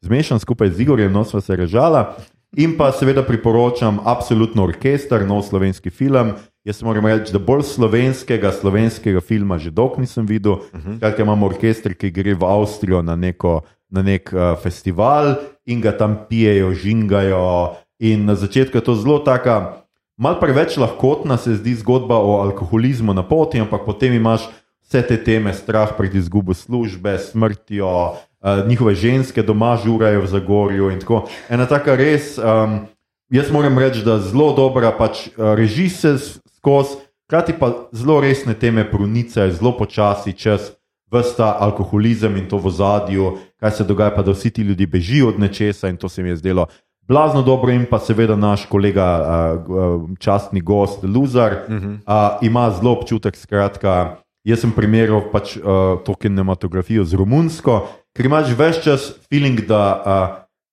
[0.00, 2.16] zmešan skupaj z Igorjem, no sva se režala.
[2.56, 6.36] In pa seveda priporočam absolutno orkester, nov slovenski film.
[6.64, 10.52] Jaz moram reči, da bolj slovenskega, slovenskega filma že dolgo nisem videl.
[10.52, 11.00] Uh -huh.
[11.00, 13.60] Kaj imamo orkester, ki gre v Avstrijo na, neko,
[13.90, 15.34] na nek uh, festival
[15.66, 17.74] in ga tam pijejo, žingajo.
[17.98, 19.84] In na začetku je to zelo taka.
[20.16, 24.48] Mal preveč lahkotna se zdi zgodba o alkoholizmu na poti, ampak potem imaš
[24.86, 28.14] vse te teme, strah pred izgubo službe, smrtjo,
[28.44, 31.24] uh, njihove ženske doma žurajo v Zagorju in tako.
[31.48, 32.84] Ena taka res, um,
[33.32, 36.18] jaz moram reči, da zelo dobra, pač uh, reži se
[36.58, 40.72] skozi, hkrati pa zelo resne teme prunice, zelo počasi čez
[41.10, 45.28] vrsta alkoholizem in to v zadju, kaj se dogaja, pa da vsi ti ljudje bežijo
[45.28, 46.66] od nečesa in to se mi je zdelo.
[47.08, 51.98] Blazno dobro, in pa seveda naš kolega, uh, častni gost, Luzar, uh -huh.
[52.06, 53.36] uh, ima zelo občutek.
[53.36, 55.62] Skratka, jaz sem primerjal pač, uh,
[56.04, 60.24] to kinematografijo z romunsko, ker imaš več čas feeling, da uh,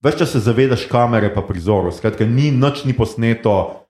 [0.05, 1.95] več čas se zavedaš kamere pa prizorov.
[1.97, 3.81] Skratka, ni nič ni posneto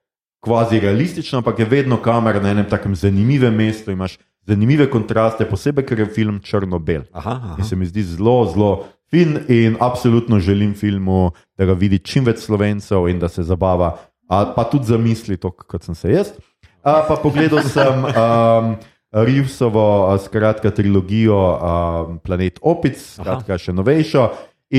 [0.42, 3.94] kvazi realistično, ampak je vedno kamera na enem takem zanimivem mestu.
[3.94, 7.06] Imaš zanimive kontraste, posebej ker je film črno-bel.
[7.58, 8.72] In se mi zdi zelo, zelo
[9.12, 13.98] fin in absolutno želim filmu, da ga vidi čim več slovencev in da se zabava,
[14.32, 16.32] a, pa tudi zamisli to, kot sem se jaz.
[16.82, 18.08] A, pa pogledal sem.
[18.12, 18.76] Um,
[19.12, 24.30] Rivsovo, skratka, trilogijo um, Planet Opic, skratka, še novejšo.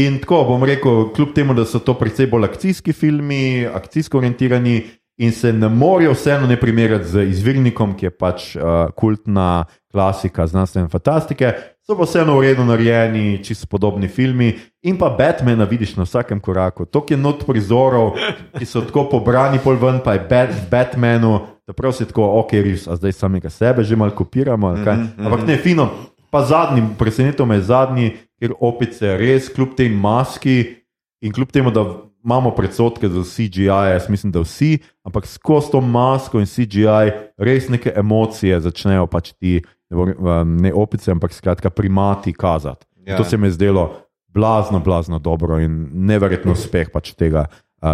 [0.00, 4.78] In tako bom rekel, kljub temu, da so to predvsej bolj akcijski filmi, akcijsko orientirani,
[5.20, 10.46] in se ne morejo vseeno ne primerjati z izvirnikom, ki je pač uh, kultna klasika
[10.48, 11.52] znanstvene fantastike,
[11.86, 14.54] so pa vseeno uredno narejeni, čisto podobni filmi.
[14.82, 16.84] In pa Batmana vidiš na vsakem koraku.
[16.86, 18.14] To je not prizorov,
[18.58, 22.52] ki so tako pobrani, pol ven, pa je bat, Batmanu, da prav si tako, ok,
[22.64, 24.72] res, a zdaj samega sebe že malo kopiramo.
[24.72, 25.26] Mm -hmm.
[25.26, 25.90] Ampak ne, fino.
[26.30, 30.64] Pa zadnji, presenetilo me je zadnji, ker opice res, kljub tej maski
[31.20, 31.84] in kljub temu, da
[32.24, 37.68] imamo predsotke za CGI, jaz mislim, da vsi, ampak skozi to masko in CGI res
[37.68, 39.62] neke emocije začnejo pač ti,
[40.44, 42.86] ne opice, ampak skratka primati kazati.
[43.06, 43.16] Ja.
[43.16, 43.90] To se mi je zdelo
[44.28, 47.46] blazno, blazno dobro in neverjetno uspeh pač tega.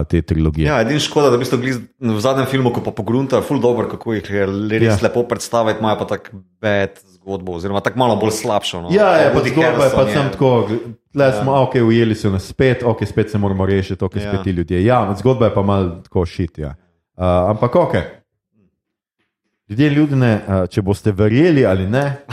[0.09, 0.67] Te trilogije.
[0.67, 4.19] Ja, edini škoda, da bi ste v zadnjem filmu, ko pa pogrunta, ful dobro, kako
[4.19, 4.97] jih je res ja.
[5.07, 8.83] lepo predstaviti, imajo pa tako bed zgodbo, oziroma tako malo bolj slabšo.
[8.83, 8.93] No.
[8.93, 10.51] Ja, ja pa zgodba je pa sem tako,
[11.17, 11.39] le ja.
[11.41, 14.43] smo, ok, ujeli so nas spet, ok, spet se moramo rešiti, ok, spet ja.
[14.45, 14.85] ti ljudje.
[14.85, 16.61] Ja, zgodba je pa mal tako šit.
[16.61, 16.75] Ja.
[17.17, 17.25] Uh,
[17.57, 17.97] ampak ok.
[19.69, 20.41] Ljudje, ljudje,
[20.71, 22.25] če boste verjeli ali ne.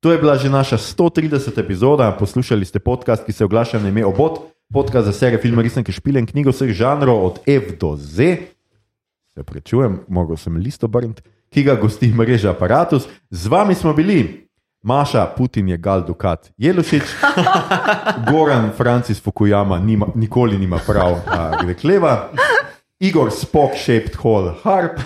[0.00, 1.60] To je bila že naša 130.
[1.60, 2.10] epizoda.
[2.18, 4.40] Poslušali ste podcast, ki se oglaša na ime Obot,
[4.72, 8.36] podcast za serijo filma Resne Špile in knjigo vseh žanrov od F do Z.
[9.34, 11.22] Se prečujem, mogel sem listo obrniti
[11.54, 13.06] ki ga gosti mreža Apparatus.
[13.30, 14.48] Z vami smo bili,
[14.82, 17.02] Maša, Putin je Gal Dukat, Jelušič,
[18.30, 21.22] Goran, Francis Fukuyama, nima, nikoli nima prav,
[21.62, 22.30] gre kleva,
[23.00, 25.00] Igor Spock, Shaped Hall, Harp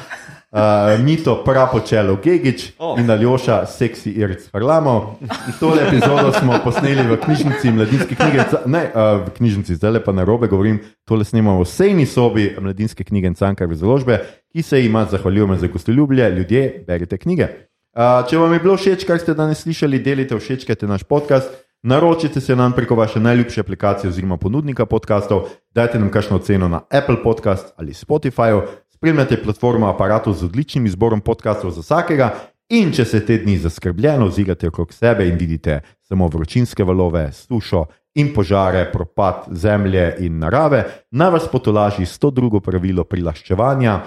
[0.50, 2.98] uh, Mito Prapočelo Gigič oh.
[3.00, 5.18] in Aljoša Seksi Irc Harlamo.
[5.60, 10.24] Tole epizodo smo posneli v knjižnici Mladinske knjige, ne uh, v knjižnici, zdaj pa na
[10.24, 14.20] robe govorim, tole snimamo v sejni sobi Mladinske knjige in Cankarve založbe,
[14.52, 17.48] ki se ima zahvaljujemo za gostoljublje, ljudje, berite knjige.
[17.96, 21.50] Uh, če vam je bilo všeč, kar ste danes slišali, delite všečkajte naš podcast.
[21.82, 25.44] Naročite se nam preko vaše najljubše aplikacije oziroma ponudnika podkastov,
[25.74, 28.62] dajte nam kakšno oceno na Apple Podcast ali Spotify,
[28.98, 32.32] Spremljate platformo aparatov z odličnim izborom podkastov za vsakega,
[32.74, 37.84] in če se te dni zaskrbljeno ozirate okrog sebe in vidite samo vročinske valove, sušo
[38.18, 40.82] in požare, propad zemlje in narave,
[41.14, 42.60] naj vas potolaži 102.
[42.60, 44.00] pravilo prilaščevanja: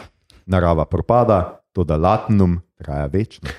[0.46, 1.40] narava propada,
[1.72, 3.50] to da latinum traja večno.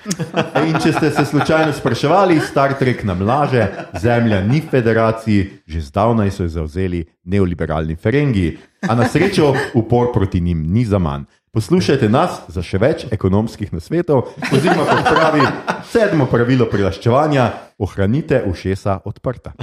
[0.67, 3.67] In če ste se slučajno spraševali, Star Trek nam laže,
[4.01, 10.11] Zemlja ni v federaciji, že zdavnaj so jo zauzeli neoliberalni ferengi, a na srečo upor
[10.13, 11.23] proti njim ni za manj.
[11.53, 15.43] Poslušajte nas za še več ekonomskih nasvetov, oziroma kot pravi
[15.91, 17.43] sedmo pravilo prilaščevanja:
[17.77, 19.53] ohranite ušesa odprta.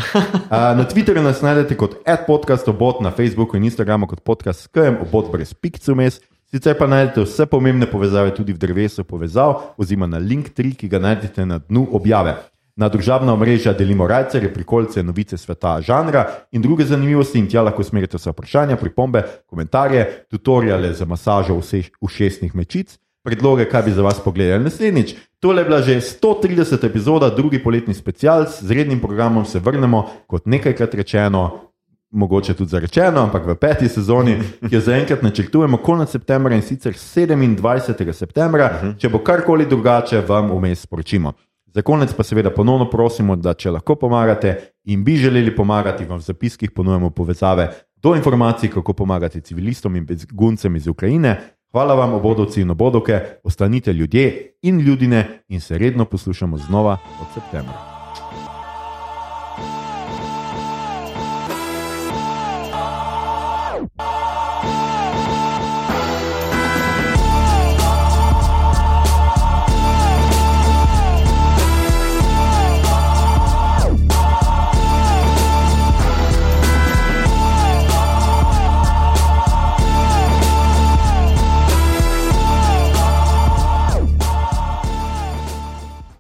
[0.50, 5.00] Na Twitterju nas najdete kot adpodcast, obot na Facebooku in Instagramu kot podcast s KM,
[5.02, 6.20] obot brez pikcu mes.
[6.50, 10.88] Sicer pa najdete vse pomembne povezave tudi v drevesu povezav, oziroma na link 3, ki
[10.90, 12.34] ga najdete na dnu objave.
[12.74, 17.86] Na družabna omrežja delimo rajce, prikolice, novice sveta, žanra in druge zanimivosti, in tja lahko
[17.86, 21.60] usmerite vse vprašanja, pripombe, komentarje, tutoriale za masažo
[22.00, 25.14] ušesnih mečic, predloge, kaj bi za vas pogledali naslednjič.
[25.38, 30.50] Tole je bila že 130 epizoda, drugi poletni special, z rednim programom se vrnemo, kot
[30.50, 31.69] nekajkrat rečeno,
[32.10, 34.36] mogoče tudi zarečeno, ampak v peti sezoni,
[34.68, 38.12] ki jo zaenkrat načrtujemo konec septembra in sicer 27.
[38.12, 38.98] septembra, uh -huh.
[38.98, 41.32] če bo karkoli drugače, vam vmes sporočimo.
[41.74, 46.18] Za konec pa seveda ponovno prosimo, da če lahko pomagate in bi želeli pomagati, vam
[46.18, 51.36] v zapiskih ponujemo povezave do informacij, kako pomagati civilistom in beguncem iz Ukrajine.
[51.72, 57.26] Hvala vam, obodovci in obodovke, ostanite ljudje in ljudine in se redno poslušamo znova od
[57.34, 57.89] septembra.